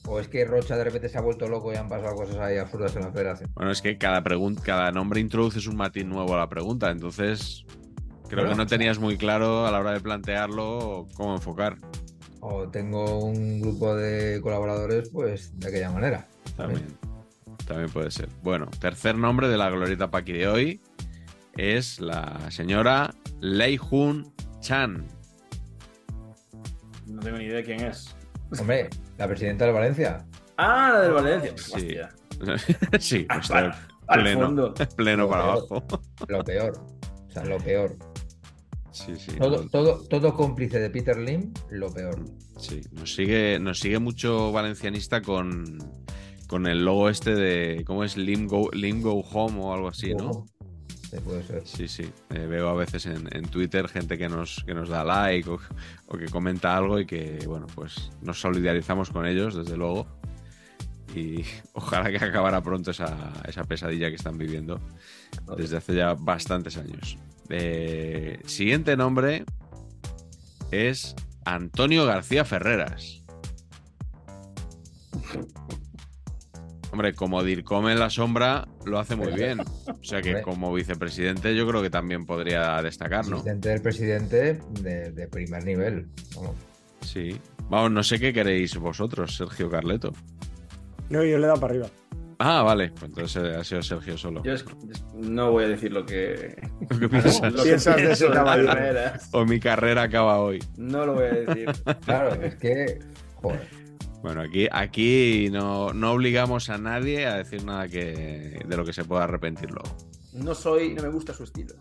¿O 0.08 0.20
es 0.20 0.28
que 0.28 0.46
Rocha 0.46 0.78
de 0.78 0.86
repente 0.86 1.10
se 1.10 1.20
ha 1.20 1.22
vuelto 1.22 1.48
loco 1.48 1.72
y 1.72 1.76
han 1.76 1.90
pasado 1.90 2.16
cosas 2.16 2.38
ahí 2.38 2.58
absurdas 2.58 2.96
en 2.96 3.04
la 3.04 3.12
federación? 3.12 3.52
Bueno, 3.54 3.70
es 3.70 3.84
que 3.84 4.00
cada, 4.00 4.24
cada 4.64 4.92
nombre 4.92 5.20
introduces 5.20 5.68
un 5.68 5.76
matiz 5.76 6.06
nuevo 6.06 6.34
a 6.34 6.38
la 6.38 6.50
pregunta. 6.50 6.90
Entonces, 6.90 7.66
creo 8.28 8.44
Bueno, 8.44 8.50
que 8.52 8.56
no 8.58 8.68
tenías 8.68 9.00
muy 9.00 9.18
claro 9.18 9.66
a 9.66 9.72
la 9.72 9.80
hora 9.80 9.92
de 9.94 10.00
plantearlo 10.00 11.08
cómo 11.16 11.36
enfocar. 11.36 11.78
O 12.42 12.68
tengo 12.70 13.20
un 13.26 13.60
grupo 13.62 13.96
de 13.96 14.40
colaboradores, 14.42 15.10
pues 15.10 15.58
de 15.60 15.68
aquella 15.70 15.90
manera. 15.92 16.28
También, 16.56 16.86
también 17.68 17.90
puede 17.90 18.12
ser. 18.12 18.30
Bueno, 18.44 18.68
tercer 18.80 19.18
nombre 19.18 19.48
de 19.48 19.58
la 19.58 19.70
glorieta 19.70 20.12
Paqui 20.12 20.34
de 20.34 20.48
hoy 20.48 20.82
es 21.58 22.00
la 22.00 22.52
señora 22.52 23.14
Lei 23.40 23.80
Hun 23.90 24.32
Chan. 24.60 25.06
No 27.08 27.22
tengo 27.22 27.38
ni 27.38 27.46
idea 27.46 27.58
de 27.58 27.64
quién 27.64 27.82
es. 27.82 28.16
Hombre, 28.60 28.90
la 29.18 29.28
presidenta 29.28 29.66
de 29.66 29.72
Valencia. 29.72 30.26
Ah, 30.58 30.92
la 30.94 31.02
del 31.02 31.14
Valencia. 31.14 31.54
Sí. 31.58 31.74
Hostia. 31.76 32.10
sí, 33.00 33.26
Ah, 33.30 33.36
pues 33.38 33.52
al- 33.52 33.70
está 33.72 33.88
al 34.08 34.22
pleno, 34.22 34.46
fondo. 34.46 34.74
pleno 34.96 35.30
para 35.30 35.44
abajo. 35.44 35.84
Lo 36.28 36.44
peor. 36.44 36.74
O 37.28 37.32
sea, 37.32 37.44
lo 37.46 37.58
peor. 37.58 37.96
Sí, 38.96 39.14
sí. 39.18 39.32
Todo, 39.38 39.64
no- 39.64 39.70
todo, 39.70 40.00
todo 40.08 40.34
cómplice 40.34 40.80
de 40.80 40.90
Peter 40.90 41.18
Lim, 41.18 41.52
lo 41.70 41.94
peor. 41.94 42.24
sí. 42.58 42.82
Nos 42.92 43.14
sigue, 43.14 43.60
nos 43.60 43.80
sigue 43.80 44.00
mucho 44.00 44.52
valencianista 44.54 45.22
con, 45.22 45.78
con 46.48 46.66
el 46.66 46.86
logo 46.86 47.10
este 47.10 47.36
de. 47.36 47.84
¿Cómo 47.86 48.04
es? 48.04 48.16
Lim 48.16 48.48
Go, 48.48 48.70
Lim 48.72 49.02
Go 49.02 49.20
Home 49.20 49.60
o 49.60 49.74
algo 49.74 49.90
así, 49.90 50.14
¿no? 50.16 50.46
Sí, 51.12 51.18
puede 51.24 51.44
ser. 51.44 51.62
Sí, 51.66 51.88
sí. 51.88 52.04
Eh, 52.34 52.46
veo 52.48 52.70
a 52.70 52.74
veces 52.74 53.06
en, 53.06 53.28
en 53.36 53.46
Twitter 53.48 53.88
gente 53.90 54.18
que 54.18 54.28
nos, 54.30 54.64
que 54.66 54.74
nos 54.74 54.90
da 54.90 55.04
like 55.04 55.50
o, 55.50 55.60
o 56.08 56.18
que 56.18 56.26
comenta 56.28 56.76
algo 56.76 57.00
y 57.00 57.06
que, 57.06 57.44
bueno, 57.48 57.68
pues 57.76 58.12
nos 58.22 58.40
solidarizamos 58.40 59.10
con 59.12 59.26
ellos, 59.28 59.56
desde 59.56 59.76
luego. 59.78 60.08
Y 61.14 61.44
ojalá 61.74 62.10
que 62.12 62.24
acabara 62.24 62.62
pronto 62.62 62.92
esa, 62.92 63.34
esa 63.48 63.64
pesadilla 63.66 64.10
que 64.10 64.16
están 64.16 64.38
viviendo 64.38 64.80
desde 65.58 65.78
hace 65.78 65.96
ya 65.96 66.14
bastantes 66.16 66.78
años. 66.78 67.18
Eh, 67.50 68.40
siguiente 68.46 68.98
nombre 68.98 69.46
es 70.72 71.16
Antonio 71.46 72.06
García 72.06 72.46
Ferreras. 72.46 73.24
Hombre, 76.92 77.14
como 77.14 77.44
Dircom 77.44 77.90
en 77.90 78.00
la 78.00 78.10
sombra 78.10 78.68
lo 78.86 79.00
hace 79.00 79.16
muy 79.16 79.34
bien. 79.34 79.60
O 79.60 80.04
sea 80.04 80.22
que 80.22 80.42
como 80.42 80.74
vicepresidente 80.74 81.56
yo 81.56 81.68
creo 81.68 81.82
que 81.82 81.90
también 81.90 82.26
podría 82.26 82.82
destacar, 82.82 83.28
¿no? 83.28 83.36
Asistente 83.36 83.70
del 83.70 83.82
presidente 83.82 84.62
de, 84.82 85.12
de 85.12 85.28
primer 85.28 85.66
nivel. 85.66 86.08
Vamos. 86.36 86.56
Sí. 87.02 87.40
Vamos, 87.70 87.92
no 87.92 88.04
sé 88.04 88.20
qué 88.20 88.32
queréis 88.32 88.78
vosotros, 88.78 89.36
Sergio 89.36 89.70
Carleto. 89.70 90.14
No, 91.10 91.24
yo 91.24 91.38
le 91.38 91.44
he 91.44 91.48
dado 91.48 91.60
para 91.60 91.74
arriba. 91.74 91.88
Ah, 92.40 92.62
vale. 92.64 92.90
Pues 92.92 93.04
entonces 93.04 93.44
eh, 93.44 93.56
ha 93.56 93.64
sido 93.64 93.82
Sergio 93.82 94.18
solo. 94.18 94.44
Yo 94.44 94.54
es- 94.54 94.66
no 95.14 95.52
voy 95.52 95.64
a 95.66 95.68
decir 95.70 95.92
lo 95.94 96.06
que. 96.06 96.56
¿Qué 97.00 97.08
piensas? 97.10 97.42
lo 97.54 97.64
que 97.64 97.70
Piensas 97.70 97.96
de 98.20 98.30
caballero. 98.34 98.68
carrera. 98.68 99.20
O 99.32 99.46
mi 99.46 99.60
carrera 99.60 100.04
acaba 100.04 100.40
hoy. 100.40 100.60
No 100.78 101.06
lo 101.06 101.14
voy 101.16 101.24
a 101.26 101.34
decir. 101.34 101.70
Claro, 102.06 102.34
es 102.42 102.56
que. 102.56 103.00
Joder. 103.36 103.68
Bueno, 104.22 104.42
aquí, 104.42 104.68
aquí 104.72 105.50
no, 105.52 105.94
no 105.94 106.12
obligamos 106.14 106.70
a 106.72 106.78
nadie 106.80 107.28
a 107.28 107.36
decir 107.38 107.64
nada 107.64 107.88
que, 107.88 108.60
de 108.68 108.76
lo 108.78 108.84
que 108.84 108.92
se 108.92 109.06
pueda 109.06 109.24
arrepentir 109.26 109.70
luego. 109.70 109.96
No 110.34 110.56
soy, 110.56 110.94
no 110.96 111.04
me 111.04 111.10
gusta 111.10 111.32
su 111.34 111.44
estilo. 111.44 111.76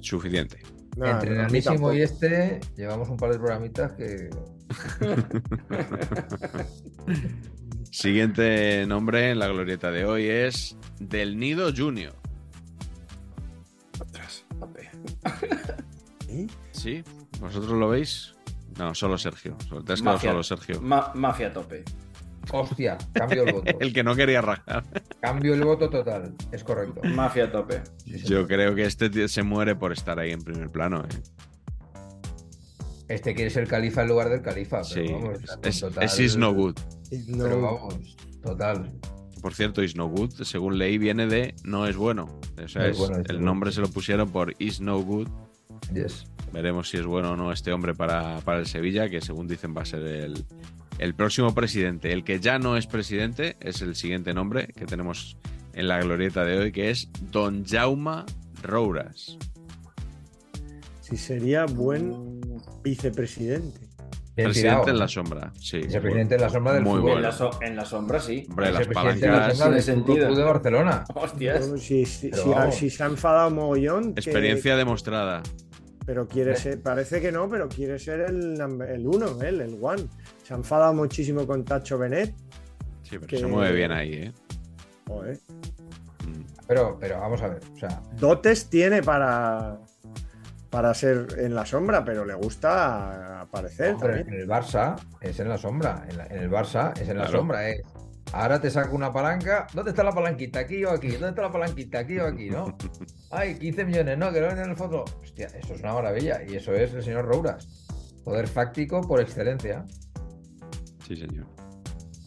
Suficiente. 0.00 0.62
No, 0.96 1.04
Entre 1.06 1.34
Nanísimo 1.36 1.74
tampoco. 1.74 1.92
y 1.94 2.00
este, 2.00 2.58
llevamos 2.74 3.10
un 3.10 3.18
par 3.18 3.30
de 3.32 3.38
programitas 3.38 3.92
que. 3.92 4.30
Siguiente 8.00 8.84
nombre 8.86 9.30
en 9.30 9.38
la 9.38 9.48
glorieta 9.48 9.90
de 9.90 10.04
hoy 10.04 10.26
es 10.26 10.76
Del 11.00 11.38
Nido 11.38 11.70
Junior. 11.74 12.12
Ostras, 13.98 14.44
tope. 14.60 14.90
¿Sí? 16.72 17.02
¿Vosotros 17.40 17.72
lo 17.72 17.88
veis? 17.88 18.34
No, 18.76 18.94
solo 18.94 19.16
Sergio. 19.16 19.56
Te 19.86 19.94
has 19.94 20.02
quedado 20.02 20.18
solo 20.18 20.42
Sergio. 20.42 20.82
Ma- 20.82 21.10
mafia 21.14 21.50
tope. 21.50 21.84
Hostia, 22.52 22.98
cambio 23.14 23.44
el 23.44 23.54
voto. 23.54 23.72
El 23.80 23.94
que 23.94 24.04
no 24.04 24.14
quería 24.14 24.42
rajar. 24.42 24.84
Cambio 25.22 25.54
el 25.54 25.64
voto 25.64 25.88
total. 25.88 26.34
Es 26.52 26.62
correcto. 26.64 27.00
Mafia 27.02 27.50
tope. 27.50 27.80
Sí, 28.04 28.18
Yo 28.24 28.46
creo 28.46 28.74
que 28.74 28.84
este 28.84 29.08
tío 29.08 29.26
se 29.26 29.42
muere 29.42 29.74
por 29.74 29.94
estar 29.94 30.18
ahí 30.18 30.32
en 30.32 30.42
primer 30.42 30.68
plano. 30.68 31.02
¿eh? 31.02 31.22
Este 33.08 33.34
quiere 33.34 33.48
ser 33.50 33.66
califa 33.66 34.02
en 34.02 34.08
lugar 34.08 34.28
del 34.28 34.42
califa. 34.42 34.82
Pero 34.82 35.06
Sí, 35.06 35.12
vamos, 35.14 35.38
es, 35.62 35.80
total- 35.80 36.04
es 36.04 36.20
is 36.20 36.36
no 36.36 36.52
good. 36.52 36.76
No- 37.28 37.44
Pero 37.44 37.60
vamos, 37.62 38.16
total. 38.42 38.92
Por 39.42 39.54
cierto, 39.54 39.82
is 39.82 39.94
no 39.96 40.08
good, 40.08 40.32
según 40.42 40.78
ley, 40.78 40.98
viene 40.98 41.26
de 41.26 41.54
no 41.64 41.86
es 41.86 41.96
bueno. 41.96 42.40
O 42.62 42.68
sea, 42.68 42.82
No 42.82 42.88
es 42.88 42.92
es- 42.92 42.98
bueno, 42.98 43.18
es 43.22 43.30
el 43.30 43.44
nombre 43.44 43.70
se 43.72 43.80
lo 43.80 43.88
pusieron 43.88 44.30
por 44.30 44.54
is 44.58 44.80
no 44.80 44.98
good. 45.00 45.28
Yes. 45.94 46.26
Veremos 46.52 46.88
si 46.88 46.96
es 46.96 47.06
bueno 47.06 47.32
o 47.32 47.36
no 47.36 47.52
este 47.52 47.72
hombre 47.72 47.94
para, 47.94 48.40
para 48.40 48.60
el 48.60 48.66
Sevilla, 48.66 49.08
que 49.08 49.20
según 49.20 49.46
dicen 49.46 49.74
va 49.76 49.82
a 49.82 49.84
ser 49.84 50.02
el, 50.02 50.44
el 50.98 51.14
próximo 51.14 51.54
presidente. 51.54 52.12
El 52.12 52.24
que 52.24 52.40
ya 52.40 52.58
no 52.58 52.76
es 52.76 52.86
presidente 52.86 53.56
es 53.60 53.82
el 53.82 53.94
siguiente 53.94 54.32
nombre 54.32 54.68
que 54.68 54.86
tenemos 54.86 55.36
en 55.74 55.86
la 55.88 56.00
glorieta 56.00 56.44
de 56.44 56.58
hoy, 56.58 56.72
que 56.72 56.90
es 56.90 57.08
Don 57.30 57.64
Jauma 57.66 58.24
Rouras. 58.62 59.36
Si 61.02 61.16
sería 61.16 61.66
buen 61.66 62.40
vicepresidente. 62.82 63.85
Bien 64.36 64.48
presidente 64.48 64.74
tirado. 64.76 64.90
en 64.90 64.98
la 64.98 65.08
sombra. 65.08 65.52
Sí. 65.58 65.78
Vicepresidente 65.78 66.34
en 66.34 66.40
la 66.42 66.48
sombra 66.50 66.72
del 66.74 66.82
Muy 66.82 67.00
fútbol. 67.00 67.16
En 67.16 67.22
la, 67.22 67.32
so- 67.32 67.58
en 67.62 67.76
la 67.76 67.84
sombra, 67.86 68.20
sí. 68.20 68.46
Hombre, 68.50 68.70
las 68.70 68.78
Vicepresidente 68.80 69.26
en 69.26 69.32
la 69.32 69.38
palancas, 69.48 69.84
sentido. 69.84 70.26
Club 70.26 70.36
de 70.36 70.44
Barcelona. 70.44 71.04
Hostias. 71.14 71.70
Si, 71.78 72.04
si- 72.04 72.28
Pero 72.28 72.42
si- 72.42 72.48
vamos. 72.50 72.74
si 72.74 72.90
se 72.90 73.02
ha 73.02 73.06
enfadado 73.06 73.50
mogollón, 73.50 74.14
que- 74.14 74.20
experiencia 74.20 74.76
demostrada. 74.76 75.42
pero 76.04 76.28
quiere 76.28 76.52
Eh. 76.52 76.56
ser, 76.56 76.80
parece 76.82 77.20
que 77.20 77.32
no, 77.32 77.48
pero 77.48 77.68
quiere 77.68 77.98
ser 77.98 78.20
el, 78.20 78.62
uno, 79.06 79.42
él, 79.42 79.60
el 79.60 79.76
one. 79.80 80.04
Se 80.44 80.54
ha 80.54 80.56
enfadado 80.56 80.94
muchísimo 80.94 81.44
con 81.46 81.64
Tacho 81.64 81.98
Benet. 81.98 82.32
Sí, 83.02 83.10
pero 83.12 83.26
Que- 83.26 83.38
se 83.38 83.46
mueve 83.46 83.74
bien 83.74 83.90
ahí, 83.90 84.12
¿eh? 84.12 84.32
Joder. 85.08 85.38
Mm. 86.26 86.42
Pero, 86.68 86.96
pero 87.00 87.18
vamos 87.20 87.42
a 87.42 87.48
ver. 87.48 87.60
O 87.74 87.78
sea, 87.78 88.00
Dotes 88.20 88.68
tiene 88.68 89.02
para, 89.02 89.78
para 90.70 90.92
ser 90.94 91.26
en 91.38 91.54
la 91.54 91.64
sombra, 91.64 92.04
pero 92.04 92.24
le 92.24 92.34
gusta 92.34 93.40
aparecer 93.42 93.96
también. 93.96 94.28
en 94.28 94.34
el 94.40 94.48
Barça 94.48 94.96
es 95.20 95.38
en 95.40 95.48
la 95.48 95.58
sombra. 95.58 96.04
En, 96.08 96.16
la- 96.18 96.26
en 96.26 96.38
el 96.38 96.50
Barça 96.50 96.92
es 97.00 97.08
en 97.08 97.18
la 97.18 97.24
Claro. 97.24 97.38
sombra. 97.38 97.68
Es. 97.70 97.82
Ahora 98.32 98.60
te 98.60 98.70
saco 98.70 98.96
una 98.96 99.12
palanca. 99.12 99.68
¿Dónde 99.72 99.92
está 99.92 100.02
la 100.02 100.10
palanquita? 100.12 100.58
¿Aquí 100.58 100.84
o 100.84 100.90
aquí? 100.90 101.08
¿Dónde 101.12 101.28
está 101.28 101.42
la 101.42 101.52
palanquita? 101.52 102.00
¿Aquí 102.00 102.18
o 102.18 102.26
aquí? 102.26 102.50
¿No? 102.50 102.76
Ay, 103.30 103.56
15 103.56 103.84
millones, 103.84 104.18
¿no? 104.18 104.32
Que 104.32 104.40
lo 104.40 104.48
venden 104.48 104.64
en 104.64 104.70
el 104.72 104.76
foto. 104.76 105.04
Hostia, 105.22 105.46
eso 105.46 105.74
es 105.74 105.80
una 105.80 105.94
maravilla. 105.94 106.40
Y 106.46 106.56
eso 106.56 106.72
es 106.74 106.92
el 106.92 107.02
señor 107.04 107.26
Rouras. 107.26 107.68
Poder 108.24 108.48
fáctico 108.48 109.00
por 109.06 109.20
excelencia. 109.20 109.84
Sí, 111.06 111.16
señor. 111.16 111.46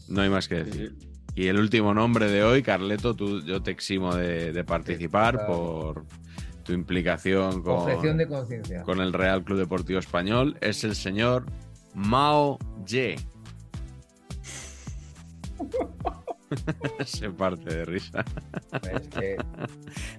No 0.07 0.21
hay 0.21 0.29
más 0.29 0.47
que 0.47 0.63
decir. 0.63 0.95
sí. 0.97 1.05
Y 1.35 1.47
el 1.47 1.59
último 1.59 1.93
nombre 1.93 2.29
de 2.31 2.43
hoy, 2.43 2.63
Carleto, 2.63 3.13
tú, 3.15 3.41
yo 3.45 3.61
te 3.61 3.71
eximo 3.71 4.15
de, 4.15 4.51
de 4.51 4.63
participar 4.63 5.35
claro. 5.35 5.47
por 5.53 6.05
tu 6.69 6.75
implicación 6.75 7.63
con, 7.63 7.79
Objeción 7.79 8.17
de 8.17 8.27
conciencia. 8.27 8.83
con 8.83 9.01
el 9.01 9.11
Real 9.11 9.43
Club 9.43 9.57
Deportivo 9.57 9.97
Español. 9.97 10.55
Es 10.61 10.83
el 10.83 10.93
señor 10.95 11.45
Mao 11.95 12.59
Ye. 12.85 13.15
Se 17.05 17.29
parte 17.31 17.73
de 17.75 17.85
risa. 17.85 18.23
Es 18.91 19.07
que- 19.07 19.35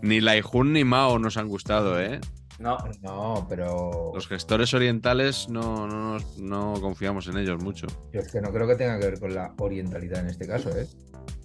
Ni 0.02 0.20
Laijun 0.20 0.72
ni 0.72 0.82
Mao 0.82 1.18
nos 1.20 1.36
han 1.36 1.47
gustado, 1.47 2.01
¿eh? 2.01 2.20
No, 2.59 2.77
no, 3.02 3.47
pero 3.48 4.10
Los 4.12 4.27
gestores 4.28 4.74
orientales 4.74 5.48
no, 5.48 5.86
no, 5.86 6.18
no 6.39 6.74
confiamos 6.81 7.27
en 7.28 7.39
ellos 7.39 7.62
mucho. 7.62 7.86
yo 8.12 8.20
es 8.20 8.31
que 8.31 8.40
no 8.40 8.52
creo 8.52 8.66
que 8.66 8.74
tenga 8.74 8.98
que 8.98 9.06
ver 9.06 9.20
con 9.20 9.35
la 9.35 9.55
orientalidad 9.59 10.20
en 10.20 10.27
este 10.27 10.47
caso, 10.48 10.68
¿eh? 10.77 10.86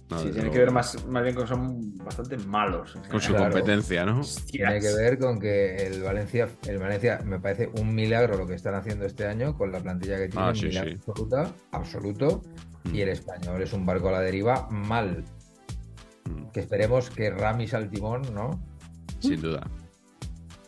No, 0.08 0.18
sí, 0.18 0.24
tiene 0.26 0.38
luego. 0.38 0.52
que 0.52 0.58
ver 0.60 0.70
más, 0.70 1.04
más 1.08 1.22
bien 1.24 1.34
con 1.34 1.44
que 1.44 1.48
son 1.48 1.98
bastante 1.98 2.36
malos. 2.38 2.96
con 3.10 3.20
su. 3.20 3.32
Claro. 3.32 3.50
competencia, 3.52 4.04
¿no? 4.06 4.20
Hostias. 4.20 4.46
Tiene 4.70 4.80
que 4.80 4.94
ver 4.94 5.18
con 5.18 5.40
que 5.40 5.74
el 5.86 6.02
Valencia, 6.02 6.48
el 6.68 6.78
Valencia 6.78 7.20
me 7.24 7.40
parece 7.40 7.70
un 7.80 7.92
milagro 7.94 8.36
lo 8.36 8.46
que 8.46 8.54
están 8.54 8.74
haciendo 8.76 9.04
este 9.04 9.26
año 9.26 9.56
con 9.56 9.72
la 9.72 9.80
plantilla 9.80 10.16
que 10.18 10.28
tienen, 10.28 10.48
Ah, 10.48 10.54
sí, 10.54 10.66
milagro 10.66 10.90
sí. 10.92 10.96
absoluta, 11.08 11.52
absoluto, 11.72 12.42
y 12.92 13.00
el 13.00 13.08
español 13.08 13.60
es 13.62 13.72
un 13.72 13.84
barco 13.84 14.08
a 14.08 14.12
la 14.12 14.20
deriva 14.20 14.68
mal. 14.70 15.24
Mm, 16.24 16.50
Que 16.52 16.60
esperemos 16.60 17.10
que 17.10 17.30
Ramis 17.30 17.74
al 17.74 17.90
timón, 17.90 18.22
¿no? 18.32 18.60
Sin 19.18 19.40
duda. 19.40 19.66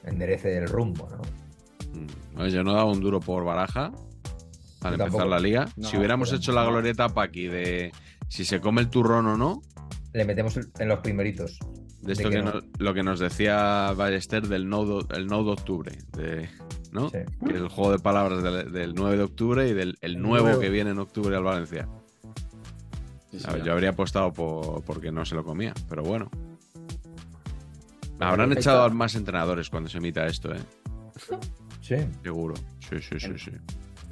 Enderece 0.05 0.56
el 0.56 0.66
rumbo, 0.69 1.09
¿no? 1.10 1.23
Mm. 2.01 2.40
Oye, 2.40 2.51
Yo 2.51 2.65
no 2.65 2.73
daba 2.73 2.90
un 2.90 3.01
duro 3.01 3.20
por 3.20 3.44
baraja 3.44 3.93
al 4.81 4.94
empezar 4.94 5.27
la 5.27 5.39
liga. 5.39 5.66
No, 5.77 5.89
si 5.89 5.97
hubiéramos 5.97 6.28
pero 6.31 6.39
hecho 6.39 6.52
la 6.52 6.65
glorieta 6.65 7.09
Paqui 7.09 7.47
de 7.47 7.93
si 8.29 8.45
se 8.45 8.61
come 8.61 8.81
el 8.83 8.91
turrón 8.91 9.27
o 9.27 9.37
no, 9.37 9.63
Le 10.13 10.25
metemos 10.25 10.57
en 10.79 10.89
los 10.89 10.99
primeritos. 11.01 11.59
de 12.03 12.13
esto 12.13 12.29
De 12.29 12.37
que 12.37 12.41
que 12.41 12.43
no. 12.45 12.53
nos- 12.55 12.65
lo 12.79 12.95
que 12.95 13.03
nos 13.03 13.19
decía 13.21 13.93
Ballester 13.97 14.47
del 14.49 14.69
no, 14.69 14.85
do- 14.85 15.07
el 15.15 15.27
no 15.27 15.43
de 15.45 15.51
octubre, 15.51 15.99
de, 16.17 16.49
¿no? 16.93 17.11
Sí. 17.11 17.19
Que 17.47 17.55
el 17.57 17.69
juego 17.69 17.93
de 17.93 17.99
palabras 17.99 18.43
del, 18.43 18.73
del 18.73 18.95
9 18.95 19.17
de 19.17 19.23
octubre 19.25 19.69
y 19.69 19.75
del 19.75 19.97
el 20.01 20.21
nuevo, 20.21 20.47
nuevo. 20.47 20.61
que 20.61 20.71
viene 20.71 20.91
en 20.91 20.99
octubre 20.99 21.37
al 21.37 21.43
Valencia. 21.43 21.89
Sí, 23.31 23.41
sí, 23.41 23.45
A 23.47 23.51
ver, 23.53 23.61
no. 23.61 23.67
yo 23.67 23.73
habría 23.73 23.91
apostado 23.91 24.33
por, 24.33 24.83
porque 24.85 25.13
no 25.13 25.25
se 25.27 25.35
lo 25.35 25.45
comía, 25.45 25.75
pero 25.89 26.03
bueno. 26.03 26.31
Habrán 28.21 28.49
perfecto. 28.49 28.61
echado 28.71 28.83
a 28.85 28.89
más 28.89 29.15
entrenadores 29.15 29.71
cuando 29.71 29.89
se 29.89 29.99
emita 29.99 30.27
esto, 30.27 30.53
¿eh? 30.55 30.59
Sí. 31.81 31.97
Seguro. 32.23 32.55
Sí, 32.81 32.97
sí, 33.01 33.21
sí, 33.21 33.39
sí. 33.39 33.51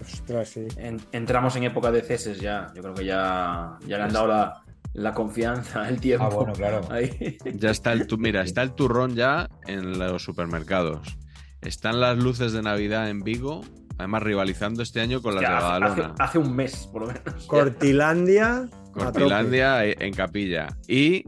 Ostras, 0.01 0.48
sí. 0.51 0.66
En- 0.77 1.01
entramos 1.12 1.56
en 1.56 1.64
época 1.64 1.90
de 1.90 2.02
ceses 2.02 2.40
ya. 2.40 2.68
Yo 2.74 2.82
creo 2.82 2.94
que 2.94 3.05
ya, 3.05 3.78
ya 3.86 3.97
le 3.98 4.02
han 4.05 4.12
dado 4.12 4.27
la, 4.28 4.62
la 4.93 5.12
confianza, 5.14 5.89
el 5.89 6.01
tiempo. 6.01 6.27
Ah, 6.31 6.35
bueno, 6.35 6.52
claro. 6.52 6.81
Ahí. 6.90 7.39
Ya 7.55 7.70
está 7.70 7.93
el 7.93 8.06
tu- 8.06 8.18
mira, 8.18 8.43
está 8.43 8.62
el 8.62 8.73
turrón 8.73 9.14
ya 9.14 9.48
en 9.66 9.98
los 9.98 10.23
supermercados. 10.23 11.16
Están 11.62 12.01
las 12.01 12.16
luces 12.18 12.52
de 12.52 12.62
Navidad 12.62 13.09
en 13.10 13.23
Vigo, 13.23 13.62
además 13.98 14.23
rivalizando 14.23 14.82
este 14.82 15.01
año 15.01 15.23
con 15.23 15.35
las 15.35 15.43
Ya 15.43 15.51
de 15.51 15.56
hace- 15.56 15.64
Badalona. 15.64 16.14
hace 16.18 16.39
un 16.39 16.55
mes, 16.55 16.89
por 16.93 17.02
lo 17.02 17.09
menos. 17.09 17.47
Cortilandia. 17.47 18.68
Cortilandia 18.93 19.85
eh, 19.86 19.97
en 20.01 20.14
Capilla. 20.14 20.68
Y 20.86 21.24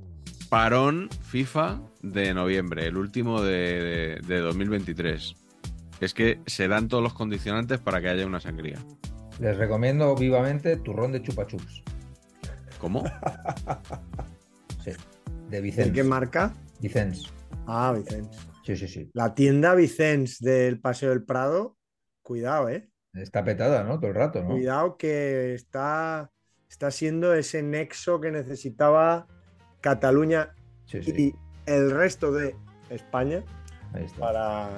parón 0.49 1.09
FIFA 1.29 1.81
de 2.03 2.33
noviembre, 2.35 2.87
el 2.87 2.97
último 2.97 3.43
de, 3.43 4.19
de- 4.23 4.35
de 4.35 4.39
2023. 4.41 5.35
Es 6.01 6.15
que 6.15 6.41
se 6.47 6.69
dan 6.69 6.89
todos 6.89 7.03
los 7.03 7.13
condicionantes 7.15 7.79
para 7.81 8.01
que 8.01 8.09
haya 8.09 8.27
una 8.27 8.41
sangría. 8.41 8.79
Les 9.41 9.57
recomiendo 9.57 10.15
vivamente 10.15 10.77
turrón 10.77 11.13
de 11.13 11.23
chupa 11.23 11.47
chups. 11.47 11.83
¿Cómo? 12.81 13.05
Sí. 14.85 14.93
De 15.49 15.57
¿De 15.57 15.61
Vicens. 15.61 15.93
qué 15.93 16.05
marca? 16.05 16.55
Vicens. 16.81 17.33
Ah, 17.67 17.93
Vicens. 17.97 18.29
Sí, 18.65 18.77
sí, 18.77 18.87
sí. 18.87 19.11
La 19.13 19.35
tienda 19.35 19.75
Vicens 19.75 20.39
del 20.39 20.81
Paseo 20.81 21.11
del 21.11 21.25
Prado. 21.25 21.77
Cuidado, 22.23 22.69
eh. 22.69 22.89
Está 23.15 23.43
petada, 23.43 23.83
¿no? 23.85 23.99
Todo 23.99 24.11
el 24.11 24.15
rato, 24.17 24.43
¿no? 24.43 24.51
Cuidado 24.51 24.97
que 24.97 25.55
está, 25.55 26.31
está 26.71 26.91
siendo 26.91 27.35
ese 27.35 27.63
nexo 27.63 28.21
que 28.21 28.31
necesitaba 28.31 29.27
Cataluña 29.81 30.55
Sí, 30.87 31.03
sí. 31.03 31.13
y 31.17 31.35
el 31.71 31.91
resto 31.91 32.31
de 32.33 32.55
España 32.91 33.43
Ahí 33.95 34.05
está. 34.05 34.21
para 34.21 34.71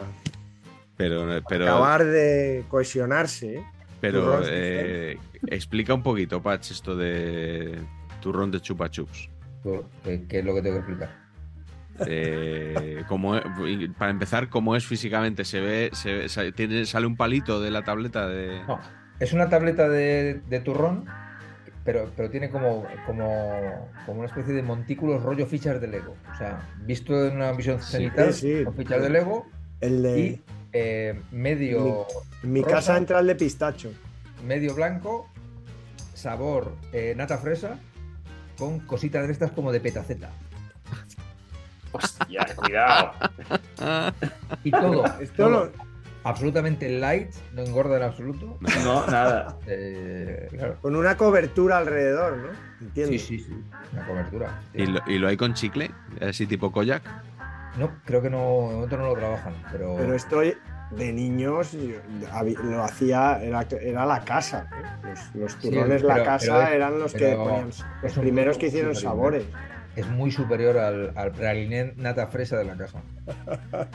Pero, 1.00 1.26
pero, 1.48 1.64
acabar 1.64 2.04
de 2.04 2.64
cohesionarse. 2.68 3.56
¿eh? 3.56 3.64
pero 4.00 4.40
eh, 4.46 5.18
explica 5.48 5.92
un 5.94 6.02
poquito, 6.02 6.42
Patch, 6.42 6.70
esto 6.70 6.96
de 6.96 7.78
turrón 8.20 8.50
de 8.50 8.60
chupa 8.60 8.88
chups. 8.90 9.28
¿Qué, 10.04 10.24
qué 10.28 10.38
es 10.38 10.44
lo 10.44 10.54
que 10.54 10.62
tengo 10.62 10.76
que 10.76 10.80
explicar? 10.92 11.10
Eh, 12.06 13.04
y 13.66 13.88
para 13.88 14.10
empezar, 14.10 14.48
¿cómo 14.48 14.74
es 14.76 14.86
físicamente? 14.86 15.44
¿Se 15.44 15.60
ve, 15.60 15.90
se 15.92 16.14
ve- 16.14 16.28
sa- 16.28 16.50
tiene, 16.52 16.86
sale 16.86 17.06
un 17.06 17.16
palito 17.16 17.60
de 17.60 17.70
la 17.70 17.82
tableta 17.82 18.26
de. 18.26 18.62
No, 18.66 18.80
es 19.18 19.32
una 19.32 19.48
tableta 19.50 19.86
de, 19.88 20.40
de 20.48 20.60
turrón, 20.60 21.04
pero, 21.84 22.10
pero 22.16 22.30
tiene 22.30 22.48
como, 22.50 22.86
como, 23.04 23.90
como 24.06 24.20
una 24.20 24.28
especie 24.28 24.54
de 24.54 24.62
montículos 24.62 25.22
rollo 25.22 25.46
fichas 25.46 25.78
de 25.80 25.88
Lego. 25.88 26.16
O 26.32 26.36
sea, 26.38 26.60
visto 26.86 27.26
en 27.26 27.36
una 27.36 27.52
visión 27.52 27.82
Sí. 27.82 27.92
cenital, 27.92 28.32
Sí, 28.32 28.58
sí. 28.58 28.64
con 28.64 28.74
fichas 28.74 29.02
de 29.02 29.10
Lego 29.10 29.46
El 29.80 30.02
de 30.02 30.18
y 30.20 30.42
eh, 30.72 31.20
medio, 31.30 32.06
en 32.42 32.52
mi 32.52 32.62
rosa. 32.62 32.76
casa 32.76 32.96
entra 32.96 33.20
el 33.20 33.26
de 33.26 33.34
pistacho. 33.34 33.92
medio 34.46 34.74
blanco, 34.74 35.28
sabor 36.14 36.72
eh, 36.92 37.14
nata 37.16 37.38
fresa, 37.38 37.78
con 38.58 38.80
cositas 38.80 39.26
de 39.26 39.32
estas 39.32 39.52
como 39.52 39.72
de 39.72 39.80
petaceta. 39.80 40.30
Hostia, 41.92 42.46
cuidado. 42.56 43.12
Y 44.64 44.70
todo, 44.70 45.04
Esto 45.20 45.36
todo 45.36 45.72
absolutamente 46.24 46.88
light, 46.88 47.30
no 47.54 47.62
engorda 47.62 47.96
en 47.96 48.02
absoluto. 48.02 48.58
No, 48.84 49.06
nada. 49.06 49.58
Eh, 49.66 50.48
claro. 50.50 50.76
con 50.80 50.96
una 50.96 51.16
cobertura 51.16 51.78
alrededor, 51.78 52.36
¿no? 52.38 52.48
Entiendo. 52.80 53.12
Sí, 53.12 53.18
sí, 53.18 53.38
sí, 53.38 53.54
una 53.92 54.06
cobertura. 54.06 54.60
¿Y 54.74 54.86
lo, 54.86 55.00
y 55.06 55.18
lo 55.18 55.28
hay 55.28 55.36
con 55.36 55.54
chicle? 55.54 55.90
¿Así 56.20 56.46
tipo 56.46 56.70
koyak? 56.72 57.02
No, 57.78 57.90
creo 58.04 58.20
que 58.20 58.30
no, 58.30 58.38
de 58.68 58.74
momento 58.74 58.96
no 58.96 59.06
lo 59.06 59.14
trabajan, 59.14 59.54
pero, 59.70 59.94
Pero 59.96 60.14
estoy 60.14 60.54
de 60.90 61.12
niños, 61.12 61.74
lo 61.74 62.82
hacía, 62.82 63.40
era, 63.42 63.64
era 63.80 64.06
la 64.06 64.24
casa. 64.24 64.68
¿eh? 64.72 65.06
Los, 65.08 65.34
los 65.36 65.52
Sí, 65.52 65.70
turrones 65.70 66.02
la 66.02 66.24
casa 66.24 66.64
pero 66.64 66.74
eran 66.76 66.98
los 66.98 67.12
que 67.14 67.34
ponían, 67.36 67.70
los 68.02 68.12
primeros 68.18 68.58
que 68.58 68.66
hicieron 68.66 68.94
superior. 68.94 69.12
sabores. 69.12 69.44
es 69.94 70.06
muy 70.08 70.30
superior 70.32 70.78
al, 70.78 71.12
al 71.16 71.30
praliné 71.32 71.94
nata 71.96 72.26
fresa 72.26 72.56
de 72.58 72.64
la 72.64 72.76
casa. 72.76 73.00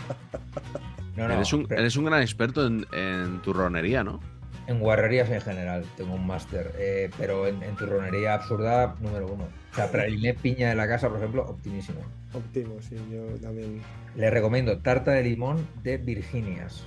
No, 1.18 1.30
no, 1.30 1.34
eres, 1.36 1.54
un, 1.54 1.66
pero 1.66 1.80
eres 1.80 1.96
un 1.96 2.04
gran 2.04 2.22
experto 2.22 2.68
en, 2.68 2.86
en 2.92 3.42
turronería, 3.42 4.04
¿no? 4.04 4.20
En 4.68 4.80
guarrerías 4.80 5.30
en 5.30 5.42
general 5.42 5.86
tengo 5.96 6.14
un 6.16 6.26
máster, 6.26 6.74
eh, 6.78 7.10
pero 7.18 7.48
en, 7.48 7.62
en 7.64 7.76
turronería 7.76 8.34
absurda 8.34 8.96
número 9.00 9.28
uno. 9.28 9.44
O 9.72 9.76
sea, 9.76 9.92
praliné 9.92 10.34
piña 10.34 10.70
de 10.70 10.76
la 10.76 10.88
casa, 10.88 11.10
por 11.10 11.18
ejemplo, 11.20 11.44
optimísimo. 11.46 12.00
Óptimo, 12.34 12.76
sí, 12.82 12.96
yo 13.12 13.26
también. 13.42 13.82
Le 14.16 14.30
recomiendo 14.30 14.78
tarta 14.80 15.12
de 15.12 15.24
limón 15.24 15.68
de 15.84 15.98
Virginias. 15.98 16.84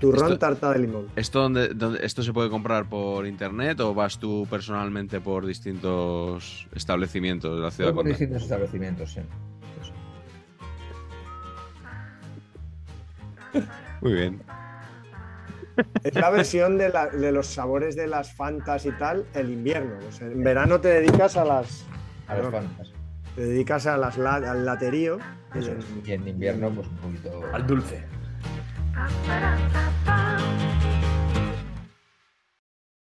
Turrón 0.00 0.24
Esto- 0.32 0.38
tarta 0.38 0.72
de 0.72 0.78
limón. 0.78 1.08
¿Esto, 1.14 1.42
dónde, 1.42 1.68
dónde- 1.74 2.04
¿Esto 2.06 2.22
se 2.22 2.32
puede 2.32 2.48
comprar 2.48 2.86
por 2.88 3.26
internet 3.26 3.78
o 3.80 3.92
vas 3.92 4.18
tú 4.18 4.46
personalmente 4.48 5.20
por 5.20 5.44
distintos 5.44 6.66
establecimientos 6.74 7.54
de 7.56 7.62
la 7.62 7.70
ciudad? 7.70 7.92
Por 7.92 8.06
distintos 8.06 8.42
establecimientos, 8.42 9.12
sí. 9.12 9.20
Muy 14.00 14.12
bien. 14.14 14.40
Es 16.04 16.14
la 16.14 16.30
versión 16.30 16.78
de, 16.78 16.88
la- 16.90 17.08
de 17.08 17.32
los 17.32 17.46
sabores 17.46 17.96
de 17.96 18.06
las 18.06 18.32
fantas 18.32 18.86
y 18.86 18.92
tal, 18.92 19.26
el 19.34 19.50
invierno. 19.50 19.94
O 20.08 20.12
sea, 20.12 20.26
en 20.26 20.42
verano 20.42 20.80
te 20.80 20.88
dedicas 20.88 21.36
a 21.36 21.44
las. 21.44 21.84
A 22.28 22.34
perdón, 22.34 22.52
fantas. 22.52 22.92
Te 23.36 23.42
dedicas 23.42 23.86
a 23.86 23.96
las 23.96 24.16
la- 24.18 24.34
al 24.36 24.64
laterío. 24.64 25.18
Eso 25.54 25.72
es. 25.72 25.84
Y 26.06 26.12
en 26.12 26.26
invierno, 26.28 26.70
pues 26.70 26.86
un 26.88 26.96
poquito. 26.96 27.42
Al 27.52 27.66
dulce. 27.66 28.02
Ba-da-ba-ba. 29.26 30.36